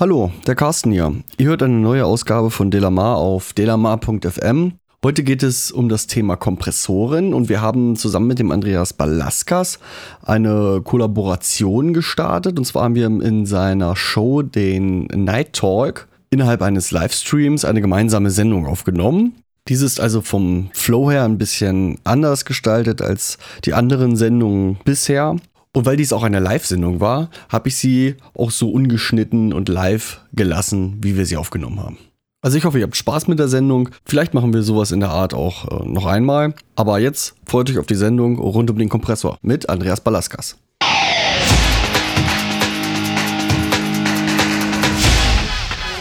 Hallo, 0.00 0.32
der 0.44 0.56
Carsten 0.56 0.90
hier. 0.90 1.14
Ihr 1.38 1.46
hört 1.46 1.62
eine 1.62 1.74
neue 1.74 2.04
Ausgabe 2.04 2.50
von 2.50 2.72
Delamar 2.72 3.16
auf 3.16 3.52
delamar.fm. 3.52 4.72
Heute 5.04 5.22
geht 5.22 5.44
es 5.44 5.70
um 5.70 5.88
das 5.88 6.08
Thema 6.08 6.34
Kompressoren 6.34 7.32
und 7.32 7.48
wir 7.48 7.60
haben 7.60 7.94
zusammen 7.94 8.26
mit 8.26 8.40
dem 8.40 8.50
Andreas 8.50 8.92
Balaskas 8.92 9.78
eine 10.24 10.80
Kollaboration 10.82 11.94
gestartet. 11.94 12.58
Und 12.58 12.64
zwar 12.64 12.82
haben 12.82 12.96
wir 12.96 13.06
in 13.06 13.46
seiner 13.46 13.94
Show 13.94 14.42
den 14.42 15.04
Night 15.14 15.52
Talk 15.52 16.08
innerhalb 16.28 16.62
eines 16.62 16.90
Livestreams 16.90 17.64
eine 17.64 17.80
gemeinsame 17.80 18.32
Sendung 18.32 18.66
aufgenommen. 18.66 19.36
Diese 19.68 19.86
ist 19.86 20.00
also 20.00 20.22
vom 20.22 20.70
Flow 20.72 21.08
her 21.08 21.22
ein 21.22 21.38
bisschen 21.38 21.98
anders 22.02 22.44
gestaltet 22.44 23.00
als 23.00 23.38
die 23.64 23.74
anderen 23.74 24.16
Sendungen 24.16 24.76
bisher. 24.84 25.36
Und 25.74 25.86
weil 25.86 25.96
dies 25.96 26.12
auch 26.12 26.22
eine 26.22 26.38
Live-Sendung 26.38 27.00
war, 27.00 27.30
habe 27.48 27.68
ich 27.68 27.76
sie 27.76 28.14
auch 28.38 28.52
so 28.52 28.70
ungeschnitten 28.70 29.52
und 29.52 29.68
live 29.68 30.20
gelassen, 30.32 30.98
wie 31.02 31.16
wir 31.16 31.26
sie 31.26 31.36
aufgenommen 31.36 31.80
haben. 31.80 31.98
Also 32.42 32.56
ich 32.56 32.64
hoffe, 32.64 32.78
ihr 32.78 32.84
habt 32.84 32.94
Spaß 32.94 33.26
mit 33.26 33.40
der 33.40 33.48
Sendung. 33.48 33.88
Vielleicht 34.04 34.34
machen 34.34 34.54
wir 34.54 34.62
sowas 34.62 34.92
in 34.92 35.00
der 35.00 35.10
Art 35.10 35.34
auch 35.34 35.82
äh, 35.82 35.88
noch 35.88 36.06
einmal. 36.06 36.54
Aber 36.76 37.00
jetzt 37.00 37.34
freut 37.44 37.68
euch 37.70 37.78
auf 37.78 37.86
die 37.86 37.96
Sendung 37.96 38.38
rund 38.38 38.70
um 38.70 38.78
den 38.78 38.88
Kompressor 38.88 39.36
mit 39.42 39.68
Andreas 39.68 40.00
Balaskas. 40.00 40.56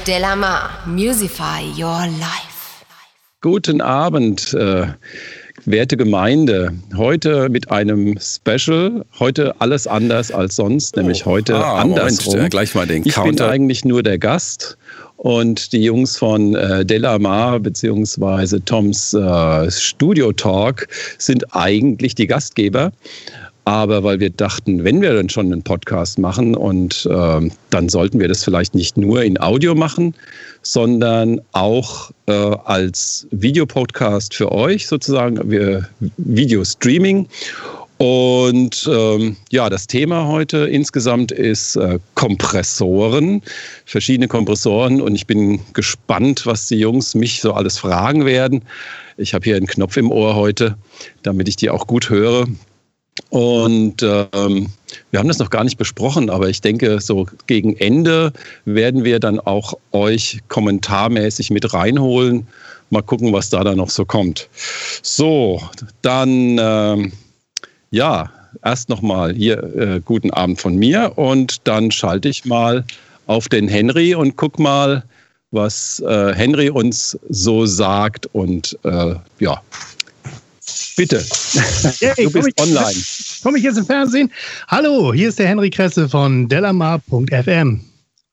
Delamar, 0.05 0.69
Musify 0.85 1.63
Your 1.75 2.05
Life. 2.19 2.83
Guten 3.41 3.81
Abend. 3.81 4.53
Äh 4.53 4.87
Werte 5.65 5.95
Gemeinde, 5.95 6.73
heute 6.97 7.47
mit 7.47 7.71
einem 7.71 8.17
Special. 8.19 9.05
Heute 9.19 9.55
alles 9.61 9.87
anders 9.87 10.29
als 10.29 10.57
sonst, 10.57 10.97
oh. 10.97 10.99
nämlich 10.99 11.25
heute 11.25 11.55
ah, 11.55 11.79
andersrum. 11.79 12.33
Moment, 12.33 12.51
gleich 12.51 12.75
mal 12.75 12.85
den 12.85 13.03
ich 13.05 13.13
Counter. 13.13 13.45
bin 13.45 13.53
eigentlich 13.53 13.85
nur 13.85 14.03
der 14.03 14.17
Gast 14.17 14.77
und 15.15 15.71
die 15.71 15.83
Jungs 15.83 16.17
von 16.17 16.55
äh, 16.55 16.85
Delamar 16.85 17.61
bzw. 17.61 18.59
Toms 18.65 19.13
äh, 19.13 19.71
Studio 19.71 20.33
Talk 20.33 20.87
sind 21.17 21.45
eigentlich 21.55 22.15
die 22.15 22.27
Gastgeber. 22.27 22.91
Aber 23.65 24.03
weil 24.03 24.19
wir 24.19 24.29
dachten, 24.29 24.83
wenn 24.83 25.01
wir 25.01 25.13
dann 25.13 25.29
schon 25.29 25.45
einen 25.45 25.63
Podcast 25.63 26.19
machen 26.19 26.53
und 26.53 27.07
äh, 27.09 27.49
dann 27.69 27.87
sollten 27.87 28.19
wir 28.19 28.27
das 28.27 28.43
vielleicht 28.43 28.75
nicht 28.75 28.97
nur 28.97 29.23
in 29.23 29.39
Audio 29.39 29.73
machen, 29.73 30.13
sondern 30.63 31.41
auch 31.51 32.11
äh, 32.25 32.31
als 32.31 33.27
Videopodcast 33.31 34.33
für 34.33 34.51
euch 34.51 34.87
sozusagen, 34.87 35.39
Video-Streaming. 36.17 37.27
Und 37.97 38.89
ähm, 38.91 39.37
ja, 39.51 39.69
das 39.69 39.87
Thema 39.87 40.27
heute 40.27 40.67
insgesamt 40.67 41.31
ist 41.31 41.75
äh, 41.75 41.99
Kompressoren, 42.15 43.41
verschiedene 43.85 44.27
Kompressoren. 44.27 44.99
Und 45.01 45.15
ich 45.15 45.27
bin 45.27 45.59
gespannt, 45.73 46.45
was 46.45 46.67
die 46.67 46.79
Jungs 46.79 47.13
mich 47.15 47.39
so 47.39 47.53
alles 47.53 47.77
fragen 47.77 48.25
werden. 48.25 48.63
Ich 49.17 49.33
habe 49.33 49.45
hier 49.45 49.55
einen 49.55 49.67
Knopf 49.67 49.95
im 49.97 50.11
Ohr 50.11 50.35
heute, 50.35 50.75
damit 51.21 51.47
ich 51.47 51.55
die 51.55 51.69
auch 51.69 51.87
gut 51.87 52.09
höre. 52.09 52.47
Und 53.29 54.03
ähm, 54.03 54.69
wir 55.11 55.19
haben 55.19 55.27
das 55.27 55.39
noch 55.39 55.49
gar 55.49 55.63
nicht 55.63 55.77
besprochen, 55.77 56.29
aber 56.29 56.49
ich 56.49 56.61
denke, 56.61 56.99
so 56.99 57.27
gegen 57.47 57.75
Ende 57.77 58.33
werden 58.65 59.03
wir 59.03 59.19
dann 59.19 59.39
auch 59.39 59.73
euch 59.91 60.39
kommentarmäßig 60.49 61.49
mit 61.49 61.73
reinholen. 61.73 62.47
Mal 62.89 63.01
gucken, 63.01 63.33
was 63.33 63.49
da 63.49 63.63
dann 63.63 63.77
noch 63.77 63.89
so 63.89 64.05
kommt. 64.05 64.49
So, 65.01 65.61
dann 66.01 66.57
ähm, 66.59 67.11
ja, 67.89 68.31
erst 68.63 68.89
nochmal 68.89 69.33
hier 69.33 69.63
äh, 69.75 70.01
guten 70.03 70.31
Abend 70.31 70.59
von 70.59 70.75
mir 70.75 71.13
und 71.15 71.67
dann 71.67 71.91
schalte 71.91 72.29
ich 72.29 72.45
mal 72.45 72.85
auf 73.25 73.47
den 73.49 73.67
Henry 73.67 74.15
und 74.15 74.35
guck 74.35 74.59
mal, 74.59 75.03
was 75.51 75.99
äh, 75.99 76.33
Henry 76.33 76.69
uns 76.69 77.17
so 77.29 77.65
sagt 77.65 78.25
und 78.33 78.77
äh, 78.83 79.15
ja, 79.39 79.61
Bitte. 80.95 81.25
Yay, 81.99 82.25
du 82.25 82.31
bist 82.31 82.49
ich, 82.49 82.61
online. 82.61 83.03
Komme 83.43 83.57
ich 83.57 83.63
jetzt 83.63 83.77
im 83.77 83.85
Fernsehen? 83.85 84.31
Hallo, 84.67 85.13
hier 85.13 85.29
ist 85.29 85.39
der 85.39 85.47
Henry 85.47 85.69
Kresse 85.69 86.07
von 86.07 86.47
delamar.fm. 86.47 87.81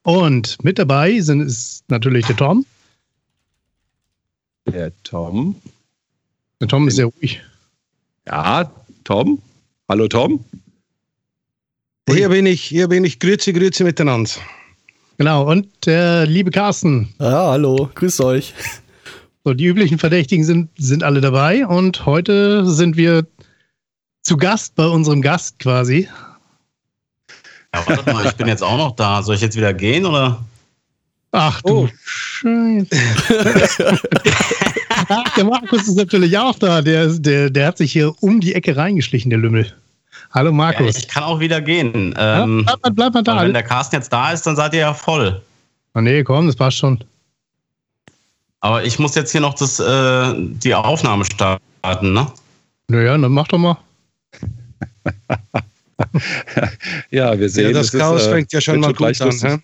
Und 0.03 0.63
mit 0.63 0.79
dabei 0.79 1.19
sind 1.19 1.41
es 1.41 1.83
natürlich 1.87 2.25
der 2.27 2.37
Tom. 2.37 2.65
Der 4.67 4.91
Tom. 5.03 5.55
Der 6.59 6.67
Tom 6.67 6.87
ist 6.87 6.95
sehr 6.95 7.05
ruhig. 7.05 7.41
Ja, 8.27 8.71
Tom. 9.03 9.41
Hallo 9.89 10.07
Tom. 10.07 10.43
Hier 12.09 12.29
bin 12.29 12.45
ich, 12.45 12.61
hier 12.63 12.87
bin 12.87 13.03
ich. 13.05 13.19
Grüße, 13.19 13.53
Grüße 13.53 13.83
miteinander. 13.83 14.29
Genau, 15.17 15.49
und 15.49 15.67
der 15.85 16.25
liebe 16.25 16.51
Carsten. 16.51 17.13
Ja, 17.19 17.51
hallo, 17.51 17.89
grüß 17.93 18.21
euch. 18.21 18.53
So, 19.43 19.55
die 19.55 19.65
üblichen 19.65 19.97
Verdächtigen 19.97 20.45
sind, 20.45 20.69
sind 20.77 21.03
alle 21.03 21.19
dabei 21.19 21.65
und 21.65 22.05
heute 22.05 22.63
sind 22.67 22.95
wir 22.95 23.25
zu 24.21 24.37
Gast 24.37 24.75
bei 24.75 24.85
unserem 24.85 25.23
Gast 25.23 25.57
quasi. 25.57 26.07
Ja, 27.73 27.83
warte 27.87 28.13
mal, 28.13 28.25
ich 28.27 28.35
bin 28.35 28.47
jetzt 28.47 28.61
auch 28.61 28.77
noch 28.77 28.95
da. 28.95 29.23
Soll 29.23 29.33
ich 29.35 29.41
jetzt 29.41 29.57
wieder 29.57 29.73
gehen 29.73 30.05
oder? 30.05 30.45
Ach 31.31 31.59
du 31.63 31.85
oh. 31.85 31.89
Scheiße. 32.05 32.89
der 35.37 35.43
Markus 35.43 35.87
ist 35.87 35.95
natürlich 35.95 36.37
auch 36.37 36.59
da. 36.59 36.83
Der, 36.83 37.07
der, 37.07 37.49
der 37.49 37.67
hat 37.67 37.79
sich 37.79 37.93
hier 37.93 38.13
um 38.21 38.41
die 38.41 38.53
Ecke 38.53 38.77
reingeschlichen, 38.77 39.31
der 39.31 39.39
Lümmel. 39.39 39.73
Hallo 40.31 40.51
Markus. 40.51 40.93
Ja, 40.93 40.99
ich 40.99 41.07
kann 41.07 41.23
auch 41.23 41.39
wieder 41.39 41.61
gehen. 41.61 42.13
Ähm, 42.15 42.65
ja, 42.67 42.75
bleib, 42.75 42.83
mal, 42.83 42.91
bleib 42.91 43.13
mal 43.15 43.23
da. 43.23 43.41
Wenn 43.43 43.53
der 43.53 43.63
Carsten 43.63 43.95
jetzt 43.95 44.13
da 44.13 44.31
ist, 44.33 44.45
dann 44.45 44.55
seid 44.55 44.73
ihr 44.73 44.81
ja 44.81 44.93
voll. 44.93 45.41
Oh 45.95 46.01
nee, 46.01 46.23
komm, 46.23 46.45
das 46.45 46.55
passt 46.55 46.77
schon. 46.77 47.03
Aber 48.61 48.83
ich 48.83 48.99
muss 48.99 49.15
jetzt 49.15 49.31
hier 49.31 49.41
noch 49.41 49.55
das, 49.55 49.79
äh, 49.79 50.33
die 50.37 50.73
Aufnahme 50.73 51.25
starten, 51.25 52.13
ne? 52.13 52.27
Naja, 52.87 53.17
dann 53.17 53.31
mach 53.31 53.47
doch 53.47 53.57
mal. 53.57 53.77
ja, 57.09 57.37
wir 57.39 57.49
sehen. 57.49 57.67
Ja, 57.67 57.73
das 57.73 57.91
Chaos 57.91 58.21
ist, 58.21 58.27
äh, 58.27 58.31
fängt 58.31 58.53
ja 58.53 58.61
schon 58.61 58.79
mal 58.79 58.93
gut 58.93 59.21
an. 59.21 59.31
Hä? 59.31 59.57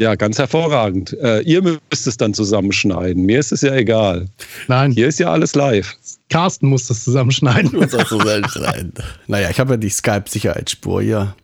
Ja, 0.00 0.14
ganz 0.14 0.38
hervorragend. 0.38 1.12
Äh, 1.20 1.42
ihr 1.42 1.62
müsst 1.62 2.06
es 2.06 2.16
dann 2.16 2.32
zusammenschneiden. 2.32 3.24
Mir 3.24 3.38
ist 3.38 3.52
es 3.52 3.60
ja 3.60 3.74
egal. 3.74 4.28
Nein. 4.66 4.92
Hier 4.92 5.08
ist 5.08 5.18
ja 5.18 5.30
alles 5.30 5.54
live. 5.54 5.94
Carsten 6.30 6.68
muss 6.68 6.86
das 6.86 7.04
zusammenschneiden. 7.04 7.78
muss 7.78 7.90
das 7.90 8.08
zusammenschneiden. 8.08 8.94
naja, 9.26 9.50
ich 9.50 9.60
habe 9.60 9.72
ja 9.72 9.76
die 9.76 9.90
Skype-Sicherheitsspur 9.90 11.02
hier. 11.02 11.36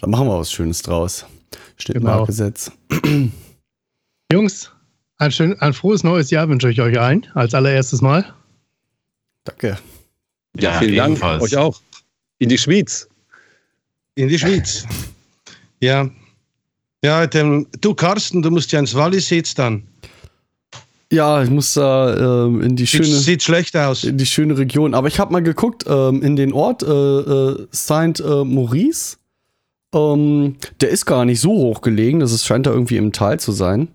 Da 0.00 0.06
machen 0.08 0.26
wir 0.26 0.38
was 0.38 0.50
Schönes 0.50 0.82
draus. 0.82 1.24
Schnittmarkgesetz. 1.76 2.72
Genau. 2.88 3.28
Jungs, 4.32 4.72
ein, 5.20 5.30
schön, 5.30 5.60
ein 5.60 5.74
frohes 5.74 6.02
neues 6.02 6.30
Jahr 6.30 6.48
wünsche 6.48 6.70
ich 6.70 6.80
euch 6.80 6.98
allen, 6.98 7.26
als 7.34 7.54
allererstes 7.54 8.00
Mal. 8.00 8.24
Danke. 9.44 9.78
Ja, 10.58 10.78
vielen 10.78 10.94
ebenfalls. 10.94 11.40
Dank. 11.40 11.52
Euch 11.52 11.56
auch. 11.56 11.80
In 12.38 12.48
die 12.48 12.58
Schweiz. 12.58 13.06
In 14.14 14.28
die 14.28 14.38
Schweiz. 14.38 14.86
ja. 15.80 16.08
Ja, 17.04 17.26
dem, 17.26 17.66
du 17.80 17.94
Carsten, 17.94 18.40
du 18.42 18.50
musst 18.50 18.72
ja 18.72 18.80
ins 18.80 18.94
Wallis 18.94 19.28
jetzt 19.30 19.58
dann. 19.58 19.86
Ja, 21.12 21.42
ich 21.42 21.50
muss 21.50 21.74
da 21.74 22.46
ähm, 22.46 22.62
in 22.62 22.76
die 22.76 22.86
sieht, 22.86 23.04
schöne. 23.04 23.18
Sieht 23.18 23.42
schlecht 23.42 23.76
aus. 23.76 24.04
In 24.04 24.16
die 24.16 24.26
schöne 24.26 24.56
Region. 24.56 24.94
Aber 24.94 25.08
ich 25.08 25.18
habe 25.18 25.32
mal 25.32 25.42
geguckt 25.42 25.84
ähm, 25.86 26.22
in 26.22 26.36
den 26.36 26.52
Ort 26.52 26.82
äh, 26.82 26.86
äh, 26.86 27.66
Saint 27.72 28.20
äh, 28.20 28.44
Maurice. 28.44 29.18
Ähm, 29.94 30.56
der 30.80 30.88
ist 30.90 31.04
gar 31.04 31.26
nicht 31.26 31.40
so 31.40 31.50
hoch 31.50 31.82
gelegen. 31.82 32.20
Das 32.20 32.32
ist, 32.32 32.46
scheint 32.46 32.66
da 32.66 32.70
irgendwie 32.70 32.96
im 32.96 33.12
Tal 33.12 33.38
zu 33.38 33.52
sein. 33.52 33.88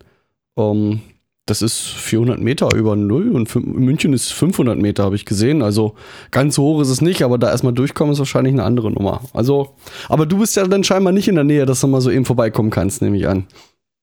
Ähm, 0.57 1.01
das 1.45 1.61
ist 1.61 1.79
400 1.79 2.39
Meter 2.39 2.73
über 2.73 2.95
Null 2.95 3.29
und 3.31 3.53
München 3.55 4.13
ist 4.13 4.33
500 4.33 4.79
Meter, 4.79 5.03
habe 5.03 5.15
ich 5.15 5.25
gesehen. 5.25 5.61
Also 5.61 5.95
ganz 6.31 6.57
hoch 6.57 6.81
ist 6.81 6.89
es 6.89 7.01
nicht, 7.01 7.21
aber 7.21 7.37
da 7.37 7.51
erstmal 7.51 7.73
durchkommen 7.73 8.13
ist 8.13 8.19
wahrscheinlich 8.19 8.53
eine 8.53 8.63
andere 8.63 8.91
Nummer. 8.91 9.21
Also, 9.33 9.75
aber 10.09 10.25
du 10.25 10.39
bist 10.39 10.55
ja 10.55 10.65
dann 10.65 10.83
scheinbar 10.83 11.13
nicht 11.13 11.27
in 11.27 11.35
der 11.35 11.43
Nähe, 11.43 11.65
dass 11.67 11.81
du 11.81 11.87
mal 11.87 12.01
so 12.01 12.09
eben 12.09 12.25
vorbeikommen 12.25 12.71
kannst, 12.71 13.01
nehme 13.01 13.17
ich 13.17 13.27
an. 13.27 13.45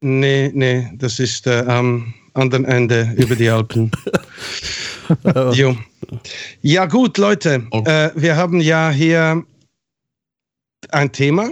Nee, 0.00 0.52
nee, 0.54 0.88
das 0.94 1.18
ist 1.18 1.46
äh, 1.48 1.64
am 1.66 2.14
anderen 2.34 2.64
Ende 2.64 3.12
über 3.16 3.34
die 3.34 3.48
Alpen. 3.48 3.90
jo. 5.52 5.76
Ja, 6.60 6.86
gut, 6.86 7.18
Leute, 7.18 7.66
okay. 7.70 8.06
äh, 8.06 8.10
wir 8.14 8.36
haben 8.36 8.60
ja 8.60 8.90
hier 8.90 9.44
ein 10.90 11.10
Thema 11.10 11.50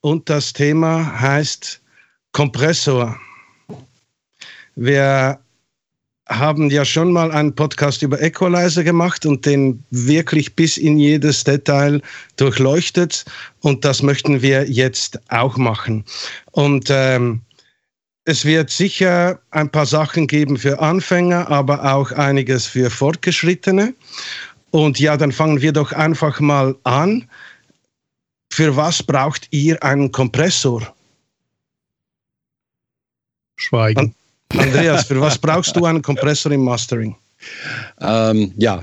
und 0.00 0.28
das 0.28 0.52
Thema 0.52 1.20
heißt 1.20 1.80
Kompressor. 2.32 3.16
Wir 4.76 5.38
haben 6.30 6.70
ja 6.70 6.84
schon 6.84 7.12
mal 7.12 7.32
einen 7.32 7.54
Podcast 7.54 8.02
über 8.02 8.22
Equalizer 8.22 8.84
gemacht 8.84 9.26
und 9.26 9.44
den 9.44 9.82
wirklich 9.90 10.54
bis 10.54 10.76
in 10.76 10.96
jedes 10.96 11.42
Detail 11.42 12.00
durchleuchtet. 12.36 13.24
Und 13.60 13.84
das 13.84 14.02
möchten 14.02 14.40
wir 14.40 14.70
jetzt 14.70 15.20
auch 15.28 15.56
machen. 15.56 16.04
Und 16.52 16.88
ähm, 16.88 17.40
es 18.24 18.44
wird 18.44 18.70
sicher 18.70 19.40
ein 19.50 19.70
paar 19.70 19.86
Sachen 19.86 20.28
geben 20.28 20.56
für 20.56 20.78
Anfänger, 20.78 21.50
aber 21.50 21.92
auch 21.92 22.12
einiges 22.12 22.66
für 22.66 22.90
Fortgeschrittene. 22.90 23.92
Und 24.70 25.00
ja, 25.00 25.16
dann 25.16 25.32
fangen 25.32 25.60
wir 25.60 25.72
doch 25.72 25.90
einfach 25.92 26.38
mal 26.38 26.76
an. 26.84 27.28
Für 28.52 28.76
was 28.76 29.02
braucht 29.02 29.48
ihr 29.50 29.82
einen 29.82 30.12
Kompressor? 30.12 30.94
Schweigen. 33.56 34.14
Andreas, 34.56 35.06
für 35.06 35.20
was 35.20 35.38
brauchst 35.38 35.76
du 35.76 35.84
einen 35.84 36.02
Kompressor 36.02 36.52
im 36.52 36.64
Mastering? 36.64 37.14
Ähm, 38.00 38.52
ja, 38.56 38.82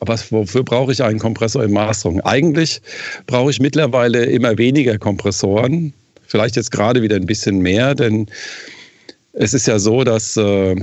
was, 0.00 0.30
wofür 0.32 0.62
brauche 0.62 0.92
ich 0.92 1.02
einen 1.02 1.18
Kompressor 1.18 1.64
im 1.64 1.72
Mastering? 1.72 2.20
Eigentlich 2.22 2.80
brauche 3.26 3.50
ich 3.50 3.60
mittlerweile 3.60 4.24
immer 4.24 4.56
weniger 4.56 4.98
Kompressoren. 4.98 5.92
Vielleicht 6.26 6.56
jetzt 6.56 6.70
gerade 6.70 7.02
wieder 7.02 7.16
ein 7.16 7.26
bisschen 7.26 7.58
mehr, 7.58 7.94
denn 7.94 8.26
es 9.32 9.52
ist 9.52 9.66
ja 9.66 9.78
so, 9.78 10.04
dass 10.04 10.36
äh, 10.36 10.76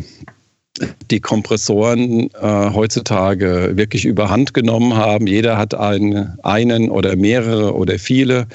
die 1.10 1.20
Kompressoren 1.20 2.30
äh, 2.42 2.72
heutzutage 2.74 3.72
wirklich 3.76 4.06
überhand 4.06 4.54
genommen 4.54 4.96
haben. 4.96 5.26
Jeder 5.26 5.58
hat 5.58 5.74
einen, 5.74 6.38
einen 6.44 6.90
oder 6.90 7.16
mehrere 7.16 7.74
oder 7.74 7.98
viele 7.98 8.48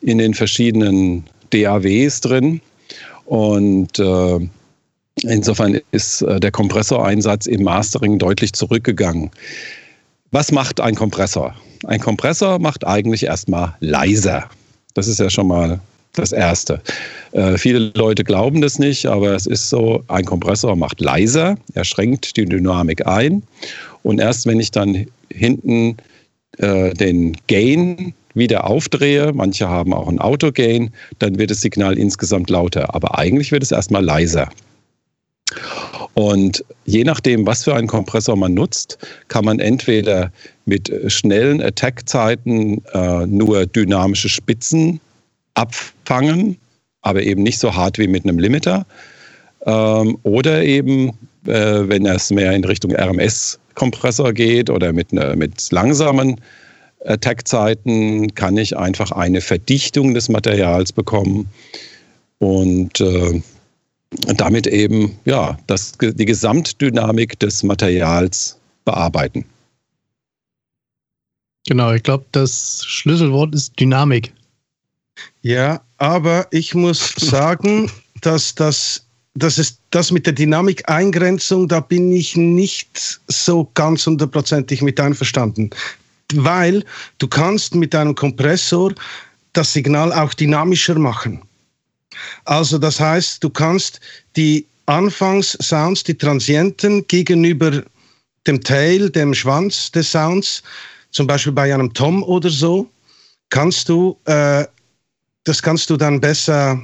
in 0.00 0.18
den 0.18 0.34
verschiedenen 0.34 1.24
DAWs 1.50 2.20
drin. 2.20 2.60
Und 3.24 3.98
äh, 3.98 4.40
insofern 5.22 5.80
ist 5.92 6.22
äh, 6.22 6.40
der 6.40 6.50
Kompressoreinsatz 6.50 7.46
im 7.46 7.62
Mastering 7.62 8.18
deutlich 8.18 8.52
zurückgegangen. 8.52 9.30
Was 10.30 10.52
macht 10.52 10.80
ein 10.80 10.94
Kompressor? 10.94 11.54
Ein 11.84 12.00
Kompressor 12.00 12.58
macht 12.58 12.86
eigentlich 12.86 13.24
erstmal 13.24 13.74
leiser. 13.80 14.48
Das 14.94 15.08
ist 15.08 15.20
ja 15.20 15.30
schon 15.30 15.48
mal 15.48 15.80
das 16.14 16.32
Erste. 16.32 16.80
Äh, 17.32 17.56
viele 17.56 17.92
Leute 17.94 18.24
glauben 18.24 18.60
das 18.60 18.78
nicht, 18.78 19.06
aber 19.06 19.34
es 19.34 19.46
ist 19.46 19.68
so, 19.68 20.04
ein 20.08 20.24
Kompressor 20.24 20.76
macht 20.76 21.00
leiser, 21.00 21.56
er 21.74 21.84
schränkt 21.84 22.36
die 22.36 22.44
Dynamik 22.44 23.06
ein 23.06 23.42
und 24.02 24.20
erst 24.20 24.46
wenn 24.46 24.60
ich 24.60 24.70
dann 24.70 25.06
hinten 25.30 25.96
äh, 26.58 26.92
den 26.92 27.36
Gain 27.46 28.14
wieder 28.34 28.66
aufdrehe, 28.66 29.32
manche 29.32 29.68
haben 29.68 29.92
auch 29.92 30.08
ein 30.08 30.18
Autogain, 30.18 30.90
dann 31.18 31.38
wird 31.38 31.50
das 31.50 31.60
Signal 31.60 31.98
insgesamt 31.98 32.50
lauter, 32.50 32.94
aber 32.94 33.18
eigentlich 33.18 33.52
wird 33.52 33.62
es 33.62 33.72
erstmal 33.72 34.04
leiser. 34.04 34.48
Und 36.14 36.64
je 36.84 37.04
nachdem, 37.04 37.46
was 37.46 37.64
für 37.64 37.74
einen 37.74 37.88
Kompressor 37.88 38.36
man 38.36 38.54
nutzt, 38.54 38.98
kann 39.28 39.44
man 39.44 39.60
entweder 39.60 40.30
mit 40.66 40.92
schnellen 41.10 41.62
Attack-Zeiten 41.62 42.82
äh, 42.92 43.26
nur 43.26 43.66
dynamische 43.66 44.28
Spitzen 44.28 45.00
abfangen, 45.54 46.56
aber 47.02 47.22
eben 47.22 47.42
nicht 47.42 47.58
so 47.58 47.74
hart 47.74 47.98
wie 47.98 48.08
mit 48.08 48.24
einem 48.24 48.38
Limiter. 48.38 48.86
Ähm, 49.64 50.18
oder 50.22 50.62
eben, 50.62 51.08
äh, 51.46 51.88
wenn 51.88 52.06
es 52.06 52.30
mehr 52.30 52.52
in 52.52 52.64
Richtung 52.64 52.94
RMS-Kompressor 52.94 54.32
geht 54.32 54.70
oder 54.70 54.92
mit, 54.92 55.12
ne, 55.12 55.34
mit 55.36 55.70
langsamen 55.72 56.40
Attack-Zeiten, 57.04 58.34
kann 58.34 58.56
ich 58.56 58.76
einfach 58.76 59.10
eine 59.12 59.40
Verdichtung 59.40 60.14
des 60.14 60.28
Materials 60.28 60.92
bekommen 60.92 61.48
und 62.38 63.00
äh, 63.00 63.40
damit 64.36 64.66
eben 64.66 65.18
ja, 65.24 65.58
das, 65.66 65.92
die 66.00 66.24
Gesamtdynamik 66.24 67.38
des 67.38 67.62
Materials 67.62 68.58
bearbeiten. 68.84 69.44
Genau, 71.66 71.92
ich 71.92 72.02
glaube, 72.02 72.24
das 72.32 72.84
Schlüsselwort 72.84 73.54
ist 73.54 73.78
Dynamik. 73.78 74.32
Ja, 75.42 75.80
aber 75.98 76.46
ich 76.50 76.74
muss 76.74 77.14
sagen, 77.16 77.90
dass 78.20 78.54
das, 78.54 79.04
das 79.34 79.58
ist 79.58 79.78
das 79.90 80.10
mit 80.10 80.26
der 80.26 80.32
Dynamik-Eingrenzung, 80.32 81.68
da 81.68 81.80
bin 81.80 82.12
ich 82.12 82.36
nicht 82.36 83.20
so 83.28 83.70
ganz 83.74 84.06
hundertprozentig 84.06 84.82
mit 84.82 84.98
einverstanden. 84.98 85.70
Weil 86.34 86.84
du 87.18 87.28
kannst 87.28 87.74
mit 87.74 87.94
einem 87.94 88.14
Kompressor 88.14 88.94
das 89.52 89.72
Signal 89.72 90.12
auch 90.12 90.34
dynamischer 90.34 90.98
machen. 90.98 91.42
Also 92.44 92.78
das 92.78 93.00
heißt, 93.00 93.42
du 93.42 93.50
kannst 93.50 94.00
die 94.36 94.66
Anfangssounds, 94.86 96.04
die 96.04 96.16
Transienten 96.16 97.06
gegenüber 97.08 97.82
dem 98.46 98.60
Tail, 98.62 99.10
dem 99.10 99.34
Schwanz 99.34 99.92
des 99.92 100.10
Sounds, 100.10 100.62
zum 101.10 101.26
Beispiel 101.26 101.52
bei 101.52 101.72
einem 101.72 101.92
Tom 101.92 102.22
oder 102.22 102.50
so, 102.50 102.90
kannst 103.50 103.88
du 103.88 104.18
äh, 104.24 104.64
das 105.44 105.62
kannst 105.62 105.90
du 105.90 105.96
dann 105.96 106.20
besser, 106.20 106.80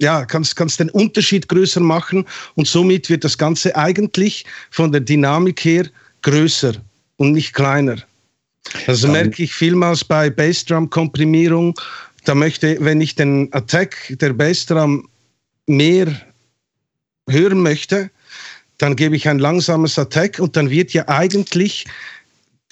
ja, 0.00 0.24
kannst, 0.24 0.56
kannst 0.56 0.80
den 0.80 0.90
Unterschied 0.90 1.48
größer 1.48 1.80
machen 1.80 2.26
und 2.54 2.66
somit 2.66 3.08
wird 3.10 3.24
das 3.24 3.38
Ganze 3.38 3.74
eigentlich 3.76 4.44
von 4.70 4.92
der 4.92 5.00
Dynamik 5.00 5.64
her 5.64 5.86
größer 6.22 6.74
und 7.16 7.32
nicht 7.32 7.52
kleiner. 7.52 7.96
Also 8.86 9.06
um, 9.06 9.12
merke 9.12 9.42
ich 9.42 9.54
vielmals 9.54 10.04
bei 10.04 10.30
Bassdrum-Komprimierung, 10.30 11.78
da 12.24 12.34
möchte, 12.34 12.76
wenn 12.80 13.00
ich 13.00 13.14
den 13.14 13.52
Attack 13.52 14.16
der 14.20 14.32
Bassdrum 14.32 15.08
mehr 15.66 16.06
hören 17.28 17.62
möchte, 17.62 18.10
dann 18.78 18.96
gebe 18.96 19.16
ich 19.16 19.28
ein 19.28 19.38
langsames 19.38 19.98
Attack 19.98 20.38
und 20.38 20.56
dann 20.56 20.70
wird 20.70 20.92
ja 20.92 21.08
eigentlich 21.08 21.86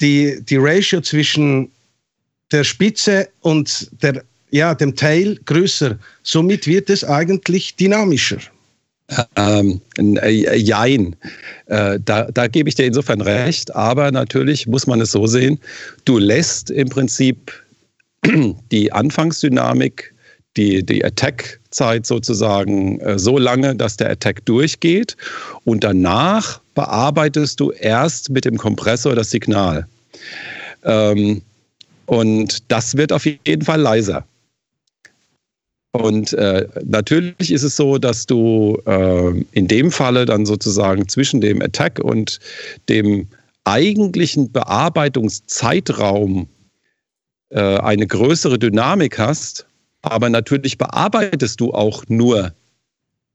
die, 0.00 0.38
die 0.42 0.56
Ratio 0.56 1.00
zwischen 1.00 1.70
der 2.50 2.64
Spitze 2.64 3.28
und 3.40 3.90
der 4.02 4.24
ja, 4.50 4.74
dem 4.74 4.96
Teil 4.96 5.38
größer. 5.44 5.98
Somit 6.22 6.66
wird 6.66 6.90
es 6.90 7.04
eigentlich 7.04 7.76
dynamischer. 7.76 8.38
Ähm, 9.36 9.80
äh, 9.96 10.56
jein. 10.56 11.16
Äh, 11.66 11.98
da, 12.04 12.30
da 12.30 12.46
gebe 12.46 12.68
ich 12.68 12.74
dir 12.74 12.86
insofern 12.86 13.20
recht, 13.22 13.74
aber 13.74 14.10
natürlich 14.10 14.66
muss 14.66 14.86
man 14.86 15.00
es 15.00 15.12
so 15.12 15.26
sehen, 15.26 15.58
du 16.04 16.18
lässt 16.18 16.70
im 16.70 16.88
Prinzip 16.88 17.52
die 18.72 18.92
Anfangsdynamik, 18.92 20.14
die, 20.56 20.84
die 20.84 21.04
Attack-Zeit 21.04 22.06
sozusagen 22.06 23.00
äh, 23.00 23.18
so 23.18 23.38
lange, 23.38 23.76
dass 23.76 23.96
der 23.96 24.10
Attack 24.10 24.44
durchgeht 24.44 25.16
und 25.64 25.84
danach 25.84 26.60
bearbeitest 26.74 27.60
du 27.60 27.70
erst 27.70 28.30
mit 28.30 28.44
dem 28.44 28.56
Kompressor 28.56 29.14
das 29.14 29.30
Signal. 29.30 29.86
Ähm, 30.84 31.42
und 32.06 32.70
das 32.70 32.96
wird 32.96 33.12
auf 33.12 33.26
jeden 33.26 33.62
Fall 33.64 33.80
leiser. 33.80 34.24
Und 35.92 36.32
äh, 36.34 36.66
natürlich 36.84 37.50
ist 37.50 37.62
es 37.62 37.76
so, 37.76 37.98
dass 37.98 38.26
du 38.26 38.80
äh, 38.86 39.44
in 39.52 39.68
dem 39.68 39.90
Falle 39.90 40.26
dann 40.26 40.46
sozusagen 40.46 41.08
zwischen 41.08 41.40
dem 41.40 41.60
Attack 41.62 41.98
und 41.98 42.38
dem 42.88 43.26
eigentlichen 43.64 44.52
Bearbeitungszeitraum 44.52 46.46
eine 47.50 48.06
größere 48.06 48.58
Dynamik 48.58 49.18
hast, 49.18 49.66
aber 50.02 50.28
natürlich 50.28 50.76
bearbeitest 50.76 51.60
du 51.60 51.72
auch 51.72 52.04
nur 52.08 52.52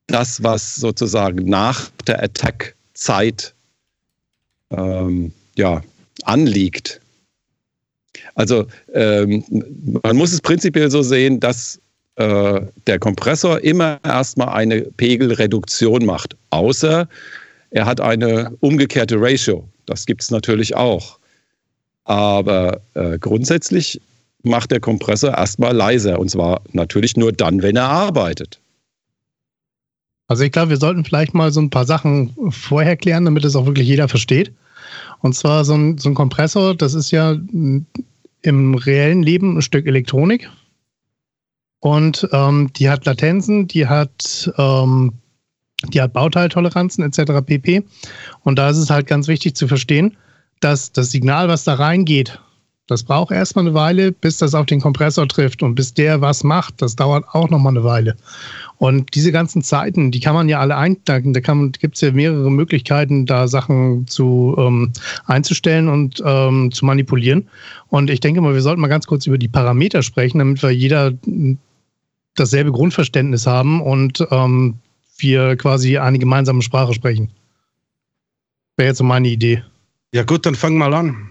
das, 0.08 0.44
was 0.44 0.76
sozusagen 0.76 1.46
nach 1.46 1.90
der 2.08 2.22
Attack-Zeit 2.22 3.54
ähm, 4.72 5.34
ja, 5.56 5.82
anliegt. 6.26 7.00
Also 8.36 8.68
ähm, 8.94 9.44
man 10.04 10.16
muss 10.16 10.34
es 10.34 10.42
prinzipiell 10.42 10.90
so 10.90 11.02
sehen, 11.02 11.40
dass 11.40 11.80
äh, 12.16 12.62
der 12.88 13.00
Kompressor 13.00 13.62
immer 13.62 14.00
erstmal 14.04 14.50
eine 14.50 14.82
Pegelreduktion 14.82 16.06
macht, 16.06 16.36
außer 16.50 17.08
er 17.72 17.86
hat 17.86 18.02
eine 18.02 18.56
umgekehrte 18.60 19.20
Ratio. 19.20 19.68
Das 19.86 20.06
gibt 20.06 20.22
es 20.22 20.32
natürlich 20.32 20.76
auch. 20.76 21.18
Aber 22.06 22.82
äh, 22.94 23.18
grundsätzlich 23.18 24.02
macht 24.44 24.72
der 24.72 24.80
Kompressor 24.80 25.32
erstmal 25.32 25.74
leiser 25.74 26.20
und 26.20 26.30
zwar 26.30 26.62
natürlich 26.74 27.16
nur 27.16 27.32
dann, 27.32 27.62
wenn 27.62 27.78
er 27.78 27.88
arbeitet. 27.88 28.60
Also 30.28 30.44
ich 30.44 30.52
glaube, 30.52 30.72
wir 30.72 30.78
sollten 30.78 31.06
vielleicht 31.06 31.34
mal 31.34 31.52
so 31.52 31.62
ein 31.62 31.70
paar 31.70 31.86
Sachen 31.86 32.34
vorher 32.50 32.98
klären, 32.98 33.26
damit 33.26 33.46
es 33.46 33.56
auch 33.56 33.66
wirklich 33.66 33.88
jeder 33.88 34.08
versteht. 34.08 34.52
Und 35.20 35.34
zwar 35.34 35.64
so 35.64 35.76
ein, 35.76 35.98
so 35.98 36.10
ein 36.10 36.16
Kompressor, 36.16 36.76
das 36.76 36.94
ist 36.94 37.12
ja 37.12 37.38
im 38.42 38.76
reellen 38.76 39.24
Leben 39.24 39.58
ein 39.58 39.62
Stück 39.62 39.86
Elektronik, 39.86 40.50
und 41.84 42.30
ähm, 42.32 42.72
die 42.78 42.90
hat 42.90 43.04
Latenzen, 43.06 43.68
die 43.68 43.88
hat, 43.88 44.50
ähm, 44.58 45.12
die 45.90 46.02
hat 46.02 46.14
Bauteiltoleranzen 46.14 47.04
etc. 47.04 47.46
pp. 47.46 47.84
Und 48.44 48.58
da 48.58 48.70
ist 48.70 48.78
es 48.78 48.90
halt 48.90 49.06
ganz 49.06 49.28
wichtig 49.28 49.58
zu 49.58 49.68
verstehen, 49.68 50.16
dass 50.64 50.92
das 50.92 51.12
Signal, 51.12 51.48
was 51.48 51.64
da 51.64 51.76
reingeht, 51.76 52.40
das 52.88 53.04
braucht 53.04 53.32
erstmal 53.32 53.66
eine 53.66 53.74
Weile, 53.74 54.12
bis 54.12 54.38
das 54.38 54.54
auf 54.54 54.66
den 54.66 54.82
Kompressor 54.82 55.28
trifft 55.28 55.64
und 55.64 55.76
bis 55.76 55.94
der 55.94 56.20
was 56.20 56.44
macht. 56.44 56.82
Das 56.82 56.98
dauert 56.98 57.26
auch 57.32 57.50
nochmal 57.50 57.74
eine 57.74 57.86
Weile. 57.86 58.18
Und 58.78 59.16
diese 59.16 59.32
ganzen 59.32 59.62
Zeiten, 59.62 60.12
die 60.12 60.20
kann 60.20 60.36
man 60.36 60.50
ja 60.50 60.60
alle 60.60 60.76
einstellen. 60.76 61.32
Da 61.32 61.40
gibt 61.40 61.96
es 61.96 62.02
ja 62.02 62.12
mehrere 62.12 62.52
Möglichkeiten, 62.52 63.26
da 63.26 63.48
Sachen 63.48 64.06
zu 64.08 64.56
ähm, 64.60 64.92
einzustellen 65.26 65.88
und 65.88 66.22
ähm, 66.26 66.74
zu 66.74 66.86
manipulieren. 66.86 67.48
Und 67.88 68.10
ich 68.10 68.20
denke 68.20 68.42
mal, 68.42 68.54
wir 68.54 68.62
sollten 68.62 68.82
mal 68.82 68.88
ganz 68.88 69.08
kurz 69.08 69.26
über 69.28 69.38
die 69.38 69.48
Parameter 69.48 70.04
sprechen, 70.04 70.40
damit 70.40 70.62
wir 70.62 70.72
jeder 70.72 71.14
dasselbe 72.36 72.74
Grundverständnis 72.74 73.48
haben 73.48 73.82
und 73.82 74.28
ähm, 74.30 74.76
wir 75.18 75.56
quasi 75.56 76.00
eine 76.00 76.20
gemeinsame 76.20 76.62
Sprache 76.64 76.94
sprechen. 76.94 77.30
Wäre 78.76 78.90
jetzt 78.90 78.98
so 78.98 79.06
meine 79.06 79.30
Idee. 79.30 79.64
Ja 80.14 80.24
gut, 80.24 80.46
dann 80.46 80.56
fang 80.56 80.78
mal 80.78 80.94
an. 80.94 81.28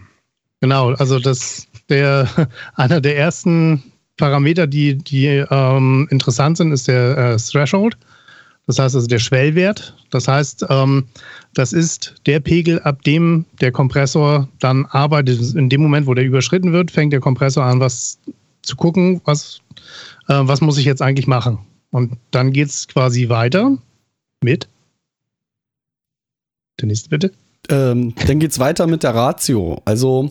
Genau, 0.61 0.91
also 0.95 1.19
das 1.19 1.69
der 1.89 2.29
einer 2.75 3.01
der 3.01 3.17
ersten 3.17 3.83
Parameter, 4.17 4.67
die, 4.67 4.97
die 4.97 5.27
ähm, 5.27 6.09
interessant 6.11 6.57
sind, 6.57 6.73
ist 6.73 6.89
der 6.89 7.17
äh, 7.17 7.37
Threshold. 7.37 7.97
Das 8.67 8.79
heißt 8.79 8.95
also 8.95 9.07
der 9.07 9.19
Schwellwert. 9.19 9.95
Das 10.11 10.29
heißt, 10.29 10.67
ähm, 10.69 11.07
das 11.55 11.73
ist 11.73 12.15
der 12.27 12.41
Pegel, 12.41 12.81
ab 12.81 13.03
dem 13.03 13.45
der 13.61 13.73
Kompressor 13.73 14.49
dann 14.61 14.87
arbeitet. 14.87 15.55
In 15.55 15.69
dem 15.69 15.83
Moment, 15.83 16.07
wo 16.07 16.15
der 16.15 16.25
überschritten 16.25 16.73
wird, 16.73 16.91
fängt 16.91 17.13
der 17.13 17.21
Kompressor 17.21 17.65
an, 17.65 17.81
was 17.81 18.19
zu 18.63 18.77
gucken, 18.77 19.21
was, 19.25 19.61
äh, 20.29 20.41
was 20.43 20.61
muss 20.61 20.79
ich 20.79 20.85
jetzt 20.85 21.03
eigentlich 21.03 21.27
machen. 21.27 21.59
Und 21.91 22.17
dann 22.31 22.53
geht 22.53 22.69
es 22.69 22.89
quasi 22.89 23.29
weiter 23.29 23.77
mit. 24.43 24.69
Der 26.81 26.87
nächste 26.87 27.09
bitte. 27.09 27.33
Ähm, 27.69 28.15
dann 28.27 28.39
geht 28.39 28.53
es 28.53 28.59
weiter 28.59 28.87
mit 28.87 29.03
der 29.03 29.15
Ratio. 29.15 29.81
Also 29.85 30.31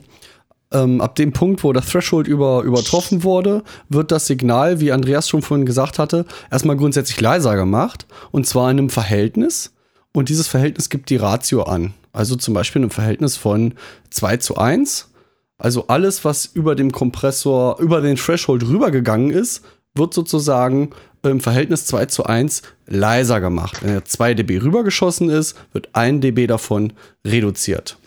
ähm, 0.72 1.02
ab 1.02 1.16
dem 1.16 1.34
Punkt, 1.34 1.64
wo 1.64 1.74
der 1.74 1.84
Threshold 1.84 2.28
über, 2.28 2.64
übertroffen 2.64 3.24
wurde, 3.24 3.64
wird 3.90 4.12
das 4.12 4.28
Signal, 4.28 4.80
wie 4.80 4.92
Andreas 4.92 5.28
schon 5.28 5.42
vorhin 5.42 5.66
gesagt 5.66 6.00
hatte, 6.00 6.26
erstmal 6.50 6.78
grundsätzlich 6.78 7.20
leiser 7.20 7.56
gemacht. 7.56 8.06
Und 8.32 8.48
zwar 8.48 8.72
in 8.72 8.80
einem 8.80 8.90
Verhältnis. 8.90 9.74
Und 10.14 10.30
dieses 10.30 10.48
Verhältnis 10.48 10.90
gibt 10.90 11.10
die 11.10 11.18
Ratio 11.18 11.64
an. 11.64 11.94
Also 12.14 12.36
zum 12.36 12.54
Beispiel 12.54 12.82
in 12.82 12.86
einem 12.86 12.92
Verhältnis 12.92 13.38
von 13.38 13.74
2 14.10 14.38
zu 14.38 14.58
1. 14.58 15.10
Also 15.58 15.88
alles, 15.88 16.26
was 16.26 16.46
über 16.46 16.76
dem 16.76 16.92
Kompressor, 16.92 17.80
über 17.80 18.02
den 18.02 18.16
Threshold 18.16 18.68
rübergegangen 18.68 19.30
ist, 19.30 19.64
wird 19.94 20.14
sozusagen 20.14 20.92
im 21.30 21.40
Verhältnis 21.40 21.86
2 21.86 22.08
zu 22.08 22.26
1 22.26 22.62
leiser 22.88 23.40
gemacht. 23.42 23.84
Wenn 23.84 23.94
er 23.94 24.06
2 24.06 24.34
dB 24.34 24.60
rübergeschossen 24.60 25.30
ist, 25.30 25.56
wird 25.74 25.90
1 25.94 26.22
dB 26.22 26.48
davon 26.48 26.94
reduziert. 27.26 27.98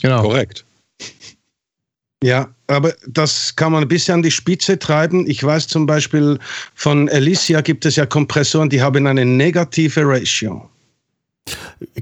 Genau. 0.00 0.22
Korrekt. 0.22 0.64
Ja, 2.22 2.48
aber 2.66 2.94
das 3.06 3.54
kann 3.56 3.72
man 3.72 3.82
ein 3.82 3.88
bisschen 3.88 4.14
an 4.14 4.22
die 4.22 4.30
Spitze 4.30 4.78
treiben. 4.78 5.28
Ich 5.28 5.42
weiß 5.42 5.68
zum 5.68 5.86
Beispiel 5.86 6.38
von 6.74 7.08
Elysia 7.08 7.60
gibt 7.60 7.84
es 7.84 7.96
ja 7.96 8.06
Kompressoren, 8.06 8.70
die 8.70 8.80
haben 8.80 9.06
eine 9.06 9.24
negative 9.24 10.02
Ratio. 10.04 10.68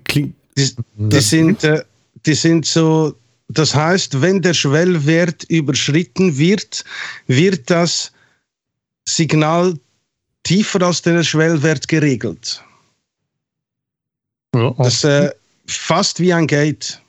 Klingt. 0.05 0.35
Die, 0.57 0.71
die 0.97 1.21
sind, 1.21 1.65
äh, 1.65 1.83
die 2.27 2.35
sind 2.35 2.65
so, 2.65 3.15
das 3.49 3.75
heißt, 3.75 4.23
wenn 4.23 4.41
der 4.41 4.55
Schwellwert 4.55 5.45
überschritten 5.45 6.39
wird, 6.39 6.85
wird 7.27 7.69
das 7.71 8.13
Signal 9.09 9.75
tiefer 10.43 10.83
als 10.83 11.03
der 11.03 11.23
Schwellwert 11.23 11.89
geregelt. 11.89 12.63
Ja, 14.55 14.71
das 14.79 14.95
ist 14.95 15.05
äh, 15.05 15.33
fast 15.67 16.21
wie 16.21 16.33
ein 16.33 16.47
Gate. 16.47 17.01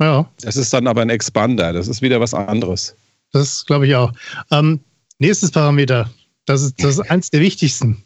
Ja. 0.00 0.28
Das 0.40 0.56
ist 0.56 0.72
dann 0.72 0.86
aber 0.86 1.02
ein 1.02 1.10
Expander. 1.10 1.72
Das 1.72 1.86
ist 1.86 2.02
wieder 2.02 2.20
was 2.20 2.34
anderes. 2.34 2.96
Das 3.32 3.64
glaube 3.66 3.86
ich 3.86 3.94
auch. 3.94 4.12
Ähm, 4.50 4.80
nächstes 5.18 5.50
Parameter. 5.50 6.10
Das 6.46 6.62
ist, 6.62 6.82
das 6.82 6.98
ist 6.98 7.10
eins 7.10 7.30
der 7.30 7.40
wichtigsten. 7.40 8.02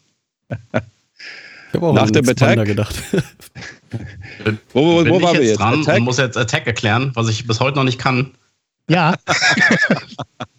Ich 0.48 1.74
habe 1.74 1.86
auch 1.86 1.94
Nach 1.94 2.10
dem 2.10 2.28
Attack 2.28 2.66
gedacht. 2.66 2.94
wo, 4.72 5.04
wo, 5.04 5.08
wo 5.08 5.22
waren 5.22 5.38
wir 5.38 5.44
jetzt? 5.44 5.58
Dran 5.58 5.80
Attack? 5.80 5.98
und 5.98 6.04
muss 6.04 6.18
jetzt 6.18 6.36
Attack 6.36 6.66
erklären, 6.66 7.12
was 7.14 7.28
ich 7.28 7.46
bis 7.46 7.60
heute 7.60 7.76
noch 7.76 7.84
nicht 7.84 7.98
kann. 7.98 8.32
Ja. 8.88 9.14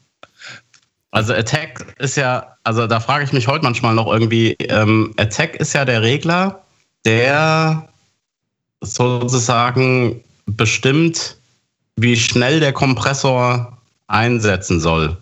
also 1.11 1.33
Attack 1.33 1.95
ist 1.99 2.17
ja, 2.17 2.57
also 2.63 2.87
da 2.87 2.99
frage 2.99 3.23
ich 3.23 3.33
mich 3.33 3.47
heute 3.47 3.63
manchmal 3.63 3.95
noch 3.95 4.11
irgendwie, 4.11 4.53
ähm, 4.59 5.13
Attack 5.17 5.55
ist 5.55 5.73
ja 5.73 5.85
der 5.85 6.01
Regler, 6.01 6.63
der 7.05 7.87
sozusagen 8.81 10.21
bestimmt, 10.45 11.37
wie 11.95 12.15
schnell 12.15 12.59
der 12.59 12.73
Kompressor 12.73 13.77
einsetzen 14.07 14.79
soll. 14.79 15.17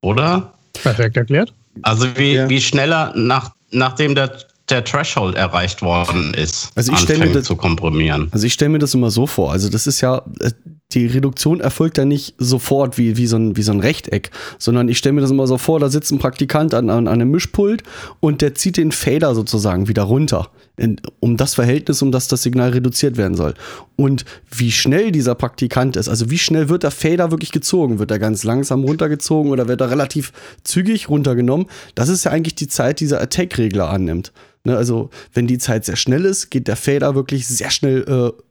Oder? 0.00 0.52
Perfekt 0.82 1.16
erklärt. 1.16 1.52
Also 1.82 2.16
wie, 2.16 2.34
ja. 2.34 2.48
wie 2.48 2.60
schneller 2.60 3.12
nach, 3.14 3.52
nachdem 3.70 4.14
der, 4.14 4.36
der 4.68 4.84
Threshold 4.84 5.36
erreicht 5.36 5.82
worden 5.82 6.34
ist, 6.34 6.70
also 6.74 6.92
ich 6.92 6.98
anfängt 6.98 7.20
mir 7.20 7.32
das, 7.32 7.44
zu 7.44 7.56
komprimieren. 7.56 8.28
Also 8.32 8.46
ich 8.46 8.54
stelle 8.54 8.70
mir 8.70 8.78
das 8.78 8.94
immer 8.94 9.10
so 9.10 9.26
vor. 9.26 9.52
Also 9.52 9.68
das 9.68 9.86
ist 9.86 10.00
ja, 10.00 10.22
äh, 10.40 10.50
die 10.92 11.06
Reduktion 11.06 11.60
erfolgt 11.60 11.98
ja 11.98 12.04
nicht 12.04 12.34
sofort 12.38 12.98
wie, 12.98 13.16
wie, 13.16 13.26
so, 13.26 13.36
ein, 13.36 13.56
wie 13.56 13.62
so 13.62 13.72
ein 13.72 13.80
Rechteck, 13.80 14.30
sondern 14.58 14.88
ich 14.88 14.98
stelle 14.98 15.14
mir 15.14 15.20
das 15.20 15.30
immer 15.30 15.46
so 15.46 15.58
vor, 15.58 15.80
da 15.80 15.88
sitzt 15.88 16.12
ein 16.12 16.18
Praktikant 16.18 16.74
an, 16.74 16.90
an, 16.90 17.08
an 17.08 17.14
einem 17.14 17.30
Mischpult 17.30 17.82
und 18.20 18.42
der 18.42 18.54
zieht 18.54 18.76
den 18.76 18.92
Fader 18.92 19.34
sozusagen 19.34 19.88
wieder 19.88 20.02
runter 20.02 20.50
in, 20.76 21.00
um 21.20 21.36
das 21.36 21.54
Verhältnis, 21.54 22.02
um 22.02 22.12
das 22.12 22.28
das 22.28 22.42
Signal 22.42 22.70
reduziert 22.70 23.16
werden 23.16 23.34
soll. 23.34 23.54
Und 23.96 24.24
wie 24.54 24.70
schnell 24.70 25.10
dieser 25.10 25.34
Praktikant 25.34 25.96
ist, 25.96 26.08
also 26.08 26.30
wie 26.30 26.38
schnell 26.38 26.68
wird 26.68 26.82
der 26.82 26.90
Fader 26.90 27.30
wirklich 27.30 27.50
gezogen? 27.50 27.98
Wird 27.98 28.10
er 28.10 28.18
ganz 28.18 28.44
langsam 28.44 28.84
runtergezogen 28.84 29.50
oder 29.50 29.68
wird 29.68 29.80
er 29.80 29.90
relativ 29.90 30.32
zügig 30.64 31.08
runtergenommen? 31.08 31.66
Das 31.94 32.08
ist 32.08 32.24
ja 32.24 32.30
eigentlich 32.30 32.54
die 32.54 32.68
Zeit, 32.68 33.00
die 33.00 33.06
dieser 33.06 33.20
Attack-Regler 33.20 33.88
annimmt. 33.88 34.32
Ne, 34.64 34.76
also 34.76 35.10
wenn 35.32 35.46
die 35.46 35.58
Zeit 35.58 35.84
sehr 35.84 35.94
schnell 35.94 36.24
ist, 36.24 36.50
geht 36.50 36.66
der 36.66 36.74
Fader 36.74 37.14
wirklich 37.14 37.46
sehr 37.46 37.70
schnell, 37.70 38.02
äh, 38.08 38.42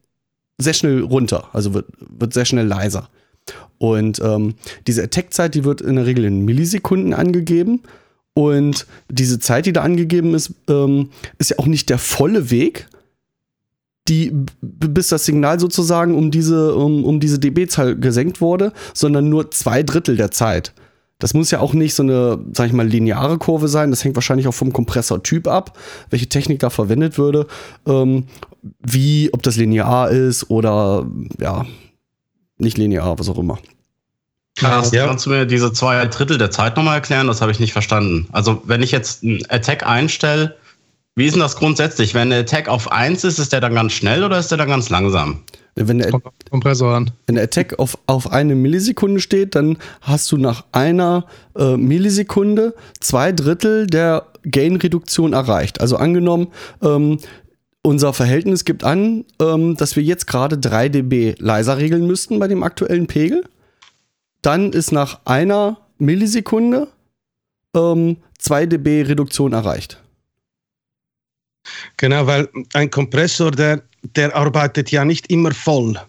sehr 0.57 0.73
schnell 0.73 1.01
runter, 1.01 1.49
also 1.53 1.73
wird, 1.73 1.87
wird 1.99 2.33
sehr 2.33 2.45
schnell 2.45 2.65
leiser. 2.65 3.09
Und 3.77 4.19
ähm, 4.23 4.55
diese 4.87 5.03
Attack-Zeit, 5.03 5.55
die 5.55 5.63
wird 5.63 5.81
in 5.81 5.95
der 5.95 6.05
Regel 6.05 6.25
in 6.25 6.45
Millisekunden 6.45 7.13
angegeben. 7.13 7.81
Und 8.33 8.85
diese 9.09 9.39
Zeit, 9.39 9.65
die 9.65 9.73
da 9.73 9.81
angegeben 9.81 10.33
ist, 10.33 10.53
ähm, 10.69 11.09
ist 11.37 11.51
ja 11.51 11.59
auch 11.59 11.67
nicht 11.67 11.89
der 11.89 11.97
volle 11.97 12.49
Weg, 12.51 12.87
die, 14.07 14.31
bis 14.61 15.07
das 15.07 15.25
Signal 15.25 15.59
sozusagen 15.59 16.15
um 16.15 16.31
diese, 16.31 16.75
um, 16.75 17.03
um 17.03 17.19
diese 17.19 17.39
dB-Zahl 17.39 17.95
gesenkt 17.95 18.39
wurde, 18.39 18.71
sondern 18.93 19.29
nur 19.29 19.51
zwei 19.51 19.83
Drittel 19.83 20.15
der 20.15 20.31
Zeit. 20.31 20.73
Das 21.17 21.33
muss 21.33 21.49
ja 21.49 21.59
auch 21.59 21.73
nicht 21.73 21.95
so 21.95 22.03
eine, 22.03 22.39
sag 22.51 22.67
ich 22.67 22.73
mal, 22.73 22.87
lineare 22.87 23.37
Kurve 23.37 23.67
sein. 23.67 23.89
Das 23.89 24.03
hängt 24.03 24.15
wahrscheinlich 24.15 24.47
auch 24.47 24.53
vom 24.53 24.73
Kompressortyp 24.73 25.47
ab, 25.47 25.77
welche 26.09 26.27
Technik 26.27 26.59
da 26.59 26.69
verwendet 26.69 27.17
würde. 27.17 27.47
Ähm, 27.87 28.25
wie, 28.79 29.29
ob 29.33 29.43
das 29.43 29.57
linear 29.57 30.09
ist 30.09 30.49
oder 30.49 31.05
ja, 31.39 31.65
nicht 32.57 32.77
linear, 32.77 33.19
was 33.19 33.29
auch 33.29 33.37
immer. 33.37 33.59
Kannst, 34.57 34.93
ja. 34.93 35.05
kannst 35.05 35.25
du 35.25 35.31
mir 35.31 35.45
diese 35.45 35.73
zwei 35.73 36.05
Drittel 36.05 36.37
der 36.37 36.49
Zeit 36.49 36.77
nochmal 36.77 36.95
erklären? 36.95 37.27
Das 37.27 37.41
habe 37.41 37.51
ich 37.51 37.59
nicht 37.59 37.73
verstanden. 37.73 38.27
Also, 38.31 38.61
wenn 38.65 38.81
ich 38.81 38.91
jetzt 38.91 39.23
einen 39.23 39.41
Attack 39.49 39.85
einstelle, 39.85 40.55
wie 41.15 41.25
ist 41.25 41.33
denn 41.33 41.41
das 41.41 41.57
grundsätzlich? 41.57 42.13
Wenn 42.13 42.29
der 42.29 42.39
Attack 42.39 42.69
auf 42.69 42.91
1 42.91 43.23
ist, 43.25 43.39
ist 43.39 43.51
der 43.51 43.61
dann 43.61 43.73
ganz 43.73 43.93
schnell 43.93 44.23
oder 44.23 44.39
ist 44.39 44.51
der 44.51 44.57
dann 44.57 44.69
ganz 44.69 44.89
langsam? 44.89 45.41
Wenn 45.75 45.97
der, 45.97 46.11
Kompressor 46.49 46.95
an. 46.95 47.11
Wenn 47.25 47.35
der 47.35 47.45
Attack 47.45 47.79
auf, 47.79 47.97
auf 48.07 48.31
eine 48.31 48.55
Millisekunde 48.55 49.19
steht, 49.19 49.55
dann 49.55 49.77
hast 49.99 50.31
du 50.31 50.37
nach 50.37 50.63
einer 50.71 51.25
äh, 51.57 51.75
Millisekunde 51.75 52.75
zwei 53.01 53.33
Drittel 53.33 53.87
der 53.87 54.27
Gain-Reduktion 54.43 55.33
erreicht. 55.33 55.81
Also 55.81 55.97
angenommen, 55.97 56.47
ähm, 56.81 57.19
unser 57.85 58.13
Verhältnis 58.13 58.65
gibt 58.65 58.83
an, 58.83 59.25
ähm, 59.39 59.77
dass 59.77 59.95
wir 59.95 60.03
jetzt 60.03 60.27
gerade 60.27 60.57
3 60.57 60.89
dB 60.89 61.35
leiser 61.37 61.77
regeln 61.77 62.05
müssten 62.07 62.39
bei 62.39 62.47
dem 62.47 62.63
aktuellen 62.63 63.07
Pegel 63.07 63.43
dann 64.45 64.73
ist 64.73 64.91
nach 64.91 65.21
einer 65.25 65.77
Millisekunde 65.97 66.87
ähm, 67.75 68.17
2 68.37 68.67
dB 68.67 69.01
Reduktion 69.03 69.53
erreicht. 69.53 70.01
Genau, 71.97 72.27
weil 72.27 72.47
ein 72.73 72.91
Kompressor, 72.91 73.49
der, 73.49 73.81
der 74.15 74.35
arbeitet 74.35 74.91
ja 74.91 75.03
nicht 75.03 75.31
immer 75.31 75.51
voll. 75.51 75.99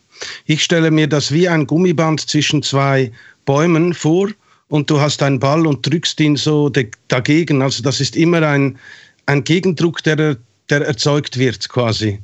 Ich 0.44 0.62
stelle 0.62 0.90
mir 0.90 1.06
das 1.06 1.32
wie 1.32 1.48
ein 1.48 1.66
Gummiband 1.66 2.20
zwischen 2.20 2.62
zwei 2.62 3.10
Bäumen 3.46 3.94
vor 3.94 4.28
und 4.68 4.90
du 4.90 5.00
hast 5.00 5.22
einen 5.22 5.38
Ball 5.38 5.66
und 5.66 5.86
drückst 5.86 6.20
ihn 6.20 6.36
so 6.36 6.70
dagegen. 7.08 7.62
Also 7.62 7.82
das 7.82 8.02
ist 8.02 8.16
immer 8.16 8.42
ein, 8.42 8.78
ein 9.24 9.44
Gegendruck, 9.44 10.02
der, 10.02 10.36
der 10.70 10.86
erzeugt 10.86 11.38
wird 11.38 11.68
quasi. 11.68 12.20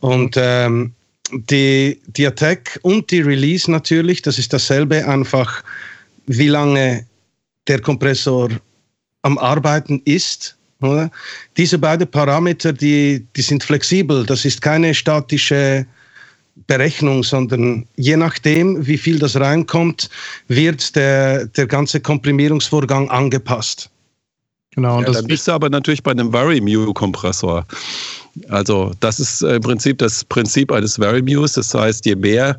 Und 0.00 0.36
ähm, 0.36 0.92
die, 1.32 2.00
die 2.06 2.26
Attack 2.26 2.78
und 2.82 3.10
die 3.10 3.20
Release 3.20 3.70
natürlich, 3.70 4.22
das 4.22 4.38
ist 4.38 4.52
dasselbe, 4.52 5.06
einfach 5.06 5.62
wie 6.26 6.48
lange 6.48 7.06
der 7.66 7.80
Kompressor 7.80 8.50
am 9.22 9.38
Arbeiten 9.38 10.00
ist. 10.04 10.56
Oder? 10.80 11.10
Diese 11.56 11.78
beiden 11.78 12.08
Parameter, 12.08 12.72
die, 12.72 13.26
die 13.36 13.42
sind 13.42 13.64
flexibel. 13.64 14.24
Das 14.24 14.44
ist 14.44 14.62
keine 14.62 14.94
statische 14.94 15.86
Berechnung, 16.66 17.22
sondern 17.22 17.86
je 17.96 18.16
nachdem, 18.16 18.86
wie 18.86 18.98
viel 18.98 19.18
das 19.18 19.36
reinkommt, 19.36 20.08
wird 20.48 20.96
der, 20.96 21.46
der 21.46 21.66
ganze 21.66 22.00
Komprimierungsvorgang 22.00 23.10
angepasst. 23.10 23.90
Genau, 24.78 24.98
und 24.98 25.00
ja, 25.00 25.06
das 25.08 25.16
dann 25.16 25.26
bist 25.26 25.48
du 25.48 25.52
aber 25.52 25.68
natürlich 25.70 26.04
bei 26.04 26.12
einem 26.12 26.30
Very-Mu-Kompressor. 26.30 27.66
Also 28.48 28.92
das 29.00 29.18
ist 29.18 29.42
im 29.42 29.60
Prinzip 29.60 29.98
das 29.98 30.24
Prinzip 30.24 30.70
eines 30.70 30.94
Very-Mus. 30.94 31.54
Das 31.54 31.74
heißt, 31.74 32.06
je 32.06 32.14
mehr 32.14 32.56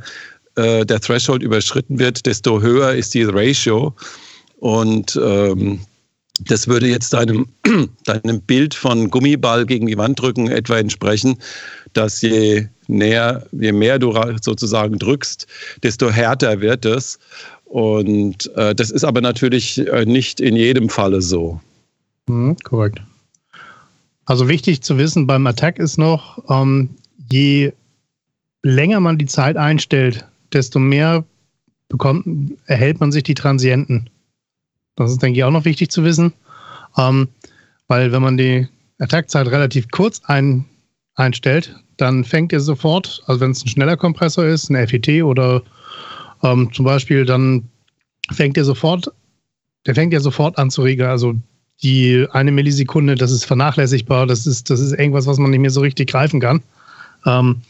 äh, 0.55 0.85
der 0.85 0.99
Threshold 0.99 1.41
überschritten 1.41 1.97
wird, 1.97 2.25
desto 2.25 2.61
höher 2.61 2.91
ist 2.91 3.13
die 3.13 3.23
Ratio. 3.23 3.93
Und 4.57 5.17
ähm, 5.23 5.79
das 6.41 6.67
würde 6.67 6.87
jetzt 6.87 7.13
deinem, 7.13 7.47
deinem 8.03 8.41
Bild 8.41 8.73
von 8.73 9.09
Gummiball 9.09 9.65
gegen 9.65 9.87
die 9.87 9.97
Wand 9.97 10.19
drücken 10.19 10.49
etwa 10.49 10.77
entsprechen, 10.77 11.37
dass 11.93 12.21
je 12.21 12.67
näher, 12.87 13.45
je 13.53 13.71
mehr 13.71 13.97
du 13.97 14.13
sozusagen 14.41 14.99
drückst, 14.99 15.47
desto 15.83 16.09
härter 16.09 16.59
wird 16.59 16.83
es. 16.83 17.17
Und 17.63 18.53
äh, 18.57 18.75
das 18.75 18.91
ist 18.91 19.05
aber 19.05 19.21
natürlich 19.21 19.77
äh, 19.87 20.03
nicht 20.03 20.41
in 20.41 20.57
jedem 20.57 20.89
Falle 20.89 21.21
so. 21.21 21.61
Mhm, 22.29 22.57
korrekt. 22.63 23.01
Also 24.25 24.47
wichtig 24.47 24.83
zu 24.83 24.99
wissen 24.99 25.25
beim 25.25 25.47
Attack 25.47 25.79
ist 25.79 25.97
noch, 25.97 26.37
ähm, 26.49 26.91
je 27.31 27.73
länger 28.61 28.99
man 28.99 29.17
die 29.17 29.25
Zeit 29.25 29.57
einstellt, 29.57 30.27
desto 30.53 30.77
mehr 30.77 31.25
bekommt, 31.87 32.53
erhält 32.65 32.99
man 32.99 33.11
sich 33.11 33.23
die 33.23 33.33
Transienten. 33.33 34.11
Das 34.95 35.11
ist, 35.11 35.23
denke 35.23 35.39
ich, 35.39 35.43
auch 35.43 35.51
noch 35.51 35.65
wichtig 35.65 35.89
zu 35.89 36.03
wissen. 36.03 36.33
Ähm, 36.97 37.29
weil 37.87 38.11
wenn 38.11 38.21
man 38.21 38.37
die 38.37 38.67
Attack-Zeit 38.99 39.47
relativ 39.47 39.89
kurz 39.89 40.21
ein, 40.25 40.65
einstellt, 41.15 41.75
dann 41.97 42.23
fängt 42.23 42.53
er 42.53 42.59
sofort, 42.59 43.23
also 43.25 43.41
wenn 43.41 43.51
es 43.51 43.65
ein 43.65 43.69
schneller 43.69 43.97
Kompressor 43.97 44.45
ist, 44.45 44.69
ein 44.69 44.87
FET 44.87 45.23
oder 45.23 45.63
ähm, 46.43 46.71
zum 46.73 46.85
Beispiel, 46.85 47.25
dann 47.25 47.69
fängt 48.31 48.55
er 48.55 48.65
sofort, 48.65 49.11
der 49.87 49.95
fängt 49.95 50.13
ja 50.13 50.19
sofort 50.19 50.59
an 50.59 50.69
zu 50.69 50.83
regeln. 50.83 51.09
Also 51.09 51.35
die 51.83 52.25
eine 52.31 52.51
Millisekunde, 52.51 53.15
das 53.15 53.31
ist 53.31 53.45
vernachlässigbar, 53.45 54.27
das 54.27 54.45
ist, 54.45 54.69
das 54.69 54.79
ist 54.79 54.91
irgendwas, 54.93 55.27
was 55.27 55.37
man 55.37 55.51
nicht 55.51 55.59
mehr 55.59 55.69
so 55.69 55.81
richtig 55.81 56.09
greifen 56.09 56.39
kann. 56.39 56.61
Ähm, 57.25 57.61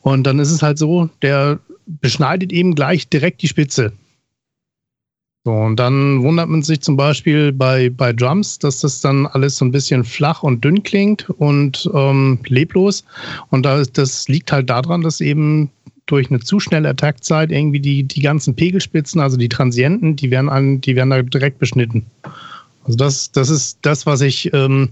und 0.00 0.24
dann 0.24 0.38
ist 0.38 0.50
es 0.50 0.62
halt 0.62 0.78
so, 0.78 1.08
der 1.22 1.58
beschneidet 1.86 2.52
eben 2.52 2.74
gleich 2.74 3.08
direkt 3.08 3.42
die 3.42 3.48
Spitze. 3.48 3.92
So, 5.46 5.52
und 5.52 5.76
dann 5.76 6.22
wundert 6.22 6.48
man 6.48 6.62
sich 6.62 6.80
zum 6.80 6.96
Beispiel 6.96 7.52
bei, 7.52 7.90
bei 7.90 8.14
Drums, 8.14 8.58
dass 8.58 8.80
das 8.80 9.02
dann 9.02 9.26
alles 9.26 9.58
so 9.58 9.66
ein 9.66 9.72
bisschen 9.72 10.02
flach 10.02 10.42
und 10.42 10.64
dünn 10.64 10.82
klingt 10.82 11.28
und 11.28 11.90
ähm, 11.94 12.38
leblos. 12.46 13.04
Und 13.50 13.66
da, 13.66 13.82
das 13.82 14.26
liegt 14.26 14.52
halt 14.52 14.70
daran, 14.70 15.02
dass 15.02 15.20
eben 15.20 15.70
durch 16.06 16.30
eine 16.30 16.40
zu 16.40 16.60
schnelle 16.60 16.88
Attackzeit 16.88 17.52
irgendwie 17.52 17.80
die, 17.80 18.04
die 18.04 18.22
ganzen 18.22 18.54
Pegelspitzen, 18.54 19.20
also 19.20 19.36
die 19.36 19.50
Transienten, 19.50 20.16
die 20.16 20.30
werden, 20.30 20.48
an, 20.48 20.80
die 20.80 20.96
werden 20.96 21.10
da 21.10 21.20
direkt 21.20 21.58
beschnitten. 21.58 22.06
Also 22.84 22.96
das, 22.96 23.32
das 23.32 23.48
ist 23.50 23.78
das, 23.82 24.06
was 24.06 24.20
ich 24.20 24.52
ähm, 24.52 24.90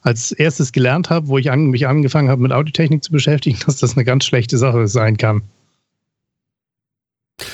als 0.00 0.32
erstes 0.32 0.72
gelernt 0.72 1.10
habe, 1.10 1.28
wo 1.28 1.38
ich 1.38 1.50
an, 1.50 1.66
mich 1.66 1.86
angefangen 1.86 2.28
habe, 2.28 2.42
mit 2.42 2.52
Audiotechnik 2.52 3.02
zu 3.02 3.12
beschäftigen, 3.12 3.58
dass 3.66 3.76
das 3.76 3.96
eine 3.96 4.04
ganz 4.04 4.24
schlechte 4.24 4.58
Sache 4.58 4.88
sein 4.88 5.16
kann. 5.16 5.42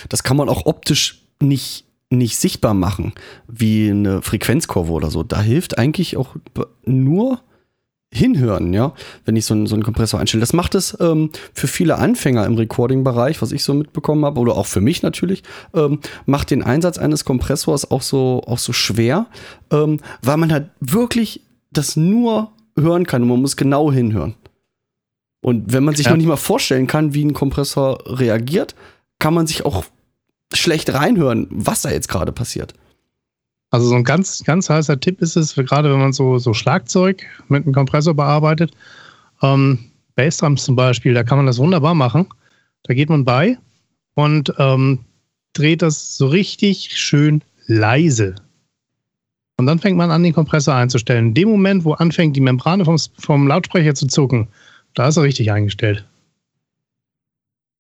Das 0.09 0.23
kann 0.23 0.37
man 0.37 0.49
auch 0.49 0.67
optisch 0.67 1.23
nicht 1.41 1.85
nicht 2.11 2.39
sichtbar 2.39 2.73
machen, 2.73 3.13
wie 3.49 3.91
eine 3.91 4.23
Frequenzkurve 4.23 4.93
oder 4.93 5.11
so. 5.11 5.23
Da 5.23 5.43
hilft 5.43 5.77
eigentlich 5.77 6.17
auch 6.17 6.37
nur 6.87 7.43
hinhören, 8.13 8.73
ja, 8.73 8.95
wenn 9.25 9.37
ich 9.37 9.45
so 9.45 9.55
einen, 9.55 9.67
so 9.67 9.75
einen 9.75 9.83
Kompressor 9.83 10.19
einstelle. 10.19 10.41
Das 10.41 10.55
macht 10.55 10.75
es 10.75 10.97
ähm, 10.99 11.31
für 11.53 11.67
viele 11.67 11.97
Anfänger 11.97 12.47
im 12.47 12.55
Recording-Bereich, 12.55 13.43
was 13.43 13.53
ich 13.53 13.63
so 13.63 13.75
mitbekommen 13.75 14.25
habe, 14.25 14.41
oder 14.41 14.57
auch 14.57 14.67
für 14.67 14.81
mich 14.81 15.03
natürlich, 15.03 15.43
ähm, 15.75 16.01
macht 16.25 16.51
den 16.51 16.63
Einsatz 16.63 16.99
eines 16.99 17.25
Kompressors 17.25 17.91
auch 17.91 18.03
so, 18.03 18.43
auch 18.47 18.59
so 18.59 18.73
schwer, 18.73 19.27
ähm, 19.71 20.01
weil 20.23 20.39
man 20.39 20.53
halt 20.53 20.71
wirklich 20.81 21.43
das 21.71 21.97
nur 21.97 22.53
hören 22.79 23.07
kann 23.07 23.23
und 23.23 23.29
man 23.29 23.41
muss 23.41 23.57
genau 23.57 23.93
hinhören. 23.93 24.35
Und 25.41 25.73
wenn 25.73 25.85
man 25.85 25.95
sich 25.95 26.07
ja. 26.07 26.13
noch 26.13 26.19
nicht 26.19 26.27
mal 26.27 26.37
vorstellen 26.37 26.87
kann, 26.87 27.15
wie 27.15 27.25
ein 27.25 27.35
Kompressor 27.35 27.99
reagiert, 28.07 28.75
kann 29.19 29.35
man 29.35 29.47
sich 29.47 29.65
auch 29.67 29.85
schlecht 30.53 30.93
reinhören, 30.93 31.47
was 31.51 31.83
da 31.83 31.91
jetzt 31.91 32.09
gerade 32.09 32.33
passiert. 32.33 32.75
Also 33.71 33.89
so 33.89 33.95
ein 33.95 34.05
ganz, 34.05 34.43
ganz 34.45 34.71
heißer 34.71 34.99
Tipp 34.99 35.21
ist 35.21 35.37
es, 35.37 35.55
gerade 35.55 35.93
wenn 35.93 35.99
man 35.99 36.13
so, 36.13 36.39
so 36.39 36.55
Schlagzeug 36.55 37.27
mit 37.49 37.65
einem 37.65 37.75
Kompressor 37.75 38.15
bearbeitet, 38.15 38.73
ähm, 39.43 39.79
Bassdrums 40.15 40.65
zum 40.65 40.75
Beispiel, 40.75 41.15
da 41.15 41.23
kann 41.23 41.39
man 41.39 41.47
das 41.47 41.59
wunderbar 41.59 41.95
machen. 41.95 42.27
Da 42.85 42.95
geht 42.95 43.11
man 43.11 43.25
bei 43.25 43.59
und 44.15 44.53
ähm, 44.59 45.01
dreht 45.53 45.83
das 45.83 46.17
so 46.17 46.29
richtig 46.29 46.97
schön 46.97 47.43
leise. 47.67 48.37
Und 49.59 49.67
dann 49.67 49.81
fängt 49.81 49.99
man 49.99 50.11
an, 50.11 50.23
den 50.23 50.33
Kompressor 50.33 50.75
einzustellen. 50.75 51.29
In 51.29 51.35
dem 51.35 51.49
Moment, 51.51 51.85
wo 51.85 51.93
anfängt, 51.93 52.37
die 52.37 52.41
Membrane 52.41 52.85
vom, 52.85 52.97
vom 53.19 53.47
Lautsprecher 53.47 53.95
zu 53.95 54.07
zucken, 54.07 54.49
da 54.95 55.09
ist 55.09 55.17
er 55.17 55.25
richtig 55.25 55.53
eingestellt. 55.53 56.08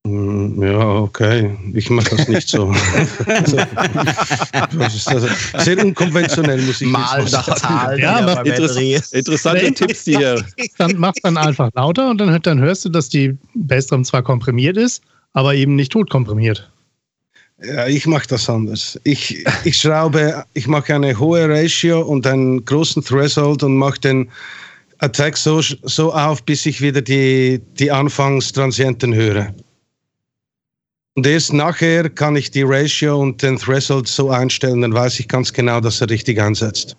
Hm, 0.07 0.63
ja, 0.63 0.79
okay. 0.79 1.57
Ich 1.75 1.91
mache 1.91 2.17
das 2.17 2.29
nicht 2.29 2.49
so. 2.49 2.73
das 4.79 4.95
ist 4.95 5.09
also 5.09 5.29
sehr 5.59 5.85
unkonventionell, 5.85 6.63
muss 6.63 6.81
ich 6.81 6.89
Mal 6.89 7.25
nach 7.31 7.55
Zahl. 7.57 7.99
Ja, 7.99 8.21
ja 8.27 8.41
interess 8.43 9.13
interessante 9.13 9.73
Tipps 9.73 10.05
hier. 10.05 10.45
Dann 10.79 10.97
machst 10.97 11.25
dann 11.25 11.37
einfach 11.37 11.71
lauter 11.75 12.11
und 12.11 12.19
dann, 12.19 12.41
dann 12.43 12.61
hörst 12.61 12.85
du, 12.85 12.89
dass 12.89 13.09
die 13.09 13.37
Bassdrum 13.55 14.05
zwar 14.05 14.23
komprimiert 14.23 14.77
ist, 14.77 15.03
aber 15.33 15.55
eben 15.55 15.77
nicht 15.77 15.93
tot 15.93 16.09
komprimiert. 16.11 16.71
Ja, 17.63 17.89
ich 17.89 18.07
mache 18.07 18.29
das 18.29 18.49
anders. 18.49 18.99
Ich, 19.03 19.45
ich 19.65 19.77
schraube, 19.77 20.45
ich 20.55 20.69
mache 20.69 20.95
eine 20.95 21.19
hohe 21.19 21.49
Ratio 21.49 22.03
und 22.03 22.27
einen 22.27 22.65
großen 22.65 23.03
Threshold 23.03 23.65
und 23.65 23.77
mache 23.77 23.99
den 24.01 24.31
Attack 24.99 25.37
so, 25.37 25.61
so 25.61 26.13
auf, 26.13 26.43
bis 26.45 26.67
ich 26.67 26.81
wieder 26.81 27.03
die, 27.03 27.61
die 27.79 27.91
Anfangstransienten 27.91 29.13
höre. 29.13 29.53
Und 31.14 31.27
erst 31.27 31.53
nachher 31.53 32.09
kann 32.09 32.37
ich 32.37 32.51
die 32.51 32.62
Ratio 32.62 33.21
und 33.21 33.42
den 33.42 33.59
Threshold 33.59 34.07
so 34.07 34.31
einstellen, 34.31 34.83
dann 34.83 34.94
weiß 34.94 35.18
ich 35.18 35.29
ganz 35.29 35.53
genau, 35.53 35.81
dass 35.81 36.01
er 36.01 36.11
richtig 36.11 36.40
einsetzt. 36.40 36.97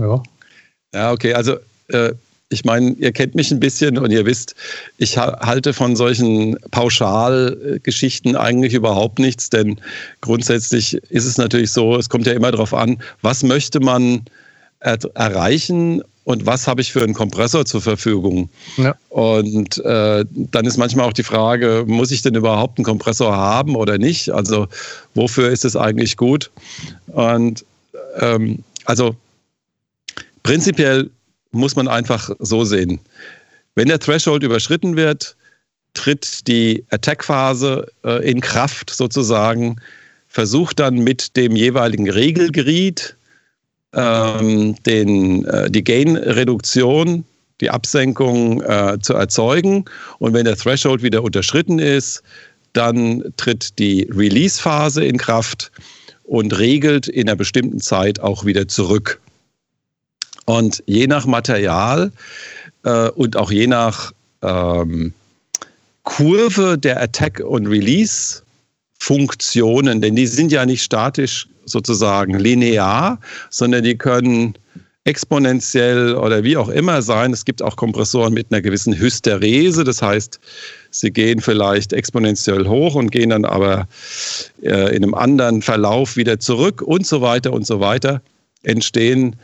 Ja. 0.00 0.22
Ja, 0.94 1.12
okay. 1.12 1.34
Also 1.34 1.56
äh, 1.88 2.12
ich 2.50 2.64
meine, 2.64 2.92
ihr 2.92 3.12
kennt 3.12 3.34
mich 3.34 3.50
ein 3.50 3.60
bisschen 3.60 3.98
und 3.98 4.10
ihr 4.10 4.24
wisst, 4.24 4.54
ich 4.96 5.18
halte 5.18 5.74
von 5.74 5.96
solchen 5.96 6.56
Pauschalgeschichten 6.70 8.36
eigentlich 8.36 8.72
überhaupt 8.72 9.18
nichts, 9.18 9.50
denn 9.50 9.78
grundsätzlich 10.22 10.94
ist 11.10 11.26
es 11.26 11.36
natürlich 11.36 11.72
so, 11.72 11.96
es 11.96 12.08
kommt 12.08 12.26
ja 12.26 12.32
immer 12.32 12.50
darauf 12.50 12.72
an, 12.72 12.98
was 13.20 13.42
möchte 13.42 13.80
man 13.80 14.22
er 14.80 14.98
erreichen 15.14 16.02
und 16.28 16.44
was 16.44 16.68
habe 16.68 16.82
ich 16.82 16.92
für 16.92 17.02
einen 17.02 17.14
Kompressor 17.14 17.64
zur 17.64 17.80
Verfügung. 17.80 18.50
Ja. 18.76 18.94
Und 19.08 19.78
äh, 19.78 20.26
dann 20.28 20.66
ist 20.66 20.76
manchmal 20.76 21.06
auch 21.06 21.14
die 21.14 21.22
Frage, 21.22 21.84
muss 21.86 22.10
ich 22.10 22.20
denn 22.20 22.34
überhaupt 22.34 22.76
einen 22.76 22.84
Kompressor 22.84 23.34
haben 23.34 23.74
oder 23.74 23.96
nicht? 23.96 24.28
Also 24.28 24.68
wofür 25.14 25.48
ist 25.48 25.64
es 25.64 25.74
eigentlich 25.74 26.18
gut? 26.18 26.50
Und 27.06 27.64
ähm, 28.18 28.62
also 28.84 29.16
prinzipiell 30.42 31.08
muss 31.52 31.76
man 31.76 31.88
einfach 31.88 32.28
so 32.40 32.62
sehen. 32.62 33.00
Wenn 33.74 33.88
der 33.88 33.98
Threshold 33.98 34.42
überschritten 34.42 34.96
wird, 34.96 35.34
tritt 35.94 36.46
die 36.46 36.84
Attack-Phase 36.90 37.90
äh, 38.04 38.30
in 38.30 38.42
Kraft 38.42 38.90
sozusagen, 38.90 39.80
versucht 40.28 40.78
dann 40.78 40.98
mit 40.98 41.38
dem 41.38 41.56
jeweiligen 41.56 42.10
Regelgeriet 42.10 43.16
ähm, 43.94 44.74
den, 44.84 45.44
äh, 45.44 45.70
die 45.70 45.84
Gain-Reduktion, 45.84 47.24
die 47.60 47.70
Absenkung 47.70 48.60
äh, 48.62 48.98
zu 49.00 49.14
erzeugen. 49.14 49.84
Und 50.18 50.34
wenn 50.34 50.44
der 50.44 50.56
Threshold 50.56 51.02
wieder 51.02 51.22
unterschritten 51.22 51.78
ist, 51.78 52.24
dann 52.72 53.22
tritt 53.36 53.78
die 53.78 54.08
Release-Phase 54.10 55.04
in 55.04 55.18
Kraft 55.18 55.70
und 56.24 56.58
regelt 56.58 57.06
in 57.08 57.28
einer 57.28 57.36
bestimmten 57.36 57.80
Zeit 57.80 58.18
auch 58.20 58.44
wieder 58.44 58.66
zurück. 58.68 59.20
Und 60.44 60.82
je 60.86 61.06
nach 61.06 61.24
Material 61.26 62.12
äh, 62.84 63.08
und 63.10 63.36
auch 63.36 63.50
je 63.50 63.66
nach 63.66 64.12
ähm, 64.42 65.12
Kurve 66.04 66.78
der 66.78 67.02
Attack- 67.02 67.40
und 67.40 67.66
Release-Funktionen, 67.66 70.00
denn 70.00 70.16
die 70.16 70.26
sind 70.26 70.50
ja 70.52 70.64
nicht 70.64 70.82
statisch 70.82 71.48
sozusagen 71.70 72.38
linear, 72.38 73.20
sondern 73.50 73.84
die 73.84 73.96
können 73.96 74.54
exponentiell 75.08 76.14
oder 76.16 76.44
wie 76.44 76.58
auch 76.58 76.68
immer 76.68 77.00
sein. 77.00 77.32
Es 77.32 77.46
gibt 77.46 77.62
auch 77.62 77.76
Kompressoren 77.76 78.34
mit 78.34 78.48
einer 78.50 78.60
gewissen 78.60 78.98
Hysterese, 78.98 79.84
das 79.84 80.02
heißt, 80.02 80.38
sie 80.90 81.10
gehen 81.10 81.40
vielleicht 81.40 81.94
exponentiell 81.94 82.68
hoch 82.68 82.94
und 82.94 83.10
gehen 83.10 83.30
dann 83.30 83.46
aber 83.46 83.88
äh, 84.62 84.94
in 84.94 85.02
einem 85.02 85.14
anderen 85.14 85.62
Verlauf 85.62 86.16
wieder 86.16 86.38
zurück 86.38 86.82
und 86.82 87.06
so 87.06 87.22
weiter 87.22 87.54
und 87.54 87.66
so 87.66 87.80
weiter. 87.80 88.20
Entstehen 88.64 89.36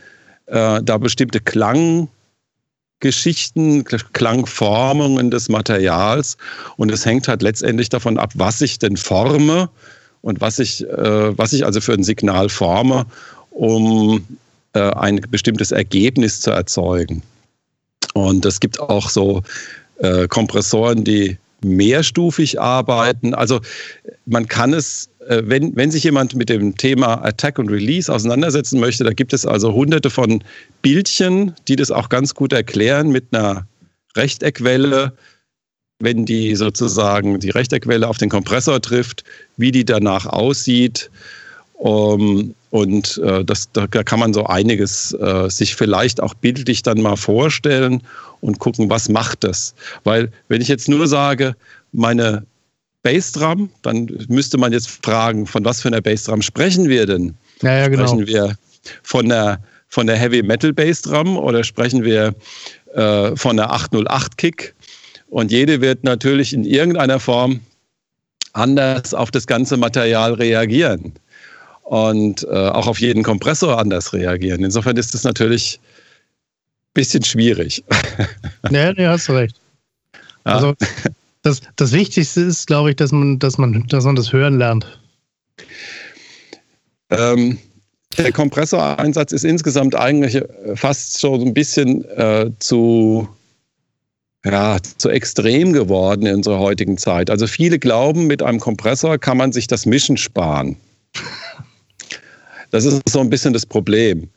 äh, 0.45 0.83
da 0.83 0.99
bestimmte 0.99 1.39
Klanggeschichten, 1.39 3.85
Klangformungen 3.85 5.31
des 5.31 5.49
Materials 5.49 6.37
und 6.77 6.91
es 6.91 7.07
hängt 7.07 7.27
halt 7.27 7.41
letztendlich 7.41 7.89
davon 7.89 8.19
ab, 8.19 8.33
was 8.35 8.61
ich 8.61 8.77
denn 8.77 8.97
forme 8.97 9.71
und 10.25 10.41
was 10.41 10.57
ich, 10.57 10.83
äh, 10.83 11.37
was 11.37 11.53
ich 11.53 11.65
also 11.65 11.79
für 11.79 11.93
ein 11.93 12.03
Signal 12.03 12.49
forme, 12.49 13.05
um 13.51 14.25
äh, 14.73 14.79
ein 14.79 15.21
bestimmtes 15.29 15.71
Ergebnis 15.71 16.41
zu 16.41 16.49
erzeugen. 16.49 17.21
Und 18.15 18.43
es 18.43 18.59
gibt 18.59 18.79
auch 18.79 19.11
so 19.11 19.43
äh, 19.99 20.27
Kompressoren, 20.27 21.03
die 21.03 21.37
mehrstufig 21.63 22.59
arbeiten. 22.59 23.35
Also 23.35 23.61
man 24.25 24.47
kann 24.47 24.73
es, 24.73 25.09
äh, 25.27 25.43
wenn, 25.45 25.75
wenn 25.75 25.91
sich 25.91 26.03
jemand 26.03 26.33
mit 26.33 26.49
dem 26.49 26.75
Thema 26.75 27.23
Attack 27.23 27.59
und 27.59 27.69
Release 27.69 28.11
auseinandersetzen 28.11 28.79
möchte, 28.79 29.03
da 29.03 29.13
gibt 29.13 29.31
es 29.31 29.45
also 29.45 29.73
hunderte 29.73 30.09
von 30.09 30.43
Bildchen, 30.81 31.53
die 31.67 31.75
das 31.75 31.91
auch 31.91 32.09
ganz 32.09 32.33
gut 32.33 32.51
erklären 32.51 33.11
mit 33.11 33.25
einer 33.31 33.67
Rechteckwelle, 34.15 35.13
wenn 35.99 36.25
die 36.25 36.55
sozusagen 36.55 37.39
die 37.39 37.49
Rechteckwelle 37.49 38.07
auf 38.07 38.17
den 38.17 38.29
Kompressor 38.29 38.81
trifft, 38.81 39.23
wie 39.57 39.71
die 39.71 39.85
danach 39.85 40.25
aussieht. 40.25 41.09
Um, 41.77 42.55
Und 42.69 43.17
äh, 43.17 43.43
das, 43.43 43.69
da 43.73 43.87
kann 43.87 44.19
man 44.19 44.33
so 44.33 44.45
einiges 44.45 45.13
äh, 45.13 45.49
sich 45.49 45.75
vielleicht 45.75 46.21
auch 46.21 46.33
bildlich 46.33 46.83
dann 46.83 47.01
mal 47.01 47.15
vorstellen 47.17 48.01
und 48.41 48.59
gucken, 48.59 48.89
was 48.89 49.09
macht 49.09 49.43
das. 49.43 49.73
Weil 50.03 50.31
wenn 50.47 50.61
ich 50.61 50.67
jetzt 50.67 50.89
nur 50.89 51.07
sage, 51.07 51.55
meine 51.93 52.45
Bassdrum, 53.03 53.69
dann 53.81 54.09
müsste 54.27 54.57
man 54.57 54.73
jetzt 54.73 54.89
fragen, 55.05 55.47
von 55.47 55.63
was 55.63 55.81
für 55.81 55.87
einer 55.89 56.01
Bassdrum 56.01 56.41
sprechen 56.41 56.89
wir 56.89 57.05
denn? 57.05 57.33
Ja, 57.61 57.77
ja, 57.77 57.87
genau. 57.87 58.07
Sprechen 58.07 58.27
wir 58.27 58.57
von 59.03 59.29
der, 59.29 59.59
von 59.87 60.07
der 60.07 60.17
Heavy 60.17 60.43
Metal 60.43 60.73
Bassdrum 60.73 61.37
oder 61.37 61.63
sprechen 61.63 62.03
wir 62.03 62.35
äh, 62.93 63.35
von 63.35 63.57
der 63.57 63.71
808 63.71 64.37
Kick? 64.37 64.74
Und 65.35 65.51
jede 65.51 65.81
wird 65.81 66.05
natürlich 66.05 66.53
in 66.53 66.63
irgendeiner 66.63 67.19
Form 67.19 67.59
anders 68.53 69.13
auf 69.13 69.31
das 69.31 69.47
ganze 69.47 69.75
Material 69.75 70.33
reagieren 70.35 71.11
und 71.83 72.45
äh, 72.45 72.69
auch 72.69 72.87
auf 72.87 73.01
jeden 73.01 73.21
Kompressor 73.21 73.77
anders 73.77 74.13
reagieren. 74.13 74.63
Insofern 74.63 74.95
ist 74.95 75.13
das 75.13 75.25
natürlich 75.25 75.81
ein 75.83 76.93
bisschen 76.93 77.25
schwierig. 77.25 77.83
Nee, 78.69 78.93
nee, 78.93 79.07
hast 79.07 79.27
du 79.27 79.33
recht. 79.33 79.59
Ja. 80.45 80.53
Also 80.53 80.73
das, 81.41 81.59
das 81.75 81.91
Wichtigste 81.91 82.39
ist, 82.39 82.65
glaube 82.65 82.91
ich, 82.91 82.95
dass 82.95 83.11
man, 83.11 83.37
dass 83.37 83.57
man, 83.57 83.85
dass 83.89 84.05
man 84.05 84.15
das 84.15 84.31
Hören 84.31 84.57
lernt. 84.57 85.01
Ähm, 87.09 87.57
der 88.17 88.31
Kompressoreinsatz 88.31 89.33
ist 89.33 89.43
insgesamt 89.43 89.95
eigentlich 89.95 90.41
fast 90.75 91.19
so 91.19 91.35
ein 91.35 91.53
bisschen 91.53 92.05
äh, 92.05 92.51
zu, 92.59 93.27
ja, 94.45 94.77
zu 94.97 95.09
extrem 95.09 95.73
geworden 95.73 96.25
in 96.25 96.35
unserer 96.35 96.59
heutigen 96.59 96.97
Zeit. 96.97 97.29
Also 97.29 97.47
viele 97.47 97.79
glauben, 97.79 98.27
mit 98.27 98.43
einem 98.43 98.59
Kompressor 98.59 99.17
kann 99.17 99.37
man 99.37 99.51
sich 99.51 99.67
das 99.67 99.85
Mischen 99.85 100.17
sparen. 100.17 100.77
Das 102.71 102.85
ist 102.85 103.01
so 103.09 103.19
ein 103.19 103.29
bisschen 103.29 103.53
das 103.53 103.65
Problem. 103.65 104.29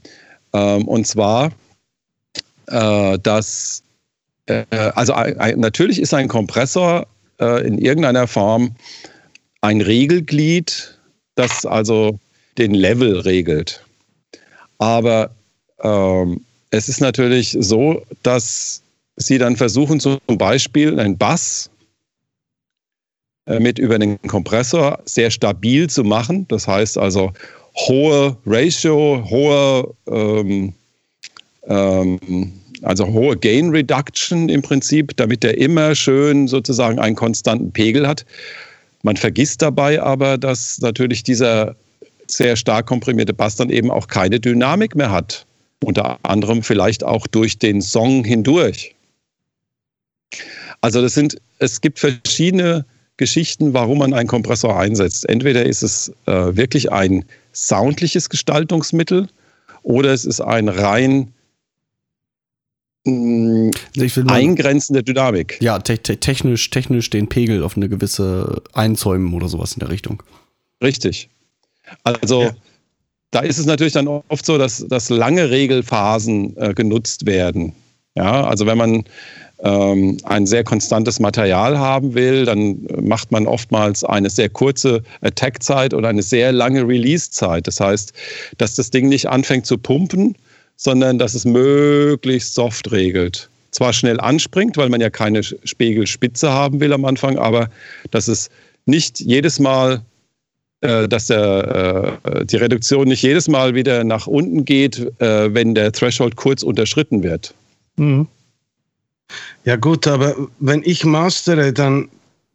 Ähm, 0.52 0.88
und 0.88 1.06
zwar, 1.06 1.52
äh, 2.68 3.18
dass 3.18 3.82
äh, 4.46 4.64
also 4.94 5.14
natürlich 5.56 6.00
ist 6.00 6.14
ein 6.14 6.28
Kompressor 6.28 7.06
äh, 7.40 7.66
in 7.66 7.78
irgendeiner 7.78 8.26
Form 8.26 8.74
ein 9.60 9.80
Regelglied, 9.80 10.98
das 11.34 11.66
also 11.66 12.18
den 12.56 12.74
Level 12.74 13.20
regelt. 13.20 13.84
Aber 14.78 15.30
ähm, 15.82 16.40
es 16.70 16.88
ist 16.88 17.00
natürlich 17.00 17.56
so, 17.60 18.02
dass 18.22 18.82
Sie 19.18 19.38
dann 19.38 19.56
versuchen, 19.56 20.00
zum 20.00 20.18
Beispiel 20.26 20.98
einen 20.98 21.18
Bass 21.18 21.70
äh, 23.46 23.60
mit 23.60 23.78
über 23.78 23.98
den 23.98 24.20
Kompressor 24.22 25.00
sehr 25.04 25.30
stabil 25.30 25.90
zu 25.90 26.04
machen. 26.04 26.46
Das 26.48 26.66
heißt 26.66 26.98
also 26.98 27.32
hohe 27.74 28.36
Ratio, 28.46 29.24
hohe 29.28 29.94
ähm, 30.06 30.72
ähm, 31.66 32.52
also 32.82 33.06
hohe 33.06 33.36
Gain 33.36 33.70
Reduction 33.70 34.48
im 34.48 34.62
Prinzip, 34.62 35.16
damit 35.16 35.44
er 35.44 35.58
immer 35.58 35.94
schön 35.94 36.46
sozusagen 36.48 36.98
einen 36.98 37.16
konstanten 37.16 37.72
Pegel 37.72 38.06
hat. 38.06 38.24
Man 39.02 39.16
vergisst 39.16 39.62
dabei 39.62 40.00
aber, 40.00 40.38
dass 40.38 40.78
natürlich 40.80 41.22
dieser 41.22 41.74
sehr 42.26 42.56
stark 42.56 42.86
komprimierte 42.86 43.32
Bass 43.32 43.56
dann 43.56 43.70
eben 43.70 43.90
auch 43.90 44.06
keine 44.06 44.38
Dynamik 44.38 44.94
mehr 44.94 45.10
hat. 45.10 45.46
Unter 45.82 46.18
anderem 46.24 46.62
vielleicht 46.62 47.04
auch 47.04 47.26
durch 47.26 47.58
den 47.58 47.80
Song 47.80 48.24
hindurch. 48.24 48.94
Also 50.80 51.02
das 51.02 51.14
sind, 51.14 51.38
es 51.58 51.80
gibt 51.80 51.98
verschiedene 51.98 52.84
Geschichten, 53.16 53.74
warum 53.74 53.98
man 53.98 54.14
einen 54.14 54.28
Kompressor 54.28 54.78
einsetzt. 54.78 55.28
Entweder 55.28 55.66
ist 55.66 55.82
es 55.82 56.12
äh, 56.26 56.56
wirklich 56.56 56.92
ein 56.92 57.24
soundliches 57.52 58.28
Gestaltungsmittel 58.28 59.28
oder 59.82 60.12
es 60.12 60.24
ist 60.24 60.40
ein 60.40 60.68
rein 60.68 61.32
Mm, 63.08 63.70
mal, 64.16 64.32
eingrenzende 64.32 65.02
Dynamik. 65.02 65.58
Ja, 65.60 65.78
te 65.78 65.98
te 65.98 66.18
technisch, 66.18 66.68
technisch 66.70 67.10
den 67.10 67.28
Pegel 67.28 67.62
auf 67.62 67.76
eine 67.76 67.88
gewisse 67.88 68.62
einzäumen 68.74 69.32
oder 69.34 69.48
sowas 69.48 69.72
in 69.72 69.80
der 69.80 69.88
Richtung. 69.88 70.22
Richtig. 70.82 71.28
Also 72.04 72.42
ja. 72.42 72.50
da 73.30 73.40
ist 73.40 73.58
es 73.58 73.66
natürlich 73.66 73.94
dann 73.94 74.08
oft 74.08 74.44
so, 74.44 74.58
dass, 74.58 74.86
dass 74.88 75.08
lange 75.08 75.50
Regelphasen 75.50 76.56
äh, 76.56 76.74
genutzt 76.74 77.24
werden. 77.24 77.72
Ja, 78.14 78.44
also 78.44 78.66
wenn 78.66 78.78
man 78.78 79.04
ein 79.60 80.46
sehr 80.46 80.62
konstantes 80.62 81.18
Material 81.18 81.78
haben 81.78 82.14
will, 82.14 82.44
dann 82.44 82.86
macht 83.00 83.32
man 83.32 83.48
oftmals 83.48 84.04
eine 84.04 84.30
sehr 84.30 84.48
kurze 84.48 85.02
Attack-Zeit 85.20 85.94
oder 85.94 86.08
eine 86.08 86.22
sehr 86.22 86.52
lange 86.52 86.86
Release-Zeit. 86.86 87.66
Das 87.66 87.80
heißt, 87.80 88.12
dass 88.58 88.76
das 88.76 88.90
Ding 88.90 89.08
nicht 89.08 89.28
anfängt 89.28 89.66
zu 89.66 89.76
pumpen, 89.76 90.36
sondern 90.76 91.18
dass 91.18 91.34
es 91.34 91.44
möglichst 91.44 92.54
soft 92.54 92.92
regelt. 92.92 93.50
Zwar 93.72 93.92
schnell 93.92 94.18
anspringt, 94.20 94.76
weil 94.76 94.88
man 94.88 95.00
ja 95.00 95.10
keine 95.10 95.42
Spegelspitze 95.42 96.50
haben 96.50 96.80
will 96.80 96.92
am 96.92 97.04
Anfang, 97.04 97.36
aber 97.36 97.68
dass 98.10 98.28
es 98.28 98.48
nicht 98.86 99.20
jedes 99.20 99.58
Mal, 99.58 100.02
äh, 100.80 101.08
dass 101.08 101.26
der, 101.26 102.20
äh, 102.24 102.46
die 102.46 102.56
Reduktion 102.56 103.08
nicht 103.08 103.22
jedes 103.22 103.48
Mal 103.48 103.74
wieder 103.74 104.04
nach 104.04 104.26
unten 104.26 104.64
geht, 104.64 104.98
äh, 105.20 105.52
wenn 105.52 105.74
der 105.74 105.92
Threshold 105.92 106.36
kurz 106.36 106.62
unterschritten 106.62 107.22
wird. 107.22 107.54
Mhm. 107.96 108.28
Ja 109.64 109.76
gut, 109.76 110.06
aber 110.06 110.34
wenn 110.60 110.82
ich 110.84 111.04
mastere, 111.04 111.74
dann 111.74 112.08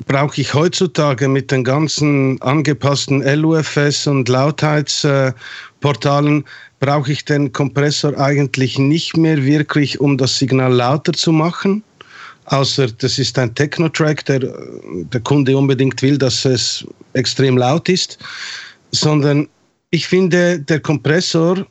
brauche 0.07 0.41
ich 0.41 0.55
heutzutage 0.55 1.27
mit 1.27 1.51
den 1.51 1.63
ganzen 1.63 2.41
angepassten 2.41 3.21
LUFS 3.21 4.07
und 4.07 4.27
Lautheitsportalen 4.27 6.43
brauche 6.79 7.11
ich 7.11 7.23
den 7.23 7.51
Kompressor 7.51 8.19
eigentlich 8.19 8.79
nicht 8.79 9.15
mehr 9.15 9.45
wirklich, 9.45 10.01
um 10.01 10.17
das 10.17 10.39
Signal 10.39 10.73
lauter 10.73 11.13
zu 11.13 11.31
machen. 11.31 11.83
Außer 12.45 12.87
das 12.87 13.19
ist 13.19 13.39
ein 13.39 13.55
Techno-Track, 13.55 14.25
der 14.25 14.39
der 14.39 15.21
Kunde 15.21 15.55
unbedingt 15.55 16.01
will, 16.01 16.17
dass 16.17 16.43
es 16.45 16.85
extrem 17.13 17.57
laut 17.57 17.87
ist. 17.87 18.17
Sondern 18.91 19.47
ich 19.91 20.07
finde, 20.07 20.59
der 20.59 20.79
Kompressor 20.79 21.67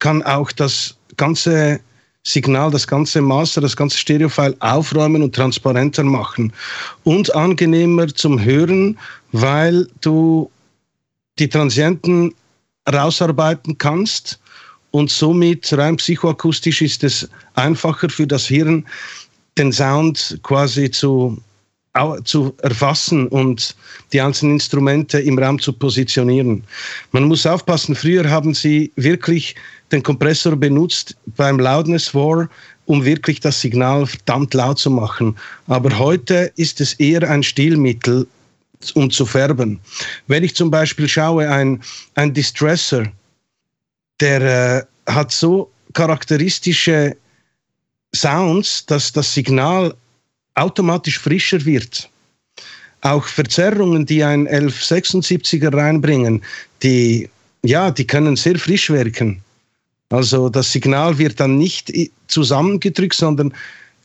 kann 0.00 0.24
auch 0.24 0.50
das 0.52 0.96
ganze 1.16 1.80
Signal, 2.24 2.70
das 2.70 2.86
ganze 2.86 3.20
Master, 3.20 3.60
das 3.60 3.76
ganze 3.76 3.98
Stereofile 3.98 4.56
aufräumen 4.60 5.22
und 5.22 5.34
transparenter 5.34 6.04
machen 6.04 6.52
und 7.02 7.34
angenehmer 7.34 8.06
zum 8.08 8.42
Hören, 8.42 8.96
weil 9.32 9.88
du 10.00 10.50
die 11.38 11.48
Transienten 11.48 12.34
rausarbeiten 12.92 13.76
kannst 13.78 14.38
und 14.92 15.10
somit 15.10 15.72
rein 15.76 15.96
psychoakustisch 15.96 16.82
ist 16.82 17.02
es 17.02 17.28
einfacher 17.54 18.08
für 18.08 18.26
das 18.26 18.46
Hirn, 18.46 18.86
den 19.58 19.72
Sound 19.72 20.38
quasi 20.42 20.90
zu, 20.90 21.42
zu 22.24 22.54
erfassen 22.62 23.26
und 23.28 23.74
die 24.12 24.20
einzelnen 24.20 24.54
Instrumente 24.54 25.18
im 25.18 25.38
Raum 25.38 25.58
zu 25.58 25.72
positionieren. 25.72 26.62
Man 27.10 27.24
muss 27.24 27.46
aufpassen, 27.46 27.94
früher 27.94 28.28
haben 28.30 28.54
sie 28.54 28.92
wirklich 28.96 29.54
den 29.92 30.02
Kompressor 30.02 30.56
benutzt 30.56 31.16
beim 31.36 31.60
Loudness 31.60 32.14
War, 32.14 32.48
um 32.86 33.04
wirklich 33.04 33.40
das 33.40 33.60
Signal 33.60 34.06
verdammt 34.06 34.54
laut 34.54 34.78
zu 34.78 34.90
machen. 34.90 35.36
Aber 35.66 35.96
heute 35.98 36.52
ist 36.56 36.80
es 36.80 36.94
eher 36.94 37.28
ein 37.28 37.42
Stilmittel, 37.42 38.26
um 38.94 39.10
zu 39.10 39.24
färben. 39.26 39.78
Wenn 40.26 40.42
ich 40.42 40.56
zum 40.56 40.70
Beispiel 40.70 41.08
schaue, 41.08 41.48
ein, 41.48 41.80
ein 42.14 42.34
Distresser, 42.34 43.04
der 44.20 44.86
äh, 45.06 45.10
hat 45.12 45.32
so 45.32 45.70
charakteristische 45.92 47.16
Sounds, 48.14 48.84
dass 48.86 49.12
das 49.12 49.32
Signal 49.32 49.94
automatisch 50.54 51.18
frischer 51.18 51.64
wird. 51.64 52.08
Auch 53.00 53.26
Verzerrungen, 53.26 54.06
die 54.06 54.22
ein 54.22 54.46
1176er 54.48 55.74
reinbringen, 55.74 56.42
die, 56.82 57.28
ja, 57.62 57.90
die 57.90 58.06
können 58.06 58.36
sehr 58.36 58.58
frisch 58.58 58.90
wirken. 58.90 59.42
Also 60.12 60.50
das 60.50 60.70
Signal 60.70 61.16
wird 61.16 61.40
dann 61.40 61.56
nicht 61.56 61.92
zusammengedrückt, 62.26 63.14
sondern 63.14 63.54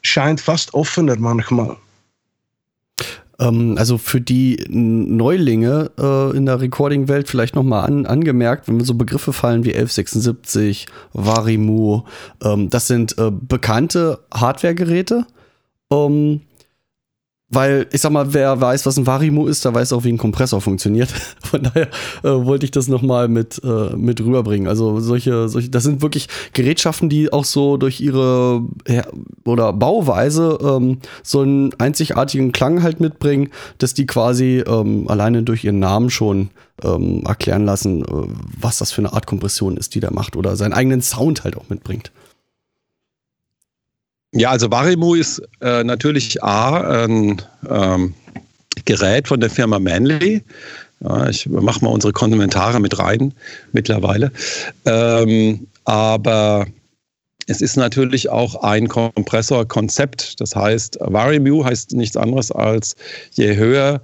scheint 0.02 0.40
fast 0.40 0.74
offener 0.74 1.18
manchmal. 1.18 1.76
Ähm, 3.40 3.76
also 3.78 3.98
für 3.98 4.22
die 4.22 4.64
Neulinge 4.70 5.92
äh, 6.00 6.38
in 6.38 6.46
der 6.46 6.62
Recording-Welt 6.62 7.28
vielleicht 7.28 7.56
nochmal 7.56 7.86
an, 7.86 8.06
angemerkt, 8.06 8.70
wenn 8.70 8.78
wir 8.78 8.86
so 8.86 8.94
Begriffe 8.94 9.34
fallen 9.34 9.66
wie 9.66 9.76
1176, 9.76 10.88
Varimu, 11.12 12.04
ähm, 12.42 12.70
das 12.70 12.88
sind 12.88 13.18
äh, 13.18 13.30
bekannte 13.30 14.20
Hardware-Geräte. 14.34 15.26
Ähm, 15.92 16.42
weil 17.50 17.88
ich 17.94 18.02
sag 18.02 18.12
mal, 18.12 18.34
wer 18.34 18.60
weiß, 18.60 18.86
was 18.86 18.98
ein 18.98 19.08
Varimu 19.08 19.48
ist, 19.48 19.64
der 19.64 19.74
weiß 19.74 19.94
auch, 19.94 20.04
wie 20.04 20.12
ein 20.12 20.18
Kompressor 20.18 20.60
funktioniert. 20.60 21.10
Von 21.44 21.64
daher 21.64 21.88
äh, 22.24 22.46
wollte 22.46 22.66
ich 22.66 22.72
das 22.72 22.90
nochmal 22.90 23.30
mit, 23.30 23.62
äh, 23.64 23.96
mit 23.96 24.20
rüberbringen. 24.20 24.68
Also 24.68 25.00
solche, 25.00 25.48
solche, 25.48 25.70
das 25.70 25.84
sind 25.84 26.02
wirklich 26.02 26.28
Gerätschaften, 26.54 27.08
die 27.08 27.32
auch 27.32 27.46
so 27.46 27.78
durch 27.78 28.02
ihre 28.02 28.64
ja, 28.88 29.06
oder 29.46 29.72
Bauweise 29.72 30.58
ähm, 30.62 31.00
so 31.24 31.40
einen 31.42 31.74
einzigartigen 31.80 32.52
Klang 32.52 32.84
halt 32.84 33.00
mitbringen, 33.00 33.50
dass 33.78 33.94
die 33.94 34.06
quasi 34.06 34.64
ähm, 34.68 35.08
alleine 35.08 35.44
durch 35.44 35.64
ihren 35.64 35.80
Namen 35.80 36.10
schon 36.10 36.50
ähm, 36.84 37.24
erklären 37.26 37.66
lassen, 37.66 38.04
äh, 38.04 38.28
was 38.60 38.78
das 38.78 38.92
für 38.92 39.02
eine 39.02 39.14
Art 39.14 39.26
Kompression 39.26 39.78
ist, 39.78 39.96
die 39.96 40.02
der 40.02 40.14
macht 40.14 40.36
oder 40.36 40.58
seinen 40.58 40.74
eigenen 40.74 41.02
Sound 41.02 41.46
halt 41.46 41.56
auch 41.56 41.70
mitbringt. 41.70 42.12
Ja, 44.34 44.52
also 44.52 44.70
Varimu 44.70 45.16
ist 45.16 45.42
äh, 45.62 45.84
natürlich 45.84 46.44
A, 46.44 47.06
ein 47.06 47.42
ähm, 47.70 48.14
Gerät 48.86 49.28
von 49.28 49.40
der 49.40 49.50
Firma 49.50 49.80
Manley. 49.80 50.42
Ja, 51.00 51.30
ich 51.30 51.48
mache 51.48 51.84
mal 51.84 51.92
unsere 51.92 52.12
Kommentare 52.14 52.80
mit 52.80 52.98
rein 53.00 53.34
mittlerweile. 53.72 54.32
Ähm, 54.86 55.68
aber 55.86 56.66
es 57.48 57.62
ist 57.62 57.78
natürlich 57.78 58.30
auch 58.30 58.64
ein 58.64 58.88
Kompressorkonzept. 58.90 60.42
Das 60.42 60.56
heißt, 60.56 60.98
Varimu 61.00 61.64
heißt 61.64 61.94
nichts 61.94 62.18
anderes 62.18 62.52
als 62.52 62.96
je 63.32 63.56
höher 63.56 64.02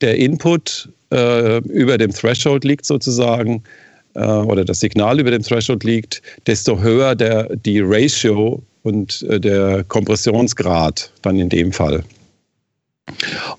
der 0.00 0.16
Input 0.16 0.88
äh, 1.12 1.58
über 1.58 1.96
dem 1.96 2.12
Threshold 2.12 2.64
liegt 2.64 2.84
sozusagen, 2.84 3.62
äh, 4.14 4.20
oder 4.20 4.64
das 4.64 4.80
Signal 4.80 5.20
über 5.20 5.30
dem 5.30 5.42
Threshold 5.42 5.84
liegt, 5.84 6.20
desto 6.46 6.80
höher 6.80 7.14
der, 7.14 7.54
die 7.56 7.80
Ratio 7.80 8.62
und 8.84 9.22
äh, 9.22 9.40
der 9.40 9.82
Kompressionsgrad 9.84 11.10
dann 11.22 11.38
in 11.38 11.48
dem 11.48 11.72
Fall. 11.72 12.04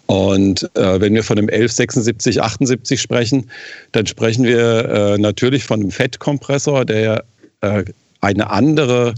Und 0.05 0.69
äh, 0.75 1.01
wenn 1.01 1.13
wir 1.13 1.23
von 1.23 1.35
dem 1.35 1.49
1176, 1.49 2.41
78 2.41 3.01
sprechen, 3.01 3.49
dann 3.91 4.07
sprechen 4.07 4.45
wir 4.45 4.85
äh, 4.89 5.17
natürlich 5.17 5.63
von 5.65 5.81
einem 5.81 5.91
Fettkompressor, 5.91 6.85
der 6.85 7.25
äh, 7.61 7.83
eine 8.21 8.49
andere 8.49 9.13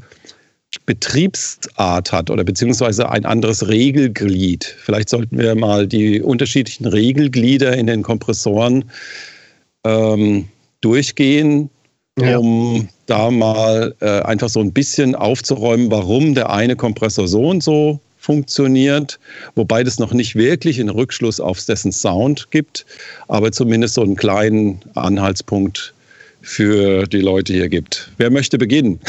Betriebsart 0.85 2.11
hat 2.11 2.29
oder 2.29 2.43
beziehungsweise 2.43 3.09
ein 3.09 3.25
anderes 3.25 3.67
Regelglied. 3.67 4.65
Vielleicht 4.65 5.09
sollten 5.09 5.37
wir 5.37 5.55
mal 5.55 5.87
die 5.87 6.21
unterschiedlichen 6.21 6.85
Regelglieder 6.85 7.75
in 7.75 7.87
den 7.87 8.03
Kompressoren 8.03 8.85
ähm, 9.85 10.49
durchgehen, 10.81 11.69
ja. 12.17 12.37
um 12.37 12.89
da 13.05 13.31
mal 13.31 13.95
äh, 14.01 14.21
einfach 14.21 14.49
so 14.49 14.59
ein 14.59 14.71
bisschen 14.71 15.15
aufzuräumen, 15.15 15.91
warum 15.91 16.35
der 16.35 16.49
eine 16.49 16.75
Kompressor 16.75 17.27
so 17.27 17.49
und 17.49 17.63
so 17.63 17.99
funktioniert, 18.17 19.19
wobei 19.55 19.83
das 19.83 19.99
noch 19.99 20.13
nicht 20.13 20.35
wirklich 20.35 20.79
einen 20.79 20.89
Rückschluss 20.89 21.39
auf 21.39 21.63
dessen 21.63 21.91
Sound 21.91 22.51
gibt, 22.51 22.85
aber 23.29 23.51
zumindest 23.51 23.93
so 23.93 24.01
einen 24.01 24.15
kleinen 24.15 24.81
Anhaltspunkt 24.95 25.93
für 26.41 27.05
die 27.07 27.21
Leute 27.21 27.53
hier 27.53 27.69
gibt. 27.69 28.09
Wer 28.17 28.29
möchte 28.29 28.57
beginnen? 28.57 28.99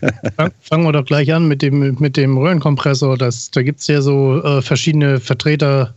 Fangen 0.60 0.84
wir 0.84 0.92
doch 0.92 1.04
gleich 1.04 1.32
an 1.32 1.48
mit 1.48 1.62
dem, 1.62 1.96
mit 1.98 2.16
dem 2.16 2.36
Röhrenkompressor. 2.36 3.16
Das, 3.16 3.50
da 3.50 3.62
gibt 3.62 3.80
es 3.80 3.86
ja 3.86 4.00
so 4.02 4.42
äh, 4.42 4.62
verschiedene 4.62 5.20
Vertreter 5.20 5.94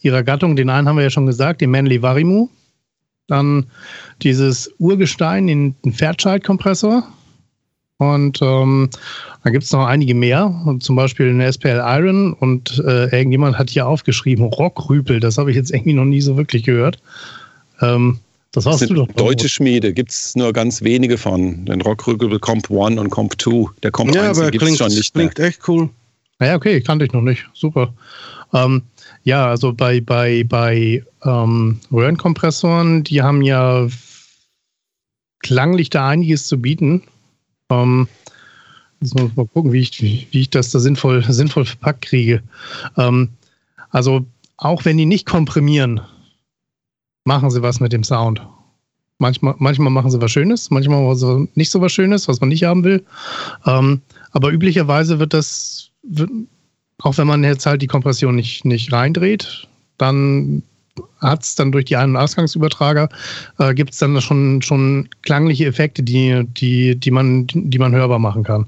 ihrer 0.00 0.22
Gattung. 0.22 0.56
Den 0.56 0.70
einen 0.70 0.88
haben 0.88 0.96
wir 0.96 1.04
ja 1.04 1.10
schon 1.10 1.26
gesagt, 1.26 1.60
den 1.60 1.70
Manly 1.70 2.00
Varimu. 2.02 2.48
Dann 3.28 3.66
dieses 4.22 4.70
Urgestein, 4.78 5.46
den, 5.46 5.74
den 5.84 5.92
Fairchild-Kompressor. 5.92 7.06
Und 7.98 8.40
ähm, 8.42 8.90
dann 9.42 9.52
gibt 9.52 9.64
es 9.64 9.72
noch 9.72 9.84
einige 9.86 10.14
mehr, 10.14 10.62
und 10.66 10.82
zum 10.82 10.94
Beispiel 10.96 11.26
den 11.26 11.40
SPL 11.40 11.82
Iron 11.84 12.32
und 12.32 12.82
äh, 12.86 13.06
irgendjemand 13.06 13.58
hat 13.58 13.70
hier 13.70 13.88
aufgeschrieben, 13.88 14.44
Rockrüpel, 14.44 15.18
das 15.18 15.36
habe 15.36 15.50
ich 15.50 15.56
jetzt 15.56 15.72
irgendwie 15.72 15.94
noch 15.94 16.04
nie 16.04 16.20
so 16.20 16.36
wirklich 16.36 16.62
gehört. 16.62 17.00
Ähm, 17.80 18.18
das 18.52 18.66
hast 18.66 18.80
das 18.80 18.88
du 18.88 18.94
doch. 18.94 19.08
Deutsche 19.08 19.48
Schmiede 19.48 19.92
gibt 19.92 20.10
es 20.10 20.34
nur 20.34 20.52
ganz 20.52 20.82
wenige 20.82 21.18
von. 21.18 21.66
Den 21.66 21.80
Rockrüpel 21.80 22.38
Comp 22.38 22.70
1 22.70 22.98
und 22.98 23.10
Comp 23.10 23.40
2. 23.40 23.70
Der 23.82 23.90
Comp 23.90 24.14
ja, 24.14 24.28
1 24.28 24.50
gibt 24.50 24.62
es 24.62 24.78
schon 24.78 24.88
nicht 24.88 25.14
mehr. 25.14 25.28
Klingt 25.28 25.48
echt 25.48 25.68
cool. 25.68 25.90
Ja, 26.40 26.54
okay, 26.54 26.80
kannte 26.80 27.04
ich 27.04 27.12
noch 27.12 27.20
nicht. 27.20 27.46
Super. 27.52 27.92
Ähm, 28.54 28.82
ja, 29.28 29.46
also 29.46 29.74
bei, 29.74 30.00
bei, 30.00 30.42
bei 30.48 31.04
ähm, 31.22 31.80
Röhrenkompressoren, 31.92 33.04
die 33.04 33.20
haben 33.20 33.42
ja 33.42 33.86
klanglich 35.40 35.90
da 35.90 36.08
einiges 36.08 36.46
zu 36.46 36.58
bieten. 36.58 37.02
Ähm, 37.68 38.08
jetzt 39.02 39.14
muss 39.14 39.28
ich 39.28 39.36
mal 39.36 39.46
gucken, 39.46 39.74
wie 39.74 39.80
ich, 39.80 40.00
wie, 40.00 40.26
ich 40.32 40.48
das 40.48 40.70
da 40.70 40.78
sinnvoll, 40.78 41.22
sinnvoll 41.28 41.66
verpackt 41.66 42.06
kriege. 42.06 42.42
Ähm, 42.96 43.28
also 43.90 44.24
auch 44.56 44.86
wenn 44.86 44.96
die 44.96 45.04
nicht 45.04 45.26
komprimieren, 45.26 46.00
machen 47.24 47.50
sie 47.50 47.60
was 47.60 47.80
mit 47.80 47.92
dem 47.92 48.04
Sound. 48.04 48.40
Manchmal, 49.18 49.56
manchmal 49.58 49.90
machen 49.90 50.10
sie 50.10 50.22
was 50.22 50.30
Schönes, 50.30 50.70
manchmal 50.70 51.02
machen 51.02 51.16
sie 51.16 51.48
nicht 51.54 51.70
so 51.70 51.82
was 51.82 51.92
Schönes, 51.92 52.28
was 52.28 52.40
man 52.40 52.48
nicht 52.48 52.64
haben 52.64 52.82
will. 52.82 53.04
Ähm, 53.66 54.00
aber 54.30 54.52
üblicherweise 54.52 55.18
wird 55.18 55.34
das, 55.34 55.90
wird, 56.02 56.30
auch 57.02 57.16
wenn 57.18 57.26
man 57.26 57.44
jetzt 57.44 57.66
halt 57.66 57.82
die 57.82 57.86
Kompression 57.86 58.34
nicht, 58.34 58.64
nicht 58.64 58.92
reindreht, 58.92 59.68
dann 59.98 60.62
hat 61.20 61.42
es 61.42 61.54
dann 61.54 61.72
durch 61.72 61.84
die 61.84 61.96
Ein- 61.96 62.10
und 62.10 62.16
Ausgangsübertrager, 62.16 63.08
äh, 63.58 63.74
gibt 63.74 63.92
es 63.92 63.98
dann 63.98 64.20
schon, 64.20 64.62
schon 64.62 65.08
klangliche 65.22 65.66
Effekte, 65.66 66.02
die, 66.02 66.44
die, 66.44 66.96
die, 66.96 67.10
man, 67.10 67.46
die 67.46 67.78
man 67.78 67.94
hörbar 67.94 68.18
machen 68.18 68.42
kann. 68.42 68.66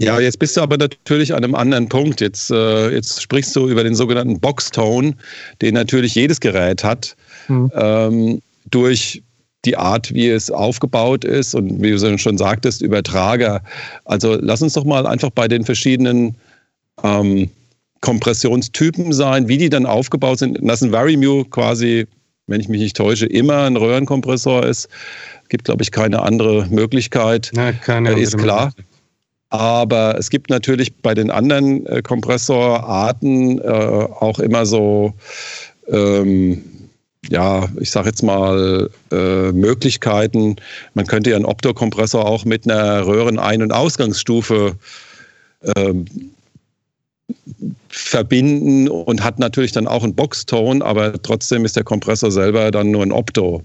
Ja, 0.00 0.20
jetzt 0.20 0.38
bist 0.38 0.56
du 0.56 0.60
aber 0.60 0.76
natürlich 0.76 1.34
an 1.34 1.42
einem 1.42 1.56
anderen 1.56 1.88
Punkt. 1.88 2.20
Jetzt, 2.20 2.50
äh, 2.50 2.90
jetzt 2.90 3.20
sprichst 3.20 3.54
du 3.56 3.68
über 3.68 3.82
den 3.82 3.96
sogenannten 3.96 4.38
Boxtone, 4.38 5.14
den 5.60 5.74
natürlich 5.74 6.14
jedes 6.14 6.38
Gerät 6.38 6.84
hat, 6.84 7.16
mhm. 7.48 7.70
ähm, 7.74 8.42
durch 8.70 9.22
die 9.64 9.76
Art, 9.76 10.14
wie 10.14 10.28
es 10.28 10.52
aufgebaut 10.52 11.24
ist 11.24 11.54
und 11.54 11.82
wie 11.82 11.90
du 11.90 12.18
schon 12.18 12.38
sagtest, 12.38 12.80
Übertrager. 12.80 13.60
Also 14.04 14.38
lass 14.40 14.62
uns 14.62 14.74
doch 14.74 14.84
mal 14.84 15.04
einfach 15.04 15.30
bei 15.30 15.48
den 15.48 15.64
verschiedenen 15.64 16.36
ähm, 17.02 17.50
Kompressionstypen 18.00 19.12
sein, 19.12 19.48
wie 19.48 19.58
die 19.58 19.68
dann 19.68 19.86
aufgebaut 19.86 20.38
sind. 20.38 20.58
Dass 20.62 20.82
ein 20.82 20.92
Varimu 20.92 21.44
quasi, 21.44 22.06
wenn 22.46 22.60
ich 22.60 22.68
mich 22.68 22.80
nicht 22.80 22.96
täusche, 22.96 23.26
immer 23.26 23.64
ein 23.64 23.76
Röhrenkompressor 23.76 24.64
ist. 24.64 24.88
Gibt, 25.48 25.64
glaube 25.64 25.82
ich, 25.82 25.90
keine 25.90 26.22
andere 26.22 26.66
Möglichkeit. 26.68 27.50
Ja, 27.54 27.72
keine 27.72 28.10
andere 28.10 28.20
ist 28.20 28.36
klar. 28.36 28.72
Aber 29.50 30.16
es 30.18 30.28
gibt 30.28 30.50
natürlich 30.50 30.94
bei 30.96 31.14
den 31.14 31.30
anderen 31.30 31.86
äh, 31.86 32.02
Kompressorarten 32.02 33.58
äh, 33.58 33.64
auch 33.64 34.38
immer 34.40 34.66
so, 34.66 35.14
ähm, 35.88 36.62
ja, 37.30 37.66
ich 37.80 37.90
sage 37.90 38.08
jetzt 38.08 38.22
mal, 38.22 38.90
äh, 39.10 39.52
Möglichkeiten. 39.52 40.56
Man 40.92 41.06
könnte 41.06 41.30
ja 41.30 41.36
einen 41.36 41.46
Optokompressor 41.46 42.26
auch 42.26 42.44
mit 42.44 42.70
einer 42.70 43.06
Röhren-Ein- 43.06 43.62
und 43.62 43.72
Ausgangsstufe 43.72 44.76
ähm, 45.76 46.04
verbinden 47.88 48.88
und 48.88 49.22
hat 49.22 49.38
natürlich 49.38 49.72
dann 49.72 49.86
auch 49.86 50.04
einen 50.04 50.14
Boxtone, 50.14 50.84
aber 50.84 51.20
trotzdem 51.22 51.64
ist 51.64 51.76
der 51.76 51.84
Kompressor 51.84 52.30
selber 52.30 52.70
dann 52.70 52.90
nur 52.90 53.02
ein 53.02 53.12
Opto. 53.12 53.62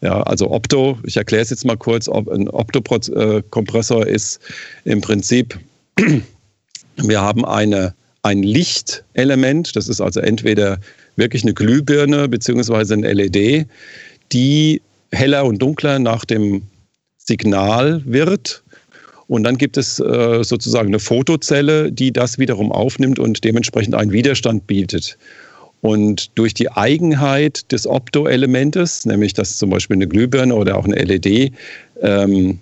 Ja, 0.00 0.22
also 0.22 0.50
Opto, 0.50 0.98
ich 1.04 1.16
erkläre 1.16 1.42
es 1.42 1.50
jetzt 1.50 1.64
mal 1.64 1.76
kurz, 1.76 2.08
ein 2.08 2.48
Opto-Kompressor 2.48 4.06
ist 4.06 4.40
im 4.84 5.00
Prinzip, 5.00 5.58
wir 6.96 7.20
haben 7.20 7.44
eine, 7.44 7.94
ein 8.22 8.42
Lichtelement, 8.42 9.74
das 9.76 9.88
ist 9.88 10.00
also 10.00 10.20
entweder 10.20 10.78
wirklich 11.16 11.42
eine 11.42 11.54
Glühbirne 11.54 12.28
beziehungsweise 12.28 12.94
ein 12.94 13.02
LED, 13.02 13.66
die 14.32 14.82
heller 15.12 15.44
und 15.44 15.58
dunkler 15.60 15.98
nach 15.98 16.24
dem 16.24 16.62
Signal 17.18 18.02
wird 18.04 18.62
und 19.32 19.44
dann 19.44 19.56
gibt 19.56 19.78
es 19.78 19.98
äh, 19.98 20.44
sozusagen 20.44 20.88
eine 20.88 20.98
Fotozelle, 20.98 21.90
die 21.90 22.12
das 22.12 22.38
wiederum 22.38 22.70
aufnimmt 22.70 23.18
und 23.18 23.44
dementsprechend 23.44 23.94
einen 23.94 24.12
Widerstand 24.12 24.66
bietet. 24.66 25.16
Und 25.80 26.30
durch 26.34 26.52
die 26.52 26.70
Eigenheit 26.70 27.72
des 27.72 27.86
Optoelementes, 27.86 29.06
nämlich 29.06 29.32
dass 29.32 29.56
zum 29.56 29.70
Beispiel 29.70 29.96
eine 29.96 30.06
Glühbirne 30.06 30.54
oder 30.54 30.76
auch 30.76 30.84
eine 30.84 30.96
LED 30.96 31.50
ähm, 32.02 32.58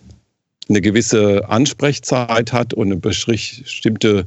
eine 0.69 0.81
gewisse 0.81 1.49
Ansprechzeit 1.49 2.53
hat 2.53 2.73
und 2.73 2.87
eine 2.87 2.99
bestimmte 2.99 4.27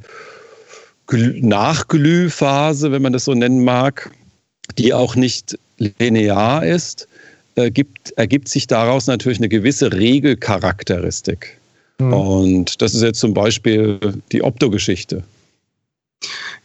Nachglühphase, 1.10 2.92
wenn 2.92 3.04
man 3.04 3.14
das 3.14 3.24
so 3.24 3.34
nennen 3.34 3.64
mag, 3.64 4.12
die 4.78 4.94
auch 4.94 5.16
nicht 5.16 5.58
linear 5.78 6.66
ist, 6.66 7.08
äh, 7.56 7.72
gibt, 7.72 8.12
ergibt 8.18 8.50
sich 8.50 8.68
daraus 8.68 9.08
natürlich 9.08 9.38
eine 9.38 9.48
gewisse 9.48 9.94
Regelcharakteristik. 9.94 11.58
Mhm. 12.00 12.14
Und 12.14 12.82
das 12.82 12.94
ist 12.94 13.02
jetzt 13.02 13.20
zum 13.20 13.34
Beispiel 13.34 14.00
die 14.32 14.44
Opto-Geschichte. 14.44 15.24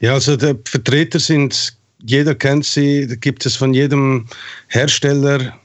Ja, 0.00 0.14
also 0.14 0.36
der 0.36 0.56
Vertreter 0.64 1.18
sind, 1.18 1.76
jeder 2.04 2.34
kennt 2.34 2.64
sie, 2.64 3.06
da 3.06 3.16
gibt 3.16 3.44
es 3.44 3.56
von 3.56 3.74
jedem 3.74 4.26
Hersteller 4.68 5.58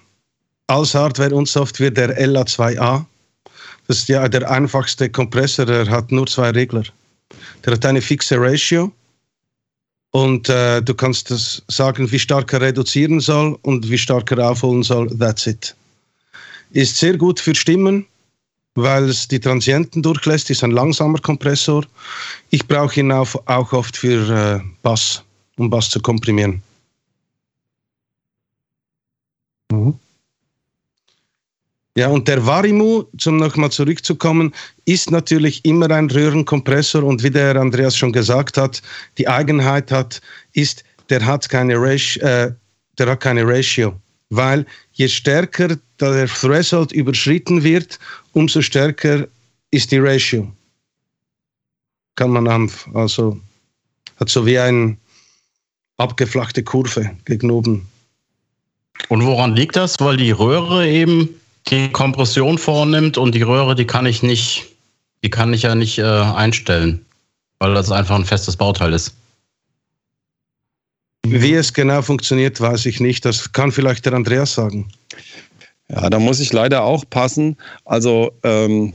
als 0.68 0.96
Hardware 0.96 1.36
und 1.36 1.48
Software 1.48 1.92
der 1.92 2.20
LA2A. 2.20 3.06
Das 3.88 4.00
ist 4.00 4.10
ja 4.10 4.28
der 4.28 4.50
einfachste 4.50 5.10
Kompressor, 5.10 5.66
der 5.66 5.90
hat 5.90 6.12
nur 6.12 6.26
zwei 6.26 6.50
Regler. 6.52 6.84
Der 7.66 7.74
hat 7.74 7.86
eine 7.86 8.02
fixe 8.02 8.40
Ratio 8.40 8.92
Und 10.12 10.48
äh, 10.48 10.82
du 10.82 10.94
kannst 10.94 11.32
das 11.32 11.64
sagen, 11.68 12.12
wie 12.12 12.20
stark 12.20 12.54
er 12.54 12.62
reduzieren 12.62 13.20
soll 13.20 13.58
und 13.64 13.90
wie 13.90 13.98
stark 13.98 14.32
er 14.32 14.50
aufholen 14.50 14.84
soll. 14.84 15.10
That's 15.18 15.48
it. 15.48 15.76
Ist 16.72 16.98
sehr 16.98 17.18
gut 17.18 17.40
für 17.40 17.56
Stimmen, 17.56 18.06
weil 18.76 19.10
es 19.10 19.28
die 19.28 19.40
Transienten 19.40 20.02
durchlässt, 20.02 20.50
ist 20.50 20.64
ein 20.64 20.72
langsamer 20.72 21.20
Kompressor. 21.20 21.86
Ich 22.50 22.68
brauche 22.68 23.00
ihn 23.00 23.12
auch, 23.12 23.36
oft 23.48 23.98
für 23.98 24.30
äh, 24.30 24.68
Bass, 24.82 25.24
um 25.58 25.70
Bass 25.70 25.90
zu 25.90 26.00
komprimieren. 26.00 26.62
Mhm. 29.72 30.00
Ja, 31.96 32.08
und 32.08 32.28
der 32.28 32.44
Varimu, 32.44 33.04
um 33.26 33.38
nochmal 33.38 33.72
zurückzukommen, 33.72 34.52
ist 34.86 35.12
natürlich 35.12 35.64
immer 35.64 35.92
ein 35.92 36.10
Röhrenkompressor 36.10 37.04
und 37.04 37.22
wie 37.22 37.30
der 37.30 37.56
Andreas 37.56 37.96
schon 37.96 38.12
gesagt 38.12 38.58
hat, 38.58 38.82
die 39.20 39.28
Eigenheit 39.28 39.92
hat, 39.92 40.20
ist, 40.54 40.84
der 41.10 41.24
hat 41.24 41.48
keine, 41.50 41.76
Ratio, 41.78 42.24
äh, 42.24 42.52
der 42.98 43.08
hat 43.10 43.20
keine 43.20 43.48
Ratio, 43.48 43.94
weil 44.32 44.66
je 44.94 45.08
stärker 45.08 45.78
der 46.00 46.28
Threshold 46.28 46.92
überschritten 46.92 47.64
wird, 47.64 48.00
umso 48.34 48.62
stärker 48.62 49.28
ist 49.72 49.92
die 49.92 49.98
Ratio. 49.98 50.52
Kann 52.16 52.32
man 52.32 52.48
einfach, 52.48 52.94
also 52.94 53.40
hat 54.20 54.30
so 54.30 54.46
wie 54.46 54.60
eine 54.60 54.98
abgeflachte 55.98 56.64
Kurve 56.64 57.12
gegen 57.26 57.50
oben. 57.50 57.88
Und 59.10 59.26
woran 59.26 59.56
liegt 59.56 59.76
das? 59.76 60.00
Weil 60.00 60.18
die 60.18 60.32
Röhre 60.32 60.88
eben 60.88 61.30
die 61.70 61.90
Kompression 61.90 62.58
vornimmt 62.58 63.18
und 63.18 63.34
die 63.34 63.42
Röhre, 63.42 63.74
die 63.74 63.88
kann 63.88 64.06
ich 64.06 64.22
nicht, 64.22 64.66
die 65.24 65.30
kann 65.30 65.54
ich 65.54 65.64
ja 65.64 65.74
nicht 65.74 65.98
äh, 65.98 66.04
einstellen, 66.04 67.04
weil 67.60 67.74
das 67.74 67.92
einfach 67.92 68.16
ein 68.16 68.26
festes 68.26 68.56
Bauteil 68.56 68.94
ist. 68.94 69.16
Wie 71.26 71.54
es 71.54 71.74
genau 71.74 72.02
funktioniert, 72.02 72.60
weiß 72.60 72.86
ich 72.86 73.00
nicht. 73.00 73.26
Das 73.26 73.52
kann 73.54 73.72
vielleicht 73.72 74.06
der 74.06 74.14
Andreas 74.14 74.54
sagen. 74.54 74.90
Ja, 75.90 76.10
da 76.10 76.20
muss 76.20 76.40
ich 76.40 76.52
leider 76.52 76.84
auch 76.84 77.04
passen. 77.10 77.58
Also 77.86 78.32
ähm, 78.44 78.94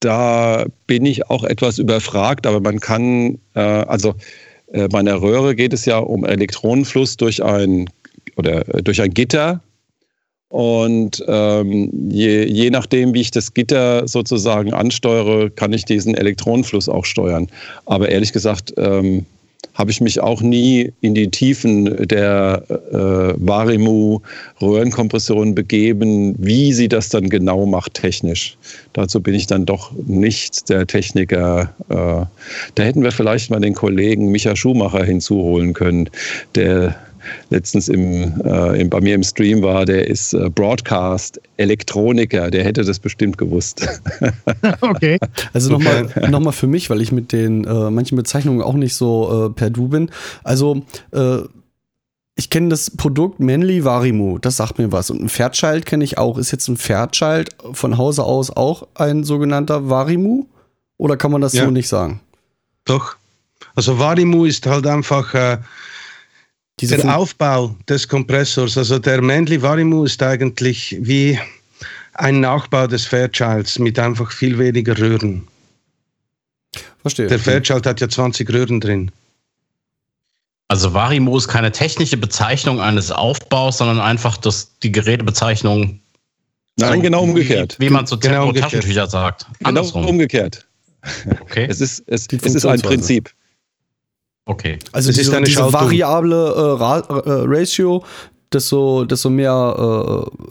da 0.00 0.66
bin 0.86 1.06
ich 1.06 1.30
auch 1.30 1.44
etwas 1.44 1.78
überfragt, 1.78 2.46
aber 2.46 2.60
man 2.60 2.80
kann, 2.80 3.38
äh, 3.54 3.60
also 3.60 4.14
äh, 4.72 4.88
bei 4.88 4.98
einer 4.98 5.20
Röhre 5.22 5.54
geht 5.54 5.72
es 5.72 5.84
ja 5.84 5.98
um 5.98 6.24
Elektronenfluss 6.24 7.16
durch 7.16 7.42
ein 7.42 7.88
oder 8.36 8.68
äh, 8.74 8.82
durch 8.82 9.00
ein 9.00 9.14
Gitter 9.14 9.62
und 10.48 11.24
ähm, 11.26 11.90
je, 12.10 12.44
je 12.44 12.70
nachdem, 12.70 13.12
wie 13.14 13.22
ich 13.22 13.30
das 13.30 13.54
Gitter 13.54 14.06
sozusagen 14.06 14.72
ansteuere, 14.72 15.50
kann 15.50 15.72
ich 15.72 15.84
diesen 15.84 16.14
Elektronenfluss 16.14 16.88
auch 16.88 17.04
steuern. 17.04 17.48
Aber 17.86 18.08
ehrlich 18.08 18.32
gesagt, 18.32 18.72
ähm, 18.76 19.26
habe 19.74 19.90
ich 19.90 20.00
mich 20.00 20.20
auch 20.20 20.40
nie 20.42 20.92
in 21.00 21.14
die 21.14 21.30
Tiefen 21.30 22.06
der 22.06 22.62
äh, 22.68 23.34
Varimu-Röhrenkompressoren 23.36 25.54
begeben, 25.54 26.34
wie 26.38 26.72
sie 26.72 26.88
das 26.88 27.08
dann 27.08 27.30
genau 27.30 27.66
macht 27.66 27.94
technisch. 27.94 28.56
Dazu 28.92 29.20
bin 29.20 29.34
ich 29.34 29.46
dann 29.46 29.66
doch 29.66 29.92
nicht 30.06 30.68
der 30.68 30.86
Techniker. 30.86 31.72
Äh, 31.88 32.26
da 32.74 32.82
hätten 32.82 33.02
wir 33.02 33.12
vielleicht 33.12 33.50
mal 33.50 33.60
den 33.60 33.74
Kollegen 33.74 34.30
Micha 34.30 34.54
Schumacher 34.54 35.04
hinzuholen 35.04 35.72
können, 35.72 36.10
der 36.54 36.94
letztens 37.50 37.88
im, 37.88 38.40
äh, 38.44 38.80
im, 38.80 38.90
bei 38.90 39.00
mir 39.00 39.14
im 39.14 39.22
Stream 39.22 39.62
war, 39.62 39.84
der 39.84 40.08
ist 40.08 40.32
äh, 40.32 40.50
Broadcast-Elektroniker, 40.50 42.50
der 42.50 42.64
hätte 42.64 42.84
das 42.84 42.98
bestimmt 42.98 43.38
gewusst. 43.38 43.86
okay. 44.80 45.18
Also 45.52 45.70
nochmal 45.70 46.08
noch 46.28 46.40
mal 46.40 46.52
für 46.52 46.66
mich, 46.66 46.90
weil 46.90 47.00
ich 47.00 47.12
mit 47.12 47.32
den 47.32 47.64
äh, 47.64 47.90
manchen 47.90 48.16
Bezeichnungen 48.16 48.62
auch 48.62 48.74
nicht 48.74 48.94
so 48.94 49.46
äh, 49.46 49.50
per 49.50 49.70
Du 49.70 49.88
bin. 49.88 50.10
Also 50.42 50.82
äh, 51.12 51.38
ich 52.36 52.50
kenne 52.50 52.68
das 52.68 52.90
Produkt 52.90 53.38
Manly 53.38 53.84
Varimu, 53.84 54.38
das 54.38 54.56
sagt 54.56 54.78
mir 54.78 54.90
was. 54.90 55.10
Und 55.10 55.22
ein 55.22 55.28
Fairchild 55.28 55.86
kenne 55.86 56.02
ich 56.02 56.18
auch. 56.18 56.36
Ist 56.36 56.50
jetzt 56.50 56.68
ein 56.68 56.76
Fairchild 56.76 57.50
von 57.72 57.96
Hause 57.96 58.24
aus 58.24 58.50
auch 58.50 58.88
ein 58.94 59.24
sogenannter 59.24 59.88
Varimu? 59.88 60.46
Oder 60.96 61.16
kann 61.16 61.30
man 61.30 61.40
das 61.40 61.52
ja. 61.52 61.64
so 61.64 61.70
nicht 61.70 61.88
sagen? 61.88 62.20
Doch. 62.84 63.16
Also 63.76 63.98
Varimu 63.98 64.44
ist 64.44 64.66
halt 64.66 64.86
einfach 64.86 65.34
dieser 66.80 66.98
der 66.98 67.16
Aufbau 67.16 67.76
des 67.88 68.08
Kompressors, 68.08 68.76
also 68.76 68.98
der 68.98 69.22
Manly 69.22 69.62
Varimu 69.62 70.04
ist 70.04 70.22
eigentlich 70.22 70.96
wie 71.00 71.38
ein 72.14 72.40
Nachbau 72.40 72.86
des 72.86 73.06
Fairchilds 73.06 73.78
mit 73.78 73.98
einfach 73.98 74.30
viel 74.32 74.58
weniger 74.58 74.98
Röhren. 74.98 75.46
Verstehe. 77.02 77.26
Der 77.26 77.38
Fairchild 77.38 77.86
hat 77.86 78.00
ja 78.00 78.08
20 78.08 78.52
Röhren 78.52 78.80
drin. 78.80 79.10
Also 80.68 80.94
Varimu 80.94 81.36
ist 81.36 81.48
keine 81.48 81.70
technische 81.70 82.16
Bezeichnung 82.16 82.80
eines 82.80 83.10
Aufbaus, 83.10 83.78
sondern 83.78 84.00
einfach 84.00 84.36
das, 84.38 84.70
die 84.82 84.90
Gerätebezeichnung. 84.90 86.00
Nein, 86.76 86.90
also, 86.90 87.02
genau 87.02 87.22
umgekehrt. 87.22 87.76
Wie, 87.78 87.86
wie 87.86 87.90
man 87.90 88.06
zu 88.06 88.18
genau 88.18 88.50
Taschentücher 88.52 89.06
sagt. 89.06 89.46
Genau 89.58 89.68
Andersrum. 89.68 90.06
umgekehrt. 90.06 90.66
Okay. 91.42 91.66
Es 91.68 91.80
ist, 91.80 92.02
es, 92.06 92.26
es 92.32 92.54
ist 92.54 92.64
ein 92.64 92.80
Prinzip. 92.80 93.30
Okay. 94.46 94.78
Also 94.92 95.10
es 95.10 95.16
diese, 95.16 95.30
ist 95.30 95.36
eine 95.36 95.46
diese 95.46 95.72
variable 95.72 96.54
äh, 96.54 97.30
äh, 97.30 97.44
Ratio, 97.46 98.04
desto, 98.52 99.04
desto 99.04 99.30
mehr 99.30 100.26
äh, 100.26 100.46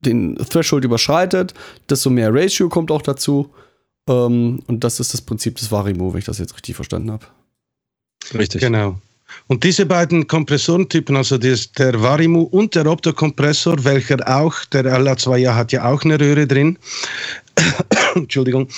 den 0.00 0.36
Threshold 0.36 0.84
überschreitet, 0.84 1.54
desto 1.88 2.10
mehr 2.10 2.32
Ratio 2.32 2.68
kommt 2.68 2.90
auch 2.90 3.02
dazu. 3.02 3.50
Ähm, 4.08 4.62
und 4.66 4.84
das 4.84 5.00
ist 5.00 5.14
das 5.14 5.20
Prinzip 5.20 5.56
des 5.56 5.70
Varimo, 5.70 6.12
wenn 6.12 6.18
ich 6.18 6.24
das 6.24 6.38
jetzt 6.38 6.54
richtig 6.54 6.74
verstanden 6.74 7.12
habe. 7.12 7.26
Richtig. 8.34 8.60
Genau. 8.60 8.96
Und 9.46 9.64
diese 9.64 9.86
beiden 9.86 10.26
Kompressorentypen, 10.26 11.16
also 11.16 11.38
des, 11.38 11.72
der 11.72 12.00
Varimu 12.00 12.42
und 12.42 12.74
der 12.74 12.86
Optokompressor, 12.86 13.84
welcher 13.84 14.18
auch, 14.28 14.64
der 14.66 14.84
LA2A 14.84 15.54
hat 15.54 15.72
ja 15.72 15.90
auch 15.90 16.02
eine 16.04 16.18
Röhre 16.18 16.46
drin, 16.46 16.78
Entschuldigung, 18.14 18.68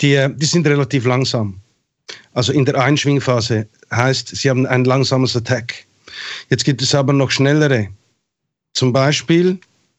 die, 0.00 0.28
die 0.36 0.46
sind 0.46 0.66
relativ 0.66 1.06
langsam. 1.06 1.60
Also 2.34 2.52
in 2.52 2.64
der 2.64 2.80
Einschwingphase 2.80 3.66
heißt, 3.90 4.28
sie 4.28 4.50
haben 4.50 4.66
ein 4.66 4.84
langsames 4.84 5.36
Attack. 5.36 5.84
Jetzt 6.48 6.64
gibt 6.64 6.82
es 6.82 6.94
aber 6.94 7.12
noch 7.12 7.30
schnellere. 7.30 7.88
Zum 8.74 8.92
Beispiel, 8.92 9.58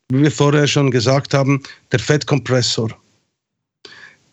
wie 0.10 0.24
wir 0.24 0.32
vorher 0.32 0.68
schon 0.68 0.92
gesagt 0.92 1.34
haben, 1.34 1.62
der 1.92 2.00
Fettkompressor. 2.00 2.90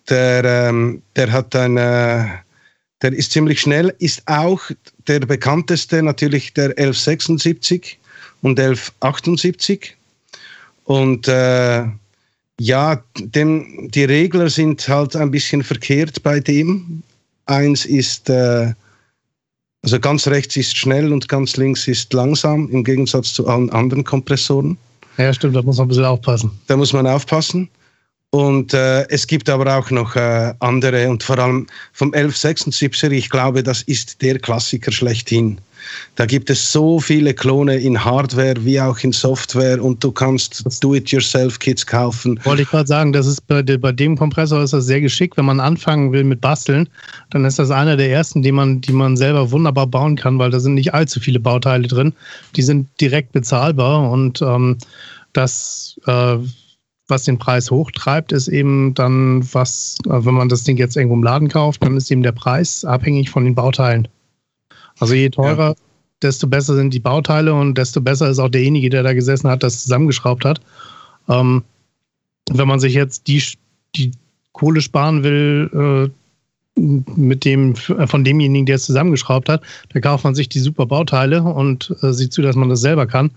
Der, 0.09 0.44
ähm, 0.44 1.02
der 1.14 1.30
hat 1.30 1.54
eine, 1.54 2.40
der 3.02 3.12
ist 3.12 3.33
ziemlich 3.33 3.61
schnell, 3.61 3.94
ist 3.98 4.22
auch 4.26 4.61
der 5.06 5.20
bekannteste 5.20 6.02
natürlich 6.02 6.52
der 6.54 6.70
1176 6.70 7.98
und 8.42 8.59
1178. 8.59 9.96
Und 10.85 11.28
äh, 11.28 11.85
ja, 12.59 13.02
dem, 13.18 13.90
die 13.90 14.04
Regler 14.04 14.50
sind 14.50 14.88
halt 14.88 15.16
ein 15.16 15.30
bisschen 15.30 15.62
verkehrt 15.62 16.22
bei 16.22 16.40
dem. 16.40 17.02
Eins 17.51 17.85
ist, 17.85 18.31
äh, 18.31 18.73
also 19.83 19.99
ganz 20.01 20.27
rechts 20.27 20.57
ist 20.57 20.77
schnell 20.77 21.13
und 21.13 21.29
ganz 21.29 21.57
links 21.57 21.89
ist 21.89 22.13
langsam, 22.13 22.69
im 22.71 22.85
Gegensatz 22.85 23.33
zu 23.33 23.47
allen 23.47 23.71
anderen 23.71 24.05
Kompressoren. 24.05 24.79
Ja, 25.19 25.35
stimmt, 25.35 25.57
da 25.57 25.63
muss 25.63 25.77
man 25.77 25.87
ein 25.87 25.89
bisschen 25.89 26.05
aufpassen. 26.05 26.51
Da 26.67 26.77
muss 26.77 26.93
man 26.93 27.07
aufpassen. 27.07 27.69
Und 28.31 28.73
äh, 28.75 29.09
es 29.09 29.27
gibt 29.27 29.49
aber 29.49 29.77
auch 29.77 29.91
noch 29.91 30.15
äh, 30.15 30.55
andere 30.61 31.11
und 31.11 31.23
vor 31.25 31.39
allem 31.39 31.67
vom 31.93 32.13
1176er, 32.13 33.11
ich 33.11 33.29
glaube, 33.29 33.63
das 33.63 33.83
ist 33.83 34.23
der 34.23 34.39
Klassiker 34.39 34.93
schlechthin. 34.93 35.59
Da 36.16 36.27
gibt 36.27 36.51
es 36.51 36.73
so 36.73 37.01
viele 37.01 37.35
Klone 37.35 37.77
in 37.77 38.05
Hardware 38.05 38.55
wie 38.64 38.81
auch 38.81 38.99
in 38.99 39.12
Software 39.12 39.83
und 39.83 40.03
du 40.03 40.12
kannst 40.12 40.64
Do-it-yourself-Kits 40.83 41.87
kaufen. 41.87 42.38
Wollte 42.45 42.62
ich 42.62 42.69
gerade 42.69 42.87
sagen, 42.87 43.12
das 43.12 43.27
ist 43.27 43.47
bei, 43.47 43.62
bei, 43.62 43.93
dem 43.93 44.16
Kompressor 44.16 44.62
ist 44.62 44.73
das 44.73 44.87
sehr 44.87 45.01
geschickt, 45.01 45.37
wenn 45.37 45.45
man 45.45 45.61
anfangen 45.61 46.12
will 46.12 46.25
mit 46.25 46.40
Basteln, 46.40 46.88
dann 47.31 47.45
ist 47.45 47.59
das 47.59 47.71
einer 47.71 47.97
der 47.97 48.11
ersten, 48.11 48.43
die 48.43 48.53
man, 48.53 48.81
die 48.81 48.93
man 48.93 49.16
selber 49.16 49.51
wunderbar 49.51 49.87
bauen 49.87 50.16
kann, 50.16 50.38
weil 50.38 50.51
da 50.51 50.61
sind 50.61 50.75
nicht 50.75 50.95
allzu 50.95 51.21
viele 51.21 51.40
Bauteile 51.40 51.88
drin. 51.88 52.12
Die 52.57 52.62
sind 52.62 52.88
direkt 53.01 53.33
bezahlbar 53.33 54.11
und 54.11 54.43
ähm, 54.43 54.79
das 55.33 55.99
äh, 56.07 56.38
was 57.11 57.25
den 57.25 57.38
Preis 57.38 57.71
hochtreibt, 57.71 58.33
ist 58.33 58.49
eben 58.49 58.95
dann, 58.95 59.43
was, 59.53 59.99
äh, 60.07 60.25
wenn 60.25 60.35
man 60.35 60.49
das 60.49 60.62
Ding 60.62 60.77
jetzt 60.79 60.97
irgendwo 60.97 61.16
im 61.16 61.23
Laden 61.23 61.49
kauft, 61.49 61.83
dann 61.83 61.97
ist 61.97 62.11
eben 62.11 62.23
der 62.23 62.33
Preis 62.33 62.85
abhängig 62.85 63.31
von 63.31 63.45
den 63.45 63.55
Bauteilen. 63.55 64.09
Also 65.01 65.15
je 65.15 65.31
teurer, 65.31 65.71
ja. 65.71 65.75
desto 66.23 66.47
besser 66.47 66.77
sind 66.77 66.95
die 66.95 67.01
Bauteile 67.01 67.53
und 67.55 67.77
desto 67.77 68.01
besser 68.01 68.31
ist 68.31 68.38
auch 68.38 68.48
derjenige, 68.48 68.90
der 68.90 69.03
da 69.03 69.13
gesessen 69.13 69.51
hat, 69.51 69.63
das 69.63 69.83
zusammengeschraubt 69.83 70.44
hat. 70.44 70.61
Ähm, 71.29 71.65
wenn 72.51 72.69
man 72.69 72.81
sich 72.81 72.94
jetzt 72.94 73.27
die, 73.27 73.42
die 73.96 74.13
Kohle 74.53 74.81
sparen 74.81 75.23
will, 75.23 76.11
äh, 76.11 76.11
mit 76.77 77.44
dem, 77.44 77.75
äh, 77.98 78.07
von 78.07 78.25
demjenigen, 78.25 78.67
der 78.67 78.77
es 78.77 78.87
zusammengeschraubt 78.87 79.48
hat, 79.48 79.63
da 79.92 80.01
kauft 80.01 80.25
man 80.25 80.35
sich 80.35 80.48
die 80.48 80.61
super 80.61 80.87
Bauteile 80.87 81.42
und 81.42 81.94
äh, 82.03 82.13
sieht 82.13 82.33
zu, 82.33 82.42
dass 82.42 82.57
man 82.57 82.69
das 82.69 82.81
selber 82.81 83.07
kann. 83.07 83.31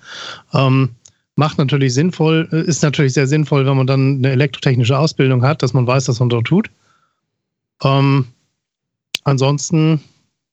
Ähm, 0.53 0.89
macht 1.35 1.57
natürlich 1.57 1.93
sinnvoll, 1.93 2.47
äh, 2.51 2.61
ist 2.61 2.83
natürlich 2.83 3.13
sehr 3.13 3.27
sinnvoll, 3.27 3.65
wenn 3.65 3.77
man 3.77 3.87
dann 3.87 4.17
eine 4.17 4.31
elektrotechnische 4.31 4.97
Ausbildung 4.97 5.43
hat, 5.43 5.63
dass 5.63 5.73
man 5.73 5.87
weiß, 5.87 6.07
was 6.07 6.19
man 6.19 6.29
dort 6.29 6.47
tut. 6.47 6.69
Ähm, 7.83 8.27
ansonsten, 9.23 10.01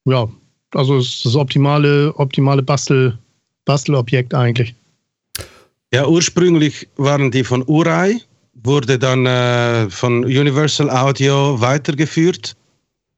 ja, 0.05 0.29
also 0.75 0.99
ist 0.99 1.25
das 1.25 1.35
optimale, 1.37 2.15
optimale 2.17 2.63
Bastel, 2.63 3.19
Bastelobjekt 3.65 4.35
eigentlich. 4.35 4.75
Ja, 5.93 6.07
ursprünglich 6.07 6.89
waren 6.97 7.31
die 7.31 7.43
von 7.43 7.65
Urai, 7.67 8.21
wurde 8.55 8.99
dann 8.99 9.27
äh, 9.27 9.91
von 9.91 10.25
Universal 10.25 10.89
Audio 10.91 11.61
weitergeführt, 11.61 12.57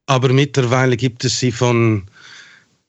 aber 0.07 0.33
mittlerweile 0.33 0.97
gibt 0.97 1.23
es 1.23 1.39
sie 1.39 1.51
von, 1.51 2.03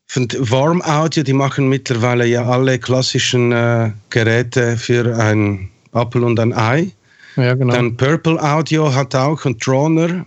von 0.07 0.29
Warm 0.39 0.81
Audio, 0.83 1.23
die 1.23 1.33
machen 1.33 1.69
mittlerweile 1.69 2.27
ja 2.27 2.45
alle 2.47 2.79
klassischen 2.79 3.53
äh, 3.53 3.93
Geräte 4.11 4.77
für 4.77 5.17
ein 5.19 5.71
Apple 5.93 6.25
und 6.25 6.41
ein 6.41 6.53
Ei. 6.55 6.91
Ja, 7.37 7.55
genau. 7.55 7.75
Dann 7.75 7.97
Purple 7.97 8.41
Audio 8.43 8.95
hat 8.95 9.15
auch 9.15 9.45
und 9.45 9.65
Droner 9.65 10.25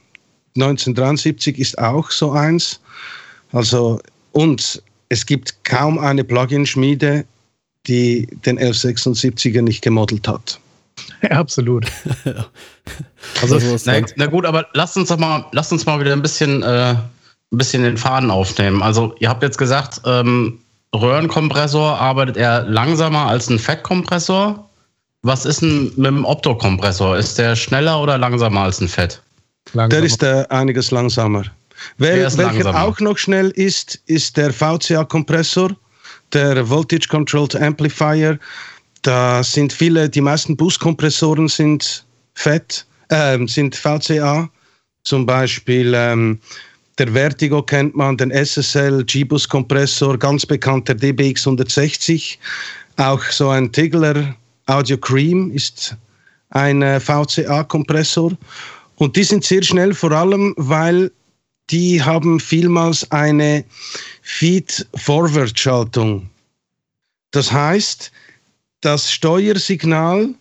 1973 0.55 1.57
ist 1.57 1.77
auch 1.79 2.11
so 2.11 2.31
eins. 2.31 2.79
Also 3.51 3.99
und 4.38 4.83
es 5.09 5.25
gibt 5.25 5.63
kaum 5.63 5.97
eine 5.97 6.23
Plugin-Schmiede, 6.23 7.25
die 7.88 8.27
den 8.45 8.59
1176er 8.59 9.63
nicht 9.63 9.81
gemodelt 9.81 10.27
hat. 10.27 10.59
Ja, 11.23 11.31
absolut. 11.31 11.88
also, 13.41 13.59
na, 13.85 14.01
na, 14.15 14.25
gut, 14.27 14.45
aber 14.45 14.67
lasst 14.73 14.95
uns 14.95 15.09
doch 15.09 15.17
mal, 15.17 15.45
lasst 15.53 15.71
uns 15.71 15.88
mal 15.88 15.99
wieder 15.99 16.13
ein 16.13 16.21
bisschen, 16.21 16.61
äh, 16.61 16.91
ein 16.93 16.99
bisschen 17.49 17.81
den 17.81 17.97
Faden 17.97 18.29
aufnehmen. 18.29 18.83
Also, 18.83 19.15
ihr 19.19 19.29
habt 19.29 19.41
jetzt 19.41 19.57
gesagt, 19.57 20.01
ähm, 20.05 20.59
Röhrenkompressor 20.93 21.97
arbeitet 21.97 22.38
er 22.38 22.61
langsamer 22.61 23.25
als 23.25 23.49
ein 23.49 23.57
Fettkompressor. 23.57 24.69
Was 25.23 25.45
ist 25.45 25.63
denn 25.63 25.85
mit 25.95 26.05
dem 26.05 26.25
Optokompressor? 26.25 27.17
Ist 27.17 27.39
der 27.39 27.55
schneller 27.55 27.99
oder 27.99 28.19
langsamer 28.19 28.61
als 28.61 28.81
ein 28.81 28.88
Fett? 28.88 29.19
Langsamer. 29.73 29.88
Der 29.89 30.03
ist 30.03 30.21
äh, 30.21 30.45
einiges 30.49 30.91
langsamer. 30.91 31.43
Wel, 31.97 32.23
welcher 32.23 32.38
langsamer. 32.38 32.84
auch 32.84 32.99
noch 32.99 33.17
schnell 33.17 33.49
ist, 33.51 34.01
ist 34.05 34.38
der 34.38 34.51
VCA-Kompressor 34.53 35.75
der 36.34 36.69
Voltage 36.69 37.07
Controlled 37.07 37.55
Amplifier. 37.55 38.39
Da 39.01 39.43
sind 39.43 39.71
viele, 39.71 40.09
die 40.09 40.21
meisten 40.21 40.57
Buskompressoren 40.57 41.47
sind 41.47 42.05
fett, 42.34 42.86
äh, 43.09 43.38
sind 43.47 43.75
VCA. 43.75 44.49
Zum 45.03 45.25
Beispiel 45.25 45.93
ähm, 45.95 46.39
der 46.97 47.13
Vertigo 47.13 47.61
kennt 47.61 47.95
man, 47.95 48.17
den 48.17 48.32
SSL 48.32 49.03
G-Bus 49.05 49.47
Kompressor, 49.47 50.17
ganz 50.17 50.45
bekannt 50.45 50.88
der 50.88 50.95
DBX 50.95 51.47
160. 51.47 52.39
Auch 52.97 53.23
so 53.25 53.49
ein 53.49 53.71
Tigler 53.71 54.36
Audio 54.65 54.97
Cream 54.97 55.51
ist 55.51 55.95
ein 56.49 56.82
äh, 56.82 56.99
VCA-Kompressor. 56.99 58.32
Und 58.95 59.15
die 59.15 59.23
sind 59.23 59.43
sehr 59.43 59.61
schnell, 59.61 59.93
vor 59.93 60.11
allem 60.11 60.53
weil 60.57 61.11
die 61.70 62.01
haben 62.01 62.39
vielmals 62.39 63.09
eine 63.11 63.63
Feed-Forward-Schaltung. 64.22 66.30
Das 67.32 67.51
heißt, 67.51 68.11
das 68.82 69.11
Steuersignal, 69.11 70.34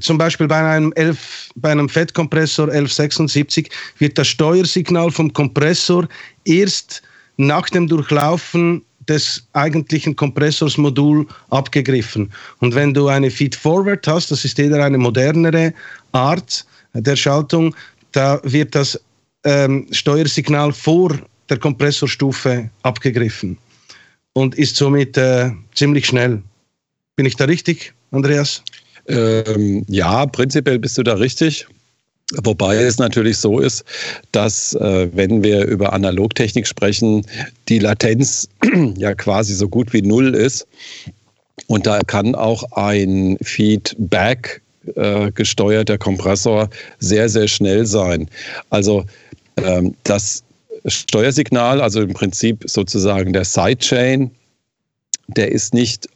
zum 0.00 0.18
Beispiel 0.18 0.48
bei 0.48 0.76
einem, 0.76 0.92
11, 0.94 1.50
bei 1.56 1.70
einem 1.70 1.88
Fettkompressor 1.88 2.66
1176, 2.66 3.70
wird 3.98 4.18
das 4.18 4.28
Steuersignal 4.28 5.10
vom 5.10 5.32
Kompressor 5.32 6.08
erst 6.44 7.02
nach 7.36 7.68
dem 7.70 7.88
Durchlaufen 7.88 8.82
des 9.08 9.44
eigentlichen 9.52 10.14
Kompressorsmodul 10.14 11.26
abgegriffen. 11.50 12.32
Und 12.60 12.74
wenn 12.74 12.94
du 12.94 13.08
eine 13.08 13.30
Feed-Forward 13.30 14.06
hast, 14.06 14.30
das 14.30 14.44
ist 14.44 14.58
eher 14.58 14.82
eine 14.82 14.98
modernere 14.98 15.74
Art 16.12 16.64
der 16.94 17.16
Schaltung, 17.16 17.74
da 18.12 18.40
wird 18.44 18.74
das 18.74 19.00
ähm, 19.44 19.86
Steuersignal 19.90 20.72
vor 20.72 21.18
der 21.48 21.58
Kompressorstufe 21.58 22.70
abgegriffen 22.82 23.58
und 24.32 24.54
ist 24.54 24.76
somit 24.76 25.16
äh, 25.16 25.50
ziemlich 25.74 26.06
schnell. 26.06 26.42
Bin 27.16 27.26
ich 27.26 27.36
da 27.36 27.44
richtig, 27.44 27.92
Andreas? 28.10 28.62
Ähm, 29.08 29.84
ja, 29.88 30.26
prinzipiell 30.26 30.78
bist 30.78 30.96
du 30.96 31.02
da 31.02 31.14
richtig. 31.14 31.66
Wobei 32.44 32.76
es 32.76 32.98
natürlich 32.98 33.36
so 33.36 33.58
ist, 33.58 33.84
dass 34.30 34.72
äh, 34.74 35.08
wenn 35.12 35.42
wir 35.42 35.66
über 35.66 35.92
Analogtechnik 35.92 36.66
sprechen, 36.66 37.26
die 37.68 37.78
Latenz 37.78 38.48
ja 38.96 39.14
quasi 39.14 39.54
so 39.54 39.68
gut 39.68 39.92
wie 39.92 40.02
null 40.02 40.34
ist. 40.34 40.66
Und 41.66 41.86
da 41.86 42.00
kann 42.00 42.34
auch 42.34 42.64
ein 42.72 43.36
Feedback 43.42 44.62
äh, 44.94 45.30
gesteuerter 45.32 45.98
Kompressor 45.98 46.70
sehr, 46.98 47.28
sehr 47.28 47.48
schnell 47.48 47.84
sein. 47.84 48.28
Also 48.70 49.04
ähm, 49.64 49.94
das 50.04 50.44
Steuersignal, 50.86 51.80
also 51.80 52.00
im 52.00 52.12
Prinzip 52.12 52.64
sozusagen 52.66 53.32
der 53.32 53.44
Sidechain, 53.44 54.30
der 55.28 55.52
ist 55.52 55.74
nicht 55.74 56.08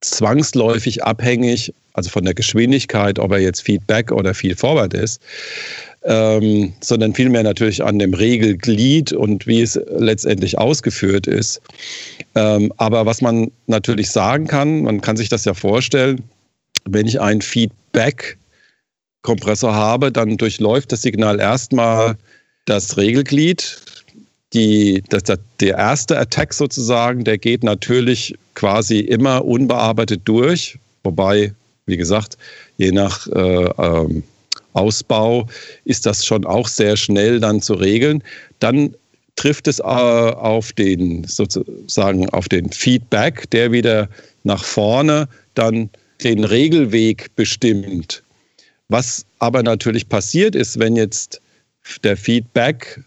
zwangsläufig 0.00 1.04
abhängig, 1.04 1.74
also 1.92 2.08
von 2.08 2.24
der 2.24 2.32
Geschwindigkeit, 2.34 3.18
ob 3.18 3.32
er 3.32 3.38
jetzt 3.38 3.60
Feedback 3.62 4.12
oder 4.12 4.32
Feedforward 4.32 4.94
ist, 4.94 5.20
ähm, 6.04 6.72
sondern 6.80 7.14
vielmehr 7.14 7.42
natürlich 7.42 7.84
an 7.84 7.98
dem 7.98 8.14
Regelglied 8.14 9.12
und 9.12 9.46
wie 9.46 9.60
es 9.60 9.78
letztendlich 9.98 10.56
ausgeführt 10.56 11.26
ist. 11.26 11.60
Ähm, 12.34 12.72
aber 12.78 13.04
was 13.04 13.20
man 13.20 13.50
natürlich 13.66 14.10
sagen 14.10 14.46
kann, 14.46 14.80
man 14.82 15.02
kann 15.02 15.18
sich 15.18 15.28
das 15.28 15.44
ja 15.44 15.52
vorstellen, 15.52 16.22
wenn 16.88 17.06
ich 17.06 17.20
einen 17.20 17.42
Feedback-Kompressor 17.42 19.74
habe, 19.74 20.10
dann 20.10 20.38
durchläuft 20.38 20.92
das 20.92 21.02
Signal 21.02 21.40
erstmal 21.40 22.16
das 22.70 22.96
Regelglied. 22.96 23.78
Die, 24.52 25.02
das, 25.08 25.22
der 25.60 25.76
erste 25.76 26.18
Attack 26.18 26.54
sozusagen, 26.54 27.24
der 27.24 27.38
geht 27.38 27.62
natürlich 27.62 28.34
quasi 28.54 28.98
immer 28.98 29.44
unbearbeitet 29.44 30.22
durch, 30.24 30.78
wobei, 31.04 31.52
wie 31.86 31.96
gesagt, 31.96 32.36
je 32.76 32.90
nach 32.90 33.26
äh, 33.28 33.70
ähm, 33.78 34.24
Ausbau 34.72 35.46
ist 35.84 36.06
das 36.06 36.24
schon 36.24 36.44
auch 36.46 36.68
sehr 36.68 36.96
schnell 36.96 37.38
dann 37.38 37.60
zu 37.60 37.74
regeln. 37.74 38.22
Dann 38.58 38.94
trifft 39.36 39.68
es 39.68 39.78
äh, 39.78 39.82
auf 39.82 40.72
den 40.72 41.24
sozusagen 41.24 42.28
auf 42.30 42.48
den 42.48 42.70
Feedback, 42.70 43.50
der 43.50 43.72
wieder 43.72 44.08
nach 44.44 44.64
vorne 44.64 45.28
dann 45.54 45.90
den 46.22 46.44
Regelweg 46.44 47.34
bestimmt. 47.36 48.22
Was 48.88 49.24
aber 49.38 49.62
natürlich 49.62 50.08
passiert 50.08 50.54
ist, 50.54 50.78
wenn 50.78 50.96
jetzt 50.96 51.40
der 52.02 52.16
Feedback 52.16 53.00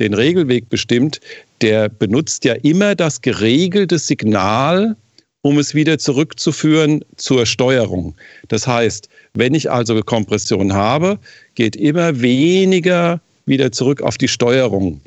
den 0.00 0.14
Regelweg 0.14 0.68
bestimmt, 0.68 1.20
der 1.62 1.88
benutzt 1.88 2.44
ja 2.44 2.54
immer 2.54 2.94
das 2.94 3.22
geregelte 3.22 3.98
Signal, 3.98 4.96
um 5.42 5.58
es 5.58 5.74
wieder 5.74 5.98
zurückzuführen 5.98 7.04
zur 7.16 7.46
Steuerung. 7.46 8.14
Das 8.48 8.66
heißt, 8.66 9.08
wenn 9.34 9.54
ich 9.54 9.70
also 9.70 10.00
Kompression 10.02 10.72
habe, 10.72 11.18
geht 11.54 11.76
immer 11.76 12.20
weniger 12.20 13.20
wieder 13.46 13.72
zurück 13.72 14.02
auf 14.02 14.18
die 14.18 14.28
Steuerung. 14.28 15.00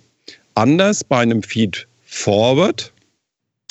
Anders 0.56 1.04
bei 1.04 1.20
einem 1.20 1.44
Feed 1.44 1.88
Forward. 2.06 2.92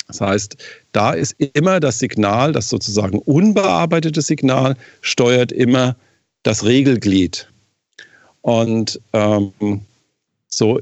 Das 0.07 0.21
heißt, 0.21 0.57
da 0.91 1.13
ist 1.13 1.35
immer 1.37 1.79
das 1.79 1.99
Signal, 1.99 2.51
das 2.51 2.69
sozusagen 2.69 3.19
unbearbeitete 3.19 4.21
Signal, 4.21 4.75
steuert 5.01 5.51
immer 5.51 5.95
das 6.43 6.63
Regelglied. 6.63 7.47
Und 8.41 8.99
ähm, 9.13 9.81
so 10.47 10.79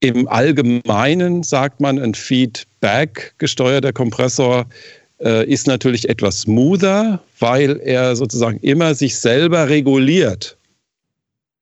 im 0.00 0.28
Allgemeinen 0.28 1.42
sagt 1.42 1.80
man, 1.80 1.98
ein 1.98 2.14
Feedback 2.14 3.34
gesteuerter 3.38 3.92
Kompressor 3.92 4.66
äh, 5.20 5.48
ist 5.50 5.66
natürlich 5.66 6.08
etwas 6.08 6.42
smoother, 6.42 7.20
weil 7.38 7.80
er 7.80 8.14
sozusagen 8.14 8.58
immer 8.60 8.94
sich 8.94 9.16
selber 9.16 9.68
reguliert. 9.68 10.56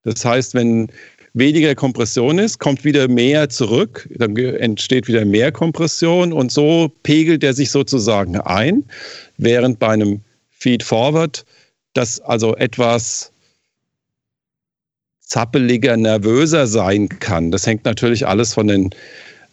Das 0.02 0.24
heißt, 0.24 0.54
wenn 0.54 0.88
weniger 1.34 1.74
Kompression 1.74 2.38
ist, 2.38 2.58
kommt 2.58 2.84
wieder 2.84 3.08
mehr 3.08 3.48
zurück, 3.48 4.08
dann 4.16 4.36
entsteht 4.36 5.08
wieder 5.08 5.24
mehr 5.24 5.52
Kompression 5.52 6.32
und 6.32 6.52
so 6.52 6.90
pegelt 7.02 7.44
er 7.44 7.54
sich 7.54 7.70
sozusagen 7.70 8.38
ein, 8.40 8.84
während 9.38 9.78
bei 9.78 9.88
einem 9.88 10.20
Feed 10.50 10.82
Forward 10.82 11.44
das 11.94 12.20
also 12.20 12.56
etwas 12.56 13.31
zappeliger, 15.32 15.96
nervöser 15.96 16.66
sein 16.66 17.08
kann. 17.08 17.50
Das 17.50 17.66
hängt 17.66 17.84
natürlich 17.86 18.26
alles 18.26 18.52
von 18.52 18.66
den 18.66 18.90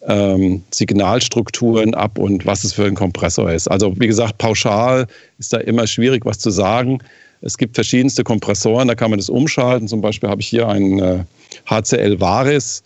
ähm, 0.08 0.62
Signalstrukturen 0.72 1.94
ab 1.94 2.18
und 2.18 2.46
was 2.46 2.66
es 2.66 2.74
für 2.74 2.86
ein 2.86 2.96
Kompressor 2.96 3.50
ist. 3.52 3.70
Also 3.70 3.94
wie 3.98 4.08
gesagt, 4.08 4.38
pauschal 4.38 5.08
ist 5.38 5.54
da 5.54 5.58
immer 5.58 5.88
schwierig, 5.88 6.26
was 6.26 6.40
zu 6.40 6.50
sagen. 6.50 7.00
Es 7.42 7.58
gibt 7.58 7.76
verschiedenste 7.76 8.26
Kompressoren, 8.26 8.90
da 8.90 8.96
kann 8.96 9.10
man 9.10 9.20
das 9.20 9.30
umschalten. 9.30 9.88
Zum 9.88 10.02
Beispiel 10.02 10.30
habe 10.30 10.42
ich 10.42 10.48
hier 10.48 10.68
einen 10.68 11.00
äh, 11.00 11.24
HCL 11.70 12.20
Varis. 12.20 12.84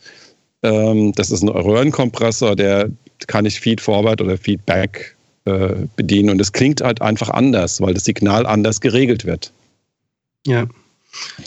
Ähm, 0.61 1.13
das 1.13 1.31
ist 1.31 1.41
ein 1.41 1.49
Röhrenkompressor, 1.49 2.55
der 2.55 2.89
kann 3.25 3.45
ich 3.45 3.59
Feed 3.59 3.81
Forward 3.81 4.21
oder 4.21 4.37
Feedback 4.37 5.15
äh, 5.45 5.69
bedienen. 5.95 6.29
Und 6.29 6.39
es 6.39 6.51
klingt 6.51 6.81
halt 6.81 7.01
einfach 7.01 7.29
anders, 7.29 7.81
weil 7.81 7.95
das 7.95 8.05
Signal 8.05 8.45
anders 8.45 8.81
geregelt 8.81 9.25
wird. 9.25 9.51
Ja. 10.45 10.67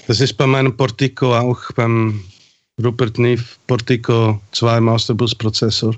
Das 0.07 0.21
ist 0.21 0.35
bei 0.35 0.47
meinem 0.47 0.77
Portico 0.77 1.35
auch 1.35 1.61
beim 1.73 2.23
Rupert 2.83 3.19
Neve 3.19 3.45
Portico 3.67 4.41
2 4.53 4.81
Masterbus 4.81 5.35
Prozessor. 5.35 5.95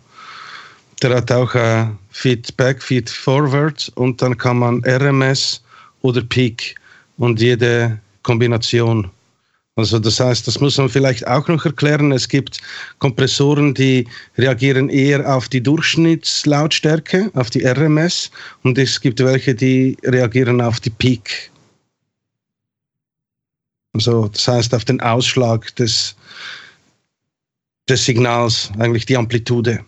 Der 1.03 1.17
hat 1.17 1.31
auch 1.31 1.55
äh, 1.55 1.87
Feedback, 2.11 2.83
Feed 2.83 3.11
Forward 3.11 3.91
und 3.95 4.21
dann 4.21 4.37
kann 4.37 4.59
man 4.59 4.83
RMS 4.85 5.63
oder 6.03 6.23
Peak 6.23 6.75
und 7.19 7.41
jede 7.41 7.99
Kombination. 8.23 9.11
Also 9.77 10.01
das 10.01 10.19
heißt, 10.19 10.47
das 10.49 10.59
muss 10.61 10.77
man 10.77 10.89
vielleicht 10.89 11.27
auch 11.29 11.47
noch 11.47 11.65
erklären. 11.65 12.11
Es 12.11 12.29
gibt 12.29 12.61
Kompressoren, 12.99 13.75
die 13.75 14.09
reagieren 14.37 14.89
eher 14.89 15.33
auf 15.33 15.49
die 15.49 15.63
Durchschnittslautstärke, 15.63 17.31
auf 17.35 17.51
die 17.51 17.65
RMS 17.65 18.31
und 18.65 18.77
es 18.77 19.01
gibt 19.01 19.21
welche, 19.21 19.55
die 19.55 19.97
reagieren 20.03 20.61
auf 20.61 20.81
die 20.81 20.91
Peak. 20.91 21.53
Also 23.99 24.29
das 24.29 24.47
heißt 24.47 24.75
auf 24.75 24.85
den 24.85 25.01
Ausschlag 25.01 25.75
des, 25.77 26.15
des 27.89 28.05
Signals, 28.05 28.71
eigentlich 28.79 29.07
die 29.07 29.17
Amplitude. 29.17 29.81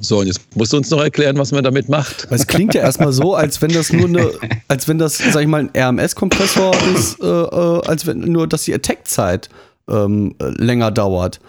So, 0.00 0.20
und 0.20 0.26
jetzt 0.26 0.40
musst 0.56 0.72
du 0.72 0.76
uns 0.76 0.90
noch 0.90 1.00
erklären, 1.00 1.36
was 1.36 1.52
man 1.52 1.64
damit 1.64 1.88
macht. 1.88 2.28
Es 2.30 2.46
klingt 2.46 2.74
ja 2.74 2.82
erstmal 2.82 3.12
so, 3.12 3.34
als 3.34 3.60
wenn 3.60 3.72
das 3.72 3.92
nur 3.92 4.08
eine, 4.08 4.30
als 4.68 4.88
wenn 4.88 4.98
das, 4.98 5.18
sag 5.18 5.42
ich 5.42 5.48
mal, 5.48 5.68
ein 5.74 5.98
RMS-Kompressor 5.98 6.74
ist, 6.94 7.20
äh, 7.20 7.26
äh, 7.26 7.86
als 7.86 8.06
wenn 8.06 8.20
nur, 8.20 8.46
dass 8.46 8.64
die 8.64 8.74
Attack-Zeit 8.74 9.48
ähm, 9.88 10.34
länger 10.38 10.90
dauert. 10.90 11.40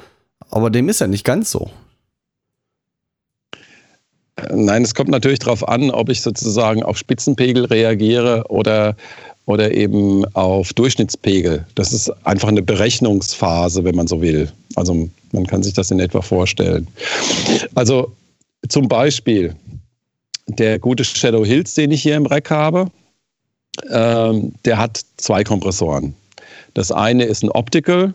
Aber 0.50 0.70
dem 0.70 0.90
ist 0.90 1.00
ja 1.00 1.08
nicht 1.08 1.24
ganz 1.24 1.52
so. 1.52 1.72
Nein, 4.50 4.84
es 4.84 4.96
kommt 4.96 5.10
natürlich 5.10 5.40
darauf 5.40 5.68
an, 5.68 5.92
ob 5.92 6.10
ich 6.10 6.22
sozusagen 6.22 6.84
auf 6.84 6.98
Spitzenpegel 6.98 7.66
reagiere 7.66 8.46
oder, 8.50 8.96
oder 9.52 9.74
eben 9.74 10.24
auf 10.34 10.72
Durchschnittspegel. 10.74 11.66
Das 11.76 11.92
ist 11.92 12.10
einfach 12.26 12.48
eine 12.48 12.62
Berechnungsphase, 12.62 13.84
wenn 13.84 13.96
man 13.96 14.08
so 14.08 14.22
will. 14.22 14.50
Also 14.76 15.10
man 15.34 15.46
kann 15.46 15.62
sich 15.62 15.74
das 15.74 15.92
in 15.92 16.00
etwa 16.00 16.22
vorstellen. 16.22 16.88
Also 17.76 18.12
zum 18.70 18.88
Beispiel 18.88 19.54
der 20.48 20.80
gute 20.80 21.04
Shadow 21.04 21.46
Hills, 21.46 21.74
den 21.74 21.92
ich 21.92 22.02
hier 22.02 22.16
im 22.16 22.26
Rack 22.26 22.50
habe, 22.50 22.88
ähm, 23.90 24.54
der 24.64 24.78
hat 24.78 25.02
zwei 25.18 25.44
Kompressoren. 25.44 26.16
Das 26.74 26.92
eine 26.92 27.26
ist 27.26 27.44
ein 27.44 27.52
Optical 27.52 28.14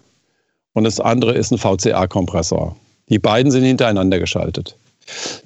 und 0.72 0.84
das 0.84 1.00
andere 1.00 1.34
ist 1.34 1.52
ein 1.52 1.58
VCA-Kompressor. 1.58 2.74
Die 3.10 3.18
beiden 3.18 3.52
sind 3.52 3.64
hintereinander 3.64 4.18
geschaltet. 4.18 4.74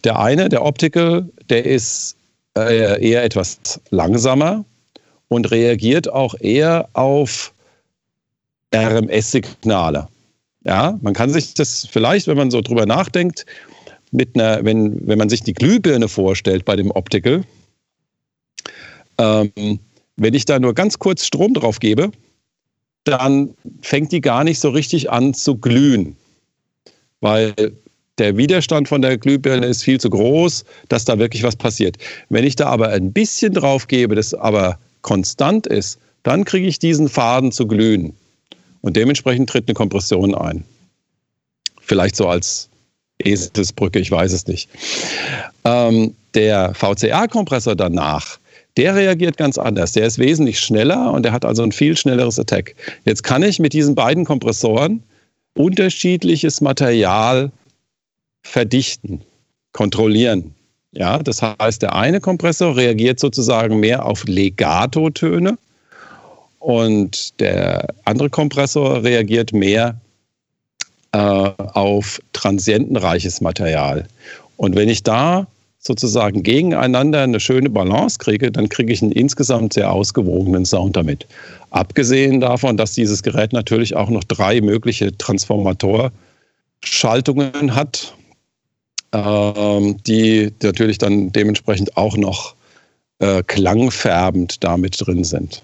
Der 0.04 0.20
eine, 0.20 0.48
der 0.48 0.64
Optical, 0.64 1.28
der 1.48 1.66
ist 1.66 2.16
äh, 2.56 3.04
eher 3.04 3.24
etwas 3.24 3.58
langsamer 3.90 4.64
und 5.30 5.50
reagiert 5.50 6.12
auch 6.12 6.34
eher 6.40 6.88
auf 6.92 7.54
RMS-Signale. 8.74 10.08
Ja, 10.64 10.98
man 11.00 11.14
kann 11.14 11.30
sich 11.30 11.54
das 11.54 11.88
vielleicht, 11.90 12.26
wenn 12.26 12.36
man 12.36 12.50
so 12.50 12.60
drüber 12.60 12.84
nachdenkt, 12.84 13.46
mit 14.10 14.34
einer, 14.34 14.64
wenn, 14.64 15.06
wenn 15.06 15.18
man 15.18 15.28
sich 15.28 15.42
die 15.42 15.54
Glühbirne 15.54 16.08
vorstellt 16.08 16.64
bei 16.64 16.74
dem 16.74 16.90
Optical, 16.90 17.44
ähm, 19.18 19.78
wenn 20.16 20.34
ich 20.34 20.44
da 20.44 20.58
nur 20.58 20.74
ganz 20.74 20.98
kurz 20.98 21.24
Strom 21.24 21.54
drauf 21.54 21.78
gebe, 21.78 22.10
dann 23.04 23.54
fängt 23.80 24.10
die 24.12 24.20
gar 24.20 24.42
nicht 24.42 24.58
so 24.58 24.70
richtig 24.70 25.10
an 25.10 25.32
zu 25.32 25.56
glühen, 25.56 26.16
weil 27.20 27.54
der 28.18 28.36
Widerstand 28.36 28.88
von 28.88 29.00
der 29.00 29.16
Glühbirne 29.16 29.64
ist 29.66 29.84
viel 29.84 30.00
zu 30.00 30.10
groß, 30.10 30.64
dass 30.88 31.04
da 31.04 31.18
wirklich 31.18 31.44
was 31.44 31.56
passiert. 31.56 31.96
Wenn 32.28 32.44
ich 32.44 32.56
da 32.56 32.66
aber 32.66 32.88
ein 32.88 33.12
bisschen 33.12 33.54
drauf 33.54 33.86
gebe, 33.86 34.16
das 34.16 34.34
aber 34.34 34.78
konstant 35.02 35.66
ist, 35.66 35.98
dann 36.22 36.44
kriege 36.44 36.66
ich 36.66 36.78
diesen 36.78 37.08
Faden 37.08 37.52
zu 37.52 37.66
glühen. 37.66 38.14
Und 38.82 38.96
dementsprechend 38.96 39.50
tritt 39.50 39.68
eine 39.68 39.74
Kompression 39.74 40.34
ein. 40.34 40.64
Vielleicht 41.80 42.16
so 42.16 42.28
als 42.28 42.68
Eselsbrücke, 43.18 43.98
ich 43.98 44.10
weiß 44.10 44.32
es 44.32 44.46
nicht. 44.46 44.68
Ähm, 45.64 46.14
der 46.34 46.74
VCA-Kompressor 46.74 47.74
danach, 47.76 48.38
der 48.76 48.94
reagiert 48.94 49.36
ganz 49.36 49.58
anders. 49.58 49.92
Der 49.92 50.06
ist 50.06 50.18
wesentlich 50.18 50.60
schneller 50.60 51.12
und 51.12 51.24
der 51.24 51.32
hat 51.32 51.44
also 51.44 51.62
ein 51.62 51.72
viel 51.72 51.96
schnelleres 51.96 52.38
Attack. 52.38 52.74
Jetzt 53.04 53.22
kann 53.22 53.42
ich 53.42 53.58
mit 53.58 53.72
diesen 53.72 53.94
beiden 53.94 54.24
Kompressoren 54.24 55.02
unterschiedliches 55.54 56.60
Material 56.60 57.50
verdichten, 58.42 59.22
kontrollieren. 59.72 60.54
Ja, 60.92 61.18
das 61.18 61.40
heißt, 61.40 61.82
der 61.82 61.94
eine 61.94 62.20
Kompressor 62.20 62.76
reagiert 62.76 63.20
sozusagen 63.20 63.78
mehr 63.78 64.04
auf 64.04 64.24
Legato-Töne 64.24 65.56
und 66.58 67.40
der 67.40 67.86
andere 68.04 68.28
Kompressor 68.28 69.04
reagiert 69.04 69.52
mehr 69.52 70.00
äh, 71.12 71.18
auf 71.18 72.20
transientenreiches 72.32 73.40
Material. 73.40 74.08
Und 74.56 74.74
wenn 74.76 74.88
ich 74.88 75.04
da 75.04 75.46
sozusagen 75.78 76.42
gegeneinander 76.42 77.22
eine 77.22 77.40
schöne 77.40 77.70
Balance 77.70 78.18
kriege, 78.18 78.52
dann 78.52 78.68
kriege 78.68 78.92
ich 78.92 79.00
einen 79.00 79.12
insgesamt 79.12 79.72
sehr 79.72 79.90
ausgewogenen 79.90 80.66
Sound 80.66 80.96
damit. 80.96 81.26
Abgesehen 81.70 82.40
davon, 82.40 82.76
dass 82.76 82.92
dieses 82.92 83.22
Gerät 83.22 83.54
natürlich 83.54 83.96
auch 83.96 84.10
noch 84.10 84.24
drei 84.24 84.60
mögliche 84.60 85.16
Transformatorschaltungen 85.16 87.74
hat, 87.74 88.14
die 89.12 90.52
natürlich 90.62 90.98
dann 90.98 91.32
dementsprechend 91.32 91.96
auch 91.96 92.16
noch 92.16 92.54
äh, 93.18 93.42
klangfärbend 93.42 94.62
damit 94.62 95.00
drin 95.00 95.24
sind. 95.24 95.62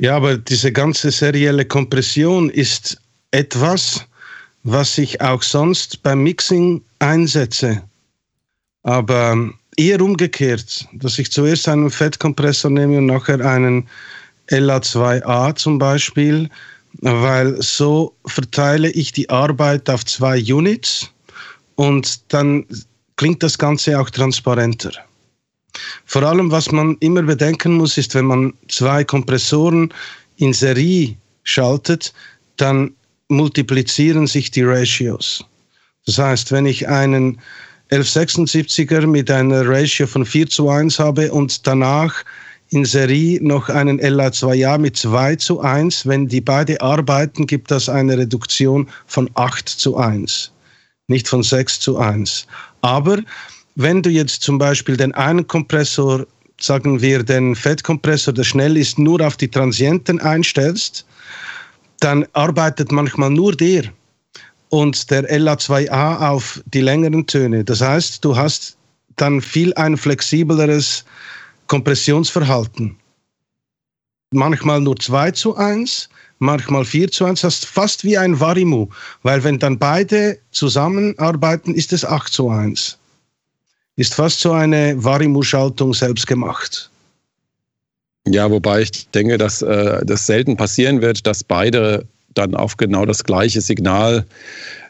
Ja, 0.00 0.16
aber 0.16 0.36
diese 0.36 0.72
ganze 0.72 1.10
serielle 1.10 1.64
Kompression 1.64 2.50
ist 2.50 2.98
etwas, 3.30 4.04
was 4.64 4.98
ich 4.98 5.20
auch 5.20 5.42
sonst 5.42 6.02
beim 6.02 6.22
Mixing 6.22 6.82
einsetze. 6.98 7.82
Aber 8.82 9.50
eher 9.76 10.00
umgekehrt, 10.00 10.86
dass 10.94 11.18
ich 11.18 11.30
zuerst 11.30 11.68
einen 11.68 11.90
Fettkompressor 11.90 12.70
nehme 12.70 12.98
und 12.98 13.06
nachher 13.06 13.40
einen 13.40 13.86
LA2A 14.48 15.54
zum 15.54 15.78
Beispiel, 15.78 16.48
weil 17.00 17.60
so 17.62 18.14
verteile 18.26 18.90
ich 18.90 19.12
die 19.12 19.28
Arbeit 19.30 19.88
auf 19.90 20.04
zwei 20.04 20.40
Units 20.40 21.10
und 21.76 22.32
dann 22.32 22.66
klingt 23.16 23.42
das 23.42 23.58
Ganze 23.58 23.98
auch 23.98 24.10
transparenter. 24.10 24.92
Vor 26.04 26.22
allem, 26.22 26.50
was 26.50 26.70
man 26.70 26.96
immer 27.00 27.22
bedenken 27.22 27.74
muss, 27.74 27.98
ist, 27.98 28.14
wenn 28.14 28.26
man 28.26 28.54
zwei 28.68 29.04
Kompressoren 29.04 29.92
in 30.36 30.52
Serie 30.52 31.16
schaltet, 31.42 32.12
dann 32.56 32.92
multiplizieren 33.28 34.26
sich 34.26 34.50
die 34.50 34.62
Ratios. 34.62 35.44
Das 36.06 36.18
heißt, 36.18 36.52
wenn 36.52 36.66
ich 36.66 36.86
einen 36.88 37.40
1176er 37.90 39.06
mit 39.06 39.30
einer 39.30 39.66
Ratio 39.66 40.06
von 40.06 40.24
4 40.24 40.48
zu 40.48 40.68
1 40.68 40.98
habe 40.98 41.32
und 41.32 41.66
danach 41.66 42.24
in 42.70 42.84
Serie 42.84 43.42
noch 43.42 43.68
einen 43.68 44.00
LA2A 44.00 44.78
mit 44.78 44.96
2 44.96 45.36
zu 45.36 45.60
1, 45.60 46.06
wenn 46.06 46.26
die 46.26 46.40
beide 46.40 46.80
arbeiten, 46.80 47.46
gibt 47.46 47.70
das 47.70 47.88
eine 47.88 48.18
Reduktion 48.18 48.88
von 49.06 49.30
8 49.34 49.68
zu 49.68 49.96
1, 49.96 50.50
nicht 51.08 51.28
von 51.28 51.42
6 51.42 51.80
zu 51.80 51.98
1. 51.98 52.46
Aber 52.80 53.18
wenn 53.76 54.02
du 54.02 54.10
jetzt 54.10 54.42
zum 54.42 54.58
Beispiel 54.58 54.96
den 54.96 55.14
einen 55.14 55.46
Kompressor, 55.46 56.26
sagen 56.60 57.00
wir 57.00 57.22
den 57.22 57.54
Fettkompressor, 57.54 58.32
der 58.32 58.44
schnell 58.44 58.76
ist, 58.76 58.98
nur 58.98 59.20
auf 59.20 59.36
die 59.36 59.50
Transienten 59.50 60.20
einstellst, 60.20 61.04
dann 62.00 62.26
arbeitet 62.32 62.92
manchmal 62.92 63.30
nur 63.30 63.54
der 63.54 63.84
und 64.68 65.10
der 65.10 65.24
LA2A 65.30 66.28
auf 66.28 66.62
die 66.66 66.80
längeren 66.80 67.26
Töne. 67.26 67.64
Das 67.64 67.80
heißt, 67.80 68.24
du 68.24 68.36
hast 68.36 68.76
dann 69.16 69.40
viel 69.40 69.72
ein 69.74 69.96
flexibleres 69.96 71.04
Kompressionsverhalten. 71.66 72.96
Manchmal 74.32 74.80
nur 74.80 74.96
2 74.98 75.30
zu 75.30 75.56
1, 75.56 76.08
manchmal 76.38 76.84
4 76.84 77.10
zu 77.10 77.24
1, 77.24 77.40
das 77.40 77.54
ist 77.54 77.66
fast 77.66 78.04
wie 78.04 78.18
ein 78.18 78.38
Varimu, 78.38 78.88
weil 79.22 79.44
wenn 79.44 79.58
dann 79.58 79.78
beide 79.78 80.38
zusammenarbeiten, 80.50 81.74
ist 81.74 81.92
es 81.92 82.04
8 82.04 82.32
zu 82.32 82.48
1. 82.48 82.98
Ist 83.96 84.14
fast 84.14 84.40
so 84.40 84.52
eine 84.52 85.02
Varimu-Schaltung 85.02 85.94
selbst 85.94 86.26
gemacht. 86.26 86.90
Ja, 88.26 88.50
wobei 88.50 88.82
ich 88.82 89.08
denke, 89.10 89.38
dass 89.38 89.62
äh, 89.62 90.04
das 90.04 90.26
selten 90.26 90.56
passieren 90.56 91.02
wird, 91.02 91.26
dass 91.26 91.44
beide 91.44 92.06
dann 92.34 92.54
auf 92.54 92.76
genau 92.76 93.04
das 93.04 93.22
gleiche 93.22 93.60
Signal 93.60 94.24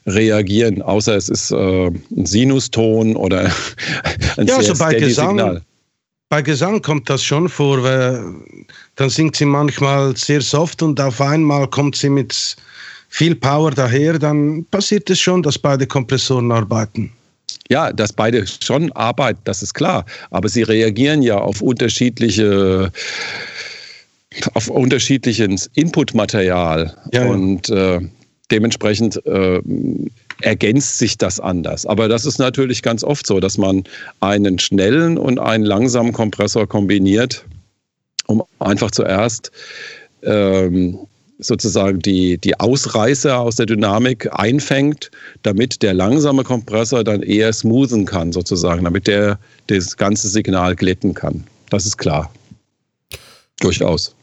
reagieren, 0.07 0.83
außer 0.83 1.17
es 1.17 1.29
ist 1.29 1.51
äh, 1.51 1.87
ein 1.87 2.27
Sinuston 2.27 3.17
oder 3.17 3.41
ein 4.37 4.47
ja, 4.47 4.61
sehr 4.61 4.71
also 4.71 4.75
bei 4.85 4.95
Gesang, 4.95 5.39
Signal. 5.39 5.63
Bei 6.29 6.43
Gesang 6.43 6.83
kommt 6.83 7.09
das 7.09 7.22
schon 7.22 7.49
vor, 7.49 7.83
weil 7.83 8.25
dann 8.97 9.11
singt 9.11 9.37
sie 9.37 9.45
manchmal 9.45 10.16
sehr 10.16 10.41
soft 10.41 10.83
und 10.83 11.01
auf 11.01 11.20
einmal 11.20 11.68
kommt 11.68 11.97
sie 11.97 12.09
mit 12.09 12.57
viel 13.09 13.37
Power 13.37 13.70
daher, 13.70 14.18
dann 14.18 14.64
passiert 14.72 15.09
es 15.11 15.20
schon, 15.20 15.43
dass 15.43 15.59
beide 15.59 15.87
Kompressoren 15.87 16.51
arbeiten. 16.51 17.12
Ja, 17.70 17.93
dass 17.93 18.12
beide 18.12 18.45
schon 18.47 18.91
arbeiten, 18.93 19.41
das 19.45 19.62
ist 19.62 19.75
klar. 19.75 20.05
Aber 20.31 20.49
sie 20.49 20.62
reagieren 20.62 21.22
ja 21.22 21.39
auf 21.39 21.62
unterschiedliche 21.62 22.91
auf 24.55 24.68
unterschiedliches 24.68 25.70
Inputmaterial 25.75 26.93
ja, 27.12 27.25
und 27.25 27.68
äh, 27.70 28.01
dementsprechend 28.51 29.25
äh, 29.27 29.61
ergänzt 30.41 30.99
sich 30.99 31.18
das 31.18 31.41
anders. 31.41 31.87
Aber 31.87 32.09
das 32.09 32.26
ist 32.26 32.39
natürlich 32.39 32.82
ganz 32.82 33.05
oft 33.05 33.26
so, 33.26 33.41
dass 33.41 33.59
man 33.59 33.85
einen 34.20 34.59
schnellen 34.59 35.18
und 35.18 35.39
einen 35.39 35.64
langsamen 35.64 36.12
Kompressor 36.12 36.66
kombiniert, 36.66 37.45
um 38.26 38.43
einfach 38.59 38.91
zuerst 38.91 39.51
ähm, 40.22 40.99
sozusagen 41.39 42.01
die, 42.01 42.39
die 42.39 42.59
Ausreißer 42.59 43.39
aus 43.39 43.57
der 43.57 43.66
Dynamik 43.66 44.28
einfängt, 44.32 45.11
damit 45.43 45.82
der 45.82 45.95
langsame 45.95 46.45
Kompressor 46.45 47.05
dann 47.05 47.22
eher 47.22 47.53
smoothen 47.53 48.07
kann, 48.07 48.32
sozusagen, 48.32 48.85
damit 48.85 49.07
der 49.07 49.39
das 49.66 49.97
ganze 49.97 50.28
Signal 50.28 50.76
glätten 50.76 51.14
kann. 51.14 51.45
Das 51.70 51.87
ist 51.87 51.99
klar. 51.99 52.32
Durchaus. 53.61 54.14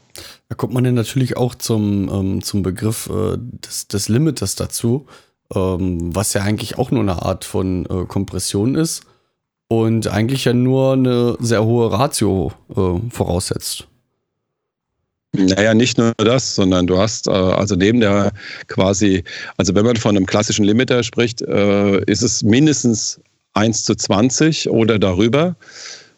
Da 0.49 0.55
kommt 0.55 0.73
man 0.73 0.83
dann 0.83 0.95
natürlich 0.95 1.37
auch 1.37 1.55
zum, 1.55 2.09
ähm, 2.09 2.43
zum 2.43 2.63
Begriff 2.63 3.09
äh, 3.09 3.37
des, 3.37 3.87
des 3.87 4.09
Limiters 4.09 4.55
dazu, 4.55 5.05
ähm, 5.53 6.15
was 6.15 6.33
ja 6.33 6.41
eigentlich 6.41 6.77
auch 6.77 6.91
nur 6.91 7.01
eine 7.01 7.21
Art 7.21 7.45
von 7.45 7.85
äh, 7.85 8.05
Kompression 8.05 8.75
ist 8.75 9.03
und 9.67 10.07
eigentlich 10.07 10.45
ja 10.45 10.53
nur 10.53 10.93
eine 10.93 11.37
sehr 11.39 11.63
hohe 11.63 11.91
Ratio 11.91 12.51
äh, 12.75 13.09
voraussetzt. 13.09 13.87
Naja, 15.33 15.73
nicht 15.73 15.97
nur 15.97 16.13
das, 16.17 16.55
sondern 16.55 16.87
du 16.87 16.97
hast 16.97 17.27
äh, 17.27 17.31
also 17.31 17.75
neben 17.75 18.01
der 18.01 18.33
quasi, 18.67 19.23
also 19.55 19.73
wenn 19.75 19.85
man 19.85 19.95
von 19.95 20.17
einem 20.17 20.25
klassischen 20.25 20.65
Limiter 20.65 21.03
spricht, 21.03 21.41
äh, 21.41 22.03
ist 22.03 22.21
es 22.21 22.43
mindestens 22.43 23.21
1 23.53 23.85
zu 23.85 23.95
20 23.95 24.69
oder 24.69 24.99
darüber. 24.99 25.55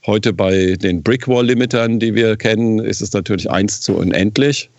Heute 0.05 0.34
bei 0.34 0.75
den 0.75 1.03
Brickwall-Limitern, 1.03 1.99
die 1.99 2.15
wir 2.15 2.36
kennen, 2.38 2.79
ist 2.79 3.01
es 3.01 3.13
natürlich 3.13 3.49
1 3.49 3.81
zu 3.81 3.95
unendlich. 3.95 4.69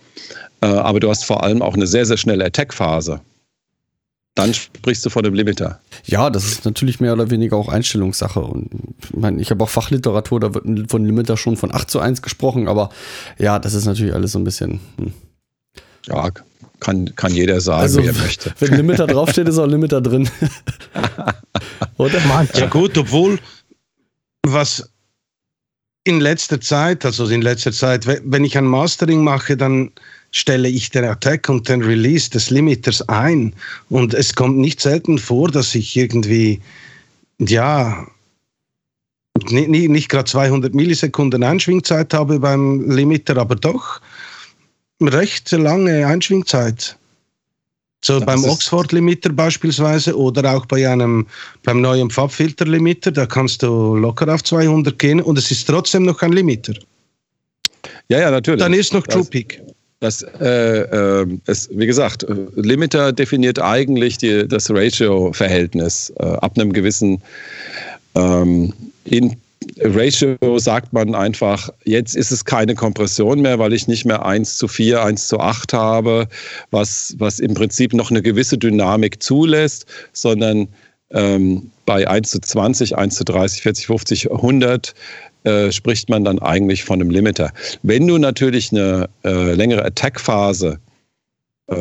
Äh, 0.61 0.67
aber 0.67 0.99
du 0.99 1.09
hast 1.09 1.25
vor 1.25 1.45
allem 1.45 1.63
auch 1.63 1.75
eine 1.75 1.87
sehr, 1.87 2.05
sehr 2.05 2.17
schnelle 2.17 2.45
Attack-Phase 2.45 3.21
dann 4.35 4.53
sprichst 4.53 5.07
du 5.07 5.11
von 5.11 5.25
einem 5.25 5.35
Limiter. 5.35 5.81
Ja, 6.05 6.29
das 6.29 6.45
ist 6.45 6.65
natürlich 6.65 6.99
mehr 6.99 7.13
oder 7.13 7.31
weniger 7.31 7.57
auch 7.57 7.69
Einstellungssache. 7.69 8.41
Und 8.41 8.69
ich 9.03 9.17
meine, 9.17 9.41
ich 9.41 9.51
habe 9.51 9.63
auch 9.63 9.69
Fachliteratur, 9.69 10.41
da 10.41 10.55
wird 10.55 10.91
von 10.91 11.05
Limiter 11.05 11.37
schon 11.37 11.57
von 11.57 11.73
8 11.73 11.89
zu 11.89 12.01
1 12.01 12.21
gesprochen, 12.21 12.67
aber 12.67 12.91
ja, 13.39 13.59
das 13.59 13.75
ist 13.75 13.85
natürlich 13.85 14.15
alles 14.15 14.33
so 14.33 14.39
ein 14.39 14.45
bisschen. 14.45 14.81
Hm. 14.99 15.13
Ja, 16.07 16.31
kann, 16.81 17.15
kann 17.15 17.33
jeder 17.33 17.61
sagen, 17.61 17.83
also, 17.83 18.03
wie 18.03 18.07
er 18.07 18.15
möchte. 18.15 18.53
Wenn 18.59 18.75
Limiter 18.75 19.07
draufsteht, 19.07 19.49
ist 19.49 19.59
auch 19.59 19.67
Limiter 19.67 20.01
drin. 20.01 20.29
Oder? 21.97 22.19
Ja, 22.55 22.67
gut, 22.67 22.99
obwohl, 22.99 23.39
was 24.43 24.91
in 26.03 26.21
letzter 26.21 26.61
Zeit, 26.61 27.05
also 27.05 27.27
in 27.27 27.41
letzter 27.41 27.73
Zeit, 27.73 28.07
wenn 28.07 28.45
ich 28.45 28.59
ein 28.59 28.67
Mastering 28.67 29.25
mache, 29.25 29.57
dann 29.57 29.93
stelle 30.35 30.69
ich 30.69 30.91
den 30.91 31.05
Attack 31.05 31.49
und 31.49 31.69
den 31.69 31.83
Release 31.83 32.29
des 32.29 32.51
Limiters 32.51 33.09
ein. 33.09 33.55
Und 33.89 34.15
es 34.15 34.35
kommt 34.35 34.59
nicht 34.59 34.81
selten 34.81 35.17
vor, 35.17 35.49
dass 35.49 35.75
ich 35.77 35.97
irgendwie, 35.97 36.61
ja, 37.39 38.05
nicht, 39.51 39.69
nicht, 39.69 39.89
nicht 39.89 40.09
gerade 40.09 40.29
200 40.29 40.75
Millisekunden 40.75 41.45
Einschwingzeit 41.45 42.13
habe 42.13 42.41
beim 42.41 42.91
Limiter, 42.91 43.37
aber 43.37 43.55
doch 43.55 44.01
recht 45.01 45.53
lange 45.53 46.05
Einschwingzeit. 46.05 46.97
So 48.05 48.19
das 48.19 48.27
beim 48.27 48.45
Oxford-Limiter 48.45 49.31
beispielsweise 49.31 50.19
oder 50.19 50.53
auch 50.53 50.67
bei 50.67 50.89
einem 50.89 51.27
beim 51.63 51.81
neuen 51.81 52.11
Farbfilter-Limiter, 52.11 53.13
da 53.13 53.25
kannst 53.25 53.63
du 53.63 53.95
locker 53.95 54.33
auf 54.35 54.43
200 54.43 54.99
gehen 54.99 55.23
und 55.23 55.39
es 55.39 55.51
ist 55.53 55.67
trotzdem 55.67 56.05
noch 56.05 56.21
ein 56.23 56.33
Limiter. 56.33 56.75
Ja, 58.09 58.19
ja, 58.19 58.31
natürlich. 58.33 58.61
Dann 58.61 58.75
ist 58.75 58.93
noch 58.93 59.07
True 59.07 59.25
Peak. 59.25 59.63
Das, 60.05 60.21
äh, 60.21 60.81
äh, 61.23 61.27
es, 61.47 61.71
wie 61.73 61.87
gesagt, 61.87 62.27
Limiter 62.57 63.11
definiert 63.11 63.59
eigentlich 63.59 64.19
die, 64.19 64.47
das 64.47 64.69
Ratio-Verhältnis. 64.69 66.13
Äh, 66.19 66.25
ab 66.25 66.59
einem 66.59 66.75
gewissen 66.75 67.23
ähm, 68.15 68.75
in 69.05 69.35
Ratio 69.79 70.37
sagt 70.59 70.93
man 70.93 71.15
einfach, 71.15 71.71
jetzt 71.87 72.17
ist 72.17 72.33
es 72.33 72.45
keine 72.45 72.75
Kompression 72.75 73.41
mehr, 73.41 73.59
weil 73.59 73.73
ich 73.73 73.89
nicht 73.89 74.05
mehr 74.05 74.27
1 74.27 74.59
zu 74.59 74.69
4, 74.69 75.03
1 75.03 75.27
zu 75.27 75.41
8 75.41 75.73
habe, 75.73 76.29
was, 76.71 77.15
was 77.17 77.41
im 77.41 77.55
Prinzip 77.55 77.95
noch 77.95 78.11
eine 78.11 78.21
gewisse 78.21 78.59
Dynamik 78.59 79.23
zulässt, 79.23 79.87
sondern 80.13 80.69
ähm, 81.13 81.71
bei 81.87 82.07
1 82.07 82.31
zu 82.31 82.41
20, 82.41 82.99
1 82.99 83.15
zu 83.15 83.25
30, 83.25 83.63
40, 83.63 83.87
50, 83.87 84.33
100 84.33 84.95
äh, 85.45 85.71
spricht 85.71 86.09
man 86.09 86.25
dann 86.25 86.39
eigentlich 86.41 86.85
von 86.85 87.01
einem 87.01 87.11
Limiter. 87.11 87.53
Wenn 87.83 88.07
du 88.07 88.19
natürlich 88.19 88.73
eine 88.73 89.09
äh, 89.25 89.53
längere 89.53 89.85
Attack-Phase 89.85 90.79
äh, 91.69 91.77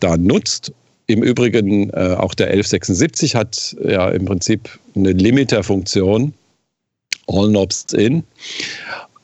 da 0.00 0.16
nutzt, 0.16 0.72
im 1.08 1.22
Übrigen 1.22 1.90
äh, 1.90 2.16
auch 2.18 2.34
der 2.34 2.48
1176 2.48 3.34
hat 3.36 3.76
ja 3.82 4.08
im 4.08 4.24
Prinzip 4.24 4.68
eine 4.94 5.12
Limiter-Funktion, 5.12 6.34
All 7.28 7.48
Knobs 7.48 7.92
in. 7.92 8.24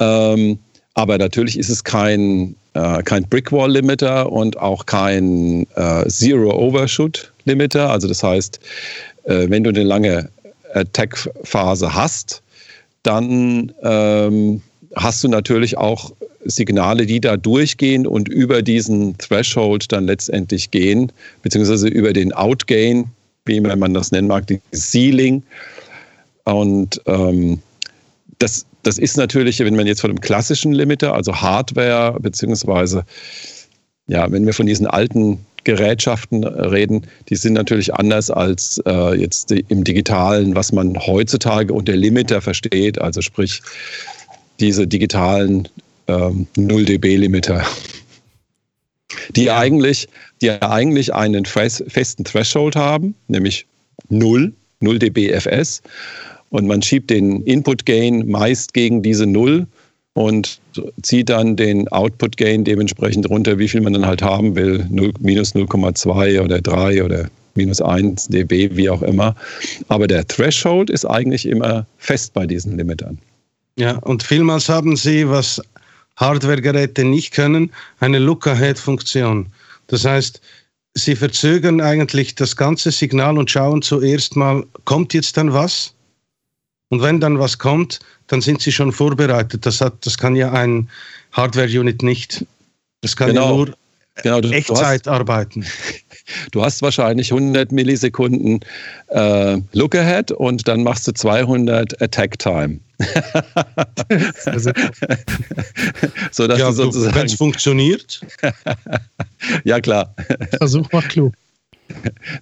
Ähm, 0.01 0.59
aber 0.95 1.19
natürlich 1.19 1.59
ist 1.59 1.69
es 1.69 1.83
kein, 1.83 2.55
äh, 2.75 3.03
kein 3.03 3.29
Brickwall-Limiter 3.29 4.31
und 4.31 4.59
auch 4.59 4.87
kein 4.87 5.67
äh, 5.75 6.07
Zero-Overshoot-Limiter. 6.09 7.91
Also 7.91 8.09
das 8.09 8.23
heißt, 8.23 8.61
äh, 9.25 9.47
wenn 9.49 9.65
du 9.65 9.71
eine 9.71 9.83
lange 9.83 10.31
Attack-Phase 10.75 11.95
hast, 11.95 12.43
dann 13.03 13.73
ähm, 13.83 14.63
hast 14.95 15.25
du 15.25 15.29
natürlich 15.29 15.79
auch 15.79 16.13
Signale, 16.45 17.07
die 17.07 17.21
da 17.21 17.37
durchgehen 17.37 18.07
und 18.07 18.29
über 18.29 18.63
diesen 18.63 19.17
Threshold 19.19 19.93
dann 19.93 20.07
letztendlich 20.07 20.71
gehen, 20.71 21.13
beziehungsweise 21.43 21.89
über 21.89 22.13
den 22.13 22.33
Outgain, 22.33 23.07
wie 23.45 23.61
man 23.61 23.95
das 23.95 24.13
nennen 24.13 24.29
mag, 24.29 24.47
die 24.47 24.61
Ceiling. 24.75 25.43
Und 26.45 27.01
ähm, 27.07 27.61
das, 28.39 28.67
das 28.83 28.99
ist 28.99 29.17
natürlich, 29.17 29.61
wenn 29.61 29.77
man 29.77 29.87
jetzt 29.87 30.01
von 30.01 30.11
einem 30.11 30.21
klassischen 30.21 30.73
Limiter, 30.73 31.15
also 31.15 31.35
Hardware, 31.35 32.19
beziehungsweise, 32.21 33.05
ja, 34.09 34.31
wenn 34.31 34.47
wir 34.47 34.53
von 34.53 34.67
diesen 34.67 34.87
alten 34.87 35.39
Gerätschaften 35.65 36.45
reden, 36.45 37.07
die 37.29 37.37
sind 37.37 37.53
natürlich 37.53 37.95
anders 37.95 38.31
als 38.31 38.81
äh, 38.87 39.15
jetzt 39.15 39.51
im 39.53 39.85
digitalen, 39.85 40.55
was 40.55 40.73
man 40.73 40.99
heutzutage 40.99 41.73
unter 41.73 41.95
Limiter 41.95 42.41
versteht, 42.41 43.01
also 43.01 43.21
sprich 43.21 43.63
diese 44.61 44.87
digitalen 44.87 45.69
ähm, 46.09 46.47
0 46.57 46.85
dB 46.85 47.17
Limiter, 47.17 47.65
die 49.37 49.45
ja. 49.45 49.59
eigentlich, 49.59 50.09
die 50.41 50.51
eigentlich 50.51 51.15
einen 51.15 51.45
festen 51.45 52.25
Threshold 52.25 52.77
haben, 52.77 53.15
nämlich 53.29 53.67
0, 54.09 54.53
0 54.81 54.99
dB 54.99 55.31
FS 55.31 55.83
und 56.51 56.67
man 56.67 56.83
schiebt 56.83 57.11
den 57.11 57.43
Input 57.43 57.87
Gain 57.87 58.29
meist 58.29 58.75
gegen 58.75 59.03
diese 59.03 59.27
0 59.27 59.67
und 60.15 60.61
zieht 61.03 61.29
dann 61.31 61.57
den 61.57 61.89
Output 61.89 62.37
Gain 62.37 62.65
dementsprechend 62.65 63.29
runter, 63.31 63.59
wie 63.59 63.69
viel 63.69 63.81
man 63.81 63.95
dann 63.95 64.07
halt 64.07 64.23
haben 64.23 64.55
will, 64.55 64.87
0, 64.91 65.13
minus 65.21 65.55
0,2 65.55 66.41
oder 66.43 66.61
3 66.61 67.05
oder 67.05 67.29
minus 67.55 67.81
1 67.81 68.29
dB, 68.29 68.71
wie 68.77 68.91
auch 68.91 69.03
immer. 69.03 69.35
Aber 69.89 70.07
der 70.07 70.27
Threshold 70.27 70.91
ist 70.91 71.05
eigentlich 71.05 71.47
immer 71.47 71.87
fest 71.99 72.33
bei 72.35 72.47
diesen 72.47 72.77
Limitern. 72.77 73.19
Ja, 73.77 73.97
und 73.99 74.23
vielmals 74.23 74.69
haben 74.69 74.97
sie, 74.97 75.29
was 75.29 75.61
Hardware-Geräte 76.17 77.05
nicht 77.05 77.33
können, 77.33 77.71
eine 78.01 78.19
Look-Ahead-Funktion. 78.19 79.47
Das 79.87 80.05
heißt, 80.05 80.41
sie 80.95 81.17
verzögern 81.17 81.81
eigentlich 81.81 82.35
das 82.35 82.57
ganze 82.57 82.91
Signal 82.91 83.39
und 83.39 83.51
schauen 83.51 83.81
zuerst 83.81 84.37
mal, 84.37 84.65
kommt 84.85 85.15
jetzt 85.15 85.37
dann 85.37 85.53
was? 85.53 85.95
Und 86.91 87.01
wenn 87.01 87.21
dann 87.21 87.39
was 87.39 87.59
kommt, 87.59 88.01
dann 88.33 88.41
sind 88.41 88.63
sie 88.63 88.73
schon 88.73 88.93
vorbereitet. 88.93 89.67
Das, 89.67 89.83
hat, 89.83 90.07
das 90.07 90.17
kann 90.17 90.35
ja 90.37 90.53
ein 90.53 90.89
Hardware-Unit 91.33 92.03
nicht. 92.03 92.47
Das 93.03 93.15
kann 93.15 93.29
genau. 93.29 93.51
ja 93.51 93.57
nur 93.57 93.75
genau, 94.23 94.41
du, 94.41 94.49
Echtzeit 94.51 95.07
du 95.07 95.11
hast, 95.11 95.21
arbeiten. 95.21 95.67
Du 96.53 96.65
hast 96.65 96.81
wahrscheinlich 96.83 97.33
100 97.33 97.73
Millisekunden 97.73 98.61
äh, 99.09 99.59
Look 99.73 99.97
Ahead 99.97 100.31
und 100.31 100.69
dann 100.69 100.85
machst 100.85 101.07
du 101.09 101.13
200 101.13 102.01
Attack 102.01 102.39
Time. 102.39 102.79
so 106.31 106.47
dass 106.47 106.59
ja, 106.61 106.69
du 106.69 106.73
sozusagen. 106.73 107.15
Wenn 107.17 107.27
es 107.27 107.35
funktioniert. 107.35 108.25
ja, 109.65 109.81
klar. 109.81 110.15
Versuch 110.59 110.91
macht 110.93 111.09
klug. 111.09 111.35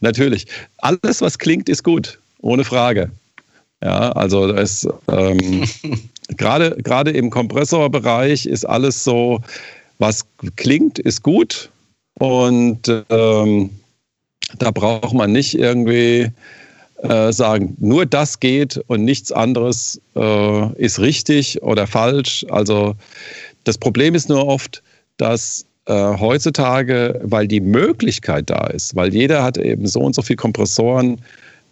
Natürlich. 0.03 0.47
Alles, 0.79 1.23
was 1.23 1.39
klingt, 1.39 1.71
ist 1.71 1.83
gut. 1.83 2.21
Ohne 2.43 2.65
Frage. 2.65 3.11
Ja, 3.83 4.13
also 4.13 4.53
es 4.53 4.87
ähm, 5.09 5.65
gerade 6.37 6.77
gerade 6.83 7.11
im 7.11 7.31
Kompressorbereich 7.31 8.47
ist 8.47 8.65
alles 8.65 9.05
so, 9.05 9.41
was 9.99 10.27
klingt, 10.57 10.99
ist 10.99 11.23
gut 11.23 11.71
und 12.19 12.89
ähm, 13.09 13.71
da 14.59 14.71
braucht 14.71 15.15
man 15.15 15.33
nicht 15.33 15.59
irgendwie 15.59 16.31
äh, 17.03 17.33
sagen, 17.33 17.77
nur 17.81 18.05
das 18.05 18.41
geht 18.41 18.83
und 18.89 19.05
nichts 19.05 19.33
anderes 19.33 20.01
äh, 20.17 20.73
ist 20.75 20.99
richtig 20.99 21.63
oder 21.63 21.87
falsch. 21.87 22.45
Also 22.51 22.95
das 23.65 23.79
Problem 23.79 24.15
ist 24.15 24.29
nur 24.29 24.47
oft, 24.47 24.83
dass 25.17 25.65
äh, 25.87 25.93
heutzutage, 25.93 27.21
weil 27.23 27.49
die 27.49 27.61
Möglichkeit 27.61 28.51
da 28.51 28.67
ist, 28.67 28.95
weil 28.97 29.15
jeder 29.15 29.43
hat 29.43 29.57
eben 29.57 29.87
so 29.87 30.01
und 30.01 30.15
so 30.15 30.23
viele 30.23 30.37
Kompressoren 30.37 31.21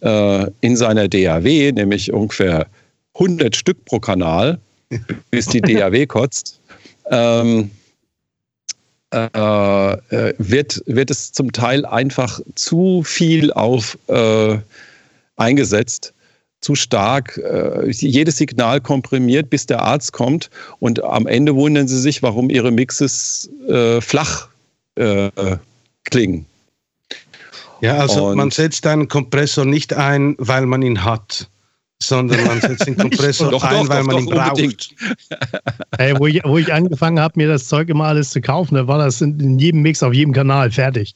äh, 0.01 0.47
in 0.61 0.75
seiner 0.75 1.07
DAW, 1.07 1.71
nämlich 1.71 2.11
ungefähr 2.11 2.67
100 3.15 3.55
Stück 3.55 3.83
pro 3.85 3.99
Kanal, 3.99 4.59
bis 5.31 5.47
die 5.47 5.61
DAW 5.61 6.05
kotzt, 6.07 6.59
ähm, 7.09 7.71
äh, 9.11 9.17
wird, 10.37 10.83
wird 10.85 11.09
es 11.09 11.31
zum 11.31 11.51
Teil 11.51 11.85
einfach 11.85 12.39
zu 12.55 13.03
viel 13.03 13.51
auf 13.51 13.97
äh, 14.07 14.57
eingesetzt, 15.35 16.13
zu 16.61 16.75
stark, 16.75 17.37
äh, 17.37 17.89
jedes 17.89 18.37
Signal 18.37 18.81
komprimiert, 18.81 19.49
bis 19.49 19.65
der 19.65 19.81
Arzt 19.81 20.11
kommt 20.11 20.49
und 20.79 21.03
am 21.03 21.25
Ende 21.25 21.55
wundern 21.55 21.87
sie 21.87 21.99
sich, 21.99 22.21
warum 22.21 22.49
ihre 22.49 22.71
Mixes 22.71 23.49
äh, 23.67 24.01
flach 24.01 24.49
äh, 24.95 25.29
klingen. 26.03 26.45
Ja, 27.81 27.97
also 27.97 28.27
und 28.27 28.37
man 28.37 28.51
setzt 28.51 28.85
einen 28.87 29.07
Kompressor 29.07 29.65
nicht 29.65 29.93
ein, 29.93 30.35
weil 30.37 30.65
man 30.65 30.81
ihn 30.81 31.03
hat 31.03 31.49
sondern 32.01 32.43
man 32.45 32.61
setzt 32.61 32.87
den 32.87 32.97
Kompressor 32.97 33.51
doch, 33.51 33.63
ein, 33.63 33.83
doch, 33.83 33.89
weil 33.89 34.03
doch, 34.03 34.07
man 34.07 34.17
ihn 34.19 34.25
braucht. 34.25 34.95
Hey, 35.97 36.13
wo, 36.17 36.27
ich, 36.27 36.41
wo 36.43 36.57
ich 36.57 36.71
angefangen 36.73 37.19
habe, 37.19 37.33
mir 37.37 37.47
das 37.47 37.67
Zeug 37.67 37.89
immer 37.89 38.05
alles 38.05 38.31
zu 38.31 38.41
kaufen, 38.41 38.75
da 38.75 38.87
war 38.87 38.99
das 38.99 39.21
in, 39.21 39.39
in 39.39 39.59
jedem 39.59 39.81
Mix 39.81 40.01
auf 40.01 40.13
jedem 40.13 40.33
Kanal 40.33 40.71
fertig. 40.71 41.13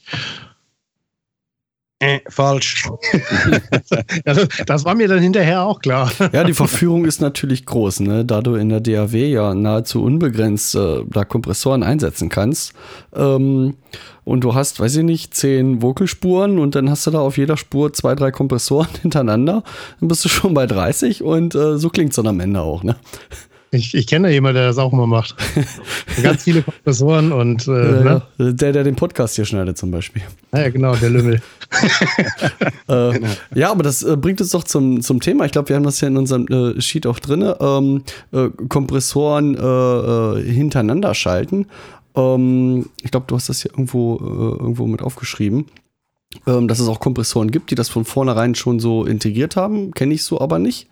Äh, 2.00 2.20
falsch. 2.28 2.88
das, 4.24 4.48
das, 4.66 4.84
war 4.84 4.94
mir 4.94 5.06
dann 5.06 5.20
hinterher 5.20 5.62
auch 5.62 5.80
klar. 5.80 6.10
Ja, 6.32 6.42
die 6.42 6.52
Verführung 6.52 7.04
ist 7.04 7.20
natürlich 7.20 7.66
groß, 7.66 8.00
ne? 8.00 8.24
da 8.24 8.40
du 8.40 8.56
in 8.56 8.68
der 8.68 8.80
DAW 8.80 9.14
ja 9.14 9.54
nahezu 9.54 10.02
unbegrenzt 10.02 10.74
äh, 10.74 11.04
da 11.06 11.24
Kompressoren 11.24 11.84
einsetzen 11.84 12.28
kannst. 12.28 12.74
Ähm, 13.14 13.76
und 14.24 14.42
du 14.42 14.54
hast, 14.54 14.80
weiß 14.80 14.96
ich 14.96 15.04
nicht, 15.04 15.34
zehn 15.34 15.82
Vocalspuren 15.82 16.58
und 16.58 16.74
dann 16.74 16.90
hast 16.90 17.06
du 17.06 17.12
da 17.12 17.20
auf 17.20 17.38
jeder 17.38 17.56
Spur 17.56 17.92
zwei, 17.92 18.14
drei 18.16 18.32
Kompressoren 18.32 18.88
hintereinander. 19.02 19.62
Dann 20.00 20.08
bist 20.08 20.24
du 20.24 20.28
schon 20.28 20.52
bei 20.52 20.66
30 20.66 21.22
und 21.22 21.54
äh, 21.54 21.78
so 21.78 21.90
klingt 21.90 22.10
es 22.10 22.16
dann 22.16 22.26
am 22.26 22.40
Ende 22.40 22.60
auch, 22.60 22.82
ne? 22.82 22.96
Ich, 23.74 23.92
ich 23.92 24.06
kenne 24.06 24.28
da 24.28 24.32
jemanden, 24.32 24.56
der 24.56 24.66
das 24.68 24.78
auch 24.78 24.92
immer 24.92 25.06
macht. 25.06 25.34
Ganz 26.22 26.44
viele 26.44 26.62
Kompressoren 26.62 27.32
und. 27.32 27.66
Äh, 27.66 27.72
ja, 27.72 28.02
ne? 28.02 28.22
Der, 28.54 28.72
der 28.72 28.84
den 28.84 28.94
Podcast 28.94 29.34
hier 29.34 29.44
schneidet, 29.44 29.76
zum 29.76 29.90
Beispiel. 29.90 30.22
Ah, 30.52 30.60
ja, 30.60 30.68
genau, 30.70 30.94
der 30.94 31.10
Lümmel. 31.10 31.42
äh, 32.88 33.12
genau. 33.12 33.28
Ja, 33.54 33.72
aber 33.72 33.82
das 33.82 34.04
äh, 34.04 34.16
bringt 34.16 34.40
uns 34.40 34.50
doch 34.50 34.62
zum, 34.62 35.00
zum 35.02 35.20
Thema. 35.20 35.44
Ich 35.44 35.52
glaube, 35.52 35.70
wir 35.70 35.76
haben 35.76 35.82
das 35.82 36.00
ja 36.00 36.06
in 36.08 36.16
unserem 36.16 36.46
äh, 36.46 36.80
Sheet 36.80 37.06
auch 37.06 37.18
drin. 37.18 37.52
Ähm, 37.60 38.04
äh, 38.30 38.48
Kompressoren 38.68 39.54
äh, 39.56 40.42
hintereinander 40.42 41.12
schalten. 41.14 41.66
Ähm, 42.14 42.86
ich 43.02 43.10
glaube, 43.10 43.26
du 43.26 43.34
hast 43.34 43.48
das 43.48 43.62
hier 43.62 43.72
irgendwo, 43.72 44.18
irgendwo 44.20 44.86
mit 44.86 45.02
aufgeschrieben. 45.02 45.66
Ähm, 46.46 46.68
dass 46.68 46.80
es 46.80 46.88
auch 46.88 47.00
Kompressoren 47.00 47.50
gibt, 47.50 47.70
die 47.70 47.76
das 47.76 47.88
von 47.88 48.04
vornherein 48.04 48.54
schon 48.54 48.78
so 48.78 49.04
integriert 49.04 49.56
haben. 49.56 49.92
Kenne 49.92 50.14
ich 50.14 50.22
so 50.24 50.40
aber 50.40 50.58
nicht. 50.58 50.88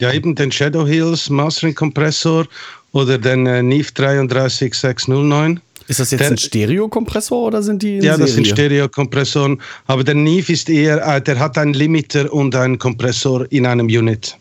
Ja, 0.00 0.12
eben 0.12 0.34
den 0.34 0.50
Shadow 0.50 0.86
Hills 0.86 1.28
Mastering 1.30 1.74
Kompressor 1.74 2.46
oder 2.92 3.18
den 3.18 3.46
äh, 3.46 3.62
Neve 3.62 3.92
33609. 3.92 5.60
Ist 5.88 6.00
das 6.00 6.10
jetzt 6.12 6.20
der, 6.20 6.30
ein 6.30 6.38
Stereo-Kompressor 6.38 7.48
oder 7.48 7.62
sind 7.62 7.82
die? 7.82 7.98
ja, 7.98 8.16
das 8.16 8.34
sind 8.34 8.46
Stereo-Kompressoren. 8.46 9.60
Aber 9.86 10.04
der 10.04 10.14
Neve 10.14 10.52
ist 10.52 10.70
eher, 10.70 11.06
äh, 11.06 11.20
der 11.20 11.38
hat 11.38 11.58
einen 11.58 11.74
Limiter 11.74 12.32
und 12.32 12.54
einen 12.54 12.78
Kompressor 12.78 13.46
in 13.50 13.66
einem 13.66 13.86
Unit. 13.86 14.36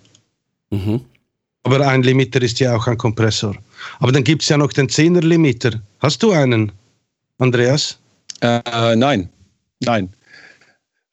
Mhm. 0.70 1.02
Aber 1.64 1.86
ein 1.88 2.04
Limiter 2.04 2.42
ist 2.42 2.60
ja 2.60 2.76
auch 2.76 2.88
ein 2.88 2.98
Kompressor. 2.98 3.56
Aber 4.00 4.12
dann 4.12 4.24
gibt 4.24 4.44
es 4.44 4.50
ja 4.50 4.58
noch 4.58 4.72
den 4.72 4.88
10er 4.88 5.22
Limiter. 5.22 5.72
Hast 6.00 6.24
du 6.24 6.32
einen, 6.32 6.72
Andreas? 7.38 7.98
Äh, 8.42 8.96
nein, 8.96 9.30
nein, 9.82 10.10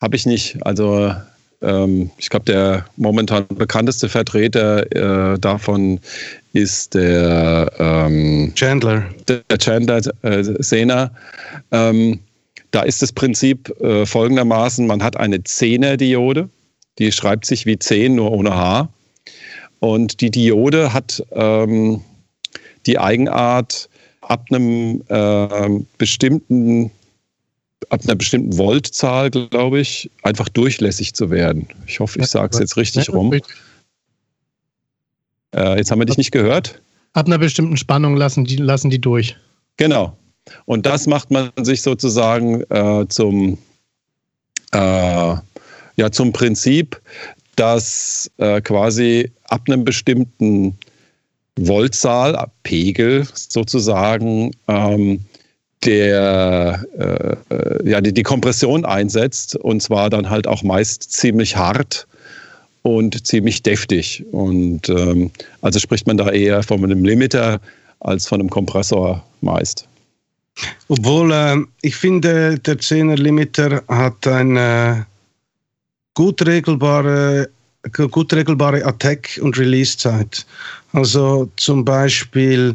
habe 0.00 0.16
ich 0.16 0.26
nicht. 0.26 0.64
Also 0.64 1.14
ähm, 1.62 2.10
ich 2.18 2.28
glaube, 2.28 2.46
der 2.46 2.86
momentan 2.96 3.46
bekannteste 3.48 4.08
Vertreter 4.08 5.34
äh, 5.34 5.38
davon 5.38 6.00
ist 6.52 6.94
der 6.94 7.70
ähm, 7.78 8.52
Chandler. 8.54 9.04
Der 9.28 9.58
Chandler 9.58 10.00
äh, 10.22 10.42
Sena. 10.62 11.10
Ähm, 11.72 12.20
da 12.70 12.82
ist 12.82 13.02
das 13.02 13.12
Prinzip 13.12 13.68
äh, 13.80 14.06
folgendermaßen: 14.06 14.86
Man 14.86 15.02
hat 15.02 15.16
eine 15.16 15.42
Zehner-Diode, 15.42 16.48
die 16.98 17.12
schreibt 17.12 17.46
sich 17.46 17.66
wie 17.66 17.78
10, 17.78 18.14
nur 18.14 18.32
ohne 18.32 18.54
H. 18.54 18.88
Und 19.78 20.20
die 20.20 20.30
Diode 20.30 20.92
hat 20.92 21.22
ähm, 21.32 22.02
die 22.86 22.98
Eigenart, 22.98 23.88
ab 24.28 24.46
einem 24.50 25.02
äh, 25.08 25.84
bestimmten 25.98 26.90
ab 27.90 28.00
einer 28.04 28.14
bestimmten 28.14 28.56
Voltzahl, 28.56 29.30
glaube 29.30 29.80
ich, 29.80 30.10
einfach 30.22 30.48
durchlässig 30.48 31.14
zu 31.14 31.30
werden. 31.30 31.68
Ich 31.86 32.00
hoffe, 32.00 32.18
ich 32.18 32.26
sage 32.26 32.50
es 32.52 32.58
jetzt 32.58 32.76
richtig 32.76 33.12
rum. 33.12 33.32
Äh, 35.54 35.76
jetzt 35.76 35.90
haben 35.90 35.98
wir 35.98 36.06
dich 36.06 36.18
nicht 36.18 36.32
gehört. 36.32 36.80
Ab 37.12 37.26
einer 37.26 37.38
bestimmten 37.38 37.76
Spannung 37.76 38.16
lassen 38.16 38.44
die, 38.44 38.56
lassen 38.56 38.90
die 38.90 39.00
durch. 39.00 39.36
Genau. 39.76 40.16
Und 40.64 40.86
das 40.86 41.06
macht 41.06 41.30
man 41.30 41.50
sich 41.62 41.82
sozusagen 41.82 42.62
äh, 42.70 43.06
zum, 43.08 43.58
äh, 44.72 45.34
ja, 45.96 46.12
zum 46.12 46.32
Prinzip, 46.32 47.00
dass 47.56 48.30
äh, 48.36 48.60
quasi 48.60 49.30
ab 49.44 49.62
einem 49.66 49.84
bestimmten 49.84 50.78
Voltzahl, 51.58 52.50
Pegel 52.62 53.26
sozusagen, 53.34 54.50
ähm, 54.68 55.24
der 55.84 56.84
äh, 56.98 57.54
äh, 57.54 57.90
ja, 57.90 58.00
die, 58.00 58.12
die 58.12 58.22
Kompression 58.22 58.84
einsetzt 58.84 59.56
und 59.56 59.82
zwar 59.82 60.10
dann 60.10 60.30
halt 60.30 60.46
auch 60.46 60.62
meist 60.62 61.12
ziemlich 61.12 61.56
hart 61.56 62.06
und 62.82 63.26
ziemlich 63.26 63.62
deftig. 63.62 64.24
Und 64.32 64.88
ähm, 64.88 65.30
also 65.60 65.78
spricht 65.78 66.06
man 66.06 66.16
da 66.16 66.30
eher 66.30 66.62
von 66.62 66.82
einem 66.82 67.04
Limiter 67.04 67.60
als 68.00 68.26
von 68.26 68.40
einem 68.40 68.50
Kompressor 68.50 69.24
meist. 69.40 69.88
Obwohl 70.88 71.32
äh, 71.32 71.56
ich 71.82 71.96
finde, 71.96 72.58
der 72.58 72.78
10er 72.78 73.16
Limiter 73.16 73.82
hat 73.88 74.26
eine 74.26 75.06
gut 76.14 76.46
regelbare, 76.46 77.48
gut 77.92 78.32
regelbare 78.32 78.84
Attack- 78.84 79.38
und 79.42 79.58
Release-Zeit. 79.58 80.46
Also 80.96 81.46
zum 81.56 81.84
Beispiel 81.84 82.74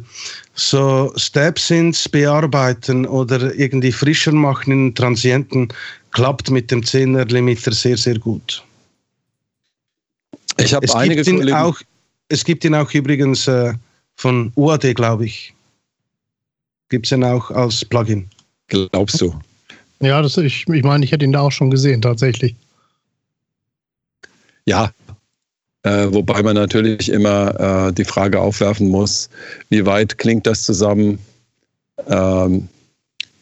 so 0.53 1.11
Step-Synths 1.15 2.07
bearbeiten 2.07 3.07
oder 3.07 3.51
irgendwie 3.55 3.91
frischer 3.91 4.31
machen 4.31 4.71
in 4.71 4.93
Transienten 4.93 5.69
klappt 6.11 6.51
mit 6.51 6.69
dem 6.69 6.81
10er 6.81 7.25
Limiter 7.31 7.71
sehr, 7.71 7.97
sehr 7.97 8.19
gut. 8.19 8.63
Ich 10.57 10.71
habe 10.71 10.85
einige 10.93 11.23
gibt 11.23 11.39
ihn 11.39 11.51
auch, 11.51 11.79
Es 12.29 12.45
gibt 12.45 12.63
ihn 12.63 12.75
auch 12.75 12.91
übrigens 12.93 13.47
äh, 13.47 13.73
von 14.17 14.51
UAD, 14.55 14.93
glaube 14.93 15.25
ich. 15.25 15.55
Gibt 16.89 17.07
es 17.07 17.11
ihn 17.11 17.23
auch 17.23 17.49
als 17.49 17.83
Plugin. 17.83 18.29
Glaubst 18.67 19.19
du? 19.19 19.33
Ja, 19.99 20.21
das, 20.21 20.37
ich, 20.37 20.67
ich 20.67 20.83
meine, 20.83 21.03
ich 21.03 21.11
hätte 21.11 21.25
ihn 21.25 21.31
da 21.31 21.39
auch 21.39 21.51
schon 21.51 21.71
gesehen, 21.71 22.03
tatsächlich. 22.03 22.55
Ja, 24.65 24.91
äh, 25.83 26.07
wobei 26.09 26.43
man 26.43 26.55
natürlich 26.55 27.09
immer 27.09 27.87
äh, 27.89 27.93
die 27.93 28.05
Frage 28.05 28.39
aufwerfen 28.39 28.89
muss, 28.89 29.29
wie 29.69 29.85
weit 29.85 30.17
klingt 30.17 30.45
das 30.45 30.63
zusammen? 30.63 31.19
Ähm, 32.07 32.69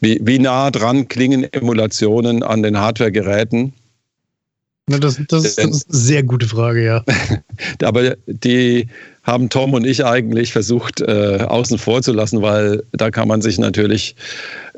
wie, 0.01 0.19
wie 0.23 0.39
nah 0.39 0.71
dran 0.71 1.07
klingen 1.07 1.43
Emulationen 1.51 2.43
an 2.43 2.63
den 2.63 2.79
Hardware-Geräten? 2.79 3.73
Das, 4.87 4.99
das, 4.99 5.19
ist, 5.19 5.31
das, 5.31 5.45
ist, 5.45 5.59
eine 5.59 5.73
sehr 5.89 6.23
gute 6.23 6.47
Frage, 6.47 6.83
ja. 6.83 7.03
Aber 7.83 8.15
die 8.25 8.87
haben 9.23 9.49
Tom 9.49 9.73
und 9.73 9.85
ich 9.85 10.03
eigentlich 10.03 10.51
versucht 10.51 11.01
äh, 11.01 11.45
außen 11.47 11.77
vor 11.77 12.01
zu 12.01 12.11
lassen, 12.11 12.41
weil 12.41 12.83
da 12.93 13.11
kann 13.11 13.27
man 13.27 13.41
sich 13.41 13.59
natürlich 13.59 14.15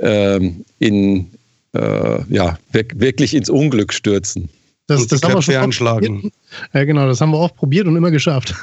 ähm, 0.01 0.65
in, 0.79 1.31
äh, 1.73 2.19
ja, 2.29 2.57
wirklich 2.73 3.33
ins 3.35 3.49
Unglück 3.49 3.93
stürzen. 3.93 4.49
Das, 4.87 5.07
das 5.07 5.21
haben 5.21 5.35
wir 5.35 5.41
schon 5.41 5.55
anschlagen. 5.55 6.31
Ja, 6.73 6.83
genau, 6.83 7.07
das 7.07 7.21
haben 7.21 7.31
wir 7.31 7.39
oft 7.39 7.55
probiert 7.55 7.87
und 7.87 7.95
immer 7.95 8.11
geschafft. 8.11 8.53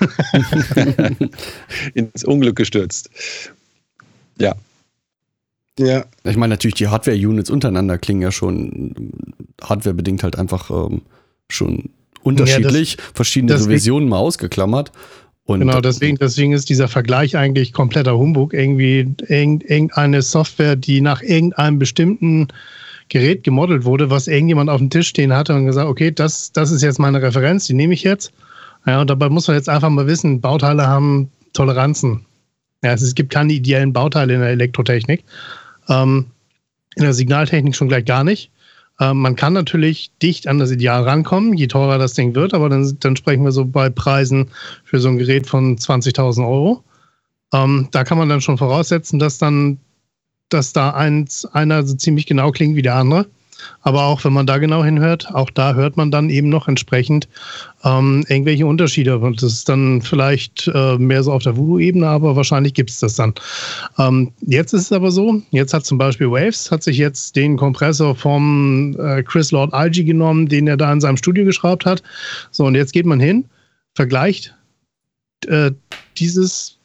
Ins 1.94 2.24
Unglück 2.24 2.56
gestürzt. 2.56 3.08
Ja. 4.38 4.54
Ja. 5.78 6.04
Ich 6.24 6.36
meine, 6.36 6.52
natürlich, 6.52 6.74
die 6.74 6.88
Hardware-Units 6.88 7.50
untereinander 7.50 7.98
klingen 7.98 8.20
ja 8.20 8.32
schon 8.32 9.12
hardwarebedingt 9.62 10.22
halt 10.22 10.36
einfach 10.36 10.70
ähm, 10.70 11.02
schon 11.48 11.90
unterschiedlich. 12.22 12.92
Ja, 12.92 12.96
das, 12.96 13.06
Verschiedene 13.14 13.52
deswegen, 13.52 13.70
Versionen 13.70 14.08
mal 14.08 14.18
ausgeklammert. 14.18 14.92
Und 15.44 15.60
genau, 15.60 15.80
deswegen, 15.80 16.18
deswegen 16.18 16.52
ist 16.52 16.68
dieser 16.68 16.88
Vergleich 16.88 17.36
eigentlich 17.36 17.72
kompletter 17.72 18.18
Humbug. 18.18 18.52
Irgendwie 18.52 19.14
irgendeine 19.28 20.20
Software, 20.20 20.76
die 20.76 21.00
nach 21.00 21.22
irgendeinem 21.22 21.78
bestimmten 21.78 22.48
Gerät 23.08 23.44
gemodelt 23.44 23.84
wurde, 23.84 24.10
was 24.10 24.28
irgendjemand 24.28 24.70
auf 24.70 24.78
dem 24.78 24.90
Tisch 24.90 25.08
stehen 25.08 25.32
hatte 25.32 25.54
und 25.54 25.66
gesagt, 25.66 25.88
okay, 25.88 26.10
das, 26.10 26.52
das 26.52 26.70
ist 26.70 26.82
jetzt 26.82 26.98
meine 26.98 27.22
Referenz, 27.22 27.66
die 27.66 27.74
nehme 27.74 27.94
ich 27.94 28.02
jetzt. 28.02 28.32
Ja, 28.86 29.00
und 29.00 29.10
dabei 29.10 29.28
muss 29.28 29.48
man 29.48 29.56
jetzt 29.56 29.68
einfach 29.68 29.90
mal 29.90 30.06
wissen, 30.06 30.40
Bauteile 30.40 30.86
haben 30.86 31.30
Toleranzen. 31.52 32.24
Ja, 32.82 32.92
es 32.92 33.14
gibt 33.14 33.32
keine 33.32 33.52
ideellen 33.52 33.92
Bauteile 33.92 34.34
in 34.34 34.40
der 34.40 34.50
Elektrotechnik. 34.50 35.24
Ähm, 35.88 36.26
in 36.96 37.02
der 37.02 37.14
Signaltechnik 37.14 37.74
schon 37.74 37.88
gleich 37.88 38.04
gar 38.04 38.24
nicht. 38.24 38.50
Ähm, 39.00 39.18
man 39.18 39.36
kann 39.36 39.52
natürlich 39.52 40.10
dicht 40.22 40.46
an 40.48 40.58
das 40.58 40.70
Ideal 40.70 41.04
rankommen, 41.04 41.54
je 41.54 41.68
teurer 41.68 41.98
das 41.98 42.14
Ding 42.14 42.34
wird, 42.34 42.54
aber 42.54 42.68
dann, 42.68 42.96
dann 43.00 43.16
sprechen 43.16 43.44
wir 43.44 43.52
so 43.52 43.64
bei 43.64 43.90
Preisen 43.90 44.48
für 44.84 44.98
so 44.98 45.08
ein 45.08 45.18
Gerät 45.18 45.46
von 45.46 45.76
20.000 45.76 46.40
Euro. 46.46 46.82
Ähm, 47.52 47.88
da 47.92 48.04
kann 48.04 48.18
man 48.18 48.28
dann 48.28 48.40
schon 48.40 48.58
voraussetzen, 48.58 49.18
dass 49.18 49.38
dann, 49.38 49.78
dass 50.48 50.72
da 50.72 50.90
eins, 50.90 51.44
einer 51.46 51.84
so 51.84 51.94
ziemlich 51.94 52.26
genau 52.26 52.50
klingt 52.50 52.76
wie 52.76 52.82
der 52.82 52.96
andere. 52.96 53.26
Aber 53.82 54.04
auch 54.04 54.24
wenn 54.24 54.32
man 54.32 54.46
da 54.46 54.58
genau 54.58 54.84
hinhört, 54.84 55.34
auch 55.34 55.50
da 55.50 55.74
hört 55.74 55.96
man 55.96 56.10
dann 56.10 56.30
eben 56.30 56.48
noch 56.48 56.68
entsprechend 56.68 57.28
ähm, 57.84 58.24
irgendwelche 58.28 58.66
Unterschiede. 58.66 59.18
Und 59.18 59.42
das 59.42 59.52
ist 59.52 59.68
dann 59.68 60.00
vielleicht 60.02 60.70
äh, 60.72 60.96
mehr 60.96 61.22
so 61.22 61.32
auf 61.32 61.42
der 61.42 61.56
Voodoo-Ebene, 61.56 62.06
aber 62.06 62.36
wahrscheinlich 62.36 62.74
gibt 62.74 62.90
es 62.90 63.00
das 63.00 63.16
dann. 63.16 63.34
Ähm, 63.98 64.32
jetzt 64.40 64.72
ist 64.72 64.82
es 64.82 64.92
aber 64.92 65.10
so, 65.10 65.42
jetzt 65.50 65.74
hat 65.74 65.84
zum 65.84 65.98
Beispiel 65.98 66.30
Waves, 66.30 66.70
hat 66.70 66.82
sich 66.82 66.98
jetzt 66.98 67.36
den 67.36 67.56
Kompressor 67.56 68.14
vom 68.14 68.96
äh, 68.98 69.22
Chris 69.22 69.50
Lord 69.50 69.74
Algie 69.74 70.04
genommen, 70.04 70.48
den 70.48 70.68
er 70.68 70.76
da 70.76 70.92
in 70.92 71.00
seinem 71.00 71.16
Studio 71.16 71.44
geschraubt 71.44 71.84
hat. 71.84 72.02
So, 72.50 72.64
und 72.64 72.74
jetzt 72.74 72.92
geht 72.92 73.06
man 73.06 73.20
hin, 73.20 73.44
vergleicht 73.94 74.54
äh, 75.46 75.72
dieses 76.16 76.77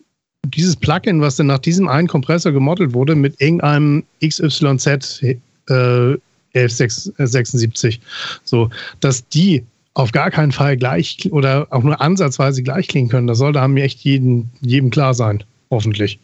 dieses 0.46 0.76
Plugin, 0.76 1.22
was 1.22 1.36
dann 1.36 1.48
nach 1.48 1.60
diesem 1.60 1.88
einen 1.88 2.08
Kompressor 2.08 2.52
gemodelt 2.52 2.94
wurde, 2.94 3.16
mit 3.16 3.40
irgendeinem 3.40 4.04
XYZ 4.24 5.24
äh, 5.70 6.18
1176. 6.56 8.00
So, 8.44 8.70
dass 9.00 9.28
die 9.30 9.64
auf 9.96 10.12
gar 10.12 10.32
keinen 10.32 10.52
Fall 10.52 10.78
gleich 10.78 11.30
oder 11.32 11.68
auch 11.70 11.84
nur 11.84 12.02
ansatzweise 12.02 12.64
gleich 12.64 12.88
klingen 12.88 13.10
können, 13.10 13.28
das 13.28 13.38
sollte 13.38 13.62
einem 13.62 13.78
echt 13.78 14.00
jeden, 14.02 14.50
jedem 14.62 14.90
klar 14.90 15.14
sein, 15.14 15.44
hoffentlich. 15.70 16.20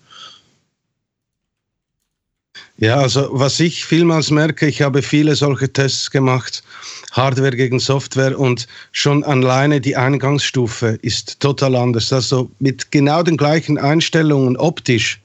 Ja, 2.81 2.95
also 2.95 3.27
was 3.31 3.59
ich 3.59 3.83
vielmals 3.83 4.31
merke, 4.31 4.65
ich 4.65 4.81
habe 4.81 5.01
viele 5.01 5.35
solche 5.35 5.71
Tests 5.71 6.09
gemacht, 6.09 6.63
Hardware 7.11 7.55
gegen 7.55 7.79
Software 7.79 8.39
und 8.39 8.67
schon 8.93 9.23
alleine 9.25 9.81
die 9.81 9.97
Eingangsstufe 9.97 10.97
ist 11.01 11.41
total 11.41 11.75
anders. 11.75 12.13
Also 12.13 12.49
mit 12.59 12.91
genau 12.91 13.21
den 13.21 13.35
gleichen 13.35 13.77
Einstellungen 13.77 14.55
optisch 14.55 15.19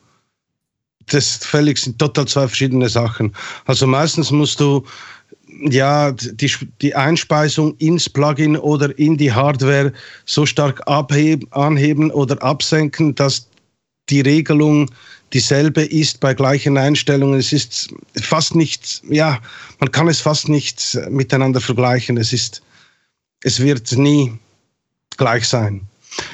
das 1.06 1.36
völlig 1.36 1.78
sind 1.78 1.98
total 1.98 2.26
zwei 2.26 2.46
verschiedene 2.48 2.88
Sachen. 2.88 3.32
Also 3.66 3.86
meistens 3.86 4.30
musst 4.30 4.60
du 4.60 4.84
ja 5.46 6.12
die, 6.12 6.50
die 6.80 6.94
Einspeisung 6.94 7.76
ins 7.78 8.08
Plugin 8.08 8.56
oder 8.56 8.98
in 8.98 9.16
die 9.16 9.32
Hardware 9.32 9.92
so 10.24 10.46
stark 10.46 10.80
abheben, 10.86 11.46
anheben 11.52 12.10
oder 12.10 12.42
absenken, 12.42 13.14
dass 13.14 13.48
die 14.08 14.20
Regelung 14.20 14.90
dieselbe 15.34 15.82
ist 15.82 16.20
bei 16.20 16.32
gleichen 16.32 16.78
Einstellungen. 16.78 17.38
Es 17.38 17.52
ist 17.52 17.92
fast 18.22 18.54
nicht, 18.54 19.02
ja, 19.10 19.40
man 19.80 19.90
kann 19.90 20.08
es 20.08 20.20
fast 20.20 20.48
nicht 20.48 20.98
miteinander 21.10 21.60
vergleichen. 21.60 22.16
Es 22.16 22.32
ist, 22.32 22.62
es 23.42 23.60
wird 23.60 23.92
nie 23.92 24.32
gleich 25.16 25.46
sein. 25.46 25.82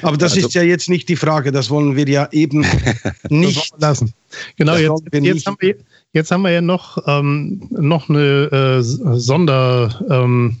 Aber 0.03 0.15
das 0.15 0.33
also, 0.33 0.47
ist 0.47 0.53
ja 0.53 0.61
jetzt 0.61 0.89
nicht 0.89 1.09
die 1.09 1.15
Frage, 1.15 1.51
das 1.51 1.71
wollen 1.71 1.95
wir 1.95 2.07
ja 2.07 2.29
eben 2.31 2.63
nicht 3.29 3.73
lassen. 3.79 4.13
Genau, 4.55 4.75
jetzt, 4.75 5.01
jetzt, 5.11 5.47
haben 5.47 5.57
wir, 5.59 5.75
jetzt 6.13 6.31
haben 6.31 6.43
wir 6.43 6.51
ja 6.51 6.61
noch, 6.61 6.99
ähm, 7.07 7.67
noch 7.71 8.07
eine 8.07 8.79
äh, 8.79 8.81
Sonder, 8.83 9.99
ähm, 10.09 10.57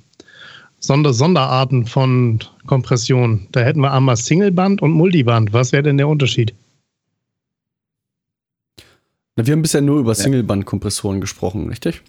Sonder, 0.79 1.13
Sonderarten 1.13 1.85
von 1.85 2.39
Kompression. 2.65 3.47
Da 3.51 3.59
hätten 3.61 3.81
wir 3.81 3.93
einmal 3.93 4.17
Singleband 4.17 4.81
und 4.81 4.91
Multiband. 4.91 5.53
Was 5.53 5.71
wäre 5.71 5.83
denn 5.83 5.97
der 5.97 6.07
Unterschied? 6.07 6.55
Na, 9.35 9.45
wir 9.45 9.53
haben 9.53 9.61
bisher 9.61 9.81
nur 9.81 9.99
über 9.99 10.13
Singleband-Kompressoren 10.15 11.21
gesprochen, 11.21 11.69
richtig? 11.69 12.01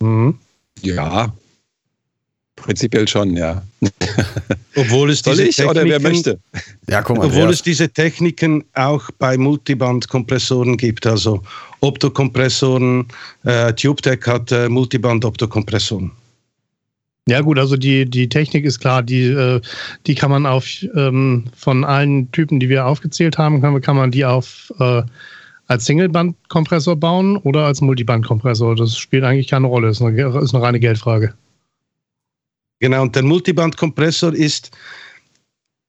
Mhm. 0.00 0.38
Ja, 0.82 1.32
Prinzipiell 2.56 3.06
schon, 3.06 3.36
ja. 3.36 3.62
Obwohl 4.76 5.10
es 5.10 5.22
diese 5.22 5.44
ich, 5.44 5.62
oder 5.62 5.84
wer 5.84 6.00
möchte? 6.00 6.40
Ja, 6.88 7.02
komm, 7.02 7.18
Obwohl 7.18 7.50
es 7.50 7.62
diese 7.62 7.88
Techniken 7.88 8.64
auch 8.74 9.10
bei 9.18 9.36
Multiband-Kompressoren 9.36 10.76
gibt, 10.76 11.06
also 11.06 11.42
Optokompressoren, 11.80 13.06
äh, 13.44 13.72
TubeTech 13.74 14.26
hat 14.26 14.50
äh, 14.52 14.68
Multiband-Optokompressoren. 14.68 16.10
Ja 17.28 17.40
gut, 17.40 17.58
also 17.58 17.76
die, 17.76 18.08
die 18.08 18.28
Technik 18.28 18.64
ist 18.64 18.80
klar, 18.80 19.02
die, 19.02 19.24
äh, 19.24 19.60
die 20.06 20.14
kann 20.14 20.30
man 20.30 20.46
auf 20.46 20.66
ähm, 20.94 21.44
von 21.54 21.84
allen 21.84 22.30
Typen, 22.32 22.58
die 22.58 22.68
wir 22.68 22.86
aufgezählt 22.86 23.36
haben, 23.36 23.60
kann, 23.60 23.80
kann 23.82 23.96
man 23.96 24.10
die 24.10 24.24
auf 24.24 24.72
äh, 24.78 25.02
als 25.66 25.84
Singleband-Kompressor 25.86 26.96
bauen 26.96 27.36
oder 27.38 27.66
als 27.66 27.80
Multiband-Kompressor. 27.80 28.76
Das 28.76 28.96
spielt 28.96 29.24
eigentlich 29.24 29.48
keine 29.48 29.66
Rolle, 29.66 29.88
ist 29.88 30.02
eine, 30.02 30.38
ist 30.38 30.54
eine 30.54 30.62
reine 30.62 30.80
Geldfrage. 30.80 31.34
Genau, 32.80 33.02
und 33.02 33.16
der 33.16 33.22
Multiband-Kompressor 33.22 34.34
ist 34.34 34.70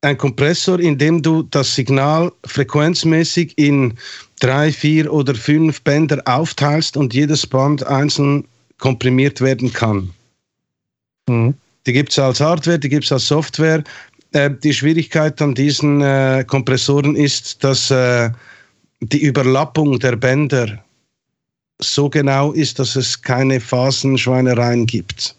ein 0.02 0.18
Kompressor, 0.18 0.80
in 0.80 0.98
dem 0.98 1.22
du 1.22 1.44
das 1.44 1.76
Signal 1.76 2.32
frequenzmäßig 2.46 3.58
in 3.58 3.96
drei, 4.40 4.72
vier 4.72 5.12
oder 5.12 5.36
fünf 5.36 5.82
Bänder 5.82 6.22
aufteilst 6.26 6.98
und 6.98 7.14
jedes 7.14 7.46
Band 7.46 7.86
einzeln 7.86 8.46
komprimiert 8.78 9.42
werden 9.42 9.74
kann. 9.74 10.12
Mhm. 11.28 11.56
Die 11.86 11.94
gibt 11.94 12.12
es 12.12 12.20
als 12.20 12.40
Hardware, 12.40 12.78
die 12.78 12.90
gibt 12.90 13.06
es 13.06 13.12
als 13.12 13.28
Software. 13.28 13.84
Äh, 14.34 14.52
die 14.64 14.74
Schwierigkeit 14.74 15.42
an 15.42 15.56
diesen 15.56 16.02
äh, 16.02 16.44
Kompressoren 16.46 17.16
ist, 17.16 17.64
dass 17.64 17.90
äh, 17.90 18.30
die 19.02 19.22
Überlappung 19.22 20.00
der 20.00 20.16
Bänder 20.16 20.84
so 21.80 22.10
genau 22.10 22.52
ist, 22.52 22.80
dass 22.80 22.96
es 22.96 23.22
keine 23.22 23.60
Phasenschweinereien 23.60 24.86
gibt. 24.86 25.36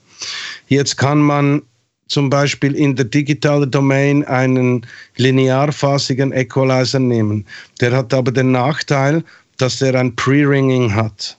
Jetzt 0.68 0.96
kann 0.96 1.20
man 1.20 1.62
zum 2.06 2.30
Beispiel 2.30 2.74
in 2.74 2.96
der 2.96 3.04
digitalen 3.04 3.70
Domain 3.70 4.24
einen 4.24 4.86
linearphasigen 5.16 6.32
Equalizer 6.32 6.98
nehmen. 6.98 7.44
Der 7.80 7.92
hat 7.92 8.14
aber 8.14 8.32
den 8.32 8.52
Nachteil, 8.52 9.22
dass 9.58 9.82
er 9.82 9.94
ein 9.94 10.14
Pre-Ringing 10.16 10.94
hat. 10.94 11.36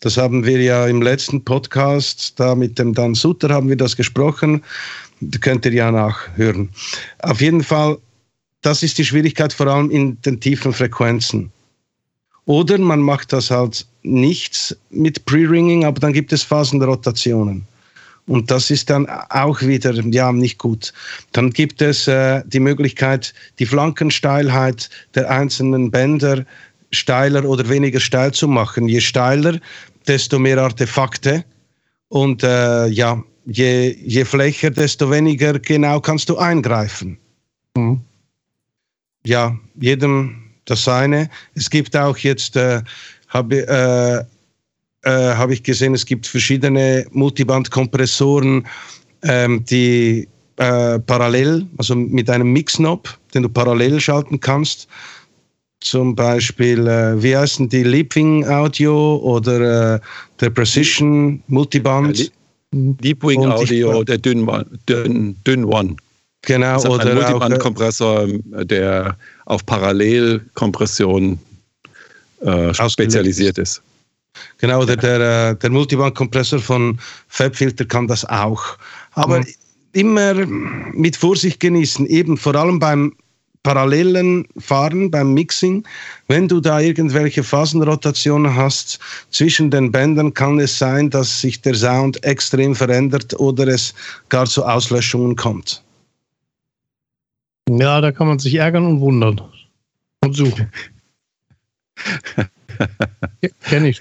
Das 0.00 0.16
haben 0.16 0.44
wir 0.44 0.60
ja 0.60 0.86
im 0.86 1.02
letzten 1.02 1.42
Podcast, 1.42 2.38
da 2.38 2.54
mit 2.54 2.78
dem 2.78 2.94
Dan 2.94 3.14
Sutter 3.14 3.48
haben 3.48 3.68
wir 3.68 3.76
das 3.76 3.96
gesprochen. 3.96 4.62
Das 5.20 5.40
könnt 5.40 5.64
ihr 5.64 5.72
ja 5.72 5.90
nachhören. 5.90 6.68
Auf 7.20 7.40
jeden 7.40 7.64
Fall, 7.64 7.98
das 8.62 8.82
ist 8.82 8.98
die 8.98 9.04
Schwierigkeit 9.04 9.52
vor 9.52 9.66
allem 9.66 9.90
in 9.90 10.20
den 10.22 10.40
tiefen 10.40 10.72
Frequenzen. 10.72 11.50
Oder 12.44 12.78
man 12.78 13.00
macht 13.00 13.32
das 13.32 13.50
halt 13.50 13.86
nichts 14.02 14.74
mit 14.90 15.24
Pre-Ringing, 15.26 15.84
aber 15.84 16.00
dann 16.00 16.12
gibt 16.14 16.32
es 16.32 16.42
Phasenrotationen. 16.42 17.66
Und 18.26 18.50
das 18.50 18.70
ist 18.70 18.90
dann 18.90 19.06
auch 19.30 19.60
wieder 19.62 19.92
ja 19.94 20.32
nicht 20.32 20.58
gut. 20.58 20.92
Dann 21.32 21.50
gibt 21.50 21.80
es 21.82 22.08
äh, 22.08 22.42
die 22.46 22.60
Möglichkeit, 22.60 23.34
die 23.58 23.66
Flankensteilheit 23.66 24.90
der 25.14 25.30
einzelnen 25.30 25.90
Bänder 25.90 26.44
steiler 26.90 27.44
oder 27.44 27.68
weniger 27.68 28.00
steil 28.00 28.32
zu 28.32 28.46
machen. 28.46 28.88
Je 28.88 29.00
steiler, 29.00 29.58
desto 30.06 30.38
mehr 30.38 30.58
Artefakte. 30.58 31.44
Und 32.08 32.42
äh, 32.42 32.86
ja, 32.86 33.22
je, 33.46 33.96
je 34.04 34.24
flächer, 34.24 34.70
desto 34.70 35.10
weniger 35.10 35.58
genau 35.58 36.00
kannst 36.00 36.28
du 36.28 36.36
eingreifen. 36.36 37.18
Mhm. 37.76 38.00
Ja, 39.28 39.54
jedem 39.78 40.36
das 40.64 40.84
seine. 40.84 41.28
Es 41.54 41.68
gibt 41.68 41.94
auch 41.94 42.16
jetzt, 42.16 42.56
äh, 42.56 42.80
habe 43.28 43.56
äh, 43.68 44.24
äh, 45.06 45.34
habe 45.34 45.52
ich 45.52 45.62
gesehen, 45.62 45.92
es 45.92 46.06
gibt 46.06 46.26
verschiedene 46.26 47.06
Multiband-Kompressoren, 47.12 48.66
ähm, 49.22 49.62
die 49.66 50.26
äh, 50.56 50.98
parallel, 51.00 51.66
also 51.76 51.94
mit 51.94 52.30
einem 52.30 52.54
Mix-Knob, 52.54 53.18
den 53.34 53.42
du 53.42 53.50
parallel 53.50 54.00
schalten 54.00 54.40
kannst. 54.40 54.88
Zum 55.80 56.16
Beispiel, 56.16 56.86
äh, 56.86 57.22
wie 57.22 57.36
heißen 57.36 57.68
die, 57.68 57.82
Leapwing 57.82 58.46
Audio 58.48 59.16
oder 59.16 59.96
äh, 59.96 60.00
der 60.40 60.50
Precision 60.50 61.42
Multiband? 61.48 62.18
Ja, 62.18 62.26
Leapwing 63.02 63.44
Audio, 63.44 64.02
der 64.04 64.16
dünn, 64.16 64.48
dünn, 64.88 65.36
dünn 65.44 65.64
One. 65.66 65.96
Genau, 66.42 66.74
das 66.74 66.86
oder 66.86 67.10
ein 67.10 67.14
Multiband-Kompressor, 67.16 68.26
der 68.64 69.16
auf 69.46 69.66
Parallelkompression 69.66 71.38
äh, 72.40 72.74
spezialisiert 72.74 73.58
ist. 73.58 73.82
Genau, 74.58 74.84
der, 74.84 74.96
der, 74.96 75.54
der 75.54 75.70
Multiband-Kompressor 75.70 76.60
von 76.60 76.98
Fabfilter 77.28 77.84
kann 77.84 78.06
das 78.06 78.24
auch. 78.24 78.62
Aber 79.12 79.40
mhm. 79.40 79.46
immer 79.92 80.34
mit 80.92 81.16
Vorsicht 81.16 81.60
genießen, 81.60 82.06
eben 82.06 82.36
vor 82.36 82.54
allem 82.54 82.78
beim 82.78 83.14
parallelen 83.62 84.46
Fahren, 84.58 85.10
beim 85.10 85.34
Mixing. 85.34 85.84
Wenn 86.28 86.48
du 86.48 86.60
da 86.60 86.80
irgendwelche 86.80 87.42
Phasenrotationen 87.42 88.54
hast 88.54 88.98
zwischen 89.30 89.70
den 89.70 89.90
Bändern, 89.92 90.32
kann 90.32 90.58
es 90.60 90.78
sein, 90.78 91.10
dass 91.10 91.40
sich 91.40 91.60
der 91.60 91.74
Sound 91.74 92.22
extrem 92.24 92.74
verändert 92.74 93.38
oder 93.38 93.66
es 93.66 93.92
gar 94.28 94.46
zu 94.46 94.64
Auslöschungen 94.64 95.36
kommt. 95.36 95.82
Ja, 97.68 98.00
da 98.00 98.12
kann 98.12 98.26
man 98.26 98.38
sich 98.38 98.54
ärgern 98.54 98.86
und 98.86 99.00
wundern. 99.00 99.40
und 100.22 100.34
suchen. 100.34 100.70
Kenne 103.64 103.88
ich. 103.88 104.00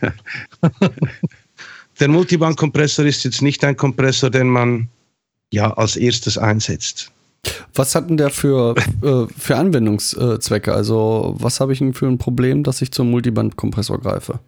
Der 2.00 2.08
Multiband-Kompressor 2.08 3.06
ist 3.06 3.24
jetzt 3.24 3.42
nicht 3.42 3.64
ein 3.64 3.76
Kompressor, 3.76 4.30
den 4.30 4.48
man 4.48 4.90
ja 5.52 5.74
als 5.74 5.96
erstes 5.96 6.38
einsetzt. 6.38 7.12
Was 7.74 7.96
hat 7.96 8.10
denn 8.10 8.18
der 8.18 8.30
für, 8.30 8.76
äh, 9.02 9.26
für 9.38 9.56
Anwendungszwecke? 9.56 10.74
Also, 10.74 11.36
was 11.40 11.60
habe 11.60 11.74
ich 11.74 11.80
denn 11.80 11.94
für 11.94 12.08
ein 12.08 12.18
Problem, 12.18 12.64
dass 12.64 12.82
ich 12.82 12.92
zum 12.92 13.10
Multiband-Kompressor 13.12 14.00
greife? 14.00 14.40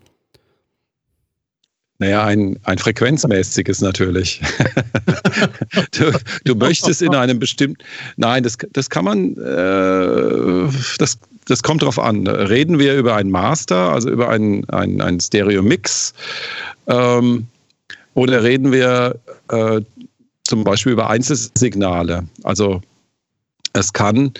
Naja, 1.99 2.23
ein, 2.23 2.57
ein 2.63 2.77
frequenzmäßiges 2.77 3.81
natürlich. 3.81 4.41
du, 5.91 6.13
du, 6.45 6.55
möchtest 6.55 7.01
in 7.01 7.13
einem 7.13 7.39
bestimmten. 7.39 7.83
Nein, 8.15 8.43
das, 8.43 8.57
das 8.71 8.89
kann 8.89 9.03
man. 9.03 9.33
Äh, 9.35 10.71
das, 10.97 11.19
das 11.45 11.61
kommt 11.61 11.81
drauf 11.81 11.99
an. 11.99 12.25
Reden 12.25 12.79
wir 12.79 12.95
über 12.95 13.15
einen 13.15 13.31
Master, 13.31 13.91
also 13.91 14.09
über 14.09 14.29
einen, 14.29 14.67
einen, 14.69 15.19
Stereo-Mix, 15.19 16.13
ähm, 16.87 17.47
oder 18.13 18.43
reden 18.43 18.71
wir 18.71 19.19
äh, 19.49 19.81
zum 20.45 20.63
Beispiel 20.63 20.93
über 20.93 21.09
Einzelsignale? 21.09 22.23
Also 22.43 22.81
es 23.73 23.91
kann, 23.91 24.31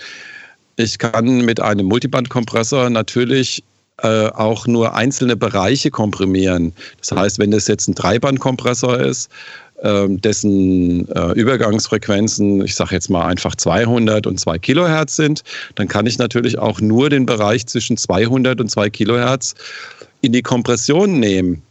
ich 0.76 0.98
kann 0.98 1.44
mit 1.44 1.60
einem 1.60 1.86
Multibandkompressor 1.86 2.88
natürlich 2.88 3.62
äh, 4.02 4.28
auch 4.28 4.66
nur 4.66 4.94
einzelne 4.94 5.36
Bereiche 5.36 5.90
komprimieren. 5.90 6.72
Das 7.00 7.12
heißt, 7.12 7.38
wenn 7.38 7.50
das 7.50 7.66
jetzt 7.68 7.88
ein 7.88 7.94
Dreibandkompressor 7.94 8.98
ist, 8.98 9.30
äh, 9.82 10.08
dessen 10.08 11.08
äh, 11.08 11.32
Übergangsfrequenzen, 11.32 12.64
ich 12.64 12.74
sage 12.74 12.94
jetzt 12.94 13.10
mal 13.10 13.26
einfach 13.26 13.54
200 13.54 14.26
und 14.26 14.38
2 14.38 14.58
Kilohertz 14.58 15.16
sind, 15.16 15.42
dann 15.74 15.88
kann 15.88 16.06
ich 16.06 16.18
natürlich 16.18 16.58
auch 16.58 16.80
nur 16.80 17.10
den 17.10 17.26
Bereich 17.26 17.66
zwischen 17.66 17.96
200 17.96 18.60
und 18.60 18.70
2 18.70 18.90
Kilohertz 18.90 19.54
in 20.20 20.32
die 20.32 20.42
Kompression 20.42 21.18
nehmen, 21.18 21.62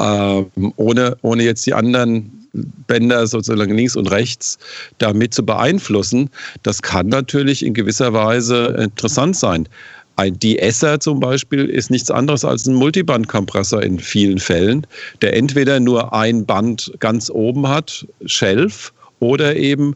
ähm, 0.00 0.72
ohne, 0.76 1.16
ohne 1.22 1.42
jetzt 1.42 1.66
die 1.66 1.74
anderen 1.74 2.48
Bänder 2.86 3.26
sozusagen 3.26 3.74
links 3.74 3.96
und 3.96 4.10
rechts 4.10 4.58
damit 4.98 5.34
zu 5.34 5.44
beeinflussen. 5.44 6.30
Das 6.62 6.82
kann 6.82 7.08
natürlich 7.08 7.64
in 7.64 7.74
gewisser 7.74 8.12
Weise 8.12 8.76
interessant 8.78 9.36
sein. 9.36 9.68
Ein 10.16 10.38
De-Esser 10.38 10.98
zum 10.98 11.20
Beispiel 11.20 11.66
ist 11.66 11.90
nichts 11.90 12.10
anderes 12.10 12.44
als 12.44 12.66
ein 12.66 12.74
Multibandkompressor 12.74 13.82
in 13.82 13.98
vielen 13.98 14.38
Fällen, 14.38 14.86
der 15.20 15.36
entweder 15.36 15.78
nur 15.78 16.14
ein 16.14 16.46
Band 16.46 16.92
ganz 17.00 17.30
oben 17.30 17.68
hat, 17.68 18.06
Shelf, 18.24 18.92
oder 19.20 19.56
eben 19.56 19.94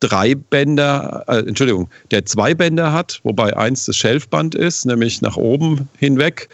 drei 0.00 0.34
Bänder, 0.34 1.24
äh, 1.28 1.38
Entschuldigung, 1.38 1.88
der 2.10 2.26
zwei 2.26 2.54
Bänder 2.54 2.92
hat, 2.92 3.20
wobei 3.22 3.56
eins 3.56 3.84
das 3.86 3.96
Shelfband 3.96 4.54
ist, 4.54 4.84
nämlich 4.84 5.22
nach 5.22 5.36
oben 5.36 5.88
hinweg 5.98 6.48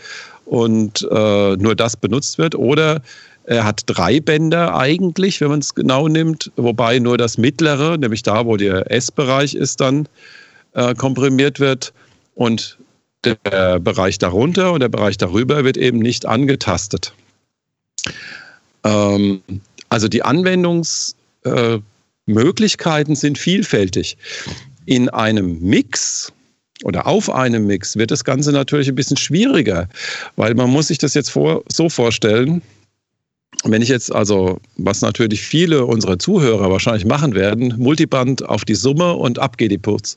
und 0.45 1.07
äh, 1.11 1.57
nur 1.57 1.75
das 1.75 1.97
benutzt 1.97 2.39
wird, 2.39 2.55
oder 2.55 3.01
er 3.45 3.65
hat 3.65 3.85
drei 3.87 4.21
Bänder 4.21 4.77
eigentlich, 4.77 5.41
wenn 5.41 5.49
man 5.49 5.61
es 5.61 5.75
genau 5.75 6.09
nimmt, 6.09 6.53
wobei 6.57 6.99
nur 6.99 7.17
das 7.17 7.39
mittlere, 7.39 7.97
nämlich 7.97 8.23
da, 8.23 8.45
wo 8.45 8.59
der 8.59 8.91
S-Bereich 8.91 9.55
ist, 9.55 9.81
dann 9.81 10.07
äh, 10.75 10.95
komprimiert 10.95 11.59
wird. 11.59 11.95
Und 12.35 12.79
der 13.25 13.81
Bereich 13.81 14.19
darunter 14.19 14.73
und 14.73 14.81
der 14.81 14.89
Bereich 14.89 15.17
darüber 15.17 15.65
wird 15.65 15.77
eben 15.77 15.99
nicht 15.99 16.27
angetastet. 16.27 17.13
Ähm, 18.85 19.43
also 19.89 20.09
die 20.09 20.23
Anwendungsmöglichkeiten 20.23 23.15
äh, 23.15 23.17
sind 23.17 23.39
vielfältig. 23.39 24.17
In 24.87 25.09
einem 25.09 25.61
Mix 25.61 26.33
oder 26.85 27.07
auf 27.07 27.31
einem 27.31 27.67
Mix 27.67 27.97
wird 27.97 28.11
das 28.11 28.25
Ganze 28.25 28.53
natürlich 28.53 28.89
ein 28.89 28.95
bisschen 28.95 29.17
schwieriger, 29.17 29.89
weil 30.37 30.55
man 30.55 30.71
muss 30.71 30.89
sich 30.89 30.99
das 30.99 31.15
jetzt 31.15 31.31
vor, 31.31 31.65
so 31.71 31.89
vorstellen, 31.89 32.63
wenn 33.65 33.83
ich 33.83 33.89
jetzt 33.89 34.15
also, 34.15 34.61
was 34.77 35.01
natürlich 35.01 35.43
viele 35.43 35.87
unserer 35.87 36.19
Zuhörer 36.19 36.71
wahrscheinlich 36.71 37.05
machen 37.05 37.35
werden, 37.35 37.75
Multiband 37.77 38.49
auf 38.49 38.65
die 38.65 38.77
Summe 38.77 39.15
und 39.15 39.39
ab 39.39 39.59
geht 39.59 39.73
die 39.73 39.79
Putz, 39.79 40.17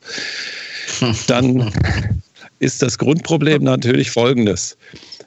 dann 1.28 1.72
ist 2.62 2.82
das 2.82 2.98
Grundproblem 2.98 3.64
natürlich 3.64 4.12
folgendes. 4.12 4.78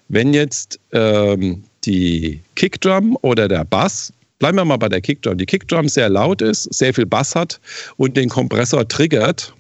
Wenn 0.09 0.32
jetzt 0.32 0.78
ähm, 0.93 1.64
die 1.85 2.41
Kickdrum 2.55 3.18
oder 3.22 3.49
der 3.49 3.64
Bass, 3.64 4.12
bleiben 4.39 4.57
wir 4.57 4.64
mal 4.64 4.76
bei 4.76 4.89
der 4.89 5.01
Kickdrum, 5.01 5.37
die 5.37 5.47
Kickdrum 5.47 5.89
sehr 5.89 6.09
laut 6.09 6.41
ist, 6.43 6.72
sehr 6.72 6.95
viel 6.95 7.07
Bass 7.07 7.35
hat 7.35 7.61
und 7.97 8.16
den 8.16 8.28
Kompressor 8.28 8.87
triggert, 8.87 9.53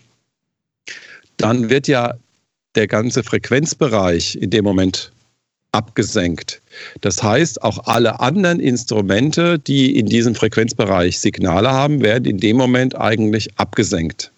dann 1.36 1.68
wird 1.68 1.88
ja 1.88 2.14
der 2.76 2.86
ganze 2.86 3.24
Frequenzbereich 3.24 4.36
in 4.36 4.50
dem 4.50 4.64
Moment 4.64 5.10
abgesenkt. 5.72 6.62
Das 7.00 7.22
heißt, 7.22 7.62
auch 7.62 7.86
alle 7.86 8.20
anderen 8.20 8.60
Instrumente, 8.60 9.58
die 9.58 9.98
in 9.98 10.06
diesem 10.06 10.36
Frequenzbereich 10.36 11.18
Signale 11.18 11.72
haben, 11.72 12.02
werden 12.02 12.26
in 12.26 12.38
dem 12.38 12.56
Moment 12.56 12.94
eigentlich 12.96 13.48
abgesenkt. 13.58 14.30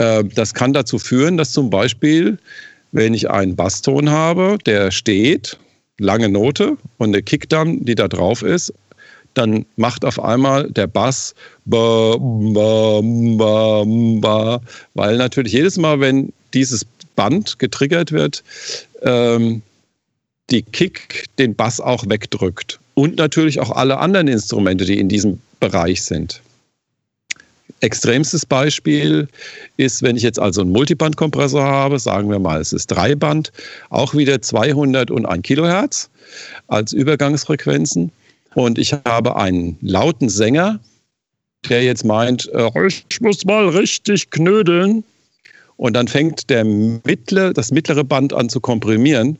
Äh, 0.00 0.24
das 0.34 0.54
kann 0.54 0.72
dazu 0.72 0.98
führen, 0.98 1.36
dass 1.36 1.52
zum 1.52 1.70
Beispiel, 1.70 2.38
wenn 2.92 3.14
ich 3.14 3.30
einen 3.30 3.54
Basston 3.54 4.10
habe, 4.10 4.58
der 4.64 4.90
steht, 4.90 5.58
lange 5.98 6.30
Note 6.30 6.78
und 6.96 7.10
eine 7.10 7.22
Kickdrum, 7.22 7.84
die 7.84 7.94
da 7.94 8.08
drauf 8.08 8.42
ist, 8.42 8.72
dann 9.34 9.66
macht 9.76 10.04
auf 10.04 10.18
einmal 10.22 10.70
der 10.70 10.86
Bass 10.86 11.34
ba, 11.66 12.16
ba, 12.18 13.00
ba, 13.02 13.84
ba, 13.86 14.60
weil 14.94 15.18
natürlich 15.18 15.52
jedes 15.52 15.76
Mal, 15.76 16.00
wenn 16.00 16.32
dieses 16.54 16.84
Band 17.14 17.58
getriggert 17.58 18.10
wird, 18.10 18.42
ähm, 19.02 19.62
die 20.48 20.62
Kick 20.62 21.26
den 21.38 21.54
Bass 21.54 21.80
auch 21.80 22.08
wegdrückt. 22.08 22.80
Und 22.94 23.18
natürlich 23.18 23.60
auch 23.60 23.70
alle 23.70 23.98
anderen 23.98 24.26
Instrumente, 24.26 24.84
die 24.84 24.98
in 24.98 25.08
diesem 25.08 25.38
Bereich 25.60 26.02
sind. 26.02 26.40
Extremstes 27.80 28.44
Beispiel 28.44 29.28
ist, 29.76 30.02
wenn 30.02 30.16
ich 30.16 30.22
jetzt 30.22 30.38
also 30.38 30.60
einen 30.60 30.72
Multibandkompressor 30.72 31.62
habe, 31.62 31.98
sagen 31.98 32.30
wir 32.30 32.38
mal, 32.38 32.60
es 32.60 32.72
ist 32.72 32.88
Dreiband, 32.88 33.52
auch 33.88 34.14
wieder 34.14 34.42
200 34.42 35.10
und 35.10 35.24
1 35.26 35.42
Kilohertz 35.42 36.10
als 36.68 36.92
Übergangsfrequenzen. 36.92 38.12
Und 38.54 38.78
ich 38.78 38.92
habe 38.92 39.36
einen 39.36 39.78
lauten 39.80 40.28
Sänger, 40.28 40.80
der 41.68 41.82
jetzt 41.82 42.04
meint, 42.04 42.50
äh, 42.52 42.70
ich 42.86 43.20
muss 43.20 43.44
mal 43.44 43.68
richtig 43.68 44.30
knödeln. 44.30 45.04
Und 45.76 45.94
dann 45.94 46.08
fängt 46.08 46.50
der 46.50 46.64
mittlere, 46.64 47.54
das 47.54 47.70
mittlere 47.70 48.04
Band 48.04 48.34
an 48.34 48.50
zu 48.50 48.60
komprimieren. 48.60 49.38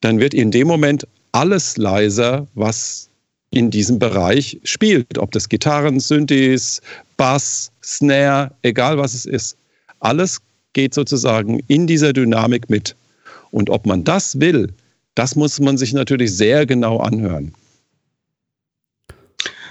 Dann 0.00 0.18
wird 0.18 0.32
in 0.32 0.50
dem 0.50 0.66
Moment 0.66 1.06
alles 1.32 1.76
leiser, 1.76 2.46
was 2.54 3.10
in 3.50 3.70
diesem 3.70 3.98
Bereich 3.98 4.58
spielt. 4.64 5.18
Ob 5.18 5.32
das 5.32 5.48
Gitarren, 5.48 6.00
Synthes, 6.00 6.80
Bass, 7.22 7.70
Snare, 7.84 8.50
egal 8.62 8.98
was 8.98 9.14
es 9.14 9.26
ist. 9.26 9.56
Alles 10.00 10.40
geht 10.72 10.92
sozusagen 10.92 11.60
in 11.68 11.86
dieser 11.86 12.12
Dynamik 12.12 12.68
mit. 12.68 12.96
Und 13.52 13.70
ob 13.70 13.86
man 13.86 14.02
das 14.02 14.40
will, 14.40 14.74
das 15.14 15.36
muss 15.36 15.60
man 15.60 15.78
sich 15.78 15.92
natürlich 15.92 16.36
sehr 16.36 16.66
genau 16.66 16.98
anhören. 16.98 17.54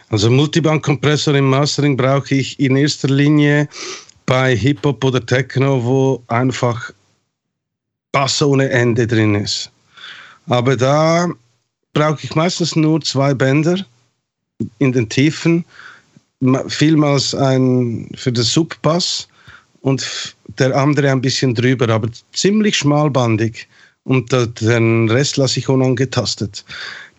Also 0.08 0.30
Multiband-Kompressor 0.30 1.36
im 1.36 1.50
Mastering 1.50 1.98
brauche 1.98 2.36
ich 2.36 2.58
in 2.58 2.78
erster 2.78 3.10
Linie 3.10 3.68
bei 4.26 4.56
Hip-Hop 4.56 5.04
oder 5.04 5.26
Techno, 5.26 5.84
wo 5.84 6.24
einfach 6.28 6.94
Bass 8.14 8.42
ohne 8.42 8.70
Ende 8.70 9.06
drin 9.06 9.36
ist. 9.36 9.70
Aber 10.48 10.78
da 10.78 11.28
brauche 11.92 12.24
ich 12.24 12.34
meistens 12.34 12.78
nur 12.78 13.02
zwei 13.02 13.34
Bänder 13.34 13.86
in 14.80 14.94
den 14.94 15.10
Tiefen, 15.10 15.66
vielmals 16.68 17.36
ein 17.36 18.10
für 18.16 18.32
den 18.32 18.44
Subbass 18.44 19.28
und 19.82 20.36
der 20.60 20.76
andere 20.76 21.12
ein 21.12 21.22
bisschen 21.22 21.54
drüber, 21.56 21.90
aber 21.90 22.10
ziemlich 22.34 22.78
schmalbandig 22.78 23.68
und 24.04 24.32
den 24.62 25.10
Rest 25.10 25.38
lasse 25.38 25.60
ich 25.60 25.70
unangetastet. 25.70 26.66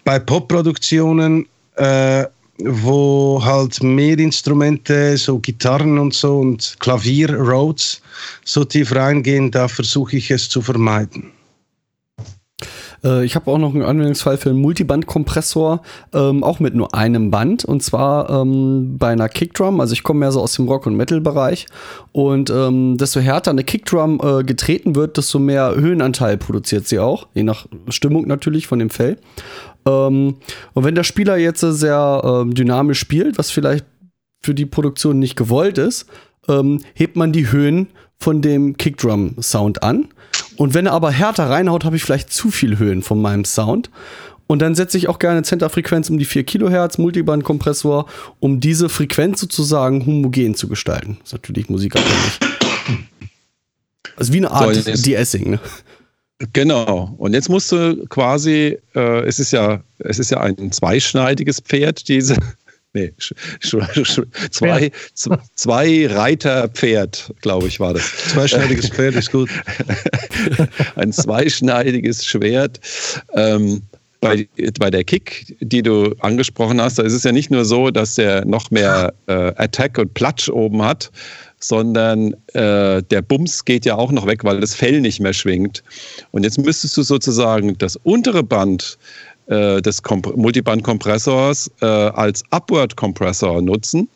Bei 0.04 0.18
Popproduktionen, 0.18 1.46
äh, 1.76 2.24
wo 2.58 3.40
halt 3.42 3.82
mehr 3.82 4.18
Instrumente, 4.18 5.16
so 5.16 5.38
Gitarren 5.38 5.98
und 5.98 6.14
so 6.14 6.40
und 6.40 6.76
Klavier, 6.80 7.34
Rhodes, 7.34 8.02
so 8.44 8.64
tief 8.64 8.94
reingehen, 8.94 9.50
da 9.50 9.68
versuche 9.68 10.16
ich 10.16 10.30
es 10.30 10.48
zu 10.48 10.60
vermeiden. 10.60 11.30
Äh, 13.04 13.24
ich 13.24 13.34
habe 13.34 13.50
auch 13.50 13.58
noch 13.58 13.74
einen 13.74 13.82
Anwendungsfall 13.82 14.36
für 14.36 14.50
einen 14.50 14.60
Multiband-Kompressor, 14.60 15.82
ähm, 16.12 16.44
auch 16.44 16.60
mit 16.60 16.74
nur 16.74 16.94
einem 16.94 17.30
Band. 17.30 17.64
Und 17.64 17.82
zwar 17.82 18.30
ähm, 18.30 18.98
bei 18.98 19.08
einer 19.08 19.28
Kickdrum. 19.28 19.80
Also 19.80 19.92
ich 19.92 20.02
komme 20.02 20.20
mehr 20.20 20.32
so 20.32 20.40
aus 20.40 20.54
dem 20.54 20.68
Rock- 20.68 20.86
und 20.86 20.96
Metal-Bereich. 20.96 21.66
Und 22.12 22.50
ähm, 22.50 22.96
desto 22.96 23.20
härter 23.20 23.50
eine 23.50 23.64
Kickdrum 23.64 24.20
äh, 24.22 24.44
getreten 24.44 24.94
wird, 24.94 25.16
desto 25.16 25.38
mehr 25.38 25.74
Höhenanteil 25.74 26.36
produziert 26.36 26.86
sie 26.86 26.98
auch. 26.98 27.28
Je 27.34 27.42
nach 27.42 27.66
Stimmung 27.88 28.26
natürlich 28.26 28.66
von 28.66 28.78
dem 28.78 28.90
Fell. 28.90 29.18
Ähm, 29.86 30.36
und 30.74 30.84
wenn 30.84 30.94
der 30.94 31.04
Spieler 31.04 31.36
jetzt 31.36 31.60
sehr 31.60 32.22
ähm, 32.24 32.54
dynamisch 32.54 32.98
spielt, 32.98 33.38
was 33.38 33.50
vielleicht 33.50 33.86
für 34.42 34.54
die 34.54 34.66
Produktion 34.66 35.18
nicht 35.18 35.36
gewollt 35.36 35.78
ist, 35.78 36.06
ähm, 36.48 36.80
hebt 36.94 37.16
man 37.16 37.32
die 37.32 37.50
Höhen 37.50 37.88
von 38.18 38.42
dem 38.42 38.76
Kickdrum-Sound 38.76 39.82
an 39.82 40.08
Und 40.62 40.74
wenn 40.74 40.86
er 40.86 40.92
aber 40.92 41.10
härter 41.10 41.50
reinhaut, 41.50 41.84
habe 41.84 41.96
ich 41.96 42.04
vielleicht 42.04 42.32
zu 42.32 42.52
viel 42.52 42.78
Höhen 42.78 43.02
von 43.02 43.20
meinem 43.20 43.44
Sound. 43.44 43.90
Und 44.46 44.62
dann 44.62 44.76
setze 44.76 44.96
ich 44.96 45.08
auch 45.08 45.18
gerne 45.18 45.42
Zenterfrequenz 45.42 46.08
um 46.08 46.18
die 46.18 46.24
4 46.24 46.44
Kilohertz, 46.44 46.98
Multiband-Kompressor, 46.98 48.06
um 48.38 48.60
diese 48.60 48.88
Frequenz 48.88 49.40
sozusagen 49.40 50.06
homogen 50.06 50.54
zu 50.54 50.68
gestalten. 50.68 51.16
Das 51.18 51.30
ist 51.30 51.32
natürlich 51.32 51.68
musikabhängig. 51.68 52.38
Also 54.14 54.32
wie 54.32 54.36
eine 54.36 54.52
Art 54.52 54.76
so, 54.76 54.92
De-Essing, 54.92 55.50
ne? 55.50 55.60
Genau. 56.52 57.12
Und 57.18 57.34
jetzt 57.34 57.48
musst 57.48 57.72
du 57.72 58.06
quasi, 58.06 58.78
äh, 58.94 59.26
es 59.26 59.40
ist 59.40 59.50
ja, 59.50 59.80
es 59.98 60.20
ist 60.20 60.30
ja 60.30 60.42
ein 60.42 60.70
zweischneidiges 60.70 61.58
Pferd, 61.58 62.06
diese, 62.06 62.36
nee, 62.92 63.12
zwei, 64.50 64.90
zwei 65.54 66.06
Reiter 66.06 66.68
Pferd, 66.68 67.32
glaube 67.40 67.68
ich, 67.68 67.80
war 67.80 67.94
das. 67.94 68.10
Zweischneidiges 68.28 68.88
Pferd 68.90 69.14
ist 69.14 69.32
gut. 69.32 69.50
ein 70.96 71.12
zweischneidiges 71.12 72.24
Schwert. 72.24 72.80
Ähm, 73.34 73.82
bei, 74.22 74.48
bei 74.78 74.88
der 74.88 75.02
Kick, 75.02 75.56
die 75.60 75.82
du 75.82 76.14
angesprochen 76.20 76.80
hast, 76.80 76.98
da 76.98 77.02
ist 77.02 77.12
es 77.12 77.24
ja 77.24 77.32
nicht 77.32 77.50
nur 77.50 77.64
so, 77.64 77.90
dass 77.90 78.14
der 78.14 78.44
noch 78.44 78.70
mehr 78.70 79.12
äh, 79.26 79.52
Attack 79.56 79.98
und 79.98 80.14
Platsch 80.14 80.48
oben 80.48 80.80
hat, 80.82 81.10
sondern 81.58 82.34
äh, 82.54 83.02
der 83.02 83.22
Bums 83.22 83.64
geht 83.64 83.84
ja 83.84 83.96
auch 83.96 84.12
noch 84.12 84.26
weg, 84.26 84.44
weil 84.44 84.60
das 84.60 84.74
Fell 84.74 85.00
nicht 85.00 85.20
mehr 85.20 85.32
schwingt. 85.32 85.82
Und 86.30 86.44
jetzt 86.44 86.58
müsstest 86.58 86.96
du 86.96 87.02
sozusagen 87.02 87.76
das 87.78 87.96
untere 87.96 88.44
Band 88.44 88.96
äh, 89.46 89.80
des 89.80 90.02
Multiband-Kompressors 90.34 91.70
äh, 91.80 91.86
als 91.86 92.42
Upward-Kompressor 92.50 93.62
nutzen, 93.62 94.08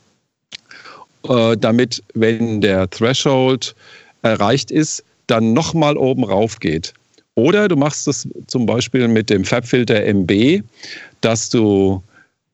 äh, 1.29 1.57
damit, 1.57 2.03
wenn 2.15 2.61
der 2.61 2.89
Threshold 2.91 3.75
erreicht 4.23 4.71
ist, 4.71 5.05
dann 5.27 5.53
nochmal 5.53 5.97
oben 5.97 6.25
rauf 6.25 6.61
geht. 6.61 6.93
Oder 7.35 7.69
du 7.69 7.77
machst 7.77 8.09
es 8.09 8.29
zum 8.47 8.67
Beispiel 8.67 9.09
mit 9.09 9.29
dem 9.29 9.45
Fabfilter 9.45 10.03
MB, 10.05 10.63
dass 11.21 11.51
du 11.51 12.03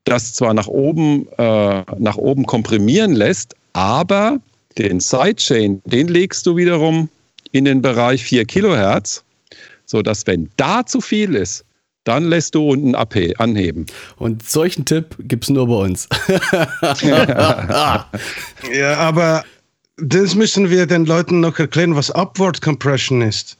das 0.04 0.34
zwar 0.34 0.54
nach 0.54 0.66
oben, 0.66 1.28
äh, 1.38 1.82
nach 1.98 2.16
oben 2.16 2.46
komprimieren 2.46 3.12
lässt, 3.12 3.54
aber 3.72 4.40
den 4.78 5.00
Sidechain, 5.00 5.80
den 5.84 6.08
legst 6.08 6.46
du 6.46 6.56
wiederum 6.56 7.08
in 7.52 7.64
den 7.64 7.82
Bereich 7.82 8.24
4 8.24 8.44
Kilohertz, 8.44 9.22
sodass, 9.86 10.26
wenn 10.26 10.48
da 10.56 10.84
zu 10.84 11.00
viel 11.00 11.34
ist, 11.34 11.64
dann 12.04 12.24
lässt 12.24 12.54
du 12.54 12.70
unten 12.70 12.94
anheben. 12.94 13.86
Und 14.16 14.48
solchen 14.48 14.84
Tipp 14.84 15.16
gibt 15.20 15.44
es 15.44 15.50
nur 15.50 15.66
bei 15.68 15.74
uns. 15.74 16.08
ja, 18.72 18.96
aber 18.98 19.44
das 19.96 20.34
müssen 20.34 20.70
wir 20.70 20.86
den 20.86 21.04
Leuten 21.06 21.40
noch 21.40 21.58
erklären, 21.58 21.94
was 21.94 22.10
Upward 22.10 22.60
Compression 22.60 23.22
ist. 23.22 23.56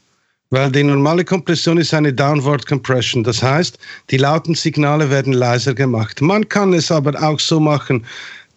Weil 0.49 0.71
die 0.71 0.83
normale 0.83 1.25
Kompression 1.25 1.77
ist 1.79 1.93
eine 1.93 2.13
Downward 2.13 2.67
Compression. 2.67 3.23
Das 3.23 3.41
heißt, 3.41 3.79
die 4.11 4.17
lauten 4.17 4.53
Signale 4.53 5.09
werden 5.09 5.33
leiser 5.33 5.73
gemacht. 5.73 6.21
Man 6.21 6.47
kann 6.47 6.73
es 6.73 6.91
aber 6.91 7.19
auch 7.23 7.39
so 7.39 7.59
machen, 7.59 8.05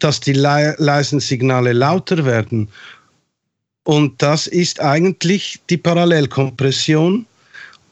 dass 0.01 0.21
die 0.21 0.35
le 0.35 0.75
leisen 0.79 1.21
Signale 1.21 1.73
lauter 1.73 2.25
werden. 2.27 2.69
Und 3.85 4.21
das 4.21 4.47
ist 4.47 4.81
eigentlich 4.81 5.59
die 5.71 5.79
Parallelkompression 5.79 7.25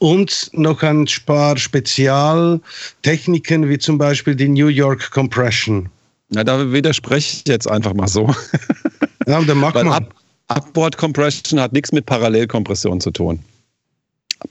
und 0.04 0.50
noch 0.52 0.82
ein 0.82 1.06
paar 1.24 1.56
Spezialtechniken 1.56 3.70
wie 3.70 3.78
zum 3.78 3.96
Beispiel 3.96 4.34
die 4.34 4.48
New 4.48 4.66
York 4.66 5.10
Compression. 5.10 5.88
Na, 6.28 6.44
da 6.44 6.70
widerspreche 6.70 7.38
ich 7.38 7.48
jetzt 7.48 7.66
einfach 7.66 7.94
mal 7.94 8.08
so. 8.08 8.34
Ja, 9.26 9.40
dann 9.40 9.56
mach 9.56 9.72
mal. 9.72 10.06
Upward 10.48 10.98
Compression 10.98 11.58
hat 11.58 11.72
nichts 11.72 11.92
mit 11.92 12.04
Parallelkompression 12.04 13.00
zu 13.00 13.10
tun. 13.10 13.40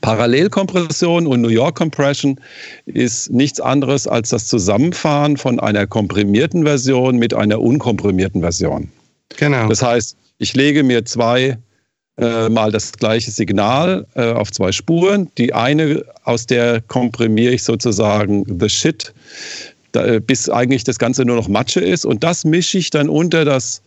Parallelkompression 0.00 1.28
und 1.28 1.42
New 1.42 1.48
York 1.48 1.76
Compression 1.76 2.40
ist 2.86 3.30
nichts 3.30 3.60
anderes 3.60 4.08
als 4.08 4.30
das 4.30 4.48
Zusammenfahren 4.48 5.36
von 5.36 5.60
einer 5.60 5.86
komprimierten 5.86 6.64
Version 6.64 7.18
mit 7.18 7.34
einer 7.34 7.60
unkomprimierten 7.60 8.40
Version. 8.40 8.90
Genau. 9.36 9.68
Das 9.68 9.80
heißt, 9.80 10.16
ich 10.38 10.54
lege 10.54 10.82
mir 10.82 11.04
zwei 11.04 11.56
äh, 12.16 12.48
mal 12.48 12.70
das 12.70 12.92
gleiche 12.92 13.30
Signal 13.30 14.06
äh, 14.14 14.32
auf 14.32 14.52
zwei 14.52 14.72
Spuren. 14.72 15.30
Die 15.36 15.52
eine, 15.52 16.04
aus 16.24 16.46
der 16.46 16.80
komprimiere 16.82 17.54
ich 17.54 17.62
sozusagen 17.62 18.44
the 18.60 18.68
shit, 18.68 19.12
da, 19.92 20.04
äh, 20.06 20.20
bis 20.20 20.48
eigentlich 20.48 20.84
das 20.84 20.98
Ganze 20.98 21.24
nur 21.24 21.36
noch 21.36 21.48
Matsche 21.48 21.80
ist. 21.80 22.04
Und 22.04 22.22
das 22.22 22.44
mische 22.44 22.78
ich 22.78 22.90
dann 22.90 23.08
unter 23.08 23.44
das 23.44 23.82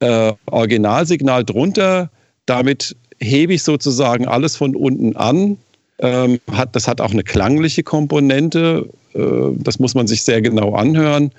äh, 0.00 0.32
Originalsignal 0.46 1.44
drunter. 1.44 2.10
Damit 2.46 2.96
hebe 3.18 3.54
ich 3.54 3.62
sozusagen 3.62 4.26
alles 4.26 4.56
von 4.56 4.74
unten 4.74 5.16
an. 5.16 5.58
Ähm, 6.00 6.40
hat, 6.52 6.74
das 6.76 6.86
hat 6.86 7.00
auch 7.00 7.10
eine 7.10 7.24
klangliche 7.24 7.82
Komponente. 7.82 8.88
Äh, 9.14 9.20
das 9.56 9.78
muss 9.78 9.94
man 9.94 10.06
sich 10.06 10.22
sehr 10.22 10.40
genau 10.40 10.74
anhören. 10.74 11.32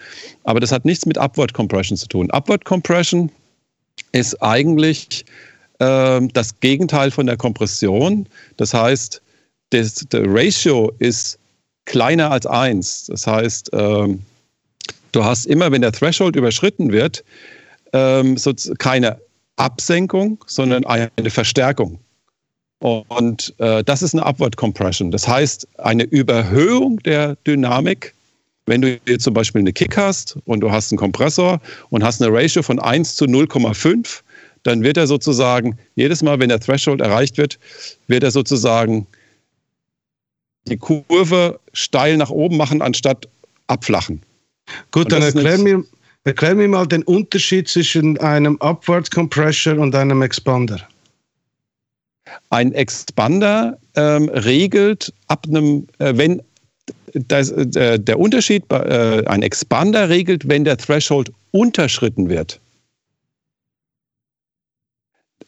Aber 0.43 0.59
das 0.59 0.71
hat 0.71 0.85
nichts 0.85 1.05
mit 1.05 1.17
Upward 1.17 1.53
Compression 1.53 1.97
zu 1.97 2.07
tun. 2.07 2.29
Upward 2.31 2.65
Compression 2.65 3.31
ist 4.11 4.41
eigentlich 4.43 5.25
äh, 5.79 6.21
das 6.33 6.59
Gegenteil 6.59 7.11
von 7.11 7.25
der 7.25 7.37
Kompression. 7.37 8.27
Das 8.57 8.73
heißt, 8.73 9.21
das, 9.71 9.95
der 10.11 10.23
Ratio 10.25 10.91
ist 10.99 11.39
kleiner 11.85 12.31
als 12.31 12.45
1. 12.45 13.07
Das 13.07 13.27
heißt, 13.27 13.71
ähm, 13.73 14.21
du 15.11 15.23
hast 15.23 15.45
immer, 15.45 15.71
wenn 15.71 15.81
der 15.81 15.91
Threshold 15.91 16.35
überschritten 16.35 16.91
wird, 16.91 17.23
ähm, 17.93 18.37
so 18.37 18.53
keine 18.77 19.19
Absenkung, 19.57 20.43
sondern 20.47 20.85
eine 20.85 21.29
Verstärkung. 21.29 21.99
Und 22.79 23.53
äh, 23.57 23.83
das 23.83 24.01
ist 24.01 24.13
eine 24.13 24.25
Upward 24.25 24.55
Compression. 24.55 25.11
Das 25.11 25.27
heißt, 25.27 25.67
eine 25.79 26.03
Überhöhung 26.03 26.99
der 26.99 27.35
Dynamik. 27.45 28.13
Wenn 28.65 28.81
du 28.81 28.99
jetzt 29.05 29.23
zum 29.23 29.33
Beispiel 29.33 29.59
eine 29.59 29.73
Kick 29.73 29.97
hast 29.97 30.37
und 30.45 30.61
du 30.61 30.71
hast 30.71 30.91
einen 30.91 30.97
Kompressor 30.97 31.59
und 31.89 32.03
hast 32.03 32.21
eine 32.21 32.31
Ratio 32.33 32.63
von 32.63 32.79
1 32.79 33.15
zu 33.15 33.25
0,5, 33.25 34.21
dann 34.63 34.83
wird 34.83 34.97
er 34.97 35.07
sozusagen, 35.07 35.77
jedes 35.95 36.21
Mal, 36.21 36.39
wenn 36.39 36.49
der 36.49 36.59
Threshold 36.59 37.01
erreicht 37.01 37.37
wird, 37.37 37.59
wird 38.07 38.23
er 38.23 38.31
sozusagen 38.31 39.07
die 40.67 40.77
Kurve 40.77 41.59
steil 41.73 42.17
nach 42.17 42.29
oben 42.29 42.57
machen, 42.57 42.81
anstatt 42.81 43.27
abflachen. 43.67 44.21
Gut, 44.91 45.11
dann 45.11 45.21
erklär 45.21 45.57
mir, 45.57 45.83
Erklär 46.25 46.53
mir 46.53 46.67
mal 46.67 46.85
den 46.85 47.03
Unterschied 47.03 47.67
zwischen 47.67 48.17
einem 48.19 48.57
Upward 48.61 49.09
Compressor 49.09 49.77
und 49.77 49.95
einem 49.95 50.21
Expander. 50.21 50.79
Ein 52.49 52.73
Expander 52.73 53.77
ähm, 53.95 54.29
regelt 54.29 55.13
ab 55.27 55.45
einem, 55.47 55.87
äh, 55.99 56.13
wenn 56.15 56.41
das, 57.13 57.49
äh, 57.49 57.99
der 57.99 58.19
Unterschied, 58.19 58.63
äh, 58.71 59.23
ein 59.25 59.41
Expander 59.41 60.09
regelt, 60.09 60.47
wenn 60.47 60.65
der 60.65 60.77
Threshold 60.77 61.31
unterschritten 61.51 62.29
wird. 62.29 62.59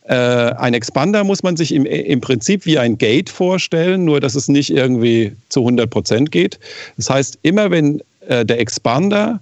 Äh, 0.03 0.15
ein 0.15 0.73
Expander 0.73 1.23
muss 1.23 1.43
man 1.43 1.57
sich 1.57 1.73
im, 1.73 1.85
im 1.85 2.21
Prinzip 2.21 2.65
wie 2.65 2.79
ein 2.79 2.97
Gate 2.97 3.29
vorstellen, 3.29 4.05
nur 4.05 4.19
dass 4.19 4.35
es 4.35 4.47
nicht 4.47 4.71
irgendwie 4.71 5.35
zu 5.49 5.61
100 5.61 5.89
Prozent 5.89 6.31
geht. 6.31 6.59
Das 6.97 7.09
heißt, 7.09 7.39
immer 7.43 7.71
wenn 7.71 8.01
äh, 8.27 8.45
der 8.45 8.59
Expander 8.59 9.39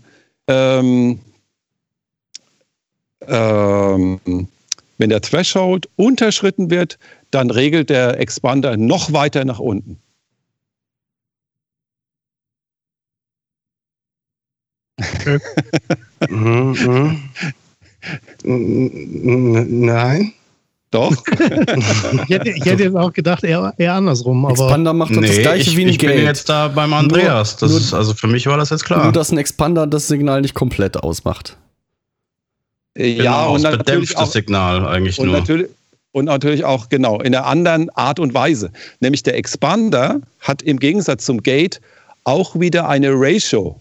ähm, 0.48 1.19
ähm, 3.27 4.19
wenn 4.98 5.10
der 5.10 5.22
Threshold 5.22 5.88
unterschritten 5.95 6.69
wird, 6.69 6.99
dann 7.31 7.52
regelt 7.52 7.90
der 7.90 8.19
Expander 8.19 8.76
noch 8.77 9.14
weiter 9.14 9.45
nach 9.45 9.60
unten. 9.60 9.99
Mhm, 16.30 17.30
mhm. 18.44 19.86
Nein. 19.86 20.34
Doch. 20.91 21.11
ich, 21.32 22.30
hätte, 22.30 22.49
ich, 22.49 22.66
hätte, 22.66 22.84
jetzt 22.84 22.95
auch 22.95 23.14
gedacht, 23.14 23.44
eher, 23.44 23.74
eher 23.78 23.94
andersrum. 23.94 24.45
Aber 24.45 24.53
Expander 24.53 24.94
macht 24.94 25.11
nee, 25.11 25.28
das 25.28 25.38
gleiche 25.38 25.70
ich, 25.70 25.78
wie 25.78 25.84
ein 25.84 25.90
Ich 25.90 25.99
Gate. 25.99 26.16
bin 26.16 26.26
jetzt 26.26 26.49
da 26.49 26.68
beim 26.68 26.94
Andreas. 26.94 27.57
Das 27.57 27.70
nur, 27.70 27.80
ist, 27.80 27.94
also 27.94 28.14
für 28.16 28.28
mich 28.28 28.48
war 28.48 28.57
das 28.57 28.72
jetzt 28.72 28.86
klar. 28.86 29.03
Nur, 29.03 29.11
dass 29.11 29.32
ein 29.32 29.38
Expander 29.38 29.86
das 29.86 30.07
Signal 30.07 30.41
nicht 30.41 30.56
komplett 30.56 30.98
ausmacht. 30.98 31.57
Genau, 32.95 33.24
ja, 33.24 33.45
und 33.45 33.61
natürlich 33.61 34.18
auch, 34.18 34.26
Signal 34.26 34.86
eigentlich 34.88 35.20
und 35.20 35.28
nur. 35.28 35.38
Natürlich, 35.38 35.70
und 36.11 36.26
natürlich 36.26 36.66
auch, 36.66 36.90
genau, 36.90 37.20
in 37.20 37.36
einer 37.36 37.45
anderen 37.45 37.90
Art 37.91 38.20
und 38.20 38.34
Weise. 38.34 38.72
Nämlich 38.99 39.22
der 39.22 39.38
Expander 39.38 40.22
hat 40.40 40.64
im 40.64 40.80
Gegensatz 40.80 41.26
zum 41.26 41.44
Gate 41.44 41.82
auch 42.24 42.60
wieder 42.60 42.90
eine 42.90 43.11
Ratio. 43.14 43.80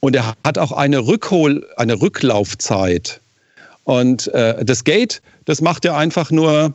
Und 0.00 0.16
er 0.16 0.34
hat 0.44 0.58
auch 0.58 0.72
eine, 0.72 0.98
Rückhol-, 0.98 1.64
eine 1.76 2.00
Rücklaufzeit. 2.00 3.20
Und 3.86 4.26
äh, 4.34 4.64
das 4.64 4.82
Gate, 4.82 5.22
das 5.44 5.60
macht 5.60 5.84
ja 5.84 5.96
einfach 5.96 6.32
nur 6.32 6.74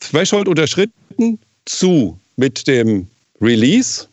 Threshold 0.00 0.48
unterschritten 0.48 1.38
zu 1.66 2.18
mit 2.36 2.66
dem 2.66 3.06
Release 3.42 4.06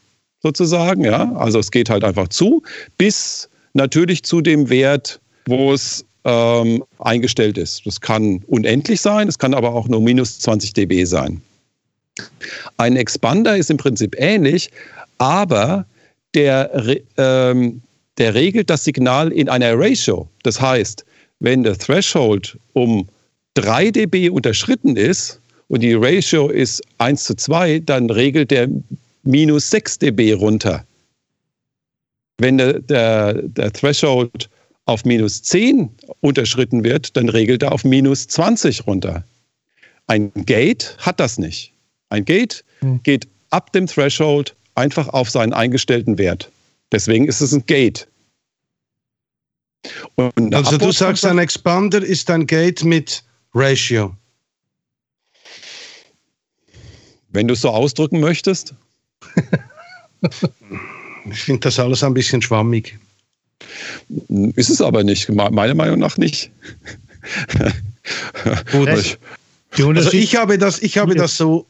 sozusagen. 0.43 1.05
Ja? 1.05 1.31
Also 1.37 1.59
es 1.59 1.71
geht 1.71 1.89
halt 1.89 2.03
einfach 2.03 2.27
zu, 2.27 2.61
bis 2.97 3.47
natürlich 3.73 4.23
zu 4.23 4.41
dem 4.41 4.69
Wert, 4.69 5.21
wo 5.45 5.71
es 5.71 6.03
ähm, 6.25 6.83
eingestellt 6.99 7.57
ist. 7.57 7.85
Das 7.85 8.01
kann 8.01 8.43
unendlich 8.47 8.99
sein, 8.99 9.29
es 9.29 9.39
kann 9.39 9.53
aber 9.53 9.73
auch 9.73 9.87
nur 9.87 10.01
minus 10.01 10.39
20 10.39 10.73
dB 10.73 11.05
sein. 11.05 11.41
Ein 12.75 12.97
Expander 12.97 13.55
ist 13.55 13.71
im 13.71 13.77
Prinzip 13.77 14.13
ähnlich, 14.19 14.71
aber 15.19 15.85
der, 16.33 16.97
ähm, 17.15 17.81
der 18.17 18.33
regelt 18.33 18.69
das 18.69 18.83
Signal 18.83 19.31
in 19.31 19.47
einer 19.47 19.79
Ratio. 19.79 20.27
Das 20.43 20.59
heißt, 20.59 21.04
wenn 21.39 21.63
der 21.63 21.77
Threshold 21.77 22.57
um 22.73 23.07
3 23.55 23.91
dB 23.91 24.29
unterschritten 24.29 24.95
ist 24.95 25.39
und 25.67 25.81
die 25.81 25.93
Ratio 25.93 26.49
ist 26.49 26.81
1 26.97 27.23
zu 27.23 27.35
2, 27.35 27.79
dann 27.79 28.09
regelt 28.09 28.51
der 28.51 28.69
minus 29.23 29.69
6 29.69 29.99
dB 29.99 30.33
runter. 30.33 30.85
Wenn 32.37 32.57
der, 32.57 32.79
der, 32.79 33.33
der 33.41 33.71
Threshold 33.71 34.49
auf 34.85 35.05
minus 35.05 35.41
10 35.41 35.89
unterschritten 36.21 36.83
wird, 36.83 37.15
dann 37.17 37.29
regelt 37.29 37.63
er 37.63 37.71
auf 37.71 37.83
minus 37.83 38.27
20 38.27 38.85
runter. 38.85 39.23
Ein 40.07 40.31
Gate 40.33 40.95
hat 40.99 41.19
das 41.19 41.37
nicht. 41.37 41.73
Ein 42.09 42.25
Gate 42.25 42.63
hm. 42.81 43.01
geht 43.03 43.27
ab 43.49 43.71
dem 43.71 43.87
Threshold 43.87 44.55
einfach 44.75 45.07
auf 45.09 45.29
seinen 45.29 45.53
eingestellten 45.53 46.17
Wert. 46.17 46.51
Deswegen 46.91 47.27
ist 47.27 47.41
es 47.41 47.53
ein 47.53 47.65
Gate. 47.65 48.07
Also 50.53 50.77
du 50.77 50.91
sagst, 50.91 51.25
ein 51.25 51.37
Expander 51.37 52.03
ist 52.03 52.29
ein 52.29 52.47
Gate 52.47 52.83
mit 52.83 53.23
Ratio. 53.53 54.15
Wenn 57.29 57.47
du 57.47 57.53
es 57.53 57.61
so 57.61 57.69
ausdrücken 57.69 58.19
möchtest. 58.19 58.73
ich 61.25 61.41
finde 61.41 61.61
das 61.61 61.79
alles 61.79 62.03
ein 62.03 62.13
bisschen 62.13 62.41
schwammig. 62.41 62.97
Ist 64.55 64.69
es 64.69 64.81
aber 64.81 65.03
nicht, 65.03 65.29
meiner 65.29 65.75
Meinung 65.75 65.99
nach 65.99 66.17
nicht. 66.17 66.51
Gut. 68.71 69.17
Also 69.97 70.13
ich 70.13 70.35
habe 70.35 70.57
das, 70.57 70.81
ich 70.81 70.97
habe 70.97 71.15
das 71.15 71.37
so, 71.37 71.67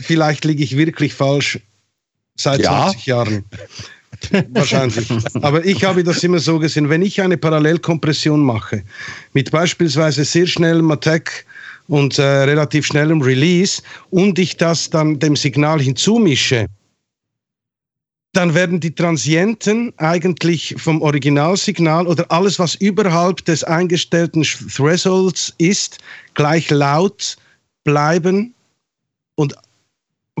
vielleicht 0.00 0.44
liege 0.44 0.62
ich 0.62 0.76
wirklich 0.76 1.14
falsch 1.14 1.60
seit 2.36 2.60
ja. 2.60 2.90
20 2.90 3.06
Jahren. 3.06 3.44
Wahrscheinlich. 4.50 5.08
Aber 5.34 5.64
ich 5.64 5.84
habe 5.84 6.04
das 6.04 6.22
immer 6.24 6.38
so 6.38 6.58
gesehen, 6.58 6.88
wenn 6.88 7.02
ich 7.02 7.20
eine 7.20 7.36
Parallelkompression 7.36 8.40
mache, 8.40 8.82
mit 9.32 9.50
beispielsweise 9.50 10.24
sehr 10.24 10.46
schnellem 10.46 10.90
Attack 10.90 11.44
und 11.88 12.18
äh, 12.18 12.22
relativ 12.22 12.86
schnellem 12.86 13.22
Release 13.22 13.82
und 14.10 14.38
ich 14.38 14.56
das 14.56 14.90
dann 14.90 15.18
dem 15.18 15.36
Signal 15.36 15.80
hinzumische, 15.80 16.66
dann 18.32 18.54
werden 18.54 18.78
die 18.78 18.94
Transienten 18.94 19.92
eigentlich 19.96 20.74
vom 20.78 21.00
Originalsignal 21.02 22.06
oder 22.06 22.30
alles, 22.30 22.58
was 22.58 22.74
überhalb 22.74 23.44
des 23.46 23.64
eingestellten 23.64 24.42
Thresholds 24.42 25.54
ist, 25.58 25.98
gleich 26.34 26.70
laut 26.70 27.36
bleiben 27.84 28.54
und 29.34 29.54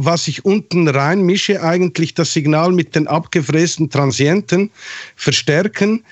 was 0.00 0.28
ich 0.28 0.44
unten 0.44 0.86
rein 0.86 1.22
mische, 1.22 1.60
eigentlich 1.60 2.14
das 2.14 2.32
Signal 2.32 2.70
mit 2.70 2.94
den 2.94 3.08
abgefrästen 3.08 3.90
Transienten 3.90 4.70
verstärken, 5.16 6.04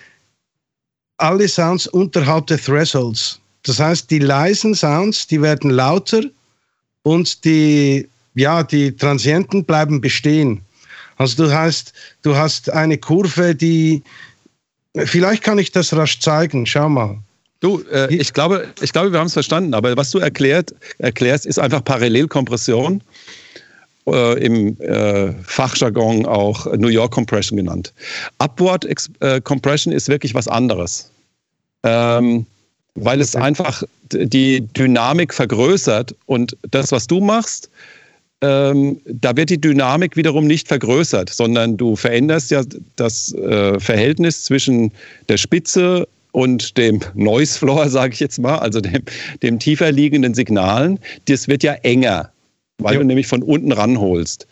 alle 1.19 1.47
Sounds 1.47 1.87
unterhalb 1.87 2.49
der 2.49 2.59
Thresholds. 2.59 3.41
Das 3.63 3.79
heißt, 3.79 4.11
die 4.11 4.19
leisen 4.19 4.75
Sounds, 4.75 5.29
die 5.29 5.41
werden 5.41 5.71
lauter 5.71 6.23
und 7.05 7.45
die, 7.45 8.09
ja, 8.35 8.65
die 8.65 8.95
Transienten 8.97 9.65
bleiben 9.65 10.01
bestehen. 10.01 10.61
Also 11.17 11.45
du 11.45 11.53
hast, 11.53 11.93
du 12.23 12.35
hast 12.35 12.69
eine 12.71 12.99
Kurve, 12.99 13.55
die, 13.55 14.03
vielleicht 14.97 15.45
kann 15.45 15.61
ich 15.61 15.71
das 15.71 15.95
rasch 15.95 16.19
zeigen, 16.19 16.67
schau 16.67 16.89
mal. 16.89 17.19
Du, 17.61 17.83
äh, 17.93 18.13
ich, 18.13 18.33
glaube, 18.33 18.67
ich 18.81 18.93
glaube, 18.93 19.13
wir 19.13 19.21
haben 19.21 19.29
es 19.29 19.33
verstanden, 19.33 19.75
aber 19.75 19.97
was 19.97 20.11
du 20.11 20.19
erklärt, 20.19 20.75
erklärst, 20.99 21.47
ist 21.47 21.61
einfach 21.61 21.85
Parallelkompression 21.85 23.01
äh, 24.07 24.45
im 24.45 24.81
äh, 24.81 25.33
Fachjargon 25.45 26.27
auch 26.27 26.67
New 26.77 26.89
York 26.89 27.13
Compression 27.13 27.57
genannt. 27.57 27.93
Upward 28.39 28.87
äh, 29.21 29.41
Compression 29.41 29.93
ist 29.93 30.09
wirklich 30.09 30.35
was 30.35 30.49
anderes, 30.49 31.11
ähm, 31.83 32.47
weil 32.95 33.21
es 33.21 33.35
einfach 33.37 33.83
die 34.13 34.61
Dynamik 34.61 35.35
vergrößert 35.35 36.15
und 36.27 36.57
das, 36.71 36.93
was 36.93 37.07
du 37.07 37.21
machst, 37.21 37.69
ähm, 38.43 39.01
da 39.07 39.37
wird 39.37 39.51
die 39.51 39.61
Dynamik 39.61 40.17
wiederum 40.17 40.47
nicht 40.47 40.69
vergrößert, 40.69 41.31
sondern 41.31 41.77
du 41.77 41.97
veränderst 41.97 42.51
ja 42.51 42.63
das 42.97 43.33
äh, 43.35 43.81
Verhältnis 43.81 44.45
zwischen 44.45 44.93
der 45.29 45.39
Spitze 45.39 46.07
und 46.33 46.77
dem 46.77 47.01
Noise 47.15 47.59
Floor, 47.59 47.89
sage 47.89 48.13
ich 48.13 48.21
jetzt 48.21 48.39
mal, 48.39 48.59
also 48.59 48.81
dem, 48.81 49.03
dem 49.43 49.59
tiefer 49.59 49.91
liegenden 49.91 50.35
Signalen. 50.35 51.01
Das 51.27 51.49
wird 51.49 51.63
ja 51.63 51.73
enger 51.75 52.31
weil 52.79 52.95
ja. 52.95 53.01
du 53.01 53.07
nämlich 53.07 53.27
von 53.27 53.43
unten 53.43 53.73
ranholst. 53.73 54.47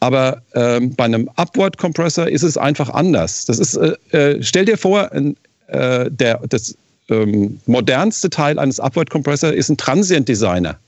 Aber 0.00 0.42
ähm, 0.54 0.94
bei 0.94 1.04
einem 1.04 1.30
Upward 1.36 1.78
Compressor 1.78 2.28
ist 2.28 2.42
es 2.42 2.58
einfach 2.58 2.90
anders. 2.90 3.46
Das 3.46 3.58
ist, 3.58 3.74
äh, 3.76 3.96
äh, 4.10 4.42
stell 4.42 4.66
dir 4.66 4.76
vor, 4.76 5.10
äh, 5.12 6.10
der, 6.10 6.40
das 6.48 6.76
ähm, 7.08 7.60
modernste 7.66 8.30
Teil 8.30 8.58
eines 8.58 8.80
Upward 8.80 9.10
Compressor 9.10 9.52
ist 9.52 9.68
ein 9.68 9.76
Transient 9.76 10.28
Designer. 10.28 10.78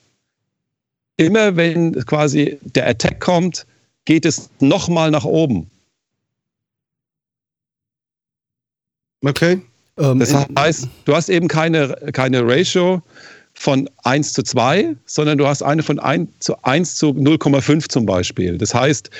Immer 1.17 1.57
wenn 1.57 1.93
quasi 2.05 2.59
der 2.63 2.89
Attack 2.89 3.21
kommt, 3.21 3.67
geht 4.05 4.27
es 4.27 4.51
nochmal 4.61 5.11
nach 5.11 5.25
oben. 5.25 5.71
Okay. 9.25 9.63
Ähm, 9.99 10.19
das 10.19 10.35
heißt, 10.35 10.89
du 11.07 11.15
hast 11.15 11.29
eben 11.29 11.49
keine, 11.49 11.97
keine 12.13 12.47
Ratio 12.47 13.03
von 13.59 13.89
1 14.05 14.35
zu 14.35 14.43
2, 14.43 14.95
sondern 15.07 15.39
du 15.39 15.47
hast 15.47 15.63
eine 15.63 15.83
von 15.83 15.99
1 15.99 16.29
zu 16.41 16.63
1 16.63 16.95
zu 16.95 17.09
0,5 17.09 17.89
zum 17.89 18.07
Beispiel. 18.07 18.59
Das 18.59 18.75
heißt, 18.75 19.11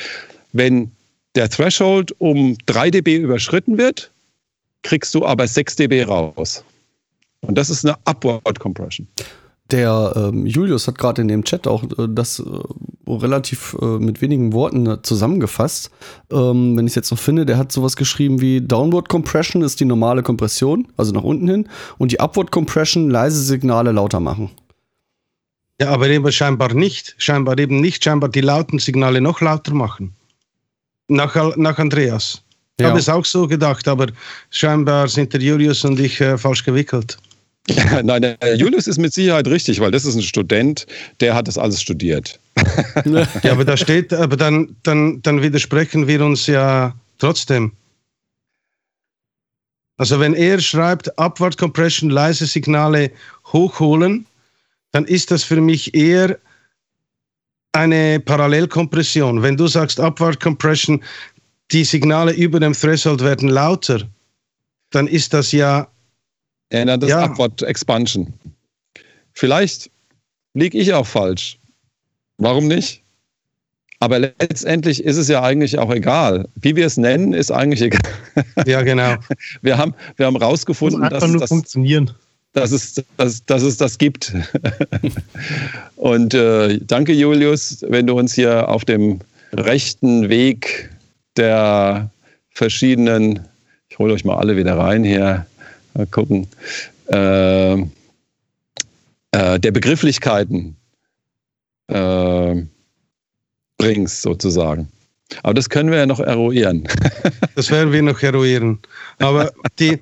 wenn 0.53 0.93
der 1.35 1.49
Threshold 1.49 2.15
um 2.19 2.57
3 2.67 2.91
dB 2.91 3.17
überschritten 3.17 3.79
wird, 3.79 4.11
kriegst 4.83 5.15
du 5.15 5.25
aber 5.25 5.49
6 5.49 5.77
dB 5.77 6.05
raus. 6.05 6.63
Und 7.41 7.57
das 7.57 7.71
ist 7.71 7.85
eine 7.85 7.97
Upward 8.05 8.61
Compression. 8.61 9.09
Der 9.71 10.13
ähm, 10.15 10.47
Julius 10.47 10.87
hat 10.87 10.99
gerade 10.99 11.23
in 11.23 11.29
dem 11.29 11.43
Chat 11.45 11.67
auch 11.67 11.83
äh, 11.83 12.07
das 12.09 12.39
äh, 12.39 12.45
relativ 13.09 13.77
äh, 13.81 13.85
mit 13.99 14.21
wenigen 14.21 14.53
Worten 14.53 14.87
äh, 14.87 15.03
zusammengefasst. 15.03 15.91
Ähm, 16.31 16.77
wenn 16.77 16.87
ich 16.87 16.93
es 16.93 16.97
jetzt 16.97 17.11
noch 17.11 17.19
finde, 17.19 17.47
der 17.47 17.59
hat 17.59 17.73
sowas 17.73 17.97
geschrieben 17.97 18.41
wie 18.41 18.61
Downward 18.61 19.09
Compression 19.09 19.63
ist 19.63 19.81
die 19.81 19.85
normale 19.85 20.23
Kompression, 20.23 20.87
also 20.97 21.13
nach 21.13 21.25
unten 21.25 21.49
hin, 21.49 21.69
und 21.99 22.13
die 22.13 22.21
Upward 22.21 22.53
Compression 22.53 23.11
leise 23.11 23.43
Signale 23.43 23.91
lauter 23.91 24.21
machen. 24.21 24.51
Ja, 25.81 25.91
aber 25.91 26.09
eben 26.09 26.31
scheinbar 26.33 26.73
nicht. 26.73 27.15
Scheinbar 27.19 27.59
eben 27.59 27.81
nicht. 27.81 28.03
Scheinbar 28.03 28.31
die 28.31 28.41
lauten 28.41 28.79
Signale 28.79 29.21
noch 29.21 29.41
lauter 29.41 29.75
machen. 29.75 30.15
Nach, 31.09 31.57
nach 31.57 31.79
Andreas. 31.79 32.43
Ich 32.79 32.83
ja. 32.83 32.91
habe 32.91 32.99
es 32.99 33.09
auch 33.09 33.25
so 33.25 33.47
gedacht, 33.47 33.87
aber 33.89 34.07
scheinbar 34.51 35.09
sind 35.09 35.33
der 35.33 35.41
Julius 35.41 35.85
und 35.85 35.99
ich 36.01 36.21
äh, 36.21 36.37
falsch 36.37 36.65
gewickelt. 36.65 37.19
Nein, 38.03 38.23
der 38.23 38.57
Julius 38.57 38.87
ist 38.87 38.99
mit 38.99 39.13
Sicherheit 39.13 39.47
richtig, 39.49 39.81
weil 39.81 39.91
das 39.91 40.05
ist 40.05 40.15
ein 40.15 40.23
Student, 40.23 40.87
der 41.21 41.35
hat 41.35 41.49
das 41.49 41.59
alles 41.59 41.83
studiert. 41.83 42.39
ja, 43.43 43.53
aber 43.53 43.65
da 43.65 43.77
steht, 43.77 44.13
aber 44.13 44.37
dann, 44.37 44.77
dann, 44.83 45.21
dann 45.23 45.43
widersprechen 45.43 46.07
wir 46.07 46.25
uns 46.25 46.47
ja 46.47 46.95
trotzdem. 47.19 47.73
Also 49.99 50.21
wenn 50.21 50.35
er 50.35 50.61
schreibt, 50.61 51.19
Upward 51.19 51.59
Compression, 51.59 52.11
leise 52.11 52.47
Signale 52.47 53.11
hochholen, 53.53 54.27
dann 54.93 55.05
ist 55.07 55.31
das 55.31 55.43
für 55.43 55.61
mich 55.61 55.95
eher 55.95 56.39
eine 57.73 58.21
Parallelkompression. 58.21 59.43
Wenn 59.43 59.57
du 59.57 59.67
sagst 59.67 59.99
Upward 60.01 60.41
Compression, 60.41 61.03
die 61.73 61.85
Signale 61.85 62.33
über 62.33 62.61
dem 62.61 62.73
Threshold 62.75 63.23
werden 63.23 63.49
lauter, 63.49 64.03
dann 64.91 65.07
ist 65.07 65.35
das 65.35 65.53
ja 65.53 65.89
Erinnert 66.71 67.03
das 67.03 67.11
ja. 67.11 67.25
Upward 67.25 67.63
Expansion. 67.63 68.33
Vielleicht 69.33 69.91
liege 70.55 70.79
ich 70.79 70.93
auch 70.95 71.07
falsch. 71.07 71.59
Warum 72.39 72.67
nicht? 72.67 73.03
Aber 73.99 74.19
letztendlich 74.19 75.03
ist 75.03 75.17
es 75.17 75.29
ja 75.29 75.43
eigentlich 75.43 75.79
auch 75.79 75.91
egal. 75.91 76.49
Wie 76.61 76.77
wir 76.77 76.87
es 76.87 76.97
nennen, 76.97 77.33
ist 77.33 77.51
eigentlich 77.51 77.83
egal. 77.83 78.01
Ja, 78.67 78.83
genau. 78.83 79.17
Wir 79.63 79.79
haben, 79.79 79.95
wir 80.17 80.27
haben 80.27 80.37
rausgefunden, 80.37 81.09
dass, 81.09 81.33
das, 81.33 81.49
funktionieren. 81.49 82.11
Dass, 82.53 82.71
es, 82.71 83.03
dass, 83.17 83.45
dass 83.47 83.63
es 83.63 83.79
das 83.79 83.97
gibt. 83.97 84.35
Und 85.97 86.35
äh, 86.35 86.79
danke, 86.87 87.13
Julius, 87.13 87.85
wenn 87.89 88.07
du 88.07 88.19
uns 88.19 88.35
hier 88.35 88.69
auf 88.69 88.85
dem 88.85 89.21
rechten 89.53 90.29
Weg 90.29 90.91
der 91.37 92.11
verschiedenen, 92.51 93.41
ich 93.89 93.99
hole 93.99 94.13
euch 94.13 94.25
mal 94.25 94.37
alle 94.37 94.57
wieder 94.59 94.77
rein 94.77 95.05
hier, 95.05 95.47
Mal 95.97 96.07
gucken. 96.07 96.47
Äh, 97.07 97.75
äh, 99.33 99.61
der 99.61 99.71
Begrifflichkeiten 99.71 100.77
äh, 101.89 102.55
bringst, 103.79 104.23
sozusagen. 104.23 104.89
Aber 105.43 105.55
das 105.55 105.69
können 105.69 105.91
wir 105.91 105.99
ja 105.99 106.07
noch 106.07 106.21
eruieren. 106.21 106.87
das 107.55 107.71
werden 107.71 107.93
wir 107.93 108.03
noch 108.03 108.23
eruieren. 108.23 108.79
Aber 109.19 109.51
die, 109.79 109.99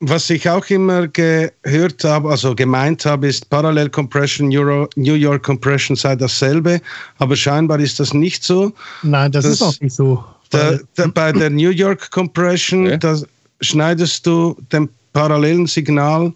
was 0.00 0.28
ich 0.30 0.48
auch 0.48 0.66
immer 0.70 1.08
gehört 1.08 2.02
habe, 2.04 2.30
also 2.30 2.54
gemeint 2.54 3.04
habe, 3.04 3.28
ist 3.28 3.48
Parallel 3.50 3.90
Compression, 3.90 4.54
Euro, 4.56 4.88
New 4.96 5.14
York 5.14 5.42
Compression 5.42 5.96
sei 5.96 6.16
dasselbe, 6.16 6.80
aber 7.18 7.36
scheinbar 7.36 7.80
ist 7.80 8.00
das 8.00 8.14
nicht 8.14 8.42
so. 8.42 8.72
Nein, 9.02 9.30
das, 9.30 9.44
das 9.44 9.54
ist 9.54 9.62
auch 9.62 9.80
nicht 9.80 9.94
so. 9.94 10.24
Der, 10.52 10.80
der, 10.96 11.08
bei 11.08 11.32
der 11.32 11.50
New 11.50 11.70
York 11.70 12.10
Compression, 12.10 12.86
okay. 12.86 12.98
da 12.98 13.18
schneidest 13.60 14.26
du 14.26 14.56
den 14.72 14.88
parallelen 15.14 15.66
Signal, 15.66 16.34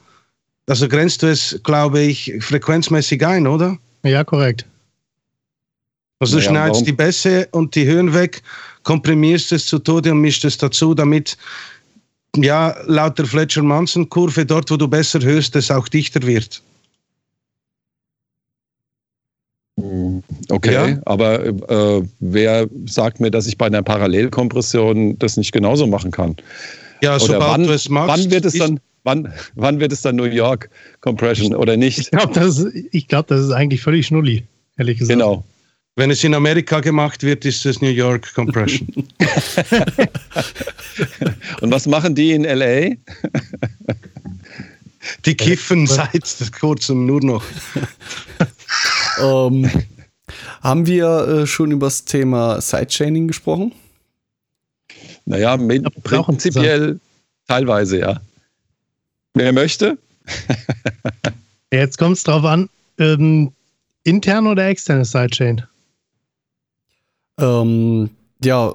also 0.67 0.89
grenzt 0.89 1.23
du 1.23 1.27
es, 1.27 1.61
glaube 1.63 2.01
ich, 2.01 2.35
frequenzmäßig 2.41 3.27
ein, 3.27 3.47
oder? 3.47 3.77
Ja, 4.03 4.25
korrekt. 4.25 4.65
Also 6.21 6.37
du 6.37 6.39
naja, 6.39 6.51
schneidest 6.51 6.81
warum? 6.81 6.85
die 6.87 6.93
Bässe 6.93 7.49
und 7.53 7.75
die 7.75 7.87
Höhen 7.87 8.15
weg, 8.15 8.43
komprimierst 8.83 9.53
es 9.53 9.67
zu 9.67 9.79
Tode 9.79 10.13
und 10.13 10.21
mischt 10.21 10.45
es 10.45 10.57
dazu, 10.57 10.95
damit 10.95 11.37
ja, 12.37 12.75
laut 12.87 13.19
der 13.19 13.27
Fletcher-Manson-Kurve, 13.27 14.45
dort 14.45 14.71
wo 14.71 14.77
du 14.77 14.89
besser 14.89 15.21
hörst, 15.21 15.57
es 15.57 15.71
auch 15.71 15.89
dichter 15.89 16.23
wird. 16.23 16.63
Hm, 19.81 20.23
okay, 20.51 20.73
ja. 20.73 20.99
aber 21.07 21.47
äh, 21.47 22.03
wer 22.21 22.69
sagt 22.87 23.21
mir, 23.21 23.31
dass 23.31 23.47
ich 23.47 23.57
bei 23.57 23.67
einer 23.67 23.83
Parallelkompression 23.83 25.19
das 25.19 25.37
nicht 25.37 25.53
genauso 25.53 25.87
machen 25.87 26.11
kann? 26.11 26.37
Ja, 27.03 27.17
oder 27.17 27.21
sobald 27.21 27.43
wann, 27.43 27.65
du 27.65 27.73
es 27.73 27.89
machst. 27.89 28.09
Wann 28.09 28.31
wird 28.31 28.45
es 28.45 28.55
dann, 28.55 28.81
wann, 29.05 29.33
wann 29.55 29.81
wird 29.81 29.93
es 29.93 30.03
dann 30.03 30.17
New 30.17 30.25
York 30.25 30.69
Compression 31.01 31.55
oder 31.55 31.77
nicht? 31.77 31.99
Ich 31.99 32.11
glaube, 32.11 32.35
das, 32.35 32.67
glaub, 33.09 33.27
das 33.29 33.41
ist 33.41 33.53
eigentlich 33.53 33.81
völlig 33.81 34.07
schnulli, 34.07 34.45
ehrlich 34.77 34.99
gesagt. 34.99 35.19
Genau. 35.19 35.45
Wenn 35.97 36.11
es 36.11 36.23
in 36.23 36.35
Amerika 36.35 36.81
gemacht 36.81 37.25
wird, 37.25 37.45
ist 37.45 37.67
es 37.67 37.81
New 37.81 37.89
York 37.89 38.33
Compression. 38.35 38.87
Und 41.61 41.73
was 41.73 41.87
machen 41.87 42.15
die 42.15 42.33
in 42.33 42.45
LA? 42.45 42.97
Die 45.25 45.35
kiffen 45.35 45.87
seit 45.87 46.53
kurzem 46.53 47.07
nur 47.07 47.23
noch. 47.23 47.45
um, 49.23 49.65
ähm, 49.65 49.71
haben 50.61 50.87
wir 50.87 51.29
äh, 51.29 51.47
schon 51.47 51.71
über 51.71 51.87
das 51.87 52.05
Thema 52.05 52.61
Sidechaining 52.61 53.29
gesprochen? 53.29 53.73
Naja, 55.29 55.59
mit, 55.59 55.85
prinzipiell 56.05 56.99
teilweise, 57.47 57.99
ja. 57.99 58.21
Wer 59.35 59.53
möchte? 59.53 59.99
Jetzt 61.73 61.99
kommt 61.99 62.17
es 62.17 62.23
drauf 62.23 62.45
an, 62.45 62.71
ähm, 62.99 63.53
intern 64.05 64.47
oder 64.47 64.67
externe 64.67 65.05
Sidechain? 65.05 65.63
Ähm, 67.39 68.09
ja, 68.43 68.73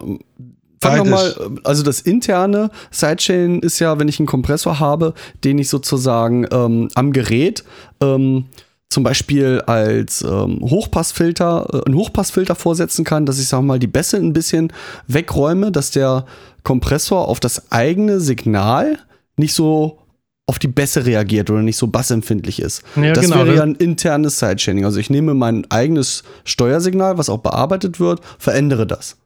Fangen 0.79 1.05
wir 1.05 1.11
mal, 1.11 1.59
also 1.63 1.81
das 1.81 2.01
interne 2.01 2.69
Sidechain 2.91 3.59
ist 3.61 3.79
ja, 3.79 3.97
wenn 3.97 4.07
ich 4.07 4.19
einen 4.19 4.27
Kompressor 4.27 4.79
habe, 4.79 5.15
den 5.43 5.57
ich 5.57 5.69
sozusagen 5.69 6.45
ähm, 6.51 6.89
am 6.93 7.13
Gerät 7.13 7.63
ähm, 7.99 8.45
zum 8.93 9.03
Beispiel 9.03 9.61
als 9.65 10.21
ähm, 10.21 10.59
Hochpassfilter, 10.61 11.67
äh, 11.73 11.85
einen 11.85 11.95
Hochpassfilter 11.95 12.55
vorsetzen 12.55 13.03
kann, 13.03 13.25
dass 13.25 13.39
ich 13.39 13.47
sag 13.47 13.61
mal 13.61 13.79
die 13.79 13.87
Bässe 13.87 14.17
ein 14.17 14.33
bisschen 14.33 14.71
wegräume, 15.07 15.71
dass 15.71 15.91
der 15.91 16.25
Kompressor 16.63 17.27
auf 17.27 17.39
das 17.39 17.71
eigene 17.71 18.19
Signal 18.19 18.99
nicht 19.35 19.53
so 19.53 19.99
auf 20.45 20.59
die 20.59 20.67
Bässe 20.67 21.05
reagiert 21.05 21.49
oder 21.49 21.61
nicht 21.61 21.77
so 21.77 21.87
bassempfindlich 21.87 22.61
ist. 22.61 22.83
Ja, 22.95 23.13
das 23.13 23.25
genau, 23.25 23.37
wäre 23.37 23.55
ja 23.55 23.63
ein 23.63 23.75
internes 23.75 24.39
Sidechaining. 24.39 24.85
Also 24.85 24.99
ich 24.99 25.09
nehme 25.09 25.33
mein 25.33 25.69
eigenes 25.71 26.23
Steuersignal, 26.43 27.17
was 27.17 27.29
auch 27.29 27.39
bearbeitet 27.39 27.99
wird, 27.99 28.21
verändere 28.37 28.85
das. 28.85 29.17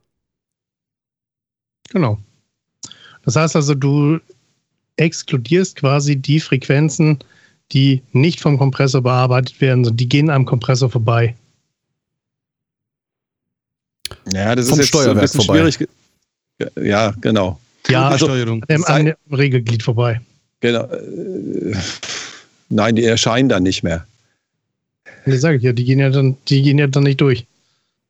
Genau. 1.90 2.20
Das 3.24 3.36
heißt 3.36 3.56
also, 3.56 3.74
du 3.74 4.20
exkludierst 4.96 5.76
quasi 5.76 6.16
die 6.16 6.40
Frequenzen, 6.40 7.20
die 7.74 8.02
nicht 8.12 8.40
vom 8.40 8.58
Kompressor 8.58 9.02
bearbeitet 9.02 9.60
werden, 9.62 9.84
sondern 9.84 9.98
die 9.98 10.10
gehen 10.10 10.30
am 10.30 10.46
Kompressor 10.46 10.90
vorbei. 10.90 11.36
Ja, 14.34 14.56
das 14.56 14.70
vom 14.70 14.80
ist 14.80 14.94
jetzt 14.94 15.08
ein 15.08 15.20
bisschen 15.20 15.42
vorbei. 15.42 15.72
schwierig. 15.72 15.90
Ja, 16.82 17.14
genau. 17.22 17.60
Ja, 17.88 18.10
also, 18.10 18.26
Steuerung. 18.26 18.66
Am, 18.70 18.84
am 18.86 19.14
Regelglied 19.32 19.84
vorbei. 19.84 20.20
Genau. 20.60 20.84
Äh, 20.84 21.76
nein, 22.70 22.96
die 22.96 23.04
erscheinen 23.04 23.50
dann 23.50 23.64
nicht 23.64 23.84
mehr. 23.84 24.06
Das 25.26 25.42
sage 25.42 25.58
ich 25.58 25.64
ja, 25.64 25.74
die 25.74 25.84
gehen 25.84 26.00
ja 26.00 26.10
dann, 26.10 26.38
die 26.48 26.62
gehen 26.62 26.78
ja 26.78 26.88
dann 26.88 27.04
nicht 27.04 27.22
durch. 27.22 27.46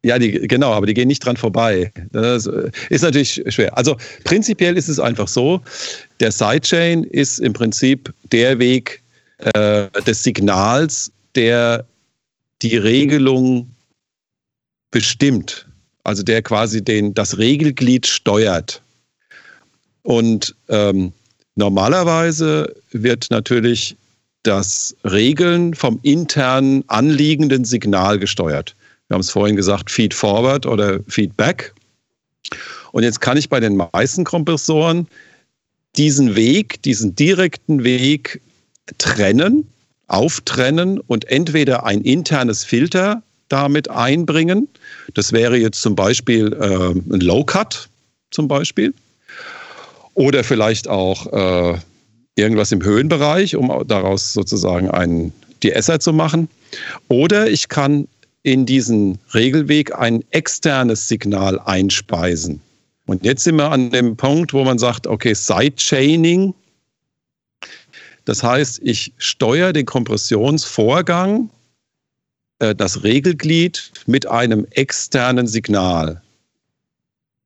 Ja, 0.04 0.20
die, 0.20 0.32
genau, 0.32 0.72
aber 0.72 0.86
die 0.86 0.94
gehen 0.94 1.08
nicht 1.08 1.26
dran 1.26 1.36
vorbei. 1.36 1.92
Das 2.12 2.48
ist 2.90 3.02
natürlich 3.02 3.44
schwer. 3.48 3.76
Also 3.76 3.98
prinzipiell 4.24 4.78
ist 4.78 4.88
es 4.88 5.00
einfach 5.00 5.28
so, 5.28 5.62
der 6.20 6.32
Sidechain 6.32 7.04
ist 7.04 7.40
im 7.40 7.54
Prinzip 7.54 8.14
der 8.32 8.60
Weg 8.60 9.02
äh, 9.38 9.90
des 10.06 10.24
Signals, 10.24 11.12
der 11.36 11.86
die 12.62 12.78
Regelung 12.78 13.70
bestimmt. 14.92 15.68
Also 16.04 16.24
der 16.24 16.42
quasi 16.42 16.84
den, 16.84 17.14
das 17.14 17.38
Regelglied 17.38 18.08
steuert. 18.08 18.82
Und 20.04 20.56
ähm, 20.70 21.12
Normalerweise 21.58 22.72
wird 22.92 23.28
natürlich 23.32 23.98
das 24.44 24.96
Regeln 25.04 25.74
vom 25.74 26.00
internen 26.04 26.84
anliegenden 26.88 27.66
Signal 27.66 28.20
gesteuert. 28.20 28.76
Wir 29.08 29.16
haben 29.16 29.22
es 29.22 29.32
vorhin 29.32 29.56
gesagt, 29.56 29.90
Feed 29.90 30.14
Forward 30.14 30.68
oder 30.68 31.00
Feedback. 31.08 31.74
Und 32.92 33.02
jetzt 33.02 33.22
kann 33.22 33.38
ich 33.38 33.50
bei 33.50 33.60
den 33.60 33.76
meisten 33.76 34.24
Kompressoren 34.24 35.08
diesen 35.96 36.36
Weg, 36.36 36.80
diesen 36.84 37.16
direkten 37.16 37.84
Weg 37.84 38.40
trennen, 38.98 39.68
auftrennen 40.08 41.00
und 41.00 41.26
entweder 41.26 41.86
ein 41.86 42.02
internes 42.02 42.64
Filter 42.64 43.22
damit 43.50 43.90
einbringen. 43.90 44.68
Das 45.14 45.32
wäre 45.32 45.58
jetzt 45.58 45.82
zum 45.82 45.96
Beispiel 45.96 46.54
äh, 46.54 47.14
ein 47.14 47.22
Low 47.22 47.44
Cut 47.44 47.90
zum 48.32 48.48
Beispiel. 48.48 48.94
Oder 50.14 50.44
vielleicht 50.44 50.88
auch 50.88 51.32
äh, 51.74 51.78
irgendwas 52.36 52.72
im 52.72 52.84
Höhenbereich, 52.84 53.56
um 53.56 53.84
daraus 53.88 54.34
sozusagen 54.34 54.90
einen 54.90 55.34
DSer 55.64 56.00
zu 56.00 56.14
machen. 56.14 56.50
Oder 57.08 57.50
ich 57.50 57.68
kann 57.70 58.08
in 58.44 58.66
diesen 58.66 59.20
Regelweg 59.34 59.94
ein 59.96 60.24
externes 60.32 61.08
Signal 61.08 61.60
einspeisen. 61.60 62.62
Und 63.06 63.26
jetzt 63.26 63.44
sind 63.44 63.56
wir 63.56 63.72
an 63.72 63.92
dem 63.92 64.16
Punkt, 64.16 64.54
wo 64.54 64.64
man 64.64 64.80
sagt, 64.80 65.08
okay, 65.08 65.34
Sidechaining. 65.34 66.54
Das 68.28 68.44
heißt, 68.44 68.82
ich 68.84 69.14
steuere 69.18 69.72
den 69.72 69.86
Kompressionsvorgang, 69.86 71.50
äh, 72.60 72.76
das 72.76 73.04
Regelglied 73.04 73.90
mit 74.06 74.28
einem 74.28 74.68
externen 74.72 75.48
Signal 75.48 76.22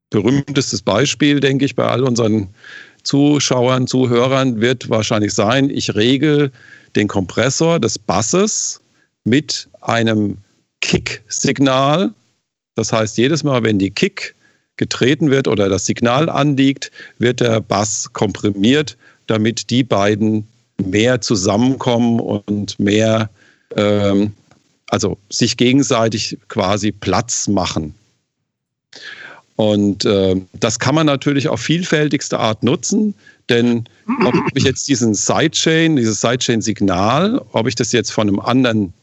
berühmtestes 0.09 0.81
Beispiel, 0.81 1.39
denke 1.39 1.65
ich, 1.65 1.75
bei 1.75 1.85
all 1.85 2.03
unseren 2.03 2.49
Zuschauern, 3.03 3.85
Zuhörern 3.85 4.59
wird 4.59 4.89
wahrscheinlich 4.89 5.33
sein, 5.33 5.69
ich 5.69 5.93
regel 5.93 6.51
den 6.95 7.07
Kompressor 7.07 7.79
des 7.79 7.99
Basses 7.99 8.81
mit 9.23 9.69
einem 9.81 10.37
Kick-Signal. 10.81 12.11
Das 12.73 12.91
heißt, 12.91 13.19
jedes 13.19 13.43
Mal, 13.43 13.63
wenn 13.63 13.77
die 13.77 13.91
Kick 13.91 14.33
getreten 14.77 15.29
wird 15.29 15.47
oder 15.47 15.69
das 15.69 15.85
Signal 15.85 16.27
anliegt, 16.27 16.91
wird 17.19 17.39
der 17.39 17.61
Bass 17.61 18.11
komprimiert, 18.13 18.97
damit 19.27 19.69
die 19.69 19.83
beiden 19.83 20.47
mehr 20.89 21.21
zusammenkommen 21.21 22.19
und 22.19 22.79
mehr, 22.79 23.29
ähm, 23.75 24.33
also 24.87 25.17
sich 25.29 25.57
gegenseitig 25.57 26.37
quasi 26.47 26.91
Platz 26.91 27.47
machen. 27.47 27.93
Und 29.55 30.05
äh, 30.05 30.41
das 30.59 30.79
kann 30.79 30.95
man 30.95 31.05
natürlich 31.05 31.47
auf 31.47 31.61
vielfältigste 31.61 32.39
Art 32.39 32.63
nutzen, 32.63 33.13
denn 33.49 33.83
ob 34.25 34.33
ich 34.55 34.63
jetzt 34.63 34.87
diesen 34.87 35.13
Sidechain, 35.13 35.97
dieses 35.97 36.21
Sidechain-Signal, 36.21 37.41
ob 37.51 37.67
ich 37.67 37.75
das 37.75 37.91
jetzt 37.91 38.11
von 38.11 38.27
einem 38.27 38.39
anderen 38.39 38.93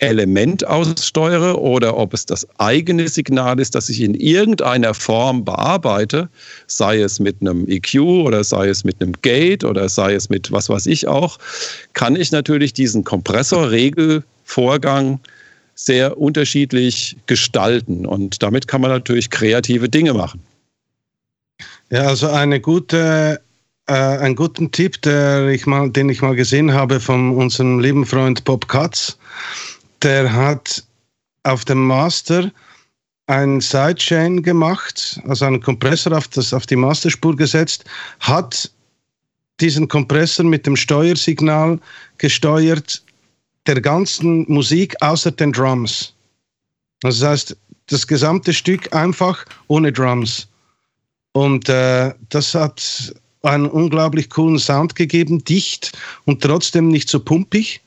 Element 0.00 0.66
aussteuere 0.66 1.60
oder 1.60 1.96
ob 1.96 2.14
es 2.14 2.26
das 2.26 2.48
eigene 2.58 3.08
Signal 3.08 3.60
ist, 3.60 3.74
das 3.74 3.88
ich 3.88 4.00
in 4.00 4.14
irgendeiner 4.14 4.94
Form 4.94 5.44
bearbeite, 5.44 6.28
sei 6.66 7.00
es 7.00 7.20
mit 7.20 7.36
einem 7.40 7.68
EQ 7.68 8.00
oder 8.00 8.42
sei 8.42 8.68
es 8.68 8.82
mit 8.84 9.00
einem 9.00 9.12
Gate 9.22 9.62
oder 9.64 9.88
sei 9.88 10.14
es 10.14 10.28
mit 10.28 10.50
was 10.50 10.68
weiß 10.68 10.86
ich 10.86 11.06
auch, 11.06 11.38
kann 11.92 12.16
ich 12.16 12.32
natürlich 12.32 12.72
diesen 12.72 13.04
Kompressorregelvorgang 13.04 15.20
sehr 15.74 16.18
unterschiedlich 16.18 17.16
gestalten. 17.26 18.06
Und 18.06 18.42
damit 18.42 18.66
kann 18.68 18.80
man 18.80 18.90
natürlich 18.90 19.30
kreative 19.30 19.88
Dinge 19.88 20.14
machen. 20.14 20.40
Ja, 21.90 22.02
also 22.02 22.28
eine 22.28 22.60
gute, 22.60 23.40
äh, 23.86 23.92
einen 23.92 24.36
guten 24.36 24.70
Tipp, 24.72 25.06
ich 25.06 25.66
mal, 25.66 25.90
den 25.90 26.08
ich 26.08 26.22
mal 26.22 26.36
gesehen 26.36 26.72
habe 26.72 27.00
von 27.00 27.36
unserem 27.36 27.80
lieben 27.80 28.06
Freund 28.06 28.44
Bob 28.44 28.68
Katz, 28.68 29.18
der 30.02 30.32
hat 30.32 30.84
auf 31.42 31.64
dem 31.64 31.86
Master 31.86 32.50
ein 33.26 33.60
Sidechain 33.60 34.42
gemacht, 34.42 35.20
also 35.26 35.44
einen 35.44 35.60
Kompressor 35.60 36.16
auf, 36.16 36.28
das, 36.28 36.52
auf 36.52 36.66
die 36.66 36.76
Masterspur 36.76 37.36
gesetzt, 37.36 37.84
hat 38.18 38.70
diesen 39.60 39.86
Kompressor 39.88 40.44
mit 40.44 40.66
dem 40.66 40.76
Steuersignal 40.76 41.78
gesteuert 42.18 43.02
der 43.66 43.80
ganzen 43.80 44.50
Musik 44.50 44.96
außer 45.00 45.30
den 45.30 45.52
Drums. 45.52 46.14
Also 47.02 47.24
das 47.24 47.30
heißt, 47.30 47.56
das 47.86 48.06
gesamte 48.06 48.52
Stück 48.52 48.92
einfach 48.94 49.44
ohne 49.68 49.92
Drums. 49.92 50.48
Und 51.32 51.68
äh, 51.68 52.12
das 52.30 52.54
hat 52.54 53.14
einen 53.42 53.66
unglaublich 53.66 54.28
coolen 54.30 54.58
Sound 54.58 54.96
gegeben, 54.96 55.44
dicht 55.44 55.92
und 56.24 56.42
trotzdem 56.42 56.88
nicht 56.88 57.08
so 57.08 57.20
pumpig, 57.20 57.80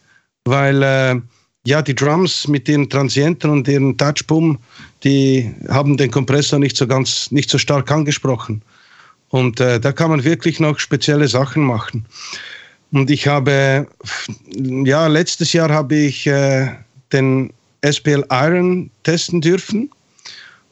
weil 0.45 0.81
äh, 0.81 1.21
ja, 1.65 1.81
die 1.81 1.95
Drums 1.95 2.47
mit 2.47 2.67
ihren 2.67 2.89
Transienten 2.89 3.49
und 3.49 3.67
ihren 3.67 3.97
Touchboom, 3.97 4.59
die 5.03 5.53
haben 5.69 5.95
den 5.97 6.11
Kompressor 6.11 6.59
nicht 6.59 6.75
so 6.75 6.85
ganz, 6.87 7.31
nicht 7.31 7.49
so 7.49 7.57
stark 7.57 7.89
angesprochen. 7.89 8.61
Und 9.29 9.59
äh, 9.59 9.79
da 9.79 9.91
kann 9.91 10.09
man 10.09 10.23
wirklich 10.23 10.59
noch 10.59 10.77
spezielle 10.77 11.27
Sachen 11.27 11.63
machen. 11.63 12.05
Und 12.91 13.09
ich 13.09 13.27
habe, 13.27 13.87
ja, 14.51 15.07
letztes 15.07 15.53
Jahr 15.53 15.69
habe 15.69 15.95
ich 15.95 16.27
äh, 16.27 16.69
den 17.11 17.51
SPL 17.81 18.25
Iron 18.29 18.91
testen 19.03 19.41
dürfen. 19.41 19.89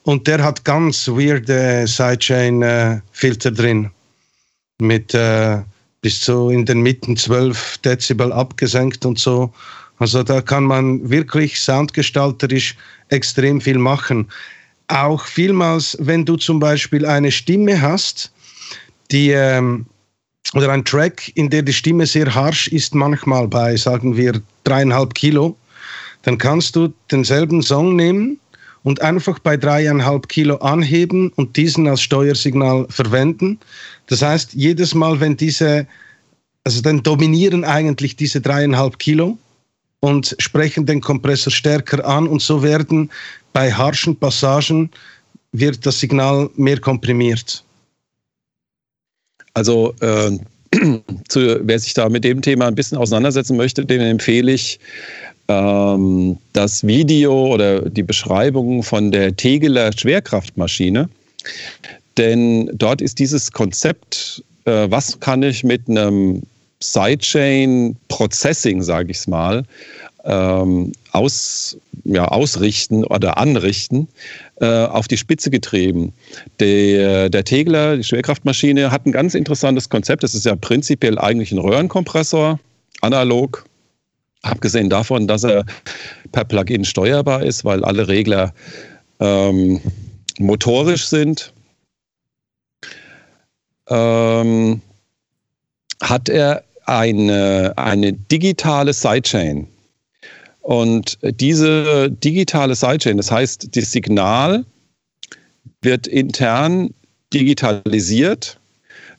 Und 0.04 0.28
der 0.28 0.44
hat 0.44 0.66
ganz 0.66 1.08
weirde 1.08 1.86
Sidechain-Filter 1.88 3.50
äh, 3.50 3.54
drin. 3.54 3.92
Mit 4.80 5.14
äh, 5.14 5.60
bis 6.02 6.22
zu 6.22 6.50
in 6.50 6.66
den 6.66 6.82
Mitten 6.82 7.16
12 7.16 7.80
Dezibel 7.80 8.32
abgesenkt 8.32 9.06
und 9.06 9.18
so. 9.20 9.52
Also 10.02 10.24
da 10.24 10.42
kann 10.42 10.64
man 10.64 11.08
wirklich 11.12 11.60
soundgestalterisch 11.60 12.76
extrem 13.10 13.62
viel 13.62 13.78
machen. 13.78 14.28
Auch 14.88 15.24
vielmals, 15.26 15.96
wenn 16.00 16.26
du 16.26 16.38
zum 16.38 16.60
Beispiel 16.60 17.06
eine 17.06 17.32
Stimme 17.32 17.80
hast, 17.80 18.32
die 19.12 19.30
ähm, 19.30 19.86
oder 20.56 20.72
ein 20.72 20.84
Track, 20.86 21.32
in 21.36 21.52
der 21.52 21.62
die 21.62 21.72
Stimme 21.72 22.08
sehr 22.08 22.34
harsh 22.34 22.68
ist, 22.70 22.96
manchmal 22.96 23.48
bei, 23.48 23.76
sagen 23.76 24.18
wir, 24.18 24.42
dreieinhalb 24.64 25.14
Kilo, 25.14 25.56
dann 26.24 26.40
kannst 26.40 26.76
du 26.76 26.92
denselben 27.12 27.62
Song 27.62 27.96
nehmen 27.96 28.40
und 28.82 29.04
einfach 29.04 29.38
bei 29.38 29.56
dreieinhalb 29.56 30.28
Kilo 30.30 30.56
anheben 30.56 31.32
und 31.36 31.56
diesen 31.58 31.88
als 31.88 32.02
Steuersignal 32.02 32.88
verwenden. 32.90 33.60
Das 34.08 34.24
heißt, 34.24 34.56
jedes 34.56 34.96
Mal, 34.96 35.20
wenn 35.20 35.38
diese, 35.38 35.86
also 36.64 36.82
dann 36.82 37.04
dominieren 37.04 37.64
eigentlich 37.64 38.16
diese 38.16 38.42
dreieinhalb 38.42 38.98
Kilo 38.98 39.38
und 40.02 40.36
sprechen 40.40 40.86
den 40.86 41.00
Kompressor 41.00 41.52
stärker 41.52 42.06
an 42.06 42.28
und 42.28 42.42
so 42.42 42.62
werden 42.62 43.10
bei 43.54 43.72
harschen 43.72 44.16
Passagen 44.16 44.90
wird 45.54 45.86
das 45.86 46.00
Signal 46.00 46.50
mehr 46.56 46.80
komprimiert. 46.80 47.64
Also 49.54 49.94
äh, 50.02 50.38
zu, 51.28 51.60
wer 51.62 51.80
sich 51.80 51.94
da 51.94 52.10
mit 52.10 52.24
dem 52.24 52.42
Thema 52.42 52.68
ein 52.68 52.76
bisschen 52.76 52.98
auseinandersetzen 52.98 53.58
möchte, 53.58 53.86
dem 53.86 54.02
empfehle 54.02 54.54
ich 54.54 54.80
ähm, 55.50 56.38
das 56.54 56.86
Video 56.86 57.54
oder 57.54 57.90
die 57.90 58.04
Beschreibung 58.04 58.84
von 58.84 59.12
der 59.12 59.36
Tegeler 59.36 59.92
Schwerkraftmaschine. 59.96 61.10
Denn 62.18 62.70
dort 62.74 63.02
ist 63.02 63.20
dieses 63.20 63.52
Konzept, 63.52 64.44
äh, 64.66 64.88
was 64.90 65.20
kann 65.20 65.44
ich 65.44 65.64
mit 65.64 65.90
einem 65.90 66.44
Sidechain 66.82 67.96
Processing, 68.08 68.82
sage 68.82 69.12
ich 69.12 69.18
es 69.18 69.28
mal, 69.28 69.64
ähm, 70.24 70.92
aus, 71.12 71.78
ja, 72.04 72.26
ausrichten 72.26 73.04
oder 73.06 73.38
anrichten, 73.38 74.08
äh, 74.60 74.86
auf 74.86 75.08
die 75.08 75.18
Spitze 75.18 75.50
getrieben. 75.50 76.14
Der, 76.60 77.30
der 77.30 77.44
Tegler, 77.44 77.98
die 77.98 78.04
Schwerkraftmaschine, 78.04 78.92
hat 78.92 79.06
ein 79.06 79.12
ganz 79.12 79.34
interessantes 79.34 79.90
Konzept. 79.90 80.24
Das 80.24 80.36
ist 80.36 80.46
ja 80.46 80.56
prinzipiell 80.56 81.18
eigentlich 81.18 81.52
ein 81.52 81.60
Röhrenkompressor, 81.60 82.60
analog. 83.02 83.66
Abgesehen 84.44 84.90
davon, 84.90 85.28
dass 85.28 85.44
er 85.44 85.66
per 86.32 86.46
Plugin 86.46 86.86
steuerbar 86.86 87.44
ist, 87.44 87.64
weil 87.64 87.84
alle 87.84 88.08
Regler 88.08 88.54
ähm, 89.20 89.80
motorisch 90.40 91.06
sind, 91.06 91.54
ähm, 93.88 94.82
hat 96.02 96.28
er 96.28 96.64
eine, 96.86 97.74
eine 97.76 98.14
digitale 98.14 98.94
Sidechain. 98.94 99.68
Und 100.62 101.18
diese 101.24 102.12
digitale 102.12 102.76
Sidechain, 102.76 103.18
das 103.18 103.32
heißt, 103.32 103.76
das 103.76 103.92
Signal 103.92 104.66
wird 105.82 106.08
intern 106.08 106.94
digitalisiert, 107.34 108.60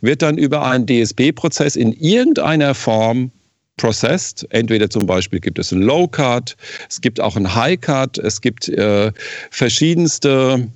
wird 0.00 0.22
dann 0.22 0.38
über 0.38 0.64
einen 0.64 0.86
DSP-Prozess 0.86 1.76
in 1.76 1.92
irgendeiner 1.92 2.74
Form 2.74 3.30
processed. 3.76 4.46
Entweder 4.50 4.88
zum 4.90 5.06
Beispiel 5.06 5.40
gibt 5.40 5.58
es 5.58 5.72
einen 5.72 5.82
Low-Cut, 5.82 6.56
es 6.88 7.00
gibt 7.00 7.20
auch 7.20 7.36
einen 7.36 7.52
High-Cut, 7.54 8.18
es 8.18 8.40
gibt 8.40 8.68
äh, 8.68 9.12
verschiedenste 9.50 10.68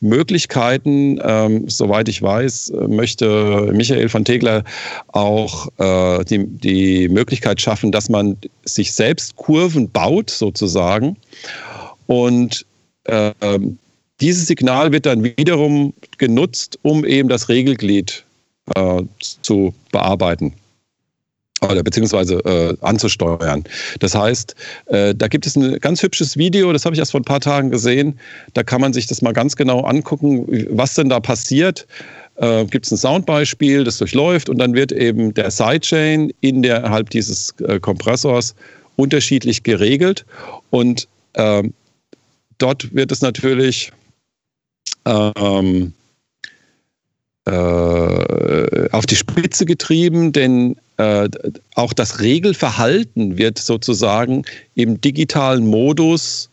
Möglichkeiten. 0.00 1.20
Ähm, 1.22 1.68
soweit 1.68 2.08
ich 2.08 2.20
weiß, 2.22 2.72
möchte 2.88 3.70
Michael 3.72 4.08
von 4.08 4.24
Tegler 4.24 4.64
auch 5.08 5.68
äh, 5.78 6.24
die, 6.24 6.46
die 6.46 7.08
Möglichkeit 7.08 7.60
schaffen, 7.60 7.92
dass 7.92 8.08
man 8.08 8.36
sich 8.64 8.92
selbst 8.92 9.36
Kurven 9.36 9.90
baut, 9.90 10.30
sozusagen. 10.30 11.16
Und 12.06 12.66
äh, 13.04 13.32
dieses 14.20 14.46
Signal 14.46 14.92
wird 14.92 15.06
dann 15.06 15.24
wiederum 15.24 15.94
genutzt, 16.18 16.78
um 16.82 17.04
eben 17.04 17.28
das 17.28 17.48
Regelglied 17.48 18.24
äh, 18.74 19.02
zu 19.18 19.74
bearbeiten 19.92 20.54
oder 21.62 21.82
beziehungsweise 21.82 22.36
äh, 22.44 22.76
anzusteuern. 22.80 23.64
Das 23.98 24.14
heißt, 24.14 24.54
äh, 24.86 25.14
da 25.14 25.28
gibt 25.28 25.46
es 25.46 25.56
ein 25.56 25.78
ganz 25.78 26.02
hübsches 26.02 26.36
Video, 26.36 26.72
das 26.72 26.84
habe 26.84 26.94
ich 26.94 26.98
erst 26.98 27.12
vor 27.12 27.20
ein 27.20 27.24
paar 27.24 27.40
Tagen 27.40 27.70
gesehen. 27.70 28.18
Da 28.54 28.62
kann 28.62 28.80
man 28.80 28.92
sich 28.92 29.06
das 29.06 29.22
mal 29.22 29.32
ganz 29.32 29.56
genau 29.56 29.82
angucken, 29.82 30.46
was 30.70 30.94
denn 30.94 31.08
da 31.08 31.20
passiert. 31.20 31.86
Äh, 32.36 32.64
gibt 32.64 32.86
es 32.86 32.92
ein 32.92 32.96
Soundbeispiel, 32.96 33.84
das 33.84 33.98
durchläuft 33.98 34.48
und 34.48 34.58
dann 34.58 34.74
wird 34.74 34.92
eben 34.92 35.34
der 35.34 35.50
Sidechain 35.50 36.32
innerhalb 36.40 37.10
dieses 37.10 37.54
äh, 37.60 37.78
Kompressors 37.78 38.54
unterschiedlich 38.96 39.62
geregelt 39.62 40.24
und 40.70 41.08
ähm, 41.34 41.74
dort 42.58 42.94
wird 42.94 43.12
es 43.12 43.20
natürlich 43.20 43.92
ähm, 45.04 45.92
äh, 47.46 48.88
auf 48.90 49.06
die 49.06 49.16
Spitze 49.16 49.66
getrieben, 49.66 50.32
denn 50.32 50.76
äh, 51.00 51.30
auch 51.76 51.94
das 51.94 52.20
Regelverhalten 52.20 53.38
wird 53.38 53.58
sozusagen 53.58 54.44
im 54.74 55.00
digitalen 55.00 55.66
Modus 55.66 56.50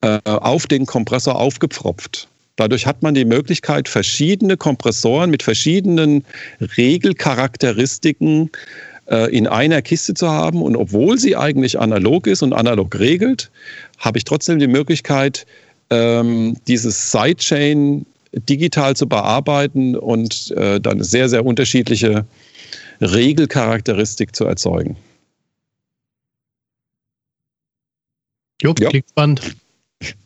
äh, 0.00 0.20
auf 0.24 0.68
den 0.68 0.86
Kompressor 0.86 1.34
aufgepfropft. 1.34 2.28
Dadurch 2.54 2.86
hat 2.86 3.02
man 3.02 3.14
die 3.14 3.24
Möglichkeit, 3.24 3.88
verschiedene 3.88 4.56
Kompressoren 4.56 5.30
mit 5.30 5.42
verschiedenen 5.42 6.24
Regelcharakteristiken 6.76 8.50
äh, 9.06 9.36
in 9.36 9.48
einer 9.48 9.82
Kiste 9.82 10.14
zu 10.14 10.30
haben. 10.30 10.62
Und 10.62 10.76
obwohl 10.76 11.18
sie 11.18 11.34
eigentlich 11.36 11.80
analog 11.80 12.28
ist 12.28 12.42
und 12.42 12.52
analog 12.52 12.96
regelt, 12.96 13.50
habe 13.98 14.18
ich 14.18 14.24
trotzdem 14.24 14.60
die 14.60 14.68
Möglichkeit, 14.68 15.46
ähm, 15.90 16.56
dieses 16.68 17.10
Sidechain 17.10 18.06
digital 18.32 18.94
zu 18.94 19.08
bearbeiten 19.08 19.96
und 19.96 20.52
äh, 20.52 20.80
dann 20.80 21.02
sehr, 21.02 21.28
sehr 21.28 21.44
unterschiedliche 21.44 22.24
Regelcharakteristik 23.00 24.34
zu 24.34 24.44
erzeugen. 24.44 24.96
Jo, 28.62 28.74
ja. 28.78 28.88
klingt 28.88 29.08
spannend. 29.08 29.56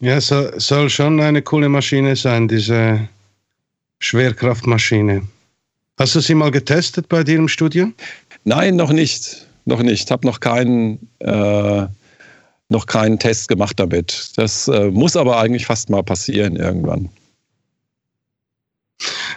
Ja, 0.00 0.16
es 0.16 0.26
soll, 0.26 0.58
soll 0.58 0.90
schon 0.90 1.20
eine 1.20 1.42
coole 1.42 1.68
Maschine 1.68 2.16
sein, 2.16 2.48
diese 2.48 3.08
Schwerkraftmaschine. 4.00 5.22
Hast 5.96 6.16
du 6.16 6.20
sie 6.20 6.34
mal 6.34 6.50
getestet 6.50 7.08
bei 7.08 7.22
dir 7.22 7.36
im 7.36 7.46
Studio? 7.46 7.92
Nein, 8.42 8.74
noch 8.74 8.90
nicht. 8.90 9.46
Noch 9.64 9.80
nicht. 9.80 10.10
Habe 10.10 10.26
noch 10.26 10.40
keinen, 10.40 11.08
äh, 11.20 11.86
noch 12.68 12.86
keinen 12.86 13.20
Test 13.20 13.46
gemacht 13.46 13.78
damit. 13.78 14.32
Das 14.34 14.66
äh, 14.66 14.90
muss 14.90 15.14
aber 15.14 15.38
eigentlich 15.38 15.66
fast 15.66 15.88
mal 15.88 16.02
passieren 16.02 16.56
irgendwann. 16.56 17.08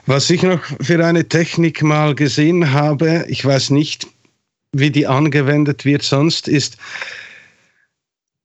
Was 0.06 0.30
ich 0.30 0.44
noch 0.44 0.62
für 0.82 1.04
eine 1.04 1.28
Technik 1.28 1.82
mal 1.82 2.16
gesehen 2.16 2.72
habe, 2.72 3.26
ich 3.28 3.44
weiß 3.44 3.72
nicht, 3.72 4.08
wie 4.74 4.92
die 4.92 5.08
angewendet 5.08 5.86
wird 5.86 6.04
sonst, 6.04 6.48
ist, 6.48 6.78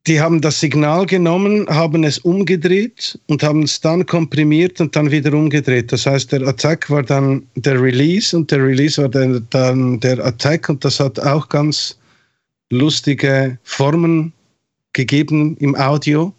die 0.06 0.20
haben 0.20 0.40
das 0.40 0.60
Signal 0.60 1.04
genommen, 1.04 1.66
haben 1.68 2.04
es 2.04 2.18
umgedreht 2.18 3.18
und 3.26 3.42
haben 3.42 3.64
es 3.64 3.80
dann 3.80 4.06
komprimiert 4.06 4.80
und 4.80 4.96
dann 4.96 5.10
wieder 5.10 5.32
umgedreht. 5.34 5.92
Das 5.92 6.06
heißt, 6.06 6.32
der 6.32 6.46
Attack 6.46 6.88
war 6.88 7.02
dann 7.02 7.46
der 7.54 7.80
Release 7.80 8.34
und 8.34 8.50
der 8.50 8.64
Release 8.64 9.00
war 9.00 9.10
dann, 9.10 9.46
dann 9.50 10.00
der 10.00 10.24
Attack 10.24 10.68
und 10.68 10.84
das 10.84 11.00
hat 11.00 11.18
auch 11.20 11.48
ganz 11.48 11.98
lustige 12.70 13.58
Formen 13.62 14.32
gegeben 14.94 15.56
im 15.58 15.76
Audio, 15.76 16.32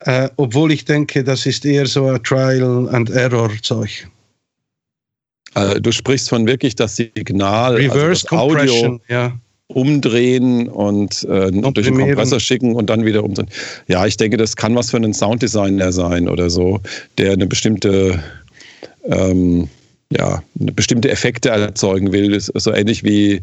äh, 0.00 0.28
obwohl 0.36 0.72
ich 0.72 0.84
denke, 0.84 1.22
das 1.24 1.46
ist 1.46 1.64
eher 1.64 1.86
so 1.86 2.06
ein 2.06 2.22
Trial 2.22 2.88
and 2.90 3.10
Error 3.10 3.50
Zeug. 3.62 4.08
Also 5.54 5.80
du 5.80 5.92
sprichst 5.92 6.28
von 6.28 6.46
wirklich 6.46 6.76
das 6.76 6.96
Signal, 6.96 7.74
Reverse 7.74 8.26
also 8.30 8.54
das 8.54 8.68
Audio 8.68 9.00
ja. 9.08 9.32
umdrehen 9.66 10.68
und 10.68 11.24
äh, 11.24 11.50
durch 11.50 11.86
den 11.86 11.98
Kompressor 11.98 12.38
schicken 12.38 12.74
und 12.76 12.88
dann 12.88 13.04
wieder 13.04 13.24
umdrehen. 13.24 13.48
Ja, 13.88 14.06
ich 14.06 14.16
denke, 14.16 14.36
das 14.36 14.54
kann 14.54 14.76
was 14.76 14.90
für 14.90 14.96
einen 14.98 15.12
Sounddesigner 15.12 15.92
sein 15.92 16.28
oder 16.28 16.50
so, 16.50 16.80
der 17.18 17.32
eine 17.32 17.46
bestimmte 17.46 18.22
ähm, 19.04 19.68
ja, 20.12 20.42
bestimmte 20.54 21.08
Effekte 21.08 21.50
erzeugen 21.50 22.10
will, 22.10 22.38
so 22.40 22.72
ähnlich 22.72 23.04
wie 23.04 23.40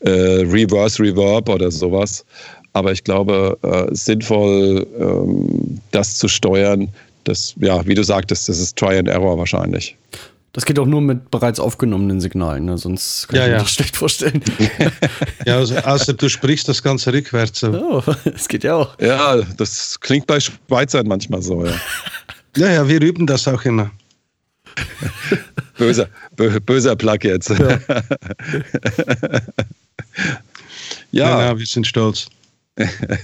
äh, 0.00 0.10
Reverse 0.10 1.00
Reverb 1.00 1.48
oder 1.48 1.70
sowas. 1.70 2.24
Aber 2.78 2.92
ich 2.92 3.02
glaube, 3.02 3.58
äh, 3.62 3.92
sinnvoll, 3.92 4.86
ähm, 5.00 5.80
das 5.90 6.16
zu 6.16 6.28
steuern, 6.28 6.88
das, 7.24 7.54
ja, 7.56 7.84
wie 7.86 7.96
du 7.96 8.04
sagtest, 8.04 8.48
das 8.48 8.60
ist 8.60 8.76
Try 8.76 8.98
and 8.98 9.08
Error 9.08 9.36
wahrscheinlich. 9.36 9.96
Das 10.52 10.64
geht 10.64 10.78
auch 10.78 10.86
nur 10.86 11.00
mit 11.00 11.28
bereits 11.32 11.58
aufgenommenen 11.58 12.20
Signalen, 12.20 12.66
ne? 12.66 12.78
sonst 12.78 13.26
kann 13.26 13.36
ja, 13.36 13.42
ich 13.42 13.48
mir 13.48 13.56
ja. 13.56 13.62
das 13.62 13.72
schlecht 13.72 13.96
vorstellen. 13.96 14.42
ja, 15.44 15.56
also, 15.56 15.76
außer 15.76 16.12
du 16.14 16.28
sprichst 16.28 16.68
das 16.68 16.80
Ganze 16.80 17.12
rückwärts. 17.12 17.64
Oh, 17.64 18.00
das 18.24 18.46
geht 18.46 18.62
ja 18.62 18.76
auch. 18.76 18.96
Ja, 19.00 19.42
das 19.56 19.98
klingt 19.98 20.28
bei 20.28 20.38
Schweizern 20.38 21.08
manchmal 21.08 21.42
so, 21.42 21.66
ja. 21.66 21.74
ja, 22.56 22.70
ja, 22.70 22.88
wir 22.88 23.02
üben 23.02 23.26
das 23.26 23.48
auch 23.48 23.64
immer. 23.64 23.90
böser, 25.78 26.08
bö, 26.36 26.60
böser 26.60 26.94
Plug 26.94 27.18
jetzt. 27.22 27.48
Ja, 27.50 27.78
ja. 31.10 31.40
ja 31.40 31.58
wir 31.58 31.66
sind 31.66 31.84
stolz. 31.84 32.28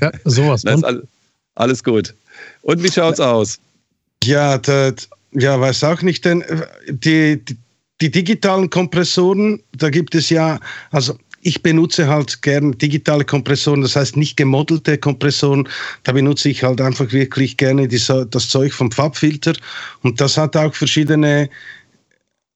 Ja, 0.00 0.12
sowas. 0.24 0.62
Das 0.62 0.76
ist 0.76 0.84
all, 0.84 1.06
alles 1.54 1.82
gut. 1.82 2.14
Und 2.62 2.82
wie 2.82 2.90
schaut's 2.90 3.20
aus? 3.20 3.58
Ja, 4.24 4.58
das, 4.58 5.08
ja, 5.32 5.60
weiß 5.60 5.84
auch 5.84 6.02
nicht, 6.02 6.24
denn 6.24 6.44
die, 6.88 7.44
die, 7.44 7.56
die 8.00 8.10
digitalen 8.10 8.70
Kompressoren, 8.70 9.62
da 9.76 9.90
gibt 9.90 10.14
es 10.14 10.30
ja, 10.30 10.58
also 10.90 11.16
ich 11.44 11.62
benutze 11.62 12.08
halt 12.08 12.40
gern 12.40 12.72
digitale 12.78 13.24
Kompressoren, 13.24 13.82
das 13.82 13.96
heißt 13.96 14.16
nicht 14.16 14.36
gemodelte 14.36 14.96
Kompressoren. 14.96 15.68
Da 16.02 16.12
benutze 16.12 16.48
ich 16.48 16.64
halt 16.64 16.80
einfach 16.80 17.12
wirklich 17.12 17.58
gerne 17.58 17.86
die, 17.86 18.00
das 18.30 18.48
Zeug 18.48 18.72
vom 18.72 18.90
Farbfilter. 18.90 19.52
Und 20.02 20.22
das 20.22 20.38
hat 20.38 20.56
auch 20.56 20.74
verschiedene 20.74 21.50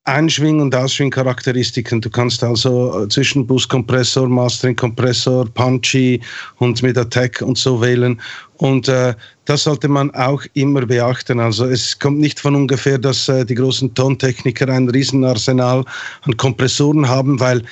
Einschwing- 0.09 0.61
und 0.61 0.75
Ausschwingcharakteristiken. 0.75 2.01
Du 2.01 2.11
kannst 2.11 2.43
also 2.43 3.07
Zwischenbuskompressor, 3.07 4.29
Mastering-Kompressor, 4.29 5.47
Punchy 5.53 6.21
und 6.57 6.83
mit 6.83 6.97
Attack 6.97 7.43
und 7.43 7.59
so 7.59 7.81
wählen. 7.81 8.21
Und 8.57 8.89
äh, 8.89 9.15
das 9.45 9.65
sollte 9.65 9.89
man 9.89 10.11
auch 10.13 10.43
immer 10.55 10.85
beachten. 10.87 11.41
Also 11.41 11.67
es 11.67 11.99
kommt 11.99 12.19
nicht 12.19 12.41
von 12.41 12.55
ungefähr, 12.55 12.99
dass 12.99 13.29
äh, 13.29 13.45
die 13.45 13.55
großen 13.55 13.95
Tontechniker 13.95 14.69
ein 14.69 14.89
Riesenarsenal 14.89 15.85
an 16.23 16.37
Kompressoren 16.37 17.09
haben, 17.09 17.39
weil 17.39 17.63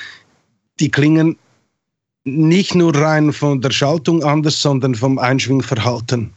die 0.78 0.90
klingen 0.90 1.36
nicht 2.24 2.74
nur 2.74 2.94
rein 2.94 3.32
von 3.32 3.60
der 3.60 3.70
Schaltung 3.70 4.22
anders, 4.22 4.60
sondern 4.60 4.94
vom 4.94 5.18
Einschwingverhalten 5.18 6.32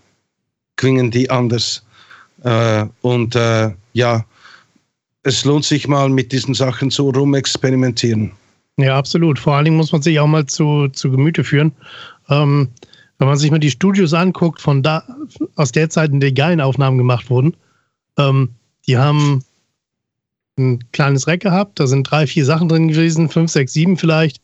klingen 0.77 1.11
die 1.11 1.29
anders. 1.29 1.83
Äh, 2.43 2.85
und 3.01 3.35
äh, 3.35 3.71
ja, 3.93 4.23
es 5.23 5.45
lohnt 5.45 5.65
sich 5.65 5.87
mal 5.87 6.09
mit 6.09 6.31
diesen 6.31 6.53
Sachen 6.53 6.91
zu 6.91 7.09
rumexperimentieren. 7.09 8.31
Ja, 8.77 8.97
absolut. 8.97 9.37
Vor 9.37 9.55
allen 9.55 9.65
Dingen 9.65 9.77
muss 9.77 9.91
man 9.91 10.01
sich 10.01 10.19
auch 10.19 10.27
mal 10.27 10.45
zu, 10.45 10.87
zu 10.89 11.11
Gemüte 11.11 11.43
führen. 11.43 11.73
Ähm, 12.29 12.69
wenn 13.17 13.27
man 13.27 13.37
sich 13.37 13.51
mal 13.51 13.59
die 13.59 13.71
Studios 13.71 14.13
anguckt, 14.13 14.61
von 14.61 14.81
da, 14.81 15.03
aus 15.55 15.73
der 15.73 15.89
Zeit, 15.89 16.11
in 16.11 16.21
der 16.21 16.31
geilen 16.31 16.61
Aufnahmen 16.61 16.97
gemacht 16.97 17.29
wurden, 17.29 17.57
ähm, 18.17 18.49
die 18.87 18.97
haben 18.97 19.43
ein 20.57 20.79
kleines 20.91 21.27
Rack 21.27 21.41
gehabt, 21.41 21.79
da 21.79 21.87
sind 21.87 22.09
drei, 22.09 22.25
vier 22.25 22.45
Sachen 22.45 22.69
drin 22.69 22.87
gewesen, 22.87 23.29
fünf, 23.29 23.51
sechs, 23.51 23.73
sieben 23.73 23.97
vielleicht. 23.97 24.41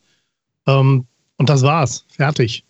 Ähm, 0.67 1.05
und 1.37 1.49
das 1.49 1.61
war's. 1.63 2.05
Fertig. 2.09 2.65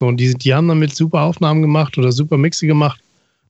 So, 0.00 0.08
und 0.08 0.18
die, 0.18 0.34
die 0.34 0.54
haben 0.54 0.68
damit 0.68 0.94
super 0.94 1.22
Aufnahmen 1.22 1.60
gemacht 1.60 1.98
oder 1.98 2.12
super 2.12 2.38
Mixe 2.38 2.66
gemacht. 2.66 3.03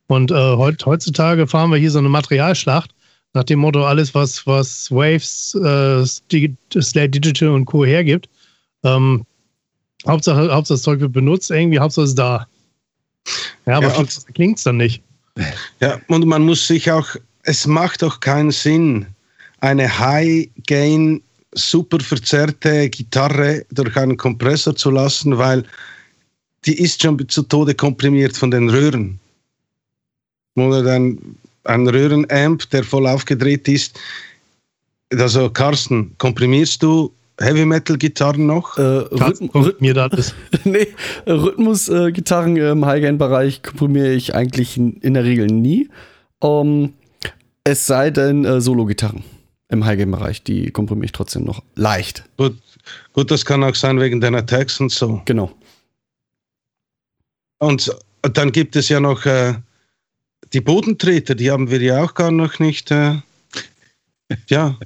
Und 0.07 0.31
äh, 0.31 0.35
heut, 0.35 0.85
heutzutage 0.85 1.47
fahren 1.47 1.71
wir 1.71 1.77
hier 1.77 1.91
so 1.91 1.99
eine 1.99 2.09
Materialschlacht 2.09 2.91
nach 3.33 3.43
dem 3.43 3.59
Motto, 3.59 3.85
alles, 3.85 4.15
was, 4.15 4.47
was 4.47 4.89
Waves, 4.89 5.53
äh, 5.55 6.05
Slate 6.05 7.09
Digital 7.09 7.49
und 7.49 7.65
Co. 7.65 7.85
hergibt. 7.85 8.29
Ähm, 8.83 9.25
Hauptsache, 10.07 10.51
Hauptsache 10.51 10.75
das 10.75 10.83
Zeug 10.83 10.99
wird 11.01 11.11
benutzt, 11.11 11.51
irgendwie 11.51 11.79
Hauptsache 11.79 12.05
es 12.05 12.11
ist 12.11 12.19
da. 12.19 12.47
Ja, 13.65 13.77
aber 13.77 13.87
ja, 13.87 14.05
klingt 14.33 14.57
es 14.57 14.63
dann 14.63 14.77
nicht. 14.77 15.01
Ja, 15.81 15.99
und 16.07 16.25
man 16.25 16.43
muss 16.43 16.65
sich 16.65 16.89
auch, 16.89 17.07
es 17.43 17.67
macht 17.67 18.03
doch 18.03 18.19
keinen 18.19 18.51
Sinn, 18.51 19.05
eine 19.59 19.99
High-Gain, 19.99 21.21
super 21.53 21.99
verzerrte 21.99 22.89
Gitarre 22.89 23.65
durch 23.71 23.95
einen 23.97 24.17
Kompressor 24.17 24.75
zu 24.75 24.91
lassen, 24.91 25.37
weil 25.37 25.63
die 26.65 26.79
ist 26.81 27.01
schon 27.01 27.27
zu 27.27 27.43
Tode 27.43 27.73
komprimiert 27.73 28.37
von 28.37 28.51
den 28.51 28.69
Röhren. 28.69 29.19
Oder 30.55 30.93
ein, 30.93 31.37
ein 31.65 31.87
Röhrenamp, 31.87 32.69
der 32.69 32.83
voll 32.83 33.07
aufgedreht 33.07 33.67
ist. 33.67 33.99
Also 35.13 35.49
Carsten, 35.49 36.15
komprimierst 36.17 36.81
du 36.81 37.11
Heavy 37.39 37.65
Metal 37.65 37.97
Gitarren 37.97 38.45
noch? 38.45 38.77
Äh, 38.77 38.81
Rhythm, 38.81 39.45
Rhythm, 39.53 39.77
mir 39.79 39.93
das. 39.93 40.33
nee, 40.63 40.87
Rhythmus-Gitarren 41.27 42.55
äh, 42.57 42.71
im 42.71 42.85
High-Gain-Bereich 42.85 43.61
komprimiere 43.61 44.13
ich 44.13 44.33
eigentlich 44.33 44.77
in, 44.77 44.93
in, 45.01 45.13
der 45.15 45.25
Regel 45.25 45.47
nie. 45.47 45.89
Um, 46.39 46.93
es 47.63 47.87
sei 47.87 48.09
denn 48.11 48.45
äh, 48.45 48.61
Solo-Gitarren 48.61 49.23
im 49.69 49.85
High-Gain-Bereich, 49.85 50.43
die 50.43 50.71
komprimiere 50.71 51.05
ich 51.05 51.11
trotzdem 51.11 51.43
noch 51.43 51.61
leicht. 51.75 52.23
Gut, 52.37 52.57
gut, 53.13 53.31
das 53.31 53.43
kann 53.45 53.63
auch 53.63 53.75
sein 53.75 53.99
wegen 53.99 54.21
deiner 54.21 54.45
Tags 54.45 54.79
und 54.79 54.91
so. 54.91 55.21
Genau. 55.25 55.51
Und 57.57 57.93
dann 58.21 58.51
gibt 58.51 58.75
es 58.75 58.89
ja 58.89 58.99
noch 58.99 59.25
äh, 59.25 59.55
die 60.55 60.61
Bodentreter, 60.61 61.35
die 61.35 61.51
haben 61.51 61.69
wir 61.69 61.81
ja 61.81 62.01
auch 62.01 62.13
gar 62.13 62.31
noch 62.31 62.59
nicht. 62.59 62.89
Äh, 62.89 63.15
ja. 64.47 64.77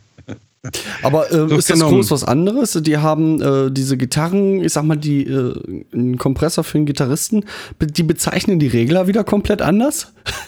Aber 1.03 1.31
äh, 1.31 1.55
ist 1.55 1.69
das 1.69 1.79
groß 1.79 2.11
was 2.11 2.23
anderes? 2.25 2.73
Die 2.81 2.97
haben 2.97 3.39
äh, 3.41 3.71
diese 3.71 3.95
Gitarren, 3.95 4.61
ich 4.61 4.73
sag 4.73 4.83
mal, 4.83 4.97
die 4.97 5.23
äh, 5.23 5.53
einen 5.93 6.17
Kompressor 6.17 6.63
für 6.63 6.79
einen 6.79 6.85
Gitarristen, 6.85 7.45
die 7.79 8.03
bezeichnen 8.03 8.59
die 8.59 8.67
Regler 8.67 9.07
wieder 9.07 9.23
komplett 9.23 9.61
anders. 9.61 10.11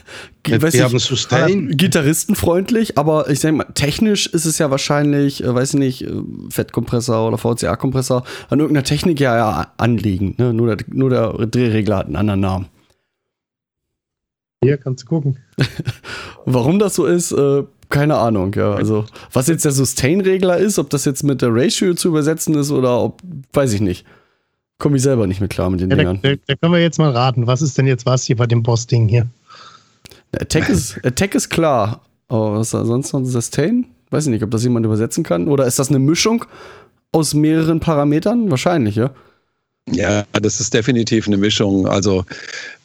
Ja, 0.48 0.58
die 0.58 0.82
haben 0.82 0.98
Sustain. 0.98 1.78
Gitarristenfreundlich, 1.78 2.98
aber 2.98 3.30
ich 3.30 3.42
sag 3.42 3.54
mal, 3.54 3.68
technisch 3.76 4.26
ist 4.26 4.46
es 4.46 4.58
ja 4.58 4.72
wahrscheinlich, 4.72 5.44
äh, 5.44 5.54
weiß 5.54 5.76
ich 5.76 5.80
nicht, 5.80 6.02
äh, 6.02 6.14
Fettkompressor 6.50 7.28
oder 7.28 7.38
VCA-Kompressor 7.38 8.24
an 8.50 8.60
irgendeiner 8.60 8.84
Technik 8.84 9.20
ja, 9.20 9.38
ja 9.38 9.68
anliegend. 9.78 10.40
Ne? 10.40 10.52
Nur, 10.52 10.76
der, 10.76 10.88
nur 10.92 11.12
der 11.12 11.46
Drehregler 11.46 11.98
hat 11.98 12.08
einen 12.08 12.16
anderen 12.16 12.40
Namen. 12.40 12.66
Hier 14.64 14.78
kannst 14.78 15.04
du 15.04 15.08
gucken. 15.08 15.40
Warum 16.46 16.78
das 16.78 16.96
so 16.96 17.06
ist, 17.06 17.32
äh, 17.32 17.64
keine 17.90 18.18
Ahnung, 18.18 18.54
ja. 18.54 18.74
Also, 18.74 19.06
was 19.34 19.48
jetzt 19.48 19.66
der 19.66 19.72
Sustain-Regler 19.72 20.58
ist, 20.58 20.78
ob 20.78 20.90
das 20.92 21.06
jetzt 21.06 21.24
mit 21.24 21.42
der 21.42 21.50
Ratio 21.52 21.94
zu 21.96 22.10
übersetzen 22.10 22.56
ist 22.56 22.72
oder 22.72 23.02
ob, 23.02 23.22
weiß 23.54 23.74
ich 23.74 23.82
nicht. 23.82 24.06
Komme 24.78 24.98
ich 24.98 25.04
selber 25.04 25.28
nicht 25.28 25.42
mit 25.42 25.52
klar 25.52 25.70
mit 25.70 25.82
den 25.82 25.90
ja, 25.90 25.96
Dingern. 25.96 26.20
Da, 26.22 26.34
da, 26.48 26.56
können 26.56 26.74
wir 26.74 26.82
jetzt 26.82 27.00
mal 27.00 27.12
raten. 27.12 27.48
Was 27.48 27.62
ist 27.62 27.78
denn 27.78 27.88
jetzt 27.88 28.06
was 28.06 28.24
hier 28.24 28.36
bei 28.36 28.48
dem 28.48 28.64
Boss-Ding 28.64 29.08
hier? 29.08 29.28
Attack 30.32 30.70
ist, 30.70 31.00
Attack 31.06 31.36
ist 31.36 31.50
klar. 31.50 32.02
Aber 32.28 32.54
was 32.54 32.74
ist 32.74 32.86
sonst 32.88 33.14
noch 33.14 33.24
Sustain? 33.26 33.88
Weiß 34.10 34.26
ich 34.26 34.32
nicht, 34.32 34.44
ob 34.44 34.52
das 34.52 34.64
jemand 34.64 34.86
übersetzen 34.86 35.24
kann. 35.24 35.48
Oder 35.48 35.66
ist 35.66 35.80
das 35.80 35.90
eine 35.90 36.00
Mischung 36.00 36.46
aus 37.12 37.34
mehreren 37.34 37.80
Parametern? 37.80 38.50
Wahrscheinlich, 38.50 38.96
ja. 38.96 39.12
Ja, 39.92 40.24
das 40.34 40.60
ist 40.60 40.74
definitiv 40.74 41.28
eine 41.28 41.38
Mischung. 41.38 41.88
Also 41.88 42.26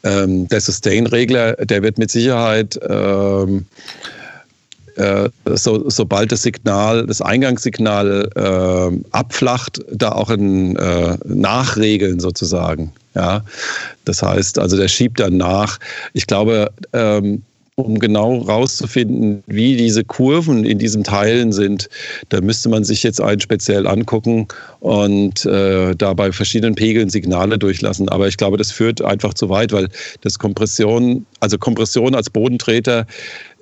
ähm, 0.02 0.48
der 0.48 0.60
Sustain-Regler, 0.60 1.54
der 1.54 1.82
wird 1.82 1.98
mit 1.98 2.10
Sicherheit 2.10 2.78
ähm, 2.88 3.66
äh, 4.96 5.28
so, 5.44 5.88
sobald 5.88 6.32
das 6.32 6.42
Signal, 6.42 7.06
das 7.06 7.20
Eingangssignal 7.20 8.30
äh, 8.34 9.06
abflacht, 9.12 9.80
da 9.92 10.12
auch 10.12 10.30
ein 10.30 10.76
äh, 10.76 11.18
Nachregeln 11.24 12.18
sozusagen. 12.18 12.92
Ja, 13.14 13.42
das 14.04 14.22
heißt, 14.22 14.58
also 14.58 14.76
der 14.76 14.88
schiebt 14.88 15.20
dann 15.20 15.36
nach. 15.36 15.78
Ich 16.12 16.26
glaube, 16.26 16.70
ähm, 16.92 17.42
um 17.77 17.98
genau 17.98 18.39
rauszufinden, 18.39 19.44
wie 19.47 19.77
diese 19.77 20.03
Kurven 20.03 20.65
in 20.65 20.78
diesen 20.78 21.05
Teilen 21.05 21.53
sind, 21.53 21.90
da 22.31 22.40
müsste 22.40 22.70
man 22.70 22.85
sich 22.85 23.03
jetzt 23.03 23.20
einen 23.20 23.39
speziell 23.39 23.86
angucken 23.86 24.48
und 24.81 25.44
äh, 25.44 25.94
da 25.94 26.15
bei 26.15 26.32
verschiedenen 26.32 26.74
Pegeln 26.74 27.11
Signale 27.11 27.59
durchlassen. 27.59 28.09
Aber 28.09 28.28
ich 28.28 28.39
glaube, 28.39 28.57
das 28.57 28.73
führt 28.73 29.03
einfach 29.03 29.35
zu 29.35 29.51
weit, 29.51 29.73
weil 29.73 29.89
das 30.23 30.39
Kompression, 30.39 31.27
also 31.40 31.59
Kompression 31.59 32.15
als 32.15 32.31
Bodentreter 32.31 33.07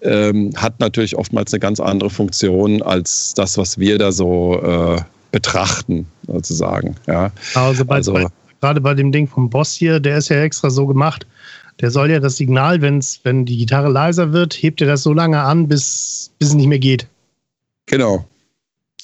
ähm, 0.03 0.53
hat 0.55 0.79
natürlich 0.79 1.17
oftmals 1.17 1.53
eine 1.53 1.59
ganz 1.59 1.81
andere 1.81 2.09
Funktion 2.09 2.83
als 2.83 3.35
das, 3.35 3.59
was 3.59 3.81
wir 3.81 3.99
da 3.99 4.13
so 4.13 4.63
äh, 4.63 5.03
betrachten, 5.33 6.07
sozusagen. 6.29 6.95
Ja. 7.09 7.33
Also, 7.55 7.85
bei, 7.85 7.97
also 7.97 8.13
bei, 8.13 8.27
gerade 8.61 8.81
bei 8.81 8.95
dem 8.95 9.11
Ding 9.11 9.27
vom 9.27 9.51
Boss 9.51 9.73
hier, 9.73 9.99
der 9.99 10.19
ist 10.19 10.29
ja 10.29 10.41
extra 10.41 10.71
so 10.71 10.87
gemacht, 10.87 11.27
der 11.81 11.91
soll 11.91 12.11
ja 12.11 12.21
das 12.21 12.37
Signal, 12.37 12.81
wenn's, 12.81 13.21
wenn 13.25 13.45
die 13.45 13.57
Gitarre 13.57 13.91
leiser 13.91 14.33
wird, 14.33 14.55
hebt 14.55 14.81
er 14.81 14.87
das 14.87 15.03
so 15.03 15.13
lange 15.13 15.41
an, 15.41 15.69
bis, 15.69 16.31
bis 16.39 16.49
es 16.49 16.55
nicht 16.55 16.69
mehr 16.69 16.79
geht. 16.79 17.07
Genau. 17.87 18.25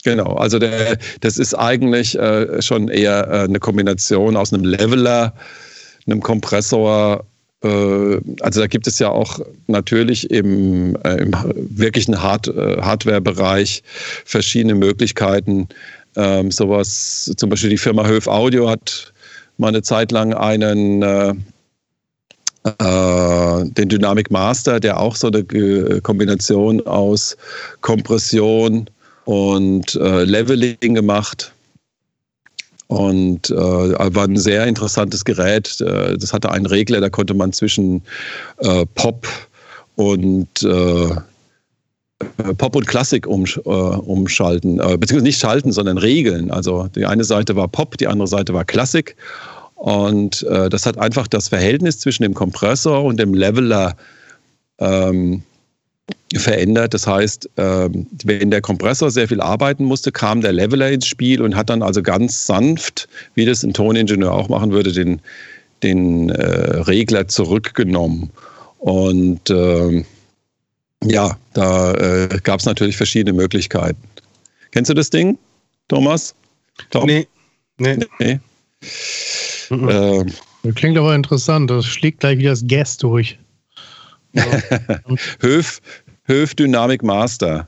Genau, 0.02 0.34
also 0.36 0.58
der, 0.58 0.96
das 1.20 1.36
ist 1.36 1.54
eigentlich 1.54 2.18
äh, 2.18 2.62
schon 2.62 2.88
eher 2.88 3.28
äh, 3.28 3.38
eine 3.40 3.58
Kombination 3.58 4.36
aus 4.36 4.52
einem 4.52 4.64
Leveler, 4.64 5.34
einem 6.06 6.22
Kompressor. 6.22 7.26
Äh, 7.62 8.18
also 8.40 8.60
da 8.60 8.66
gibt 8.66 8.86
es 8.86 8.98
ja 8.98 9.10
auch 9.10 9.40
natürlich 9.66 10.30
im, 10.30 10.96
äh, 11.04 11.16
im 11.16 11.32
wirklichen 11.54 12.22
Hard, 12.22 12.48
äh, 12.48 12.80
Hardware-Bereich 12.80 13.82
verschiedene 14.24 14.74
Möglichkeiten. 14.74 15.68
Ähm, 16.16 16.50
sowas, 16.50 17.30
zum 17.36 17.50
Beispiel 17.50 17.70
die 17.70 17.76
Firma 17.76 18.06
Höf 18.06 18.26
Audio 18.26 18.70
hat 18.70 19.12
mal 19.58 19.68
eine 19.68 19.82
Zeit 19.82 20.12
lang 20.12 20.32
einen 20.32 21.44
den 22.62 23.88
Dynamic 23.88 24.30
Master, 24.30 24.80
der 24.80 25.00
auch 25.00 25.16
so 25.16 25.28
eine 25.28 26.00
Kombination 26.02 26.86
aus 26.86 27.36
Kompression, 27.80 28.86
und 29.30 29.94
äh, 29.94 30.24
Leveling 30.24 30.94
gemacht. 30.94 31.52
Und 32.88 33.50
äh, 33.50 33.54
war 33.54 34.24
ein 34.24 34.36
sehr 34.36 34.66
interessantes 34.66 35.24
Gerät. 35.24 35.80
Äh, 35.80 36.18
das 36.18 36.32
hatte 36.32 36.50
einen 36.50 36.66
Regler, 36.66 37.00
da 37.00 37.08
konnte 37.08 37.34
man 37.34 37.52
zwischen 37.52 38.02
äh, 38.58 38.84
Pop 38.96 39.28
und 39.94 40.64
äh, 40.64 41.14
Pop 42.58 42.74
und 42.74 42.86
Klassik 42.88 43.26
um, 43.28 43.44
äh, 43.44 43.68
umschalten, 43.68 44.76
beziehungsweise 44.76 45.22
nicht 45.22 45.40
schalten, 45.40 45.70
sondern 45.70 45.96
regeln. 45.96 46.50
Also 46.50 46.88
die 46.94 47.06
eine 47.06 47.22
Seite 47.22 47.54
war 47.54 47.68
Pop, 47.68 47.96
die 47.98 48.08
andere 48.08 48.26
Seite 48.26 48.52
war 48.52 48.64
Klassik. 48.64 49.14
Und 49.80 50.44
das 50.46 50.84
hat 50.84 50.98
einfach 50.98 51.26
das 51.26 51.48
Verhältnis 51.48 51.98
zwischen 51.98 52.22
dem 52.22 52.34
Kompressor 52.34 53.02
und 53.02 53.18
dem 53.18 53.32
Leveler 53.32 53.96
ähm, 54.78 55.42
verändert. 56.34 56.94
Das 56.94 57.06
heißt, 57.06 57.48
ähm, 57.56 58.06
wenn 58.24 58.50
der 58.50 58.60
Kompressor 58.60 59.10
sehr 59.10 59.28
viel 59.28 59.40
arbeiten 59.40 59.84
musste, 59.84 60.12
kam 60.12 60.40
der 60.40 60.52
Leveler 60.52 60.90
ins 60.90 61.06
Spiel 61.06 61.42
und 61.42 61.56
hat 61.56 61.70
dann 61.70 61.82
also 61.82 62.02
ganz 62.02 62.46
sanft, 62.46 63.08
wie 63.34 63.44
das 63.44 63.62
ein 63.62 63.74
Toningenieur 63.74 64.32
auch 64.32 64.48
machen 64.48 64.72
würde, 64.72 64.92
den, 64.92 65.20
den 65.82 66.30
äh, 66.30 66.80
Regler 66.82 67.28
zurückgenommen. 67.28 68.30
Und 68.78 69.50
äh, 69.50 70.04
ja, 71.04 71.36
da 71.54 71.94
äh, 71.94 72.38
gab 72.42 72.60
es 72.60 72.66
natürlich 72.66 72.96
verschiedene 72.96 73.36
Möglichkeiten. 73.36 74.02
Kennst 74.70 74.90
du 74.90 74.94
das 74.94 75.10
Ding, 75.10 75.38
Thomas? 75.88 76.34
Tom? 76.90 77.06
Nee. 77.06 77.26
Nee. 77.78 77.98
nee. 78.18 78.38
Mhm. 79.70 79.88
Äh, 79.88 80.24
das 80.62 80.74
klingt 80.74 80.98
aber 80.98 81.14
interessant. 81.14 81.70
Das 81.70 81.86
schlägt 81.86 82.20
gleich 82.20 82.38
wieder 82.38 82.50
das 82.50 82.66
Gas 82.66 82.96
durch. 82.96 83.38
Höf, 85.40 85.80
Höf 86.24 86.54
Dynamic 86.54 87.02
Master. 87.02 87.66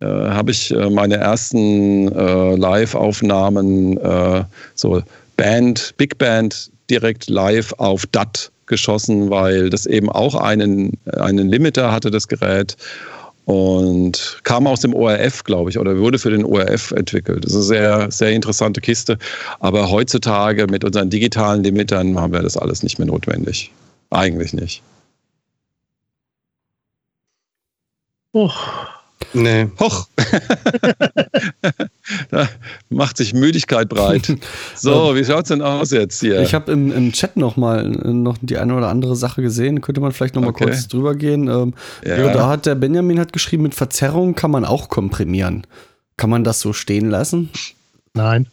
Äh, 0.00 0.06
habe 0.06 0.50
ich 0.50 0.70
äh, 0.70 0.90
meine 0.90 1.16
ersten 1.16 2.10
äh, 2.12 2.56
Live-Aufnahmen, 2.56 3.96
äh, 3.98 4.44
so 4.74 5.02
Band, 5.36 5.94
Big 5.96 6.18
Band, 6.18 6.70
direkt 6.90 7.28
live 7.28 7.72
auf 7.78 8.06
DAT 8.06 8.50
geschossen, 8.66 9.30
weil 9.30 9.70
das 9.70 9.86
eben 9.86 10.10
auch 10.10 10.34
einen, 10.34 10.92
einen 11.18 11.48
Limiter 11.48 11.92
hatte, 11.92 12.10
das 12.10 12.28
Gerät. 12.28 12.76
Und 13.44 14.40
kam 14.44 14.66
aus 14.66 14.80
dem 14.80 14.94
ORF, 14.94 15.44
glaube 15.44 15.68
ich, 15.68 15.78
oder 15.78 15.98
wurde 15.98 16.18
für 16.18 16.30
den 16.30 16.44
ORF 16.44 16.92
entwickelt. 16.92 17.44
Das 17.44 17.52
ist 17.52 17.70
eine 17.70 17.80
sehr, 17.80 18.10
sehr 18.10 18.30
interessante 18.30 18.80
Kiste. 18.80 19.18
Aber 19.60 19.90
heutzutage 19.90 20.66
mit 20.66 20.82
unseren 20.82 21.10
digitalen 21.10 21.62
Limitern 21.62 22.18
haben 22.18 22.32
wir 22.32 22.42
das 22.42 22.56
alles 22.56 22.82
nicht 22.82 22.98
mehr 22.98 23.06
notwendig. 23.06 23.70
Eigentlich 24.10 24.54
nicht. 24.54 24.82
Hoch. 28.32 28.93
Nee. 29.32 29.68
Hoch. 29.80 30.08
da 32.30 32.48
macht 32.90 33.16
sich 33.16 33.34
Müdigkeit 33.34 33.88
breit. 33.88 34.36
So, 34.74 35.14
wie 35.16 35.24
schaut 35.24 35.44
es 35.44 35.48
denn 35.48 35.62
aus 35.62 35.90
jetzt 35.90 36.20
hier? 36.20 36.40
Ich 36.42 36.54
habe 36.54 36.72
im, 36.72 36.92
im 36.92 37.12
Chat 37.12 37.36
noch 37.36 37.56
mal 37.56 37.88
noch 37.88 38.36
die 38.40 38.58
eine 38.58 38.74
oder 38.74 38.88
andere 38.88 39.16
Sache 39.16 39.42
gesehen. 39.42 39.80
Könnte 39.80 40.00
man 40.00 40.12
vielleicht 40.12 40.34
noch 40.34 40.42
mal 40.42 40.50
okay. 40.50 40.64
kurz 40.64 40.88
drüber 40.88 41.14
gehen. 41.14 41.48
Ähm, 41.48 41.74
ja. 42.04 42.18
ja. 42.18 42.32
da 42.32 42.48
hat 42.48 42.66
der 42.66 42.74
Benjamin 42.74 43.18
hat 43.18 43.32
geschrieben, 43.32 43.62
mit 43.62 43.74
Verzerrung 43.74 44.34
kann 44.34 44.50
man 44.50 44.64
auch 44.64 44.88
komprimieren. 44.88 45.66
Kann 46.16 46.30
man 46.30 46.44
das 46.44 46.60
so 46.60 46.72
stehen 46.72 47.10
lassen? 47.10 47.50
Nein. 48.14 48.46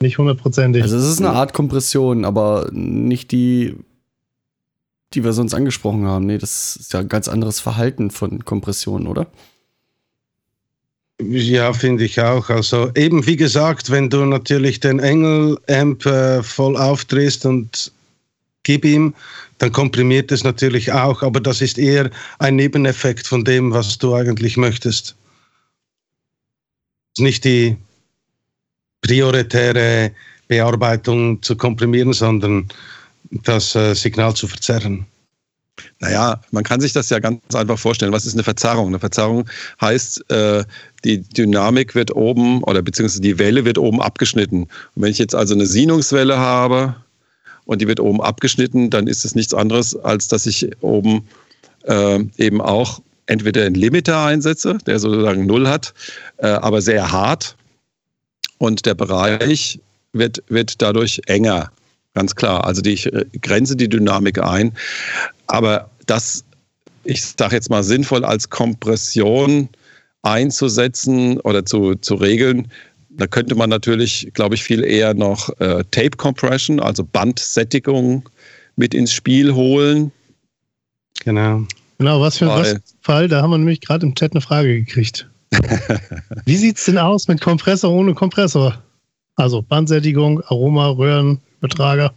Nicht 0.00 0.18
hundertprozentig. 0.18 0.82
Also 0.82 0.96
es 0.96 1.08
ist 1.08 1.20
eine 1.20 1.30
Art 1.30 1.52
Kompression, 1.52 2.24
aber 2.24 2.68
nicht 2.72 3.32
die 3.32 3.74
die 5.14 5.24
wir 5.24 5.32
sonst 5.32 5.54
angesprochen 5.54 6.06
haben. 6.06 6.26
Nee, 6.26 6.38
das 6.38 6.76
ist 6.76 6.92
ja 6.92 7.00
ein 7.00 7.08
ganz 7.08 7.28
anderes 7.28 7.60
Verhalten 7.60 8.10
von 8.10 8.44
Kompression, 8.44 9.06
oder? 9.06 9.26
Ja, 11.20 11.72
finde 11.72 12.04
ich 12.04 12.20
auch. 12.20 12.48
Also 12.48 12.92
eben 12.94 13.26
wie 13.26 13.36
gesagt, 13.36 13.90
wenn 13.90 14.08
du 14.08 14.24
natürlich 14.24 14.80
den 14.80 15.00
Engel-Amp 15.00 16.06
äh, 16.06 16.42
voll 16.42 16.76
aufdrehst 16.76 17.44
und 17.44 17.92
gib 18.62 18.84
ihm, 18.84 19.14
dann 19.58 19.72
komprimiert 19.72 20.30
es 20.30 20.44
natürlich 20.44 20.92
auch, 20.92 21.22
aber 21.22 21.40
das 21.40 21.60
ist 21.60 21.78
eher 21.78 22.10
ein 22.38 22.54
Nebeneffekt 22.54 23.26
von 23.26 23.44
dem, 23.44 23.72
was 23.72 23.98
du 23.98 24.14
eigentlich 24.14 24.56
möchtest. 24.56 25.16
Nicht 27.18 27.44
die 27.44 27.76
prioritäre 29.00 30.12
Bearbeitung 30.46 31.42
zu 31.42 31.56
komprimieren, 31.56 32.12
sondern 32.12 32.68
das 33.30 33.74
äh, 33.74 33.94
Signal 33.94 34.34
zu 34.34 34.46
verzerren? 34.46 35.06
Naja, 36.00 36.40
man 36.50 36.64
kann 36.64 36.80
sich 36.80 36.92
das 36.92 37.08
ja 37.10 37.20
ganz 37.20 37.54
einfach 37.54 37.78
vorstellen. 37.78 38.12
Was 38.12 38.26
ist 38.26 38.34
eine 38.34 38.42
Verzerrung? 38.42 38.88
Eine 38.88 38.98
Verzerrung 38.98 39.48
heißt, 39.80 40.30
äh, 40.30 40.64
die 41.04 41.22
Dynamik 41.22 41.94
wird 41.94 42.14
oben 42.14 42.62
oder 42.64 42.82
beziehungsweise 42.82 43.20
die 43.20 43.38
Welle 43.38 43.64
wird 43.64 43.78
oben 43.78 44.02
abgeschnitten. 44.02 44.62
Und 44.62 45.02
wenn 45.02 45.10
ich 45.10 45.18
jetzt 45.18 45.34
also 45.34 45.54
eine 45.54 45.66
Sinungswelle 45.66 46.36
habe 46.36 46.96
und 47.64 47.80
die 47.80 47.86
wird 47.86 48.00
oben 48.00 48.20
abgeschnitten, 48.20 48.90
dann 48.90 49.06
ist 49.06 49.24
es 49.24 49.34
nichts 49.34 49.54
anderes, 49.54 49.94
als 49.94 50.26
dass 50.26 50.46
ich 50.46 50.68
oben 50.82 51.28
äh, 51.84 52.24
eben 52.38 52.60
auch 52.60 53.00
entweder 53.26 53.64
einen 53.64 53.74
Limiter 53.74 54.24
einsetze, 54.24 54.78
der 54.86 54.98
sozusagen 54.98 55.46
Null 55.46 55.68
hat, 55.68 55.92
aber 56.38 56.80
sehr 56.80 57.12
hart. 57.12 57.56
Und 58.56 58.86
der 58.86 58.94
Bereich 58.94 59.80
wird, 60.14 60.42
wird 60.48 60.80
dadurch 60.80 61.20
enger. 61.26 61.70
Ganz 62.14 62.34
klar. 62.34 62.64
Also 62.64 62.82
die, 62.82 62.92
ich 62.92 63.12
äh, 63.12 63.24
grenze 63.40 63.76
die 63.76 63.88
Dynamik 63.88 64.42
ein. 64.42 64.72
Aber 65.46 65.90
das, 66.06 66.44
ich 67.04 67.22
sage 67.22 67.54
jetzt 67.54 67.70
mal, 67.70 67.82
sinnvoll 67.82 68.24
als 68.24 68.50
Kompression 68.50 69.68
einzusetzen 70.22 71.38
oder 71.40 71.64
zu, 71.64 71.94
zu 71.94 72.14
regeln, 72.14 72.68
da 73.10 73.26
könnte 73.26 73.54
man 73.54 73.68
natürlich, 73.68 74.30
glaube 74.32 74.54
ich, 74.54 74.62
viel 74.62 74.84
eher 74.84 75.12
noch 75.14 75.48
äh, 75.60 75.84
Tape 75.90 76.16
Compression, 76.16 76.80
also 76.80 77.04
Bandsättigung 77.04 78.28
mit 78.76 78.94
ins 78.94 79.12
Spiel 79.12 79.54
holen. 79.54 80.12
Genau. 81.24 81.66
Genau, 81.98 82.20
was 82.20 82.38
für 82.38 82.52
ein 82.52 82.80
Fall, 83.00 83.26
da 83.26 83.42
haben 83.42 83.50
wir 83.50 83.58
nämlich 83.58 83.80
gerade 83.80 84.06
im 84.06 84.14
Chat 84.14 84.32
eine 84.32 84.40
Frage 84.40 84.84
gekriegt. 84.84 85.28
Wie 86.44 86.56
sieht 86.56 86.78
es 86.78 86.84
denn 86.84 86.98
aus 86.98 87.26
mit 87.26 87.40
Kompressor 87.40 87.90
ohne 87.90 88.14
Kompressor? 88.14 88.80
Also 89.34 89.62
Bandsättigung, 89.62 90.40
Aroma, 90.42 90.88
Röhren, 90.90 91.40
Übertrager. 91.58 92.14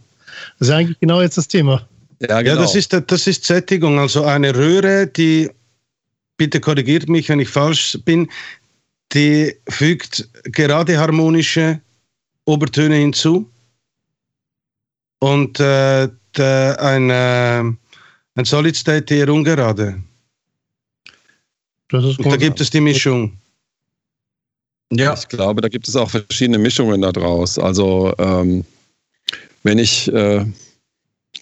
Das 0.58 0.68
ist 0.68 0.74
eigentlich 0.74 1.00
genau 1.00 1.20
jetzt 1.20 1.38
das 1.38 1.48
Thema. 1.48 1.86
Ja, 2.20 2.40
genau. 2.42 2.56
ja 2.56 2.62
das, 2.62 2.74
ist, 2.74 2.92
das 2.92 3.26
ist 3.26 3.44
Sättigung. 3.44 3.98
Also 3.98 4.24
eine 4.24 4.54
Röhre, 4.54 5.06
die, 5.06 5.50
bitte 6.36 6.60
korrigiert 6.60 7.08
mich, 7.08 7.28
wenn 7.28 7.40
ich 7.40 7.48
falsch 7.48 7.98
bin, 8.04 8.28
die 9.12 9.54
fügt 9.68 10.28
gerade 10.44 10.98
harmonische 10.98 11.80
Obertöne 12.44 12.96
hinzu. 12.96 13.48
Und 15.18 15.60
äh, 15.60 16.08
der, 16.36 16.80
ein, 16.80 17.10
äh, 17.10 17.62
ein 18.34 18.44
Solid 18.44 18.76
State 18.76 19.14
eher 19.14 19.28
ungerade. 19.28 20.02
Das 21.88 22.04
ist 22.04 22.18
Und 22.18 22.30
da 22.30 22.36
gibt 22.36 22.60
es 22.60 22.70
die 22.70 22.80
Mischung. 22.80 23.36
Ja. 24.90 25.14
Ich 25.14 25.28
glaube, 25.28 25.60
da 25.60 25.68
gibt 25.68 25.88
es 25.88 25.96
auch 25.96 26.10
verschiedene 26.10 26.58
Mischungen 26.58 27.02
daraus. 27.02 27.58
Also 27.58 28.14
ähm, 28.18 28.64
wenn 29.62 29.78
ich, 29.78 30.12
äh, 30.12 30.44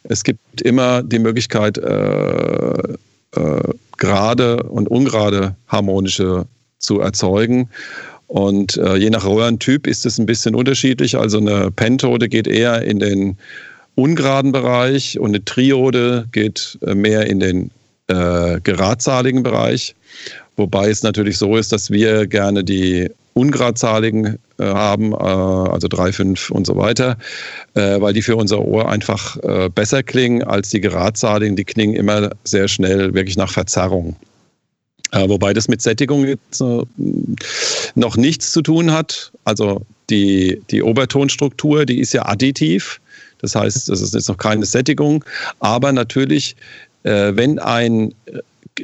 es 0.05 0.25
gibt 0.25 0.63
immer 0.63 1.03
die 1.03 1.19
Möglichkeit, 1.19 1.79
äh, 1.79 2.95
äh, 3.37 3.63
gerade 3.97 4.63
und 4.65 4.89
ungerade 4.89 5.55
harmonische 5.69 6.47
zu 6.79 7.01
erzeugen. 7.01 7.69
Und 8.27 8.77
äh, 8.77 8.97
je 8.97 9.11
nach 9.11 9.27
Röhrentyp 9.27 9.87
ist 9.87 10.07
es 10.07 10.19
ein 10.19 10.27
bisschen 10.27 10.55
unterschiedlich. 10.55 11.19
Also 11.19 11.39
eine 11.39 11.71
Pentode 11.71 12.29
geht 12.29 12.47
eher 12.47 12.83
in 12.83 12.99
den 12.99 13.37
ungeraden 13.97 14.53
Bereich 14.53 15.19
und 15.19 15.31
eine 15.31 15.45
Triode 15.45 16.27
geht 16.33 16.79
äh, 16.87 16.95
mehr 16.95 17.27
in 17.27 17.41
den 17.41 17.71
äh, 18.07 18.61
geradzahligen 18.61 19.43
Bereich. 19.43 19.95
Wobei 20.57 20.91
es 20.91 21.03
natürlich 21.03 21.39
so 21.39 21.57
ist, 21.57 21.73
dass 21.73 21.91
wir 21.91 22.27
gerne 22.27 22.65
die 22.65 23.11
ungradzahligen 23.35 24.39
äh, 24.59 24.65
haben, 24.65 25.12
äh, 25.12 25.16
also 25.16 25.89
3, 25.89 26.12
5 26.12 26.51
und 26.51 26.66
so 26.66 26.77
weiter, 26.77 27.16
äh, 27.74 28.01
weil 28.01 28.12
die 28.12 28.23
für 28.23 28.36
unser 28.36 28.61
Ohr 28.61 28.89
einfach 28.89 29.36
äh, 29.43 29.69
besser 29.69 30.02
klingen 30.02 30.43
als 30.43 30.70
die 30.70 30.81
geradzahligen. 30.81 31.57
Die 31.57 31.65
klingen 31.65 31.94
immer 31.94 32.31
sehr 32.44 32.69
schnell 32.69 33.15
wirklich 33.15 33.36
nach 33.36 33.51
Verzerrung. 33.51 34.16
Äh, 35.12 35.28
wobei 35.28 35.52
das 35.52 35.69
mit 35.69 35.82
Sättigung 35.82 36.27
jetzt 36.27 36.61
äh, 36.61 36.82
noch 37.94 38.16
nichts 38.16 38.52
zu 38.52 38.62
tun 38.62 38.93
hat. 38.93 39.32
Also 39.44 39.82
die, 40.09 40.61
die 40.70 40.82
Obertonstruktur, 40.82 41.86
die 41.86 42.01
ist 42.01 42.12
ja 42.12 42.27
additiv. 42.27 43.01
Das 43.39 43.55
heißt, 43.55 43.89
das 43.89 44.01
ist 44.01 44.15
jetzt 44.15 44.28
noch 44.28 44.36
keine 44.36 44.66
Sättigung. 44.66 45.24
Aber 45.61 45.93
natürlich, 45.93 46.57
wenn 47.02 47.59
ein 47.59 48.12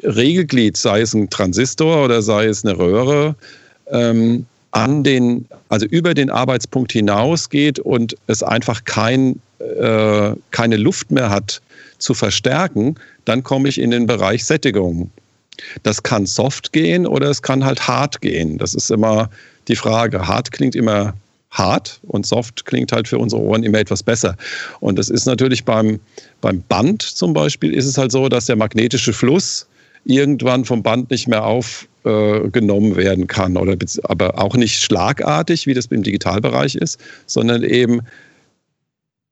Regelglied, 0.02 0.78
sei 0.78 1.02
es 1.02 1.12
ein 1.12 1.28
Transistor 1.28 2.05
oder 2.05 2.23
sei 2.23 2.47
es 2.47 2.64
eine 2.64 2.78
Röhre, 2.78 3.36
ähm, 3.91 4.47
an 4.73 5.03
den, 5.05 5.47
also 5.69 5.87
über 5.87 6.15
den 6.15 6.31
Arbeitspunkt 6.31 6.93
hinausgeht 6.93 7.79
und 7.79 8.17
es 8.27 8.43
einfach 8.43 8.85
kein, 8.85 9.41
äh, 9.59 10.33
keine 10.51 10.77
Luft 10.77 11.11
mehr 11.11 11.31
hat 11.31 11.63
zu 11.99 12.13
verstärken, 12.13 12.97
dann 13.25 13.43
komme 13.43 13.69
ich 13.69 13.81
in 13.81 13.91
den 13.91 14.07
Bereich 14.07 14.45
Sättigung. 14.45 15.11
Das 15.83 16.03
kann 16.03 16.27
soft 16.27 16.73
gehen 16.73 17.07
oder 17.07 17.31
es 17.31 17.41
kann 17.41 17.65
halt 17.65 17.89
hart 17.89 18.21
gehen. 18.21 18.59
Das 18.59 18.75
ist 18.75 18.91
immer 18.91 19.31
die 19.69 19.77
Frage. 19.77 20.29
Hart 20.29 20.53
klingt 20.53 20.77
immer 20.77 21.15
hart 21.51 22.01
und 22.03 22.27
soft 22.27 22.67
klingt 22.67 22.93
halt 22.93 23.09
für 23.09 23.19
unsere 23.19 23.41
Ohren 23.41 23.63
immer 23.63 23.79
etwas 23.79 24.03
besser. 24.03 24.37
Und 24.81 24.99
das 24.99 25.09
ist 25.09 25.25
natürlich 25.25 25.65
beim, 25.65 26.01
beim 26.43 26.63
Band 26.69 27.01
zum 27.01 27.33
Beispiel 27.33 27.73
ist 27.73 27.87
es 27.87 27.97
halt 27.97 28.13
so, 28.13 28.29
dass 28.29 28.45
der 28.45 28.57
magnetische 28.57 29.15
Fluss 29.15 29.67
irgendwann 30.05 30.67
vom 30.67 30.83
Band 30.83 31.11
nicht 31.11 31.29
mehr 31.29 31.45
aufgenommen 31.45 31.95
äh, 32.07 32.97
werden 32.97 33.27
kann 33.27 33.57
oder 33.57 33.77
aber 34.05 34.39
auch 34.39 34.57
nicht 34.57 34.81
schlagartig, 34.81 35.66
wie 35.66 35.74
das 35.74 35.87
im 35.87 36.03
Digitalbereich 36.03 36.77
ist, 36.77 37.01
sondern 37.27 37.62
eben 37.62 38.01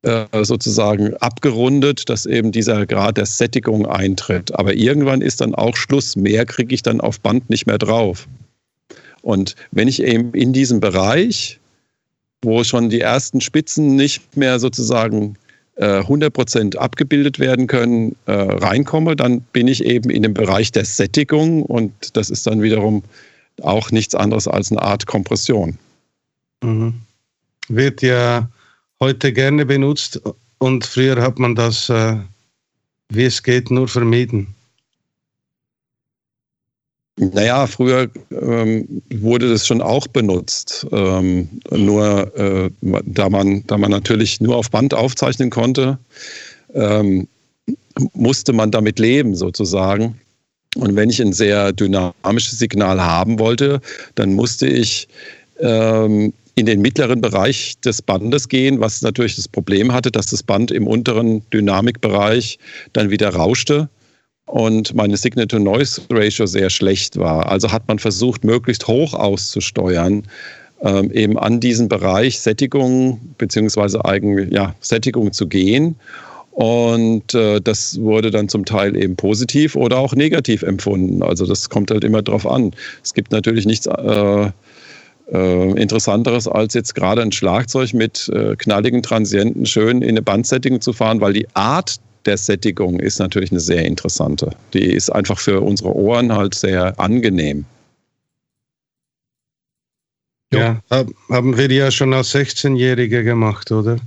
äh, 0.03 0.27
sozusagen 0.43 1.15
abgerundet, 1.19 2.09
dass 2.09 2.27
eben 2.27 2.53
dieser 2.53 2.85
Grad 2.87 3.17
der 3.17 3.27
Sättigung 3.27 3.87
eintritt. 3.87 4.55
Aber 4.59 4.75
irgendwann 4.75 5.23
ist 5.23 5.41
dann 5.41 5.55
auch 5.55 5.77
Schluss. 5.77 6.17
Mehr 6.17 6.45
kriege 6.45 6.75
ich 6.75 6.83
dann 6.83 7.01
auf 7.01 7.21
Band 7.21 7.49
nicht 7.49 7.67
mehr 7.67 7.79
drauf. 7.79 8.29
Und 9.23 9.55
wenn 9.71 9.89
ich 9.89 10.03
eben 10.03 10.35
in 10.35 10.53
diesem 10.53 10.81
Bereich, 10.81 11.59
wo 12.43 12.63
schon 12.65 12.91
die 12.91 13.01
ersten 13.01 13.41
Spitzen 13.41 13.97
nicht 13.97 14.37
mehr 14.37 14.59
sozusagen 14.59 15.37
100% 15.79 16.75
äh, 16.75 16.79
abgebildet 16.79 17.39
werden 17.39 17.67
können, 17.67 18.15
äh, 18.27 18.33
reinkomme, 18.33 19.17
dann 19.17 19.41
bin 19.53 19.67
ich 19.67 19.85
eben 19.85 20.11
in 20.11 20.23
dem 20.23 20.35
Bereich 20.35 20.71
der 20.71 20.85
Sättigung 20.85 21.63
und 21.63 22.17
das 22.17 22.31
ist 22.31 22.47
dann 22.47 22.63
wiederum 22.63 23.03
auch 23.63 23.91
nichts 23.91 24.15
anderes 24.15 24.47
als 24.47 24.71
eine 24.71 24.83
Art 24.83 25.07
Kompression. 25.07 25.79
Mhm. 26.63 26.95
Wird 27.69 28.03
ja 28.03 28.49
heute 29.01 29.33
gerne 29.33 29.67
benutzt 29.67 30.21
und 30.59 30.85
früher 30.85 31.21
hat 31.21 31.39
man 31.39 31.55
das, 31.55 31.89
äh, 31.89 32.17
wie 33.09 33.25
es 33.25 33.43
geht, 33.43 33.71
nur 33.71 33.89
vermieden. 33.89 34.55
Naja, 37.16 37.66
früher 37.69 38.09
ähm, 38.32 39.03
wurde 39.11 39.49
das 39.49 39.66
schon 39.66 39.81
auch 39.81 40.09
benutzt. 40.09 40.85
Ähm, 40.91 41.49
nur 41.70 42.36
äh, 42.36 42.70
da, 43.05 43.31
man, 43.31 43.65
da 43.69 43.78
man 43.78 43.93
natürlich 43.93 44.41
nur 44.41 44.57
auf 44.57 44.70
Band 44.70 44.95
aufzeichnen 44.95 45.51
konnte, 45.51 45.99
ähm, 46.74 47.28
musste 48.15 48.53
man 48.53 48.73
damit 48.73 48.99
leben 48.99 49.36
sozusagen. 49.36 50.19
Und 50.74 50.97
wenn 50.97 51.09
ich 51.09 51.23
ein 51.23 51.32
sehr 51.32 51.73
dynamisches 51.73 52.59
Signal 52.59 53.01
haben 53.01 53.39
wollte, 53.39 53.81
dann 54.16 54.35
musste 54.35 54.66
ich 54.66 55.07
ähm, 55.61 56.32
in 56.57 56.66
den 56.66 56.81
mittleren 56.81 57.20
Bereich 57.20 57.78
des 57.85 58.03
Bandes 58.03 58.49
gehen, 58.49 58.81
was 58.81 59.03
natürlich 59.03 59.36
das 59.36 59.47
Problem 59.47 59.93
hatte, 59.93 60.11
dass 60.11 60.27
das 60.27 60.43
Band 60.43 60.73
im 60.73 60.89
unteren 60.89 61.49
Dynamikbereich 61.51 62.59
dann 62.93 63.11
wieder 63.11 63.28
rauschte 63.31 63.89
und 64.47 64.95
meine 64.95 65.16
Signal-to-Noise-Ratio 65.16 66.47
sehr 66.47 66.71
schlecht 66.71 67.16
war. 67.19 67.51
Also 67.51 67.73
hat 67.73 67.89
man 67.89 67.99
versucht, 67.99 68.45
möglichst 68.45 68.87
hoch 68.87 69.15
auszusteuern, 69.15 70.25
ähm, 70.83 71.11
eben 71.12 71.39
an 71.39 71.61
diesen 71.61 71.89
Bereich 71.89 72.41
Sättigung 72.41 73.21
beziehungsweise 73.39 74.05
eigentlich 74.05 74.53
ja, 74.53 74.75
Sättigung 74.81 75.33
zu 75.33 75.47
gehen. 75.47 75.97
Und 76.51 77.35
äh, 77.35 77.61
das 77.61 78.01
wurde 78.01 78.31
dann 78.31 78.49
zum 78.49 78.65
Teil 78.65 78.97
eben 78.97 79.16
positiv 79.16 79.75
oder 79.75 79.99
auch 79.99 80.15
negativ 80.15 80.62
empfunden. 80.62 81.23
Also 81.23 81.47
das 81.47 81.69
kommt 81.69 81.91
halt 81.91 82.05
immer 82.05 82.23
drauf 82.23 82.47
an. 82.47 82.73
Es 83.03 83.12
gibt 83.12 83.33
natürlich 83.33 83.66
nichts 83.66 83.87
äh, 83.87 84.51
äh, 85.33 85.81
Interessanteres 85.81 86.47
als 86.47 86.75
jetzt 86.75 86.95
gerade 86.95 87.23
ein 87.23 87.33
Schlagzeug 87.33 87.93
mit 87.95 88.29
äh, 88.29 88.55
knalligen 88.57 89.03
Transienten 89.03 89.66
schön 89.66 90.03
in 90.03 90.11
eine 90.11 90.23
Bandsättigung 90.23 90.81
zu 90.81 90.93
fahren, 90.93 91.21
weil 91.21 91.33
die 91.33 91.49
Art 91.55 91.97
der 92.27 92.37
Sättigung 92.37 93.01
ist 93.01 93.19
natürlich 93.19 93.51
eine 93.51 93.61
sehr 93.61 93.85
interessante. 93.85 94.51
Die 94.73 94.93
ist 94.93 95.11
einfach 95.11 95.39
für 95.39 95.61
unsere 95.61 95.95
Ohren 95.95 96.33
halt 96.33 96.55
sehr 96.55 96.99
angenehm. 96.99 97.65
Ja, 100.53 100.81
haben 100.91 101.57
wir 101.57 101.71
ja 101.71 101.91
schon 101.91 102.15
als 102.15 102.35
16-Jährige 102.35 103.25
gemacht, 103.25 103.73
oder? 103.73 103.99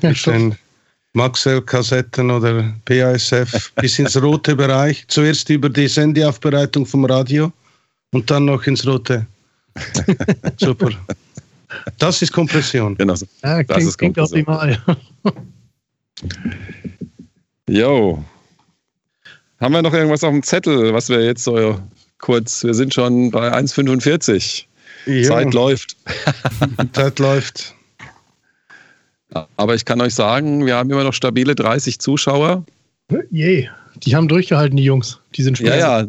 Mit 0.00 0.26
den 0.26 0.56
Maxell-Kassetten 1.12 2.30
oder 2.30 2.72
PASF 2.86 3.72
bis 3.74 3.98
ins 3.98 4.20
rote 4.20 4.56
Bereich. 4.56 5.04
Zuerst 5.08 5.50
über 5.50 5.68
die 5.68 5.88
Sendeaufbereitung 5.88 6.86
vom 6.86 7.04
Radio 7.04 7.52
und 8.12 8.30
dann 8.30 8.46
noch 8.46 8.66
ins 8.66 8.86
rote. 8.86 9.26
Super. 10.58 10.90
Das 11.98 12.22
ist 12.22 12.32
Kompression. 12.32 12.96
Genau. 12.96 13.14
Ja, 13.42 13.62
das 13.62 13.84
ist 13.84 13.98
Kompression. 13.98 14.40
optimal. 14.40 14.82
Jo. 17.72 18.22
Haben 19.58 19.72
wir 19.72 19.80
noch 19.80 19.94
irgendwas 19.94 20.22
auf 20.24 20.30
dem 20.30 20.42
Zettel, 20.42 20.92
was 20.92 21.08
wir 21.08 21.24
jetzt 21.24 21.42
so 21.42 21.80
kurz, 22.18 22.62
wir 22.64 22.74
sind 22.74 22.92
schon 22.92 23.30
bei 23.30 23.50
1,45. 23.50 24.64
Zeit 25.26 25.54
läuft. 25.54 25.96
Zeit 26.92 27.18
läuft. 27.18 27.74
Aber 29.56 29.74
ich 29.74 29.86
kann 29.86 30.02
euch 30.02 30.14
sagen, 30.14 30.66
wir 30.66 30.76
haben 30.76 30.90
immer 30.90 31.04
noch 31.04 31.14
stabile 31.14 31.54
30 31.54 31.98
Zuschauer. 31.98 32.62
Je, 33.30 33.68
die 33.96 34.14
haben 34.14 34.28
durchgehalten, 34.28 34.76
die 34.76 34.84
Jungs. 34.84 35.18
Die 35.34 35.42
sind 35.42 35.56
schwer. 35.56 35.78
Ja, 35.78 36.00
ja. 36.02 36.08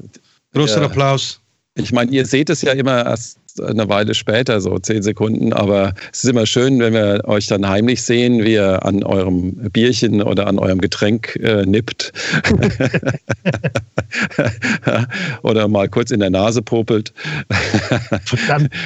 Großer 0.54 0.82
ja. 0.82 0.88
Applaus. 0.88 1.40
Ich 1.76 1.94
meine, 1.94 2.12
ihr 2.12 2.26
seht 2.26 2.50
es 2.50 2.62
ja 2.62 2.74
immer 2.74 3.06
erst 3.06 3.40
eine 3.62 3.88
Weile 3.90 4.14
später, 4.14 4.62
so 4.62 4.78
zehn 4.80 5.04
Sekunden. 5.04 5.54
Aber 5.54 5.94
es 6.12 6.24
ist 6.24 6.30
immer 6.30 6.46
schön, 6.46 6.80
wenn 6.80 6.94
wir 6.94 7.24
euch 7.26 7.48
dann 7.48 7.68
heimlich 7.68 8.02
sehen, 8.02 8.44
wie 8.44 8.54
ihr 8.54 8.86
an 8.86 9.04
eurem 9.04 9.54
Bierchen 9.72 10.22
oder 10.22 10.48
an 10.48 10.60
eurem 10.60 10.80
Getränk 10.80 11.36
äh, 11.38 11.66
nippt. 11.66 12.14
oder 15.44 15.68
mal 15.68 15.90
kurz 15.90 16.12
in 16.12 16.20
der 16.20 16.30
Nase 16.30 16.62
popelt. 16.62 17.14
Verdammt. 18.26 18.70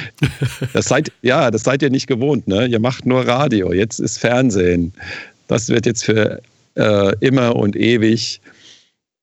Das 0.72 0.86
seid, 0.86 1.12
ja, 1.22 1.50
das 1.50 1.64
seid 1.64 1.82
ihr 1.82 1.90
nicht 1.90 2.06
gewohnt. 2.06 2.48
Ne? 2.48 2.66
Ihr 2.66 2.80
macht 2.80 3.06
nur 3.06 3.26
Radio. 3.26 3.72
Jetzt 3.72 3.98
ist 3.98 4.18
Fernsehen. 4.18 4.92
Das 5.46 5.68
wird 5.68 5.86
jetzt 5.86 6.04
für 6.04 6.40
äh, 6.76 7.14
immer 7.20 7.56
und 7.56 7.76
ewig 7.76 8.40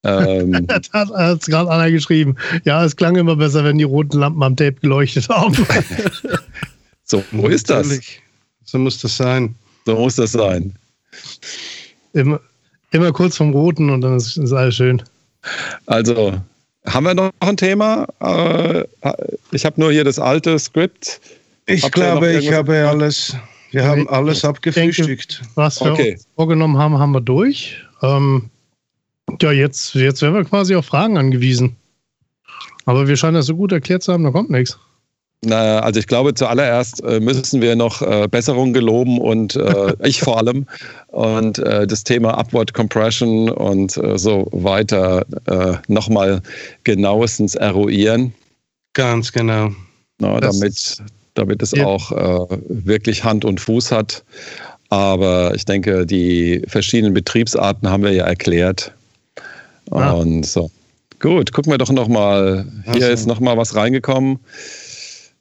ähm, 0.05 0.67
das 0.67 0.91
hat 0.93 1.41
gerade 1.45 1.69
einer 1.69 1.91
geschrieben. 1.91 2.35
Ja, 2.63 2.83
es 2.85 2.95
klang 2.95 3.15
immer 3.15 3.35
besser, 3.35 3.63
wenn 3.63 3.77
die 3.77 3.83
roten 3.83 4.19
Lampen 4.19 4.43
am 4.43 4.55
Tape 4.55 4.79
geleuchtet 4.81 5.27
haben. 5.29 5.55
so, 7.03 7.23
wo 7.31 7.47
ist 7.47 7.69
das? 7.69 7.99
So 8.63 8.77
muss 8.77 8.99
das 8.99 9.17
sein. 9.17 9.55
So 9.85 9.95
muss 9.95 10.15
das 10.15 10.31
sein. 10.31 10.73
Immer, 12.13 12.39
immer 12.91 13.11
kurz 13.11 13.37
vom 13.37 13.51
Roten 13.51 13.89
und 13.89 14.01
dann 14.01 14.17
ist, 14.17 14.37
ist 14.37 14.53
alles 14.53 14.75
schön. 14.75 15.01
Also, 15.85 16.39
haben 16.87 17.03
wir 17.05 17.13
noch 17.13 17.31
ein 17.39 17.57
Thema? 17.57 18.07
Äh, 18.19 18.85
ich 19.51 19.65
habe 19.65 19.79
nur 19.79 19.91
hier 19.91 20.03
das 20.03 20.19
alte 20.19 20.57
Skript. 20.59 21.19
Ich 21.65 21.83
Habt 21.83 21.95
glaube, 21.95 22.33
ich 22.33 22.51
habe 22.51 22.87
alles. 22.87 23.35
Wir 23.71 23.83
haben 23.85 24.07
alles 24.07 24.45
abgefrühstückt. 24.45 25.39
Denke, 25.39 25.51
was 25.55 25.81
wir 25.81 25.91
okay. 25.91 26.13
uns 26.13 26.27
vorgenommen 26.35 26.77
haben, 26.77 26.97
haben 26.97 27.11
wir 27.11 27.21
durch. 27.21 27.83
Ähm, 28.01 28.49
ja, 29.41 29.51
jetzt, 29.51 29.95
jetzt 29.95 30.21
werden 30.21 30.35
wir 30.35 30.45
quasi 30.45 30.75
auf 30.75 30.85
Fragen 30.85 31.17
angewiesen. 31.17 31.75
Aber 32.85 33.07
wir 33.07 33.17
scheinen 33.17 33.35
das 33.35 33.47
so 33.47 33.55
gut 33.55 33.71
erklärt 33.71 34.03
zu 34.03 34.13
haben, 34.13 34.23
da 34.23 34.31
kommt 34.31 34.49
nichts. 34.49 34.77
Na, 35.43 35.79
also 35.79 35.99
ich 35.99 36.07
glaube, 36.07 36.33
zuallererst 36.33 37.03
äh, 37.03 37.19
müssen 37.19 37.61
wir 37.61 37.75
noch 37.75 38.01
äh, 38.01 38.27
Besserung 38.27 38.73
geloben 38.73 39.19
und 39.19 39.55
äh, 39.55 39.93
ich 40.03 40.21
vor 40.21 40.37
allem 40.37 40.65
und 41.07 41.59
äh, 41.59 41.85
das 41.85 42.03
Thema 42.03 42.37
Upward 42.37 42.73
Compression 42.73 43.49
und 43.49 43.95
äh, 43.97 44.17
so 44.17 44.47
weiter 44.51 45.25
äh, 45.45 45.75
nochmal 45.87 46.41
genauestens 46.83 47.55
eruieren. 47.55 48.33
Ganz 48.93 49.31
genau. 49.31 49.71
Na, 50.19 50.39
damit, 50.39 51.03
damit 51.33 51.61
es 51.61 51.71
ja. 51.71 51.85
auch 51.85 52.11
wirklich 52.69 53.25
Hand 53.25 53.43
und 53.43 53.59
Fuß 53.59 53.91
hat. 53.91 54.23
Aber 54.89 55.53
ich 55.53 55.65
denke, 55.65 56.05
die 56.05 56.61
verschiedenen 56.67 57.13
Betriebsarten 57.13 57.89
haben 57.89 58.03
wir 58.03 58.13
ja 58.13 58.23
erklärt. 58.23 58.93
Ah. 59.91 60.11
Und 60.11 60.45
so. 60.45 60.71
Gut, 61.19 61.53
gucken 61.53 61.71
wir 61.71 61.77
doch 61.77 61.91
nochmal. 61.91 62.65
Hier 62.91 63.07
so. 63.07 63.11
ist 63.11 63.25
nochmal 63.25 63.57
was 63.57 63.75
reingekommen. 63.75 64.39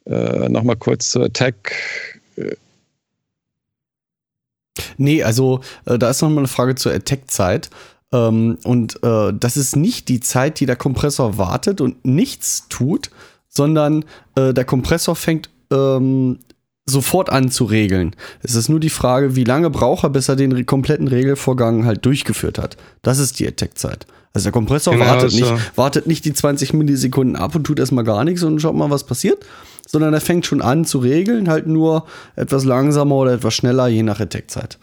Äh, 0.05 0.49
nochmal 0.49 0.75
kurz 0.75 1.11
zur 1.11 1.25
Attack. 1.25 1.73
Nee, 4.97 5.23
also 5.23 5.61
äh, 5.85 5.97
da 5.97 6.09
ist 6.09 6.21
nochmal 6.21 6.39
eine 6.39 6.47
Frage 6.47 6.75
zur 6.75 6.93
Attack-Zeit. 6.93 7.69
Ähm, 8.11 8.57
und 8.63 9.03
äh, 9.03 9.33
das 9.33 9.57
ist 9.57 9.75
nicht 9.75 10.09
die 10.09 10.19
Zeit, 10.19 10.59
die 10.59 10.65
der 10.65 10.75
Kompressor 10.75 11.37
wartet 11.37 11.81
und 11.81 12.05
nichts 12.05 12.67
tut, 12.69 13.09
sondern 13.49 14.05
äh, 14.35 14.53
der 14.53 14.65
Kompressor 14.65 15.15
fängt 15.15 15.49
ähm, 15.71 16.39
sofort 16.85 17.31
an 17.31 17.49
zu 17.49 17.65
regeln. 17.65 18.15
Es 18.43 18.53
ist 18.53 18.69
nur 18.69 18.79
die 18.79 18.89
Frage, 18.89 19.35
wie 19.35 19.43
lange 19.43 19.69
braucht 19.69 20.03
er, 20.03 20.11
bis 20.11 20.29
er 20.29 20.35
den 20.35 20.65
kompletten 20.65 21.07
Regelvorgang 21.07 21.85
halt 21.85 22.05
durchgeführt 22.05 22.59
hat. 22.59 22.77
Das 23.01 23.17
ist 23.17 23.39
die 23.39 23.47
Attack-Zeit. 23.47 24.05
Also 24.35 24.47
der 24.47 24.51
Kompressor 24.51 24.93
genau, 24.93 25.05
wartet, 25.05 25.31
so. 25.31 25.37
nicht, 25.39 25.77
wartet 25.77 26.07
nicht 26.07 26.25
die 26.25 26.33
20 26.33 26.73
Millisekunden 26.73 27.37
ab 27.37 27.55
und 27.55 27.63
tut 27.63 27.79
erstmal 27.79 28.03
gar 28.03 28.25
nichts 28.25 28.43
und 28.43 28.59
schaut 28.59 28.75
mal, 28.75 28.89
was 28.89 29.05
passiert, 29.05 29.45
sondern 29.87 30.13
er 30.13 30.19
fängt 30.19 30.45
schon 30.45 30.61
an 30.61 30.83
zu 30.83 30.99
regeln, 30.99 31.47
halt 31.47 31.67
nur 31.67 32.05
etwas 32.35 32.65
langsamer 32.65 33.15
oder 33.15 33.31
etwas 33.31 33.53
schneller, 33.53 33.87
je 33.87 34.03
nach 34.03 34.19
Attack-Zeit. 34.19 34.77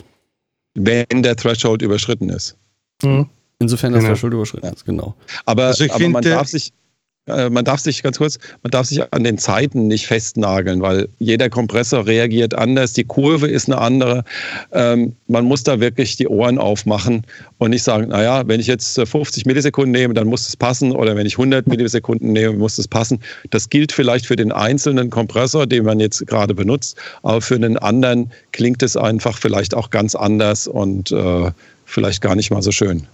Wenn 0.74 1.22
der 1.22 1.36
Threshold 1.36 1.82
überschritten 1.82 2.30
ist. 2.30 2.56
Mhm. 3.02 3.28
Insofern 3.58 3.92
genau. 3.92 4.06
das 4.06 4.12
Threshold 4.14 4.32
überschritten 4.32 4.72
ist, 4.72 4.86
genau. 4.86 5.16
Aber, 5.44 5.66
also 5.66 5.84
aber 5.84 6.08
man 6.08 6.24
darf 6.24 6.48
sich 6.48 6.68
äh, 6.68 6.72
man 7.26 7.64
darf 7.64 7.78
sich 7.78 8.02
ganz 8.02 8.18
kurz, 8.18 8.38
man 8.62 8.72
darf 8.72 8.86
sich 8.86 9.00
an 9.12 9.22
den 9.22 9.38
Zeiten 9.38 9.86
nicht 9.86 10.06
festnageln, 10.08 10.82
weil 10.82 11.08
jeder 11.20 11.48
Kompressor 11.50 12.06
reagiert 12.06 12.54
anders, 12.54 12.94
die 12.94 13.04
Kurve 13.04 13.46
ist 13.46 13.68
eine 13.68 13.78
andere. 13.78 14.24
Ähm, 14.72 15.14
man 15.28 15.44
muss 15.44 15.62
da 15.62 15.78
wirklich 15.78 16.16
die 16.16 16.26
Ohren 16.26 16.58
aufmachen 16.58 17.24
und 17.58 17.70
nicht 17.70 17.84
sagen, 17.84 18.08
naja, 18.08 18.42
wenn 18.46 18.58
ich 18.58 18.66
jetzt 18.66 19.00
50 19.00 19.46
Millisekunden 19.46 19.92
nehme, 19.92 20.14
dann 20.14 20.26
muss 20.26 20.48
es 20.48 20.56
passen 20.56 20.90
oder 20.90 21.14
wenn 21.14 21.26
ich 21.26 21.34
100 21.34 21.68
Millisekunden 21.68 22.32
nehme, 22.32 22.56
muss 22.56 22.78
es 22.78 22.88
passen. 22.88 23.20
Das 23.50 23.70
gilt 23.70 23.92
vielleicht 23.92 24.26
für 24.26 24.36
den 24.36 24.50
einzelnen 24.50 25.10
Kompressor, 25.10 25.68
den 25.68 25.84
man 25.84 26.00
jetzt 26.00 26.26
gerade 26.26 26.54
benutzt, 26.54 26.96
aber 27.22 27.40
für 27.40 27.54
einen 27.54 27.78
anderen 27.78 28.32
klingt 28.50 28.82
es 28.82 28.96
einfach 28.96 29.38
vielleicht 29.38 29.74
auch 29.74 29.90
ganz 29.90 30.16
anders 30.16 30.66
und 30.66 31.12
äh, 31.12 31.52
vielleicht 31.84 32.20
gar 32.20 32.34
nicht 32.34 32.50
mal 32.50 32.62
so 32.62 32.72
schön. 32.72 33.06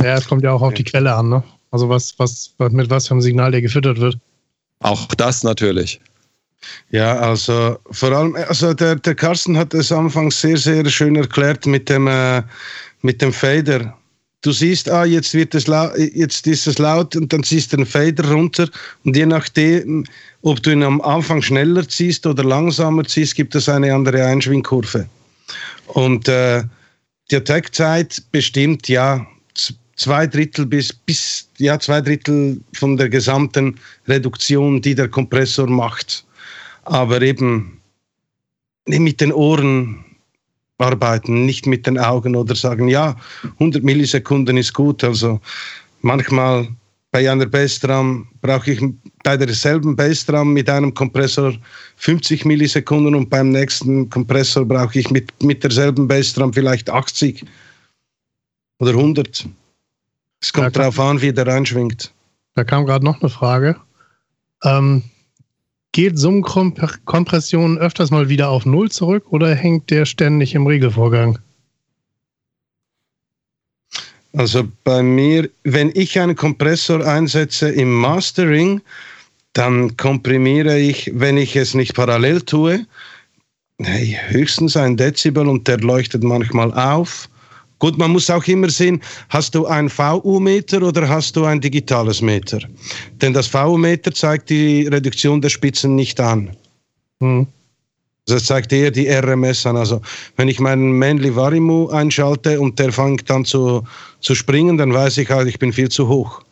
Ja, 0.00 0.14
es 0.14 0.28
kommt 0.28 0.44
ja 0.44 0.52
auch 0.52 0.62
auf 0.62 0.74
die 0.74 0.84
Quelle 0.84 1.14
an, 1.14 1.30
ne? 1.30 1.42
Also 1.70 1.88
was, 1.88 2.14
was, 2.18 2.54
mit 2.58 2.90
was 2.90 3.08
für 3.08 3.14
einem 3.14 3.20
Signal 3.20 3.50
der 3.50 3.62
gefüttert 3.62 4.00
wird. 4.00 4.18
Auch 4.80 5.06
das 5.14 5.42
natürlich. 5.42 6.00
Ja, 6.90 7.18
also 7.18 7.78
vor 7.90 8.12
allem, 8.12 8.36
also 8.48 8.74
der, 8.74 8.96
der 8.96 9.14
Carsten 9.14 9.56
hat 9.56 9.74
es 9.74 9.92
anfangs 9.92 10.40
sehr, 10.40 10.56
sehr 10.56 10.88
schön 10.88 11.16
erklärt 11.16 11.66
mit 11.66 11.88
dem, 11.88 12.06
äh, 12.06 12.42
mit 13.02 13.22
dem 13.22 13.32
Fader. 13.32 13.96
Du 14.42 14.52
siehst, 14.52 14.88
ah, 14.88 15.04
jetzt 15.04 15.34
wird 15.34 15.54
es 15.54 15.66
laut, 15.66 15.92
jetzt 15.96 16.46
ist 16.46 16.66
es 16.66 16.78
laut 16.78 17.16
und 17.16 17.32
dann 17.32 17.42
ziehst 17.42 17.72
du 17.72 17.78
den 17.78 17.86
Fader 17.86 18.30
runter 18.30 18.68
und 19.04 19.16
je 19.16 19.26
nachdem, 19.26 20.04
ob 20.42 20.62
du 20.62 20.70
ihn 20.70 20.82
am 20.82 21.00
Anfang 21.00 21.42
schneller 21.42 21.88
ziehst 21.88 22.26
oder 22.26 22.44
langsamer 22.44 23.04
ziehst, 23.04 23.34
gibt 23.34 23.54
es 23.54 23.68
eine 23.68 23.92
andere 23.92 24.24
Einschwingkurve. 24.24 25.08
Und 25.88 26.28
äh, 26.28 26.62
die 27.30 27.36
Attack-Zeit 27.36 28.22
bestimmt 28.30 28.88
ja 28.88 29.26
zwei 29.96 30.26
Drittel 30.26 30.66
bis, 30.66 30.92
bis 30.92 31.48
ja, 31.58 31.78
zwei 31.78 32.00
Drittel 32.00 32.60
von 32.74 32.96
der 32.96 33.08
gesamten 33.08 33.76
Reduktion, 34.06 34.80
die 34.80 34.94
der 34.94 35.08
Kompressor 35.08 35.68
macht. 35.68 36.24
Aber 36.84 37.20
eben 37.22 37.80
mit 38.86 39.20
den 39.20 39.32
Ohren 39.32 40.04
arbeiten, 40.78 41.46
nicht 41.46 41.66
mit 41.66 41.86
den 41.86 41.98
Augen 41.98 42.36
oder 42.36 42.54
sagen, 42.54 42.88
ja, 42.88 43.16
100 43.54 43.82
Millisekunden 43.82 44.56
ist 44.56 44.74
gut. 44.74 45.02
Also 45.02 45.40
manchmal 46.02 46.68
bei 47.10 47.30
einer 47.30 47.46
Bassdrum 47.46 48.28
brauche 48.42 48.72
ich 48.72 48.84
bei 49.24 49.36
derselben 49.36 49.96
Bassdrum 49.96 50.52
mit 50.52 50.68
einem 50.68 50.92
Kompressor 50.92 51.54
50 51.96 52.44
Millisekunden 52.44 53.14
und 53.14 53.30
beim 53.30 53.50
nächsten 53.50 54.10
Kompressor 54.10 54.66
brauche 54.66 54.98
ich 54.98 55.10
mit, 55.10 55.42
mit 55.42 55.64
derselben 55.64 56.06
Bassdrum 56.06 56.52
vielleicht 56.52 56.90
80 56.90 57.42
oder 58.78 58.90
100. 58.90 59.48
Es 60.46 60.52
kommt 60.52 60.76
darauf 60.76 61.00
an, 61.00 61.20
wie 61.20 61.32
der 61.32 61.44
reinschwingt. 61.44 62.14
Da 62.54 62.62
kam 62.62 62.86
gerade 62.86 63.04
noch 63.04 63.20
eine 63.20 63.30
Frage. 63.30 63.74
Ähm, 64.62 65.02
geht 65.90 66.20
Summenkompression 66.20 67.78
öfters 67.78 68.12
mal 68.12 68.28
wieder 68.28 68.50
auf 68.50 68.64
Null 68.64 68.88
zurück 68.88 69.24
oder 69.30 69.56
hängt 69.56 69.90
der 69.90 70.06
ständig 70.06 70.54
im 70.54 70.68
Regelvorgang? 70.68 71.40
Also 74.34 74.68
bei 74.84 75.02
mir, 75.02 75.50
wenn 75.64 75.90
ich 75.94 76.16
einen 76.20 76.36
Kompressor 76.36 77.04
einsetze 77.04 77.68
im 77.68 77.92
Mastering, 77.92 78.82
dann 79.52 79.96
komprimiere 79.96 80.78
ich, 80.78 81.10
wenn 81.12 81.38
ich 81.38 81.56
es 81.56 81.74
nicht 81.74 81.94
parallel 81.94 82.42
tue, 82.42 82.86
höchstens 83.80 84.76
ein 84.76 84.96
Dezibel 84.96 85.48
und 85.48 85.66
der 85.66 85.78
leuchtet 85.78 86.22
manchmal 86.22 86.72
auf. 86.72 87.28
Gut, 87.78 87.98
man 87.98 88.10
muss 88.10 88.30
auch 88.30 88.44
immer 88.44 88.70
sehen, 88.70 89.02
hast 89.28 89.54
du 89.54 89.66
ein 89.66 89.90
VU-Meter 89.90 90.82
oder 90.82 91.06
hast 91.08 91.36
du 91.36 91.44
ein 91.44 91.60
digitales 91.60 92.22
Meter? 92.22 92.60
Denn 93.20 93.34
das 93.34 93.52
VU-Meter 93.52 94.12
zeigt 94.12 94.48
die 94.48 94.86
Reduktion 94.86 95.42
der 95.42 95.50
Spitzen 95.50 95.94
nicht 95.94 96.18
an. 96.18 96.56
Hm. 97.20 97.46
Das 98.28 98.46
zeigt 98.46 98.72
eher 98.72 98.90
die 98.90 99.08
RMS 99.08 99.66
an. 99.66 99.76
Also 99.76 100.00
wenn 100.36 100.48
ich 100.48 100.58
meinen 100.58 100.98
Manly 100.98 101.34
Varimu 101.36 101.88
einschalte 101.90 102.60
und 102.60 102.78
der 102.78 102.92
fängt 102.92 103.28
dann 103.30 103.44
zu, 103.44 103.84
zu 104.20 104.34
springen, 104.34 104.78
dann 104.78 104.92
weiß 104.92 105.18
ich 105.18 105.30
halt, 105.30 105.46
ich 105.46 105.58
bin 105.58 105.72
viel 105.72 105.88
zu 105.88 106.08
hoch. 106.08 106.42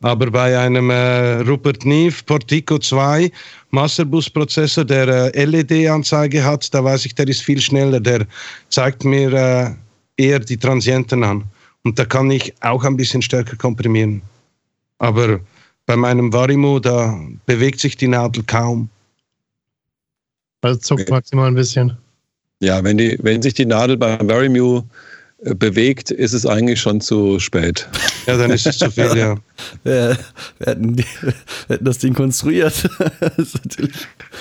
Aber 0.00 0.30
bei 0.30 0.58
einem 0.58 0.90
äh, 0.90 1.40
Rupert 1.42 1.84
Neve 1.84 2.16
Portico 2.24 2.78
2 2.78 3.30
Masterbus-Prozessor, 3.70 4.84
der 4.84 5.34
äh, 5.34 5.44
LED-Anzeige 5.44 6.42
hat, 6.42 6.72
da 6.74 6.82
weiß 6.82 7.04
ich, 7.06 7.14
der 7.14 7.28
ist 7.28 7.42
viel 7.42 7.60
schneller. 7.60 8.00
Der 8.00 8.26
zeigt 8.68 9.04
mir 9.04 9.32
äh, 9.32 9.70
eher 10.16 10.38
die 10.38 10.56
Transienten 10.56 11.24
an. 11.24 11.44
Und 11.84 11.98
da 11.98 12.04
kann 12.04 12.30
ich 12.30 12.54
auch 12.60 12.84
ein 12.84 12.96
bisschen 12.96 13.22
stärker 13.22 13.56
komprimieren. 13.56 14.22
Aber 14.98 15.40
bei 15.86 15.96
meinem 15.96 16.32
Varimo, 16.32 16.78
da 16.78 17.18
bewegt 17.46 17.80
sich 17.80 17.96
die 17.96 18.08
Nadel 18.08 18.44
kaum. 18.44 18.88
Also 20.60 20.78
zuckt 20.78 21.10
maximal 21.10 21.48
ein 21.48 21.54
bisschen. 21.54 21.96
Ja, 22.60 22.84
wenn, 22.84 22.96
die, 22.96 23.18
wenn 23.22 23.42
sich 23.42 23.54
die 23.54 23.66
Nadel 23.66 23.96
beim 23.96 24.28
Varimu 24.28 24.84
bewegt, 25.44 26.10
ist 26.10 26.32
es 26.32 26.46
eigentlich 26.46 26.80
schon 26.80 27.00
zu 27.00 27.38
spät. 27.38 27.88
Ja, 28.24 28.36
dann 28.36 28.52
ist 28.52 28.64
es 28.68 28.78
zu 28.78 28.88
viel, 28.88 29.16
ja. 29.16 29.34
wir, 29.82 30.16
hätten, 30.60 30.96
wir 30.96 31.04
hätten 31.66 31.84
das 31.84 31.98
Ding 31.98 32.14
konstruiert. 32.14 32.88
das 33.36 33.54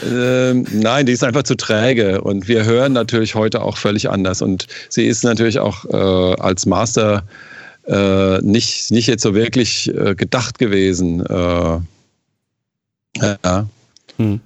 ähm, 0.08 0.68
nein, 0.72 1.08
die 1.08 1.14
ist 1.14 1.24
einfach 1.24 1.42
zu 1.42 1.56
träge 1.56 2.22
und 2.22 2.48
wir 2.48 2.64
hören 2.64 2.94
natürlich 2.94 3.34
heute 3.34 3.64
auch 3.64 3.78
völlig 3.78 4.08
anders 4.12 4.44
und 4.44 4.68
sie 4.88 5.08
ist 5.08 5.24
natürlich 5.24 5.58
auch 5.58 5.86
äh, 5.86 6.40
als 6.40 6.68
Master 6.68 7.24
äh, 7.88 8.38
nicht, 8.42 8.92
nicht 8.92 9.08
jetzt 9.08 9.24
so 9.24 9.34
wirklich 9.34 9.92
äh, 9.96 10.14
gedacht 10.14 10.60
gewesen. 10.60 11.26
Äh, 11.26 11.80
ja. 13.20 13.66
Hm. 14.18 14.42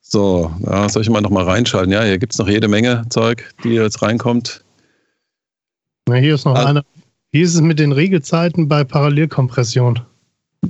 So, 0.00 0.50
ja, 0.64 0.88
soll 0.88 1.02
ich 1.02 1.10
mal 1.10 1.20
noch 1.20 1.28
mal 1.28 1.44
reinschalten? 1.44 1.92
Ja, 1.92 2.02
hier 2.02 2.16
gibt 2.16 2.32
es 2.32 2.38
noch 2.38 2.48
jede 2.48 2.66
Menge 2.66 3.04
Zeug, 3.10 3.44
die 3.62 3.74
jetzt 3.74 4.00
reinkommt. 4.00 4.62
Na, 6.10 6.16
hier 6.16 6.34
ist 6.34 6.44
noch 6.44 6.56
also, 6.56 6.68
eine. 6.68 6.82
Wie 7.30 7.40
ist 7.40 7.54
es 7.54 7.60
mit 7.60 7.78
den 7.78 7.92
Regelzeiten 7.92 8.66
bei 8.66 8.82
Parallelkompression? 8.82 10.00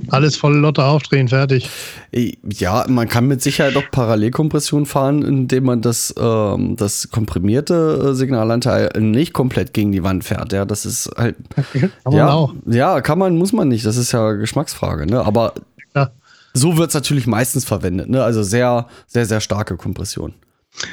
Alles 0.09 0.37
voll 0.37 0.55
Lotte 0.55 0.85
aufdrehen, 0.85 1.27
fertig. 1.27 1.69
Ja, 2.13 2.85
man 2.87 3.09
kann 3.09 3.27
mit 3.27 3.41
Sicherheit 3.41 3.75
auch 3.75 3.89
Parallelkompression 3.91 4.85
fahren, 4.85 5.23
indem 5.23 5.65
man 5.65 5.81
das, 5.81 6.13
ähm, 6.17 6.75
das 6.77 7.09
komprimierte 7.09 8.11
äh, 8.11 8.13
Signalanteil 8.13 8.91
nicht 8.99 9.33
komplett 9.33 9.73
gegen 9.73 9.91
die 9.91 10.03
Wand 10.03 10.23
fährt. 10.23 10.53
Ja, 10.53 10.63
das 10.63 10.85
ist 10.85 11.09
halt. 11.17 11.35
kann 11.55 11.91
man 12.05 12.13
ja, 12.13 12.31
auch. 12.31 12.53
Ja, 12.67 13.01
kann 13.01 13.17
man, 13.17 13.35
muss 13.35 13.51
man 13.51 13.67
nicht. 13.67 13.85
Das 13.85 13.97
ist 13.97 14.11
ja 14.11 14.33
Geschmacksfrage. 14.33 15.07
Ne? 15.07 15.25
Aber 15.25 15.55
ja. 15.95 16.11
so 16.53 16.77
wird 16.77 16.89
es 16.89 16.93
natürlich 16.93 17.25
meistens 17.25 17.65
verwendet. 17.65 18.09
Ne? 18.09 18.23
Also 18.23 18.43
sehr, 18.43 18.87
sehr, 19.07 19.25
sehr 19.25 19.41
starke 19.41 19.75
Kompression. 19.75 20.35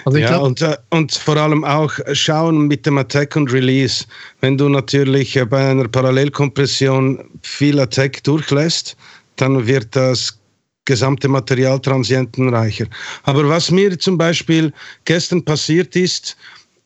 Also 0.04 0.18
ja, 0.18 0.28
glaub, 0.28 0.42
und, 0.42 0.62
äh, 0.62 0.76
und 0.90 1.12
vor 1.12 1.36
allem 1.36 1.64
auch 1.64 1.92
schauen 2.12 2.66
mit 2.66 2.84
dem 2.84 2.98
Attack 2.98 3.36
und 3.36 3.52
Release. 3.52 4.04
Wenn 4.40 4.58
du 4.58 4.68
natürlich 4.68 5.36
äh, 5.36 5.44
bei 5.44 5.70
einer 5.70 5.88
Parallelkompression 5.88 7.24
viel 7.42 7.78
Attack 7.78 8.22
durchlässt, 8.24 8.96
dann 9.36 9.66
wird 9.66 9.94
das 9.94 10.38
gesamte 10.84 11.28
Material 11.28 11.78
transientenreicher. 11.80 12.86
Aber 13.24 13.48
was 13.48 13.70
mir 13.70 13.98
zum 13.98 14.18
Beispiel 14.18 14.72
gestern 15.04 15.44
passiert 15.44 15.94
ist, 15.94 16.36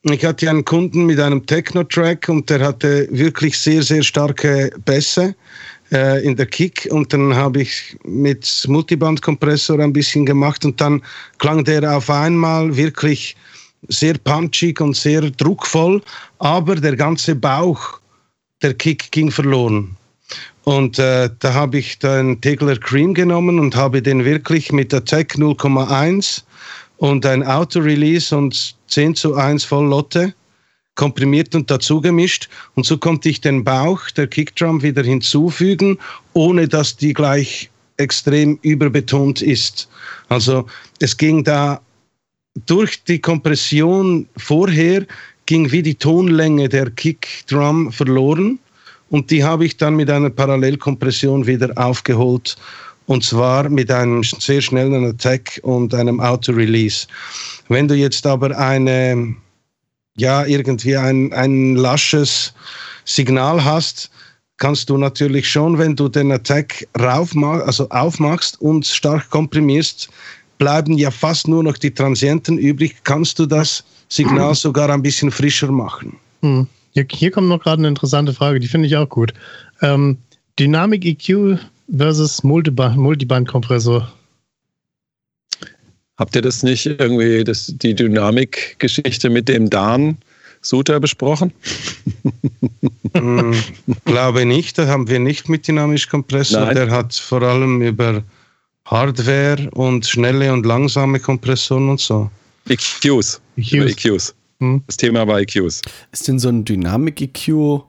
ich 0.02 0.24
hatte 0.24 0.50
einen 0.50 0.64
Kunden 0.64 1.06
mit 1.06 1.20
einem 1.20 1.46
Techno-Track 1.46 2.28
und 2.28 2.50
der 2.50 2.60
hatte 2.60 3.06
wirklich 3.12 3.56
sehr, 3.56 3.84
sehr 3.84 4.02
starke 4.02 4.72
Bässe 4.84 5.36
äh, 5.92 6.24
in 6.24 6.36
der 6.36 6.46
Kick 6.46 6.88
und 6.90 7.12
dann 7.12 7.34
habe 7.36 7.62
ich 7.62 7.96
mit 8.04 8.64
Multiband-Kompressor 8.66 9.78
ein 9.78 9.92
bisschen 9.92 10.26
gemacht 10.26 10.64
und 10.64 10.80
dann 10.80 11.02
klang 11.38 11.64
der 11.64 11.96
auf 11.96 12.10
einmal 12.10 12.74
wirklich 12.76 13.36
sehr 13.88 14.14
punchig 14.14 14.80
und 14.80 14.96
sehr 14.96 15.22
druckvoll, 15.30 16.02
aber 16.38 16.76
der 16.76 16.96
ganze 16.96 17.34
Bauch 17.34 18.00
der 18.62 18.74
Kick 18.74 19.10
ging 19.10 19.30
verloren. 19.30 19.96
Und 20.64 20.98
äh, 20.98 21.28
da 21.40 21.54
habe 21.54 21.78
ich 21.78 21.98
den 21.98 22.40
Tegler 22.40 22.76
Cream 22.76 23.14
genommen 23.14 23.58
und 23.58 23.74
habe 23.74 24.00
den 24.00 24.24
wirklich 24.24 24.72
mit 24.72 24.92
der 24.92 25.04
Tech 25.04 25.26
0,1 25.34 26.42
und 26.98 27.26
ein 27.26 27.44
Auto-Release 27.44 28.36
und 28.36 28.76
10 28.86 29.16
zu 29.16 29.34
1 29.34 29.64
Voll 29.64 29.88
Lotte 29.88 30.32
komprimiert 30.94 31.54
und 31.54 31.70
dazu 31.70 32.00
gemischt. 32.00 32.48
Und 32.74 32.86
so 32.86 32.98
konnte 32.98 33.28
ich 33.28 33.40
den 33.40 33.64
Bauch 33.64 34.10
der 34.10 34.26
Kickdrum 34.26 34.82
wieder 34.82 35.02
hinzufügen, 35.02 35.98
ohne 36.32 36.68
dass 36.68 36.96
die 36.96 37.12
gleich 37.12 37.70
extrem 37.96 38.58
überbetont 38.62 39.42
ist. 39.42 39.88
Also 40.28 40.66
es 41.00 41.16
ging 41.16 41.44
da 41.44 41.80
durch 42.66 43.04
die 43.04 43.20
Kompression 43.20 44.28
vorher 44.36 45.06
ging 45.46 45.70
wie 45.72 45.82
die 45.82 45.94
Tonlänge 45.94 46.68
der 46.68 46.90
Kickdrum 46.90 47.92
verloren 47.92 48.58
und 49.10 49.30
die 49.30 49.44
habe 49.44 49.64
ich 49.64 49.76
dann 49.76 49.96
mit 49.96 50.10
einer 50.10 50.30
Parallelkompression 50.30 51.46
wieder 51.46 51.72
aufgeholt 51.76 52.56
und 53.06 53.24
zwar 53.24 53.68
mit 53.68 53.90
einem 53.90 54.22
sehr 54.22 54.60
schnellen 54.60 55.04
Attack 55.04 55.60
und 55.62 55.92
einem 55.94 56.20
Auto-Release. 56.20 57.06
Wenn 57.68 57.88
du 57.88 57.94
jetzt 57.94 58.26
aber 58.26 58.56
eine 58.56 59.34
ja, 60.16 60.44
irgendwie 60.44 60.96
ein, 60.96 61.32
ein 61.32 61.76
lasches 61.76 62.54
Signal 63.04 63.64
hast, 63.64 64.10
kannst 64.58 64.90
du 64.90 64.96
natürlich 64.96 65.50
schon, 65.50 65.78
wenn 65.78 65.96
du 65.96 66.08
den 66.08 66.30
Attack 66.30 66.86
rauf, 67.00 67.34
also 67.36 67.88
aufmachst 67.88 68.60
und 68.60 68.86
stark 68.86 69.28
komprimierst, 69.30 70.08
bleiben 70.58 70.96
ja 70.96 71.10
fast 71.10 71.48
nur 71.48 71.64
noch 71.64 71.76
die 71.76 71.92
Transienten 71.92 72.58
übrig, 72.58 72.96
kannst 73.02 73.38
du 73.38 73.46
das 73.46 73.84
Signal 74.08 74.54
sogar 74.54 74.90
ein 74.90 75.02
bisschen 75.02 75.30
frischer 75.30 75.72
machen. 75.72 76.16
Hm. 76.42 76.66
Hier, 76.92 77.06
hier, 77.10 77.30
kommt 77.30 77.48
noch 77.48 77.62
gerade 77.62 77.80
eine 77.80 77.88
interessante 77.88 78.34
Frage, 78.34 78.60
die 78.60 78.68
finde 78.68 78.86
ich 78.86 78.96
auch 78.96 79.08
gut. 79.08 79.32
Ähm, 79.80 80.18
Dynamic 80.58 81.04
EQ 81.06 81.58
versus 81.96 82.44
Multiband-Kompressor. 82.44 84.12
Habt 86.18 86.36
ihr 86.36 86.42
das 86.42 86.62
nicht 86.62 86.86
irgendwie, 86.86 87.42
das, 87.42 87.72
die 87.74 87.94
Dynamik-Geschichte 87.94 89.30
mit 89.30 89.48
dem 89.48 89.70
Dan 89.70 90.18
Suter 90.60 91.00
besprochen? 91.00 91.52
hm, 93.16 93.54
glaube 94.04 94.44
nicht, 94.44 94.78
da 94.78 94.86
haben 94.86 95.08
wir 95.08 95.18
nicht 95.18 95.48
mit 95.48 95.66
dynamisch 95.66 96.08
Kompressor. 96.08 96.66
Nein. 96.66 96.74
Der 96.74 96.90
hat 96.90 97.14
vor 97.14 97.42
allem 97.42 97.82
über 97.82 98.22
Hardware 98.84 99.70
und 99.72 100.06
schnelle 100.06 100.52
und 100.52 100.66
langsame 100.66 101.18
Kompressoren 101.18 101.88
und 101.88 102.00
so. 102.00 102.30
EQs. 102.68 103.40
EQs. 103.56 104.04
EQs. 104.04 104.34
Hm. 104.60 104.82
Das 104.86 104.96
Thema 104.96 105.26
war 105.26 105.40
EQs. 105.40 105.82
Ist 106.12 106.28
denn 106.28 106.38
so 106.38 106.48
ein 106.48 106.64
Dynamik-EQ, 106.64 107.82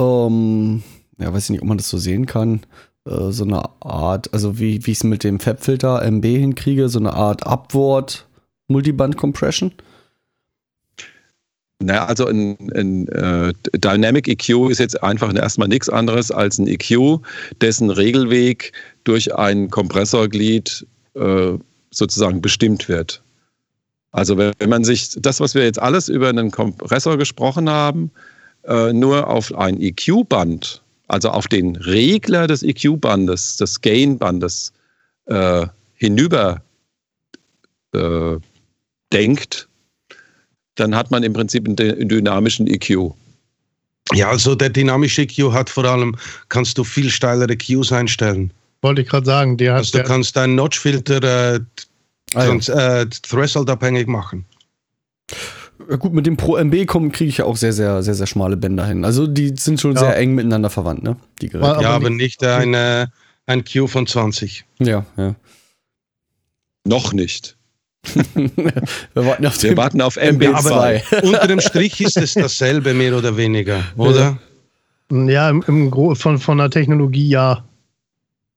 ähm, 0.00 0.82
ja, 1.18 1.32
weiß 1.32 1.44
ich 1.44 1.50
nicht, 1.50 1.62
ob 1.62 1.68
man 1.68 1.78
das 1.78 1.88
so 1.88 1.98
sehen 1.98 2.26
kann, 2.26 2.62
äh, 3.06 3.30
so 3.30 3.44
eine 3.44 3.62
Art, 3.80 4.32
also 4.32 4.58
wie, 4.58 4.84
wie 4.86 4.92
ich 4.92 4.98
es 4.98 5.04
mit 5.04 5.24
dem 5.24 5.40
Fabfilter 5.40 6.02
MB 6.02 6.24
hinkriege, 6.24 6.88
so 6.88 6.98
eine 6.98 7.14
Art 7.14 7.46
Upward 7.46 8.26
Multiband 8.68 9.16
Compression? 9.16 9.72
Naja, 11.80 12.06
also 12.06 12.26
ein, 12.26 12.56
ein 12.74 13.08
äh, 13.08 13.52
Dynamic 13.72 14.26
EQ 14.26 14.68
ist 14.70 14.80
jetzt 14.80 15.00
einfach 15.02 15.32
erstmal 15.34 15.68
nichts 15.68 15.88
anderes 15.88 16.32
als 16.32 16.58
ein 16.58 16.66
EQ, 16.66 17.20
dessen 17.60 17.90
Regelweg 17.90 18.72
durch 19.04 19.34
ein 19.36 19.70
Kompressorglied 19.70 20.86
äh, 21.14 21.52
sozusagen 21.90 22.42
bestimmt 22.42 22.88
wird. 22.88 23.22
Also 24.10 24.36
wenn, 24.36 24.54
man 24.68 24.84
sich 24.84 25.10
das, 25.20 25.38
was 25.38 25.54
wir 25.54 25.62
jetzt 25.62 25.80
alles 25.80 26.08
über 26.08 26.28
einen 26.28 26.50
Kompressor 26.50 27.16
gesprochen 27.16 27.70
haben, 27.70 28.10
äh, 28.64 28.92
nur 28.92 29.28
auf 29.28 29.54
ein 29.54 29.80
EQ-Band 29.80 30.82
also 31.08 31.30
auf 31.30 31.48
den 31.48 31.76
Regler 31.76 32.46
des 32.46 32.62
EQ-Bandes, 32.62 33.56
des 33.56 33.80
Gain-Bandes 33.80 34.72
äh, 35.26 35.66
hinüber 35.94 36.62
äh, 37.92 38.36
denkt, 39.12 39.68
dann 40.76 40.94
hat 40.94 41.10
man 41.10 41.22
im 41.22 41.32
Prinzip 41.32 41.66
einen 41.66 42.08
dynamischen 42.08 42.66
EQ. 42.66 43.12
Ja, 44.14 44.30
also 44.30 44.54
der 44.54 44.70
dynamische 44.70 45.22
EQ 45.22 45.52
hat 45.52 45.68
vor 45.68 45.84
allem, 45.84 46.16
kannst 46.48 46.78
du 46.78 46.84
viel 46.84 47.10
steilere 47.10 47.52
EQs 47.52 47.92
einstellen. 47.92 48.52
Wollte 48.80 49.02
ich 49.02 49.08
gerade 49.08 49.26
sagen, 49.26 49.56
der 49.56 49.72
hat. 49.72 49.78
Also 49.80 49.98
du 49.98 50.04
kannst 50.04 50.36
deinen 50.36 50.54
Notch-Filter 50.54 51.54
äh, 51.54 51.60
ah, 52.34 52.44
ja. 52.44 53.00
äh, 53.00 53.06
Threshold 53.06 53.68
abhängig 53.68 54.06
machen. 54.06 54.44
Gut, 55.96 56.12
mit 56.12 56.26
dem 56.26 56.36
Pro 56.36 56.56
MB 56.56 56.86
kommen 56.86 57.12
kriege 57.12 57.30
ich 57.30 57.38
ja 57.38 57.46
auch 57.46 57.56
sehr, 57.56 57.72
sehr, 57.72 58.02
sehr, 58.02 58.12
sehr 58.14 58.26
schmale 58.26 58.58
Bänder 58.58 58.84
hin. 58.84 59.06
Also 59.06 59.26
die 59.26 59.54
sind 59.56 59.80
schon 59.80 59.94
ja. 59.94 60.00
sehr 60.00 60.16
eng 60.18 60.34
miteinander 60.34 60.68
verwandt, 60.68 61.02
ne? 61.02 61.16
Die 61.40 61.48
Geräte. 61.48 61.66
Aber 61.70 61.82
ja, 61.82 61.90
aber 61.90 62.10
nicht, 62.10 62.42
nicht 62.42 62.44
eine, 62.44 63.10
ein 63.46 63.64
Q 63.64 63.86
von 63.86 64.06
20. 64.06 64.66
Ja, 64.80 65.06
ja. 65.16 65.34
Noch 66.84 67.14
nicht. 67.14 67.56
Wir 69.14 69.24
warten 69.26 69.46
auf, 69.46 69.62
Wir 69.62 69.76
warten 69.78 70.02
auf 70.02 70.18
MB2. 70.18 71.02
Aber 71.10 71.26
unter 71.26 71.46
dem 71.46 71.60
Strich 71.60 72.02
ist 72.02 72.18
es 72.18 72.34
dasselbe, 72.34 72.92
mehr 72.92 73.16
oder 73.16 73.38
weniger, 73.38 73.82
oder? 73.96 74.38
Ja, 75.10 75.48
im, 75.48 75.64
im 75.66 75.90
von, 76.16 76.38
von 76.38 76.58
der 76.58 76.68
Technologie 76.68 77.30
ja. 77.30 77.64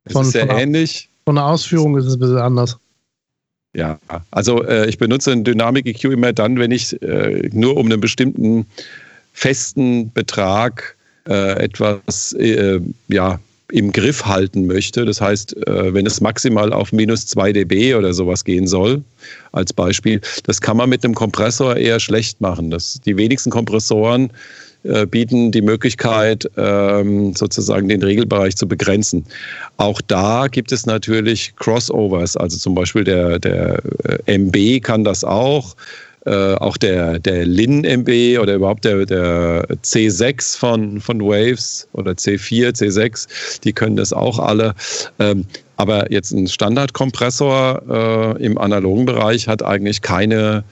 Von, 0.10 0.24
es 0.24 0.28
ist 0.28 0.34
sehr 0.34 0.48
von 0.48 0.58
ähnlich. 0.58 1.10
Von 1.26 1.36
der 1.36 1.46
Ausführung 1.46 1.98
ist 1.98 2.06
es 2.08 2.16
ein 2.16 2.20
bisschen 2.20 2.40
anders. 2.40 2.78
Ja, 3.74 4.00
also 4.32 4.64
äh, 4.64 4.90
ich 4.90 4.98
benutze 4.98 5.32
ein 5.32 5.44
Dynamic 5.44 5.86
EQ 5.86 6.06
immer 6.06 6.34
dann, 6.34 6.60
wenn 6.60 6.72
ich 6.72 7.02
äh, 7.02 7.50
nur 7.54 7.78
um 7.78 7.86
einen 7.86 8.02
bestimmten 8.02 8.66
festen 9.34 10.12
Betrag 10.12 10.98
äh, 11.28 11.64
etwas 11.64 12.34
äh, 12.34 12.82
ja, 13.08 13.40
im 13.72 13.92
Griff 13.92 14.26
halten 14.26 14.68
möchte. 14.68 15.06
Das 15.06 15.22
heißt, 15.22 15.56
äh, 15.68 15.94
wenn 15.94 16.06
es 16.06 16.20
maximal 16.20 16.74
auf 16.74 16.92
minus 16.92 17.28
2 17.28 17.54
dB 17.54 17.96
oder 17.96 18.14
sowas 18.14 18.44
gehen 18.44 18.68
soll, 18.68 19.04
als 19.54 19.72
Beispiel, 19.72 20.20
das 20.44 20.60
kann 20.60 20.78
man 20.78 20.90
mit 20.90 21.06
einem 21.06 21.16
Kompressor 21.16 21.78
eher 21.78 22.00
schlecht 22.00 22.42
machen. 22.42 22.72
Das, 22.72 23.00
die 23.06 23.16
wenigsten 23.16 23.52
Kompressoren 23.52 24.32
äh, 24.84 25.06
bieten 25.06 25.52
die 25.52 25.62
Möglichkeit, 25.62 26.50
ähm, 26.58 27.36
sozusagen 27.36 27.88
den 27.88 28.02
Regelbereich 28.02 28.56
zu 28.56 28.68
begrenzen. 28.68 29.26
Auch 29.78 30.02
da 30.02 30.48
gibt 30.48 30.72
es 30.72 30.86
natürlich 30.86 31.56
Crossovers, 31.56 32.36
also 32.36 32.58
zum 32.58 32.76
Beispiel 32.76 33.04
der, 33.04 33.40
der 33.40 33.80
äh, 34.26 34.38
MB 34.38 34.84
kann 34.84 35.04
das 35.04 35.24
auch. 35.24 35.76
Äh, 36.24 36.54
auch 36.56 36.78
der, 36.78 37.18
der 37.18 37.48
Lin 37.48 37.84
MB 37.84 38.40
oder 38.40 38.54
überhaupt 38.54 38.86
der, 38.86 39.08
der 39.08 39.66
C6 39.84 40.56
von, 40.56 41.02
von 41.02 41.20
Waves 41.20 41.88
oder 41.94 42.12
C4, 42.12 42.76
C6, 42.76 43.62
die 43.64 43.74
können 43.74 43.96
das 43.96 44.14
auch 44.14 44.38
alle. 44.38 44.76
Ähm, 45.18 45.46
aber 45.78 46.12
jetzt 46.12 46.32
ein 46.32 46.48
Standardkompressor 46.48 48.38
äh, 48.38 48.44
im 48.44 48.60
analogen 48.60 49.06
Bereich 49.06 49.48
hat 49.48 49.64
eigentlich 49.64 50.04
keine 50.04 50.64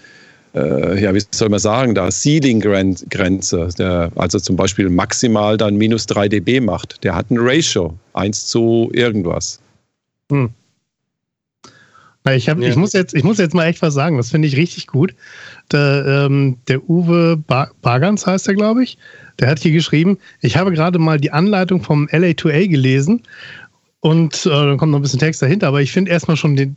ja, 0.53 1.13
wie 1.13 1.21
soll 1.31 1.49
man 1.49 1.59
sagen, 1.59 1.93
da 1.93 2.09
Ceiling-Grenze, 2.09 3.69
der 3.77 4.11
also 4.15 4.39
zum 4.39 4.55
Beispiel 4.55 4.89
maximal 4.89 5.57
dann 5.57 5.75
minus 5.75 6.07
3 6.07 6.27
dB 6.27 6.59
macht. 6.59 7.03
Der 7.03 7.15
hat 7.15 7.29
ein 7.29 7.37
Ratio, 7.39 7.93
1 8.13 8.47
zu 8.47 8.89
irgendwas. 8.93 9.59
Hm. 10.31 10.49
Ich, 12.27 12.49
hab, 12.49 12.59
ja. 12.59 12.69
ich, 12.69 12.75
muss 12.75 12.93
jetzt, 12.93 13.13
ich 13.15 13.23
muss 13.23 13.37
jetzt 13.37 13.53
mal 13.53 13.65
echt 13.65 13.81
was 13.81 13.93
sagen, 13.93 14.17
das 14.17 14.31
finde 14.31 14.47
ich 14.47 14.57
richtig 14.57 14.87
gut. 14.87 15.15
Der, 15.71 16.05
ähm, 16.05 16.57
der 16.67 16.87
Uwe 16.89 17.37
Bar 17.37 17.71
Bargans 17.81 18.25
heißt 18.25 18.47
er, 18.47 18.55
glaube 18.55 18.83
ich, 18.83 18.97
der 19.39 19.47
hat 19.47 19.59
hier 19.59 19.71
geschrieben, 19.71 20.17
ich 20.41 20.57
habe 20.57 20.71
gerade 20.71 20.99
mal 20.99 21.19
die 21.19 21.31
Anleitung 21.31 21.81
vom 21.81 22.07
LA2A 22.07 22.67
gelesen 22.67 23.23
und 24.01 24.45
äh, 24.45 24.49
dann 24.49 24.77
kommt 24.77 24.91
noch 24.91 24.99
ein 24.99 25.03
bisschen 25.03 25.19
Text 25.19 25.41
dahinter, 25.41 25.67
aber 25.67 25.81
ich 25.81 25.91
finde 25.91 26.11
erstmal 26.11 26.37
schon 26.37 26.55
den, 26.55 26.75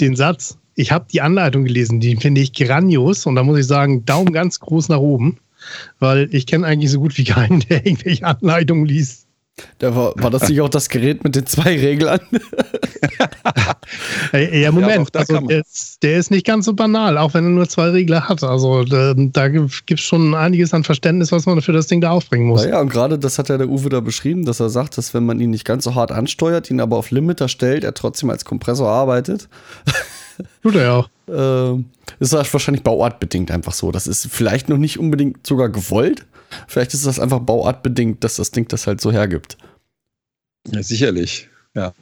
den 0.00 0.16
Satz, 0.16 0.58
ich 0.80 0.92
habe 0.92 1.06
die 1.12 1.20
Anleitung 1.20 1.64
gelesen, 1.64 2.00
die 2.00 2.16
finde 2.16 2.40
ich 2.40 2.52
grandios 2.52 3.26
und 3.26 3.36
da 3.36 3.42
muss 3.42 3.58
ich 3.58 3.66
sagen, 3.66 4.04
Daumen 4.06 4.32
ganz 4.32 4.60
groß 4.60 4.88
nach 4.88 4.98
oben, 4.98 5.38
weil 5.98 6.28
ich 6.32 6.46
kenne 6.46 6.66
eigentlich 6.66 6.90
so 6.90 7.00
gut 7.00 7.16
wie 7.18 7.24
keinen, 7.36 7.60
der 7.60 7.84
irgendwelche 7.86 8.24
Anleitungen 8.24 8.86
liest. 8.86 9.26
Da 9.78 9.94
war, 9.94 10.14
war 10.16 10.30
das 10.30 10.48
nicht 10.48 10.60
auch 10.62 10.68
das 10.70 10.88
Gerät 10.88 11.22
mit 11.22 11.36
den 11.36 11.46
zwei 11.46 11.78
Reglern? 11.78 12.20
ja, 14.32 14.72
Moment. 14.72 15.08
Ja, 15.14 15.20
also 15.20 15.38
der, 15.40 15.60
ist, 15.60 16.02
der, 16.02 16.16
ist, 16.16 16.30
nicht 16.30 16.46
ganz 16.46 16.64
so 16.64 16.72
banal, 16.72 17.18
auch 17.18 17.34
wenn 17.34 17.44
er 17.44 17.50
nur 17.50 17.68
zwei 17.68 17.90
Regler 17.90 18.28
hat. 18.28 18.42
Also 18.42 18.84
da, 18.84 19.14
da 19.14 19.48
gibt 19.48 19.90
es 19.90 20.00
schon 20.00 20.34
einiges 20.34 20.72
an 20.72 20.84
Verständnis, 20.84 21.32
was 21.32 21.46
man 21.46 21.60
für 21.60 21.72
das 21.72 21.86
Ding 21.88 22.00
da 22.00 22.10
aufbringen 22.10 22.46
muss. 22.46 22.64
Ja, 22.64 22.80
und 22.80 22.88
gerade 22.90 23.18
das 23.18 23.38
hat 23.38 23.48
ja 23.48 23.58
der 23.58 23.68
Uwe 23.68 23.88
da 23.90 24.00
beschrieben, 24.00 24.44
dass 24.44 24.60
er 24.60 24.70
sagt, 24.70 24.96
dass 24.98 25.12
wenn 25.14 25.24
man 25.26 25.40
ihn 25.40 25.50
nicht 25.50 25.64
ganz 25.64 25.84
so 25.84 25.94
hart 25.94 26.12
ansteuert, 26.12 26.70
ihn 26.70 26.80
aber 26.80 26.96
auf 26.96 27.10
Limiter 27.10 27.48
stellt, 27.48 27.84
er 27.84 27.94
trotzdem 27.94 28.30
als 28.30 28.44
Kompressor 28.44 28.88
arbeitet. 28.88 29.48
Tut 30.62 30.74
er 30.74 30.82
ja 30.82 30.96
auch. 30.96 31.08
Äh, 31.28 31.82
ist 32.18 32.32
das 32.32 32.52
wahrscheinlich 32.52 32.82
bauartbedingt 32.82 33.50
einfach 33.50 33.72
so. 33.72 33.90
Das 33.90 34.06
ist 34.06 34.26
vielleicht 34.30 34.68
noch 34.68 34.78
nicht 34.78 34.98
unbedingt 34.98 35.46
sogar 35.46 35.68
gewollt. 35.68 36.26
Vielleicht 36.66 36.94
ist 36.94 37.06
das 37.06 37.20
einfach 37.20 37.40
bauartbedingt, 37.40 38.24
dass 38.24 38.36
das 38.36 38.50
Ding 38.50 38.66
das 38.68 38.86
halt 38.86 39.00
so 39.00 39.12
hergibt. 39.12 39.56
Ja, 40.68 40.82
sicherlich. 40.82 41.48
Ja. 41.74 41.92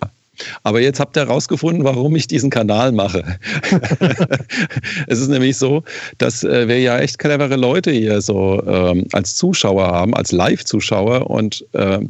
Aber 0.62 0.80
jetzt 0.80 1.00
habt 1.00 1.16
ihr 1.16 1.26
herausgefunden, 1.26 1.84
warum 1.84 2.14
ich 2.16 2.26
diesen 2.26 2.50
Kanal 2.50 2.92
mache. 2.92 3.38
es 5.08 5.18
ist 5.18 5.28
nämlich 5.28 5.56
so, 5.56 5.82
dass 6.18 6.44
äh, 6.44 6.68
wir 6.68 6.80
ja 6.80 6.98
echt 6.98 7.18
clevere 7.18 7.56
Leute 7.56 7.90
hier 7.90 8.20
so 8.20 8.62
ähm, 8.64 9.06
als 9.12 9.34
Zuschauer 9.34 9.88
haben, 9.88 10.14
als 10.14 10.32
Live-Zuschauer. 10.32 11.28
Und 11.28 11.66
äh, 11.72 12.00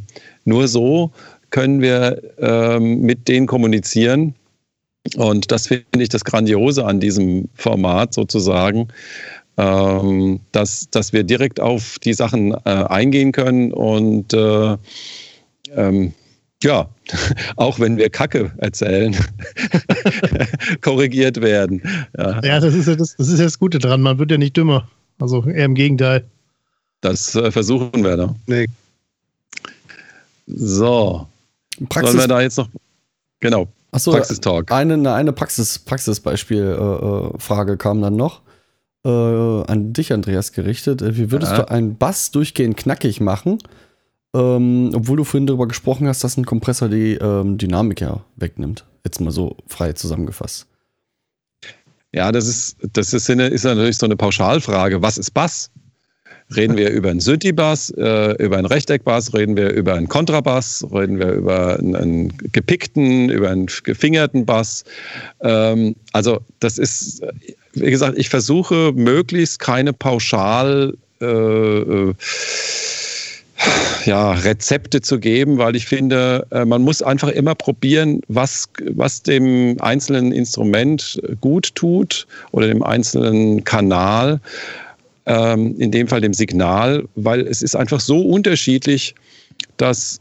nur 0.45 0.69
so 0.69 1.11
können 1.51 1.81
wir 1.81 2.21
ähm, 2.39 3.01
mit 3.01 3.29
denen 3.29 3.47
kommunizieren, 3.47 4.35
und 5.17 5.51
das 5.51 5.67
finde 5.67 6.03
ich 6.03 6.09
das 6.09 6.25
Grandiose 6.25 6.85
an 6.85 7.01
diesem 7.01 7.49
Format 7.55 8.15
sozusagen. 8.15 8.89
ähm, 9.59 10.39
dass, 10.53 10.89
dass 10.91 11.13
wir 11.13 11.25
direkt 11.25 11.59
auf 11.59 11.99
die 11.99 12.15
Sachen 12.15 12.53
äh, 12.53 12.85
eingehen 12.89 13.33
können 13.33 13.73
und 13.73 14.33
äh, 14.33 14.77
ähm, 15.75 16.13
ja, 16.63 16.89
auch 17.57 17.79
wenn 17.81 17.97
wir 17.97 18.09
Kacke 18.09 18.53
erzählen, 18.59 19.17
korrigiert 20.81 21.41
werden. 21.41 21.83
Ja, 22.17 22.41
ja 22.43 22.61
das, 22.61 22.75
ist 22.75 22.87
ja 22.87 22.95
das, 22.95 23.17
das 23.17 23.29
ist 23.29 23.39
ja 23.39 23.45
das 23.45 23.59
Gute 23.59 23.79
dran. 23.79 24.01
Man 24.01 24.19
wird 24.19 24.31
ja 24.31 24.39
nicht 24.39 24.57
dümmer. 24.57 24.89
Also 25.19 25.45
eher 25.45 25.65
im 25.65 25.75
Gegenteil. 25.75 26.25
Das 27.01 27.35
äh, 27.35 27.51
versuchen 27.51 28.05
wir 28.05 28.17
da. 28.17 28.35
Nee. 28.47 28.67
So. 30.47 31.27
Praxis 31.89 32.13
Sollen 32.13 32.25
wir 32.25 32.29
da 32.29 32.41
jetzt 32.41 32.59
noch. 32.59 32.69
Genau. 33.41 33.69
Achso, 33.91 34.13
Praxistalk. 34.13 34.71
Eine, 34.71 35.15
eine 35.15 35.33
Praxis, 35.33 35.79
Praxisbeispielfrage 35.79 37.73
äh, 37.73 37.75
äh 37.75 37.79
kam 37.79 38.03
dann 38.03 38.17
noch. 38.17 38.43
Äh, 39.05 39.09
an 39.09 39.93
dich, 39.93 40.13
Andreas, 40.13 40.53
gerichtet. 40.53 41.03
Äh, 41.03 41.17
wie 41.17 41.31
würdest 41.31 41.53
ja. 41.53 41.63
du 41.63 41.71
einen 41.71 41.97
Bass 41.97 42.31
durchgehend 42.31 42.77
knackig 42.77 43.21
machen? 43.21 43.59
Ähm, 44.35 44.91
obwohl 44.95 45.17
du 45.17 45.25
vorhin 45.25 45.47
darüber 45.47 45.67
gesprochen 45.67 46.07
hast, 46.07 46.23
dass 46.23 46.37
ein 46.37 46.45
Kompressor 46.45 46.89
die 46.89 47.15
ähm, 47.15 47.57
Dynamik 47.57 48.01
ja 48.01 48.25
wegnimmt. 48.37 48.85
Jetzt 49.05 49.21
mal 49.21 49.31
so 49.31 49.57
frei 49.67 49.95
zusammengefasst. 49.95 50.67
Ja, 52.13 52.33
das 52.33 52.47
ist, 52.47 52.77
das 52.93 53.13
ist, 53.13 53.29
ist 53.29 53.65
natürlich 53.65 53.99
so 53.99 54.07
eine 54.07 54.17
Pauschalfrage. 54.17 55.01
Was 55.03 55.19
ist 55.19 55.33
Bass? 55.33 55.71
Reden 56.57 56.77
wir 56.79 56.91
über 56.91 57.11
einen 57.11 57.21
Synthi-Bass, 57.21 57.91
äh, 57.91 58.43
über 58.43 58.57
einen 58.57 58.67
Rechteckbass, 58.67 59.35
reden 59.35 59.57
wir 59.57 59.71
über 59.71 59.95
einen 59.95 60.09
Kontrabass, 60.09 60.85
reden 60.93 61.19
wir 61.19 61.33
über 61.33 61.79
einen, 61.79 61.95
einen 61.95 62.33
gepickten, 62.53 63.29
über 63.29 63.51
einen 63.51 63.67
gefingerten 63.85 64.47
Bass. 64.47 64.85
Ähm, 65.43 65.95
also 66.13 66.41
das 66.61 66.79
ist, 66.79 67.23
wie 67.75 67.91
gesagt, 67.91 68.17
ich 68.17 68.31
versuche 68.31 68.93
möglichst 68.95 69.59
keine 69.59 69.93
pauschal 69.93 70.95
äh, 71.21 71.27
äh 71.27 72.15
ja, 74.05 74.33
Rezepte 74.33 75.01
zu 75.01 75.19
geben, 75.19 75.59
weil 75.59 75.75
ich 75.77 75.87
finde, 75.87 76.47
äh, 76.51 76.65
man 76.65 76.83
muss 76.83 77.03
einfach 77.03 77.29
immer 77.29 77.55
probieren, 77.55 78.21
was, 78.29 78.69
was 78.93 79.23
dem 79.23 79.77
einzelnen 79.81 80.33
Instrument 80.33 81.21
gut 81.41 81.75
tut 81.75 82.27
oder 82.53 82.69
dem 82.69 82.83
einzelnen 82.83 83.65
Kanal, 83.65 84.41
ähm, 85.29 85.79
in 85.79 85.93
dem 85.93 86.09
Fall 86.09 86.23
dem 86.23 86.33
Signal, 86.33 87.07
weil 87.15 87.47
es 87.47 87.63
ist 87.63 87.77
einfach 87.77 88.01
so 88.01 88.21
unterschiedlich, 88.23 89.15
dass 89.77 90.21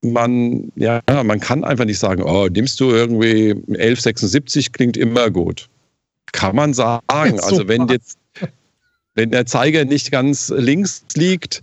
man, 0.00 0.70
ja, 0.76 1.02
man 1.24 1.40
kann 1.40 1.64
einfach 1.64 1.84
nicht 1.84 1.98
sagen, 1.98 2.22
oh, 2.22 2.46
nimmst 2.46 2.78
du 2.78 2.90
irgendwie 2.90 3.50
1176, 3.50 4.72
klingt 4.72 4.96
immer 4.96 5.30
gut. 5.30 5.68
Kann 6.32 6.54
man 6.54 6.72
sagen. 6.72 7.02
Also 7.10 7.66
wenn 7.66 7.88
jetzt, 7.88 8.18
wenn 9.14 9.32
der 9.32 9.46
Zeiger 9.46 9.84
nicht 9.84 10.12
ganz 10.12 10.52
links 10.56 11.04
liegt, 11.14 11.62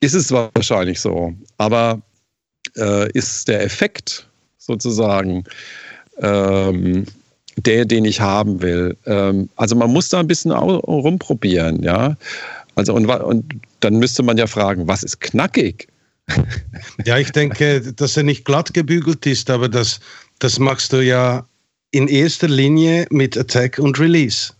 ist 0.00 0.14
es 0.14 0.30
wahrscheinlich 0.30 1.00
so. 1.00 1.32
Aber 1.56 2.02
äh, 2.76 3.10
ist 3.12 3.48
der 3.48 3.62
Effekt 3.62 4.28
sozusagen 4.58 5.44
ähm, 6.18 7.06
der, 7.62 7.84
den 7.84 8.04
ich 8.04 8.20
haben 8.20 8.62
will? 8.62 8.96
Ähm, 9.06 9.48
also 9.56 9.76
man 9.76 9.90
muss 9.90 10.08
da 10.08 10.20
ein 10.20 10.26
bisschen 10.26 10.52
rumprobieren, 10.52 11.82
ja. 11.82 12.16
Also 12.74 12.94
und, 12.94 13.06
und 13.06 13.60
dann 13.80 13.98
müsste 13.98 14.22
man 14.22 14.36
ja 14.36 14.46
fragen, 14.46 14.86
was 14.86 15.02
ist 15.02 15.20
knackig? 15.20 15.88
Ja, 17.04 17.16
ich 17.16 17.30
denke, 17.30 17.80
dass 17.94 18.16
er 18.16 18.22
nicht 18.22 18.44
glatt 18.44 18.74
gebügelt 18.74 19.24
ist, 19.24 19.48
aber 19.50 19.68
das, 19.68 20.00
das 20.40 20.58
machst 20.58 20.92
du 20.92 21.02
ja 21.02 21.46
in 21.90 22.06
erster 22.06 22.48
Linie 22.48 23.06
mit 23.10 23.36
Attack 23.36 23.78
und 23.78 23.98
Release. 23.98 24.52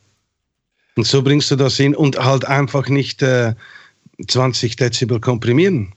Und 0.96 1.06
so 1.06 1.22
bringst 1.22 1.50
du 1.50 1.56
das 1.56 1.76
hin 1.76 1.94
und 1.94 2.18
halt 2.18 2.44
einfach 2.46 2.88
nicht 2.88 3.22
äh, 3.22 3.54
20 4.26 4.76
Dezibel 4.76 5.20
komprimieren, 5.20 5.92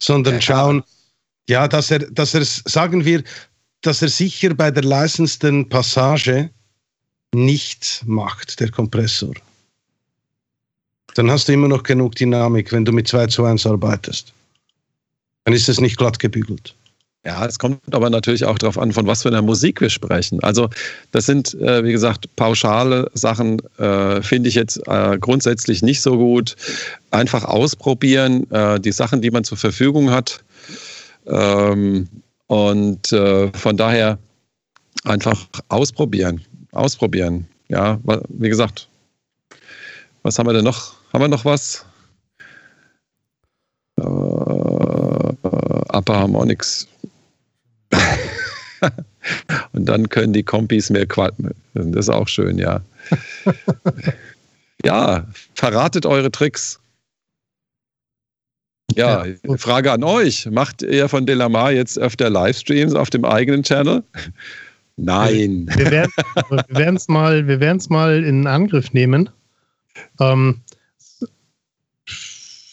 sondern 0.00 0.34
ja, 0.34 0.40
schauen, 0.40 0.84
ja, 1.48 1.66
dass 1.66 1.90
er, 1.90 2.00
dass 2.00 2.34
er, 2.34 2.44
sagen 2.44 3.04
wir, 3.04 3.22
dass 3.82 4.02
er 4.02 4.08
sicher 4.08 4.54
bei 4.54 4.70
der 4.70 4.84
leisendsten 4.84 5.68
Passage 5.68 6.50
nicht 7.34 8.02
macht, 8.06 8.60
der 8.60 8.70
Kompressor. 8.70 9.34
Dann 11.14 11.30
hast 11.30 11.48
du 11.48 11.52
immer 11.52 11.68
noch 11.68 11.82
genug 11.82 12.14
Dynamik, 12.14 12.72
wenn 12.72 12.84
du 12.84 12.92
mit 12.92 13.08
2 13.08 13.26
zu 13.26 13.44
1 13.44 13.66
arbeitest. 13.66 14.32
Dann 15.44 15.54
ist 15.54 15.68
es 15.68 15.80
nicht 15.80 15.96
glatt 15.96 16.18
gebügelt. 16.18 16.74
Ja, 17.24 17.44
es 17.44 17.58
kommt 17.58 17.80
aber 17.92 18.08
natürlich 18.08 18.44
auch 18.44 18.58
darauf 18.58 18.78
an, 18.78 18.92
von 18.92 19.06
was 19.06 19.22
für 19.22 19.28
einer 19.28 19.42
Musik 19.42 19.80
wir 19.80 19.90
sprechen. 19.90 20.42
Also 20.42 20.70
das 21.10 21.26
sind, 21.26 21.54
äh, 21.54 21.84
wie 21.84 21.92
gesagt, 21.92 22.34
pauschale 22.36 23.10
Sachen, 23.14 23.60
äh, 23.78 24.22
finde 24.22 24.48
ich 24.48 24.54
jetzt 24.54 24.80
äh, 24.86 25.18
grundsätzlich 25.18 25.82
nicht 25.82 26.00
so 26.00 26.16
gut. 26.16 26.56
Einfach 27.10 27.44
ausprobieren, 27.44 28.50
äh, 28.50 28.78
die 28.80 28.92
Sachen, 28.92 29.20
die 29.20 29.30
man 29.30 29.44
zur 29.44 29.58
Verfügung 29.58 30.10
hat. 30.10 30.42
Ähm, 31.26 32.08
und 32.48 33.12
äh, 33.12 33.56
von 33.56 33.76
daher 33.76 34.18
einfach 35.04 35.46
ausprobieren. 35.68 36.44
Ausprobieren. 36.72 37.46
Ja, 37.68 38.00
wie 38.28 38.48
gesagt, 38.48 38.88
was 40.22 40.38
haben 40.38 40.46
wir 40.46 40.54
denn 40.54 40.64
noch? 40.64 40.94
Haben 41.12 41.22
wir 41.22 41.28
noch 41.28 41.44
was? 41.44 41.84
Äh, 43.96 44.02
Upper 44.02 46.18
Harmonics 46.18 46.88
Und 49.72 49.86
dann 49.86 50.08
können 50.08 50.32
die 50.32 50.42
Kompis 50.42 50.90
mehr 50.90 51.06
quatschen. 51.06 51.54
Das 51.74 52.06
ist 52.06 52.10
auch 52.10 52.28
schön, 52.28 52.58
ja. 52.58 52.80
ja, 54.84 55.26
verratet 55.54 56.06
eure 56.06 56.30
Tricks. 56.30 56.80
Ja, 58.98 59.24
ja, 59.24 59.56
Frage 59.56 59.92
an 59.92 60.02
euch. 60.02 60.46
Macht 60.50 60.82
ihr 60.82 61.08
von 61.08 61.24
Delamar 61.24 61.70
jetzt 61.70 61.98
öfter 61.98 62.28
Livestreams 62.30 62.94
auf 62.94 63.10
dem 63.10 63.24
eigenen 63.24 63.62
Channel? 63.62 64.02
Nein. 64.96 65.70
Wir 65.76 66.08
werden 66.68 66.96
es 66.96 67.06
mal, 67.08 67.44
mal 67.88 68.24
in 68.24 68.48
Angriff 68.48 68.92
nehmen. 68.92 69.30
Ähm, 70.18 70.60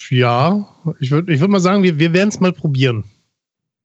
ja, 0.10 0.68
ich 1.00 1.12
würde 1.12 1.32
ich 1.32 1.40
würd 1.40 1.52
mal 1.52 1.60
sagen, 1.60 1.84
wir, 1.84 2.00
wir 2.00 2.14
werden 2.14 2.30
es 2.30 2.40
mal 2.40 2.54
probieren. 2.54 3.04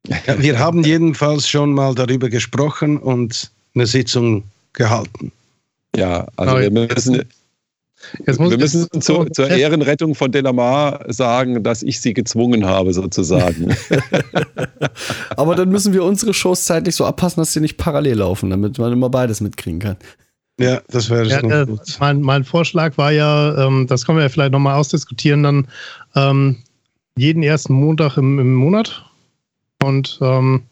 Ja, 0.08 0.40
wir 0.40 0.58
haben 0.58 0.82
jedenfalls 0.82 1.46
schon 1.46 1.74
mal 1.74 1.94
darüber 1.94 2.30
gesprochen 2.30 2.96
und 2.96 3.50
eine 3.74 3.86
Sitzung 3.86 4.44
gehalten. 4.72 5.30
Ja, 5.94 6.26
also 6.36 6.58
wir 6.58 6.70
müssen, 6.70 7.22
wir 8.26 8.58
müssen 8.58 8.88
zu, 9.00 9.26
zur 9.26 9.48
Ehrenrettung 9.50 10.14
von 10.14 10.32
Delamar 10.32 11.04
sagen, 11.08 11.62
dass 11.62 11.82
ich 11.82 12.00
sie 12.00 12.14
gezwungen 12.14 12.64
habe, 12.66 12.92
sozusagen. 12.92 13.74
Aber 15.36 15.54
dann 15.54 15.68
müssen 15.68 15.92
wir 15.92 16.04
unsere 16.04 16.34
Shows 16.34 16.64
zeitlich 16.64 16.96
so 16.96 17.04
abpassen, 17.04 17.40
dass 17.40 17.52
sie 17.52 17.60
nicht 17.60 17.76
parallel 17.76 18.18
laufen, 18.18 18.50
damit 18.50 18.78
man 18.78 18.92
immer 18.92 19.10
beides 19.10 19.40
mitkriegen 19.40 19.80
kann. 19.80 19.96
Ja, 20.58 20.82
das 20.88 21.08
wäre 21.08 21.26
ja, 21.26 21.62
äh, 21.62 21.66
gut. 21.66 21.80
Mein, 22.00 22.20
mein, 22.20 22.44
Vorschlag 22.44 22.98
war 22.98 23.12
ja, 23.12 23.66
ähm, 23.66 23.86
das 23.86 24.04
können 24.04 24.18
wir 24.18 24.24
ja 24.24 24.28
vielleicht 24.28 24.52
nochmal 24.52 24.74
ausdiskutieren, 24.74 25.42
dann 25.42 25.68
ähm, 26.14 26.56
jeden 27.16 27.42
ersten 27.42 27.72
Montag 27.72 28.18
im, 28.18 28.38
im 28.38 28.54
Monat 28.54 29.04
und 29.82 30.18
ähm, 30.20 30.64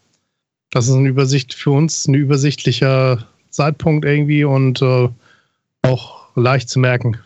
das 0.69 0.87
ist 0.87 0.93
eine 0.93 1.09
Übersicht 1.09 1.55
für 1.55 1.71
uns, 1.71 2.07
ein 2.07 2.13
übersichtlicher 2.13 3.25
Zeitpunkt 3.49 4.05
irgendwie 4.05 4.43
und 4.43 4.81
äh, 4.83 5.09
auch 5.81 6.28
leicht 6.41 6.69
zu 6.69 6.79
merken. 6.79 7.17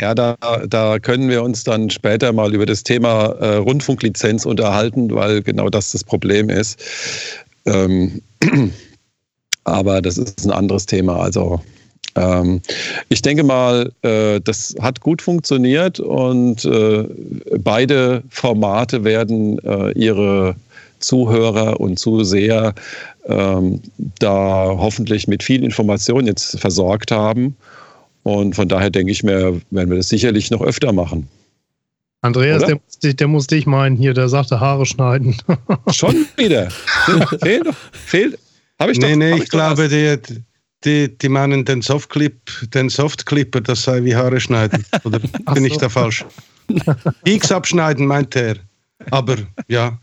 Ja, 0.00 0.14
da, 0.14 0.36
da 0.68 0.98
können 0.98 1.28
wir 1.28 1.42
uns 1.42 1.64
dann 1.64 1.90
später 1.90 2.32
mal 2.32 2.54
über 2.54 2.66
das 2.66 2.82
Thema 2.82 3.26
äh, 3.40 3.56
Rundfunklizenz 3.56 4.46
unterhalten, 4.46 5.14
weil 5.14 5.42
genau 5.42 5.68
das 5.68 5.92
das 5.92 6.02
Problem 6.02 6.48
ist. 6.48 6.82
Ähm, 7.66 8.20
aber 9.64 10.02
das 10.02 10.18
ist 10.18 10.44
ein 10.44 10.50
anderes 10.50 10.86
Thema. 10.86 11.20
Also 11.20 11.60
ähm, 12.16 12.60
ich 13.08 13.22
denke 13.22 13.44
mal, 13.44 13.92
äh, 14.02 14.40
das 14.40 14.74
hat 14.80 15.00
gut 15.00 15.22
funktioniert 15.22 16.00
und 16.00 16.64
äh, 16.64 17.04
beide 17.58 18.22
Formate 18.28 19.04
werden 19.04 19.58
äh, 19.60 19.92
ihre 19.92 20.56
Zuhörer 20.98 21.80
und 21.80 21.98
Zuseher 21.98 22.74
ähm, 23.26 23.80
da 24.18 24.74
hoffentlich 24.76 25.28
mit 25.28 25.42
viel 25.42 25.62
Information 25.64 26.26
jetzt 26.26 26.58
versorgt 26.58 27.10
haben. 27.10 27.56
Und 28.22 28.54
von 28.54 28.68
daher 28.68 28.90
denke 28.90 29.12
ich 29.12 29.22
mir, 29.22 29.60
werden 29.70 29.90
wir 29.90 29.96
das 29.96 30.08
sicherlich 30.08 30.50
noch 30.50 30.62
öfter 30.62 30.92
machen. 30.92 31.28
Andreas, 32.20 32.62
der, 33.02 33.14
der, 33.14 33.26
muss 33.26 33.48
dich 33.48 33.66
meinen 33.66 33.96
hier, 33.96 34.14
der 34.14 34.28
sagte 34.28 34.60
Haare 34.60 34.86
schneiden. 34.86 35.36
Schon 35.90 36.26
wieder. 36.36 36.70
fehlt, 36.70 37.68
fehlt. 37.90 38.38
Habe 38.78 38.92
ich 38.92 38.98
nee, 38.98 39.10
doch. 39.10 39.16
Nee, 39.16 39.34
ich, 39.34 39.42
ich 39.42 39.48
glaube, 39.48 39.88
die, 39.88 40.18
die, 40.84 41.18
die 41.18 41.28
meinen 41.28 41.64
den 41.64 41.82
Softclip, 41.82 42.70
den 42.72 42.88
Softclipper, 42.88 43.60
das 43.60 43.82
sei 43.82 44.04
wie 44.04 44.14
Haare 44.14 44.38
schneiden. 44.38 44.84
Oder 45.02 45.18
bin 45.54 45.64
so. 45.64 45.64
ich 45.64 45.76
da 45.78 45.88
falsch? 45.88 46.24
X 47.24 47.50
abschneiden, 47.50 48.06
meint 48.06 48.36
er. 48.36 48.56
Aber 49.10 49.36
ja, 49.66 49.98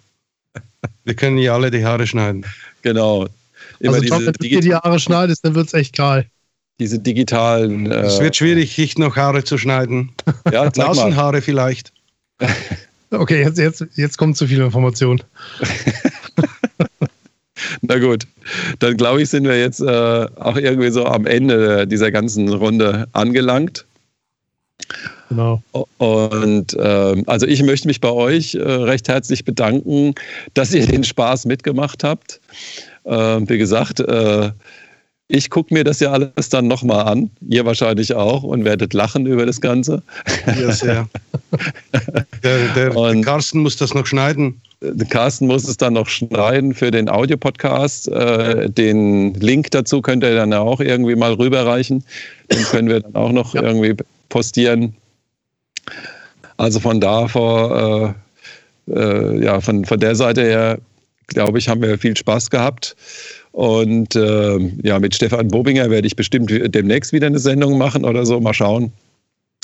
wir 1.06 1.14
können 1.14 1.38
ja 1.38 1.54
alle 1.54 1.72
die 1.72 1.86
Haare 1.86 2.06
schneiden. 2.06 2.46
Genau. 2.82 3.28
Immer 3.80 3.94
also, 3.94 4.02
diese, 4.02 4.14
Tom, 4.14 4.26
wenn 4.26 4.34
du 4.34 4.48
dir 4.50 4.60
die 4.60 4.76
Haare 4.76 5.00
schneidest, 5.00 5.46
dann 5.46 5.56
wird 5.56 5.68
es 5.68 5.74
echt 5.74 5.96
geil. 5.96 6.30
Diese 6.80 7.00
digitalen. 7.00 7.92
Äh, 7.92 8.02
es 8.02 8.20
wird 8.20 8.36
schwierig, 8.36 8.76
sich 8.76 8.98
noch 8.98 9.16
Haare 9.16 9.44
zu 9.44 9.58
schneiden. 9.58 10.12
Ja, 10.52 10.70
Nasenhaare 10.76 11.42
vielleicht. 11.42 11.92
Okay, 13.12 13.42
jetzt, 13.42 13.58
jetzt, 13.58 13.84
jetzt 13.96 14.20
kommt 14.20 14.38
zu 14.38 14.46
viel 14.46 14.62
Information. 14.62 15.20
Na 17.82 17.98
gut, 17.98 18.28
dann 18.78 18.98
glaube 18.98 19.24
ich, 19.24 19.30
sind 19.30 19.46
wir 19.46 19.60
jetzt 19.60 19.82
äh, 19.82 20.28
auch 20.36 20.56
irgendwie 20.56 20.92
so 20.92 21.06
am 21.06 21.26
Ende 21.26 21.88
dieser 21.88 22.12
ganzen 22.12 22.50
Runde 22.50 23.08
angelangt. 23.14 23.88
Genau. 25.30 25.62
Und 25.98 26.74
äh, 26.74 27.24
also 27.26 27.46
ich 27.46 27.64
möchte 27.64 27.88
mich 27.88 28.00
bei 28.00 28.12
euch 28.12 28.56
äh, 28.56 28.62
recht 28.62 29.08
herzlich 29.08 29.44
bedanken, 29.44 30.14
dass 30.54 30.74
ihr 30.74 30.86
den 30.86 31.04
Spaß 31.04 31.46
mitgemacht 31.46 32.04
habt. 32.04 32.40
Äh, 33.06 33.12
wie 33.12 33.58
gesagt, 33.58 34.00
äh, 34.00 34.52
ich 35.32 35.52
gucke 35.52 35.74
mir 35.74 35.84
das 35.84 36.00
ja 36.00 36.12
alles 36.12 36.50
dann 36.50 36.68
nochmal 36.68 37.06
an, 37.06 37.30
ihr 37.48 37.64
wahrscheinlich 37.64 38.16
auch, 38.16 38.42
und 38.42 38.66
werdet 38.66 38.94
lachen 38.94 39.28
über 39.28 39.46
das 39.46 39.62
Ganze. 39.62 40.02
Ja, 40.48 40.72
sehr. 40.72 41.08
der, 42.44 42.58
der, 42.76 42.96
und 42.98 43.24
Carsten 43.24 43.60
muss 43.60 43.78
das 43.78 43.94
noch 43.94 44.08
schneiden. 44.08 44.60
Carsten 45.10 45.46
muss 45.46 45.68
es 45.68 45.78
dann 45.78 45.94
noch 45.94 46.08
schneiden 46.08 46.74
für 46.74 46.90
den 46.90 47.10
Audiopodcast. 47.10 48.08
Äh, 48.08 48.72
den 48.72 49.36
Link 49.36 49.70
dazu 49.70 50.02
könnt 50.02 50.24
ihr 50.24 50.34
dann 50.34 50.52
auch 50.54 50.80
irgendwie 50.80 51.16
mal 51.16 51.34
rüberreichen. 51.34 52.04
Den 52.52 52.64
können 52.64 52.90
wir 52.90 53.02
dann 53.02 53.14
auch 53.14 53.32
noch 53.32 53.54
ja. 53.54 53.62
irgendwie 53.62 53.96
postieren. 54.30 54.96
Also 56.58 56.80
von 56.80 57.00
da 57.00 57.28
vor, 57.28 58.16
äh, 58.88 58.94
äh, 58.94 59.44
ja, 59.44 59.62
von, 59.62 59.86
von 59.86 60.00
der 60.00 60.16
Seite 60.16 60.42
her, 60.42 60.80
glaube 61.28 61.60
ich, 61.60 61.70
haben 61.70 61.84
wir 61.84 62.00
viel 62.00 62.18
Spaß 62.18 62.50
gehabt. 62.50 62.96
Und 63.60 64.15
äh, 64.15 64.57
ja, 64.84 64.99
mit 64.99 65.15
Stefan 65.15 65.49
Bobinger 65.49 65.90
werde 65.90 66.07
ich 66.07 66.15
bestimmt 66.15 66.49
demnächst 66.49 67.11
wieder 67.11 67.27
eine 67.27 67.40
Sendung 67.40 67.77
machen 67.77 68.06
oder 68.06 68.26
so. 68.26 68.40
Mal 68.40 68.53
schauen. 68.53 68.94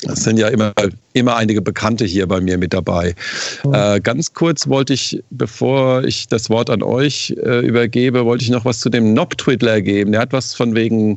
Es 0.06 0.22
sind 0.22 0.38
ja 0.38 0.48
immer, 0.48 0.74
immer 1.14 1.36
einige 1.36 1.62
Bekannte 1.62 2.04
hier 2.04 2.26
bei 2.26 2.42
mir 2.42 2.58
mit 2.58 2.74
dabei. 2.74 3.14
Mhm. 3.64 3.72
Äh, 3.72 4.00
ganz 4.00 4.34
kurz 4.34 4.68
wollte 4.68 4.92
ich, 4.92 5.22
bevor 5.30 6.04
ich 6.04 6.28
das 6.28 6.50
Wort 6.50 6.68
an 6.68 6.82
euch 6.82 7.34
äh, 7.42 7.66
übergebe, 7.66 8.26
wollte 8.26 8.44
ich 8.44 8.50
noch 8.50 8.66
was 8.66 8.80
zu 8.80 8.90
dem 8.90 9.14
Nob-Twiddler 9.14 9.80
geben. 9.80 10.12
Der 10.12 10.20
hat 10.20 10.34
was 10.34 10.52
von 10.52 10.74
wegen 10.74 11.16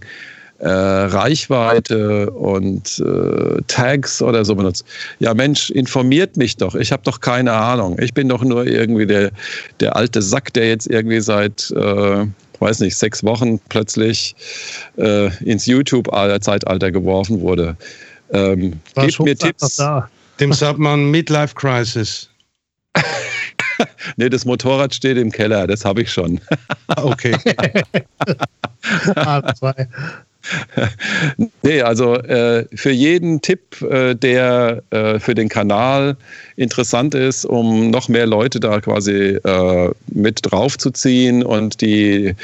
äh, 0.60 0.69
Reichweite 0.69 2.31
und 2.31 3.03
äh, 3.06 3.61
Tags 3.68 4.22
oder 4.22 4.45
so 4.45 4.56
benutzt. 4.56 4.85
Ja, 5.19 5.34
Mensch, 5.34 5.69
informiert 5.69 6.38
mich 6.38 6.56
doch. 6.56 6.76
Ich 6.76 6.93
habe 6.93 7.03
doch 7.03 7.19
keine 7.19 7.51
Ahnung. 7.51 7.97
Ich 7.99 8.14
bin 8.14 8.30
doch 8.30 8.45
nur 8.45 8.65
irgendwie 8.65 9.06
der, 9.06 9.31
der 9.81 9.97
alte 9.97 10.22
Sack, 10.22 10.53
der 10.53 10.69
jetzt 10.69 10.88
irgendwie 10.88 11.19
seit, 11.19 11.72
äh, 11.72 12.26
weiß 12.60 12.80
nicht, 12.80 12.95
sechs 12.95 13.23
Wochen 13.23 13.60
plötzlich 13.69 14.36
äh, 14.98 15.27
ins 15.44 15.65
YouTube-Zeitalter 15.65 16.91
geworfen 16.91 17.41
wurde. 17.41 17.76
Ähm, 18.31 18.80
gebt 18.95 19.19
mir 19.19 19.36
Tipps. 19.36 19.77
Da. 19.77 20.10
Dem 20.40 20.53
sagt 20.53 20.80
man 20.80 21.11
Midlife 21.11 21.56
Crisis. 21.56 22.30
nee, 24.18 24.30
das 24.30 24.45
Motorrad 24.45 24.94
steht 24.94 25.18
im 25.18 25.31
Keller, 25.31 25.68
das 25.68 25.86
habe 25.86 26.02
ich 26.02 26.11
schon. 26.11 26.40
okay. 26.98 27.36
ah, 29.15 29.53
zwei. 29.53 29.88
nee, 31.64 31.82
also 31.82 32.16
äh, 32.16 32.66
für 32.74 32.92
jeden 32.92 33.42
Tipp, 33.42 33.82
äh, 33.82 34.16
der 34.16 34.84
äh, 34.90 35.20
für 35.20 35.36
den 35.36 35.50
Kanal 35.50 36.18
interessant 36.56 37.16
ist, 37.16 37.46
um 37.46 37.92
noch 37.92 38.10
mehr 38.10 38.26
Leute 38.26 38.60
da 38.60 38.80
quasi 38.82 39.40
äh, 39.44 39.92
mit 40.08 40.40
draufzuziehen 40.44 41.44
und 41.44 41.82
die 41.82 42.36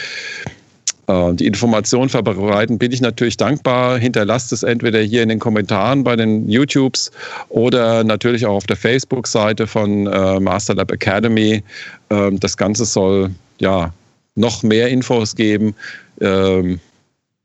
äh, 1.07 1.33
die 1.33 1.45
Information 1.45 2.09
verbreiten, 2.09 2.77
bin 2.77 2.91
ich 2.91 3.01
natürlich 3.01 3.37
dankbar. 3.37 3.97
Hinterlasst 3.97 4.51
es 4.51 4.63
entweder 4.63 4.99
hier 5.01 5.23
in 5.23 5.29
den 5.29 5.39
Kommentaren 5.39 6.03
bei 6.03 6.15
den 6.15 6.49
YouTubes 6.49 7.11
oder 7.49 8.03
natürlich 8.03 8.45
auch 8.45 8.55
auf 8.55 8.65
der 8.65 8.77
Facebook-Seite 8.77 9.67
von 9.67 10.07
äh, 10.07 10.39
Masterlab 10.39 10.91
Academy. 10.91 11.63
Ähm, 12.09 12.39
das 12.39 12.57
Ganze 12.57 12.85
soll 12.85 13.31
ja 13.59 13.93
noch 14.35 14.63
mehr 14.63 14.89
Infos 14.89 15.35
geben. 15.35 15.75
Ähm, 16.21 16.79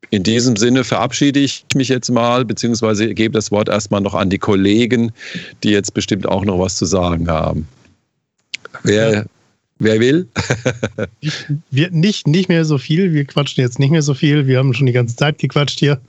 in 0.09 0.22
diesem 0.22 0.56
Sinne 0.56 0.82
verabschiede 0.85 1.40
ich 1.40 1.64
mich 1.74 1.89
jetzt 1.89 2.10
mal, 2.10 2.44
beziehungsweise 2.44 3.14
gebe 3.14 3.32
das 3.32 3.51
Wort 3.51 3.68
erstmal 3.68 4.01
noch 4.01 4.14
an 4.14 4.31
die 4.31 4.39
Kollegen, 4.39 5.12
die 5.62 5.70
jetzt 5.70 5.94
bestimmt 5.94 6.27
auch 6.27 6.44
noch 6.44 6.59
was 6.59 6.77
zu 6.77 6.86
sagen 6.86 7.28
haben. 7.28 7.68
Wer, 8.82 9.27
wer 9.78 10.01
will? 10.01 10.28
wir 11.70 11.90
nicht, 11.90 12.27
nicht 12.27 12.48
mehr 12.48 12.64
so 12.64 12.78
viel. 12.78 13.12
Wir 13.12 13.24
quatschen 13.24 13.62
jetzt 13.62 13.78
nicht 13.78 13.90
mehr 13.90 14.02
so 14.02 14.14
viel. 14.14 14.47
Wir 14.47 14.59
haben 14.59 14.74
schon 14.74 14.86
die 14.86 14.93
ganze 14.93 15.16
Zeit 15.16 15.39
gequatscht 15.39 15.78
hier. 15.78 16.01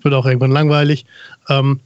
Wird 0.00 0.14
auch 0.14 0.26
irgendwann 0.26 0.52
langweilig. 0.52 1.04
Ähm, 1.48 1.80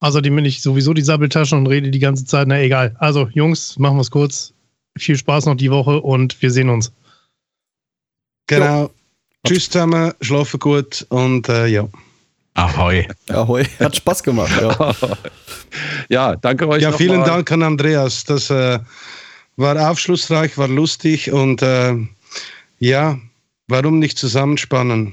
außerdem 0.00 0.34
bin 0.34 0.44
ich 0.44 0.62
sowieso 0.62 0.94
die 0.94 1.02
Sabbeltasche 1.02 1.54
und 1.54 1.66
rede 1.66 1.90
die 1.90 1.98
ganze 2.00 2.24
Zeit. 2.24 2.48
Na 2.48 2.60
egal. 2.60 2.96
Also, 2.98 3.28
Jungs, 3.34 3.78
machen 3.78 3.98
wir 3.98 4.02
es 4.02 4.10
kurz. 4.10 4.52
Viel 4.96 5.16
Spaß 5.16 5.46
noch 5.46 5.56
die 5.56 5.70
Woche 5.70 6.00
und 6.00 6.40
wir 6.40 6.50
sehen 6.50 6.70
uns. 6.70 6.92
Genau. 8.46 8.84
Jo. 8.84 8.90
Tschüss 9.46 9.68
zusammen, 9.68 10.12
schlafen 10.20 10.58
gut 10.58 11.06
und 11.10 11.48
äh, 11.48 11.66
ja. 11.66 11.86
Ahoi. 12.54 13.06
Ahoi. 13.28 13.64
Hat 13.78 13.96
Spaß 13.96 14.22
gemacht. 14.22 14.52
Ja, 14.60 14.94
ja 16.08 16.36
danke 16.36 16.68
euch. 16.68 16.82
Ja, 16.82 16.92
vielen 16.92 17.20
mal. 17.20 17.26
Dank 17.26 17.52
an 17.52 17.62
Andreas. 17.62 18.24
Das 18.24 18.48
äh, 18.48 18.78
war 19.56 19.90
aufschlussreich, 19.90 20.56
war 20.56 20.68
lustig 20.68 21.30
und 21.30 21.62
äh, 21.62 21.94
ja, 22.78 23.18
warum 23.68 23.98
nicht 23.98 24.18
zusammenspannen? 24.18 25.12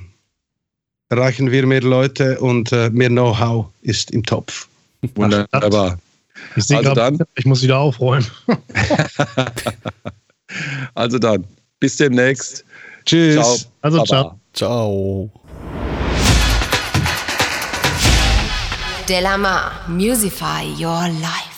Erreichen 1.09 1.51
wir 1.51 1.65
mehr 1.65 1.81
Leute 1.81 2.39
und 2.39 2.71
äh, 2.71 2.89
mehr 2.89 3.09
Know-how 3.09 3.65
ist 3.81 4.11
im 4.11 4.23
Topf. 4.23 4.67
Wunderbar. 5.15 5.99
Ich 6.55 6.63
sehe 6.65 6.77
also 6.77 6.93
grad, 6.93 7.15
ich 7.35 7.45
muss 7.45 7.61
wieder 7.63 7.79
aufräumen. 7.79 8.25
also 10.93 11.19
dann, 11.19 11.43
bis 11.79 11.97
demnächst. 11.97 12.63
Tschüss. 13.05 13.35
Ciao. 13.35 13.57
Also 13.81 14.03
ciao. 14.05 14.39
Ciao. 14.53 15.29
Delamar, 19.07 19.71
Musify 19.87 20.63
Your 20.79 21.07
Life. 21.07 21.50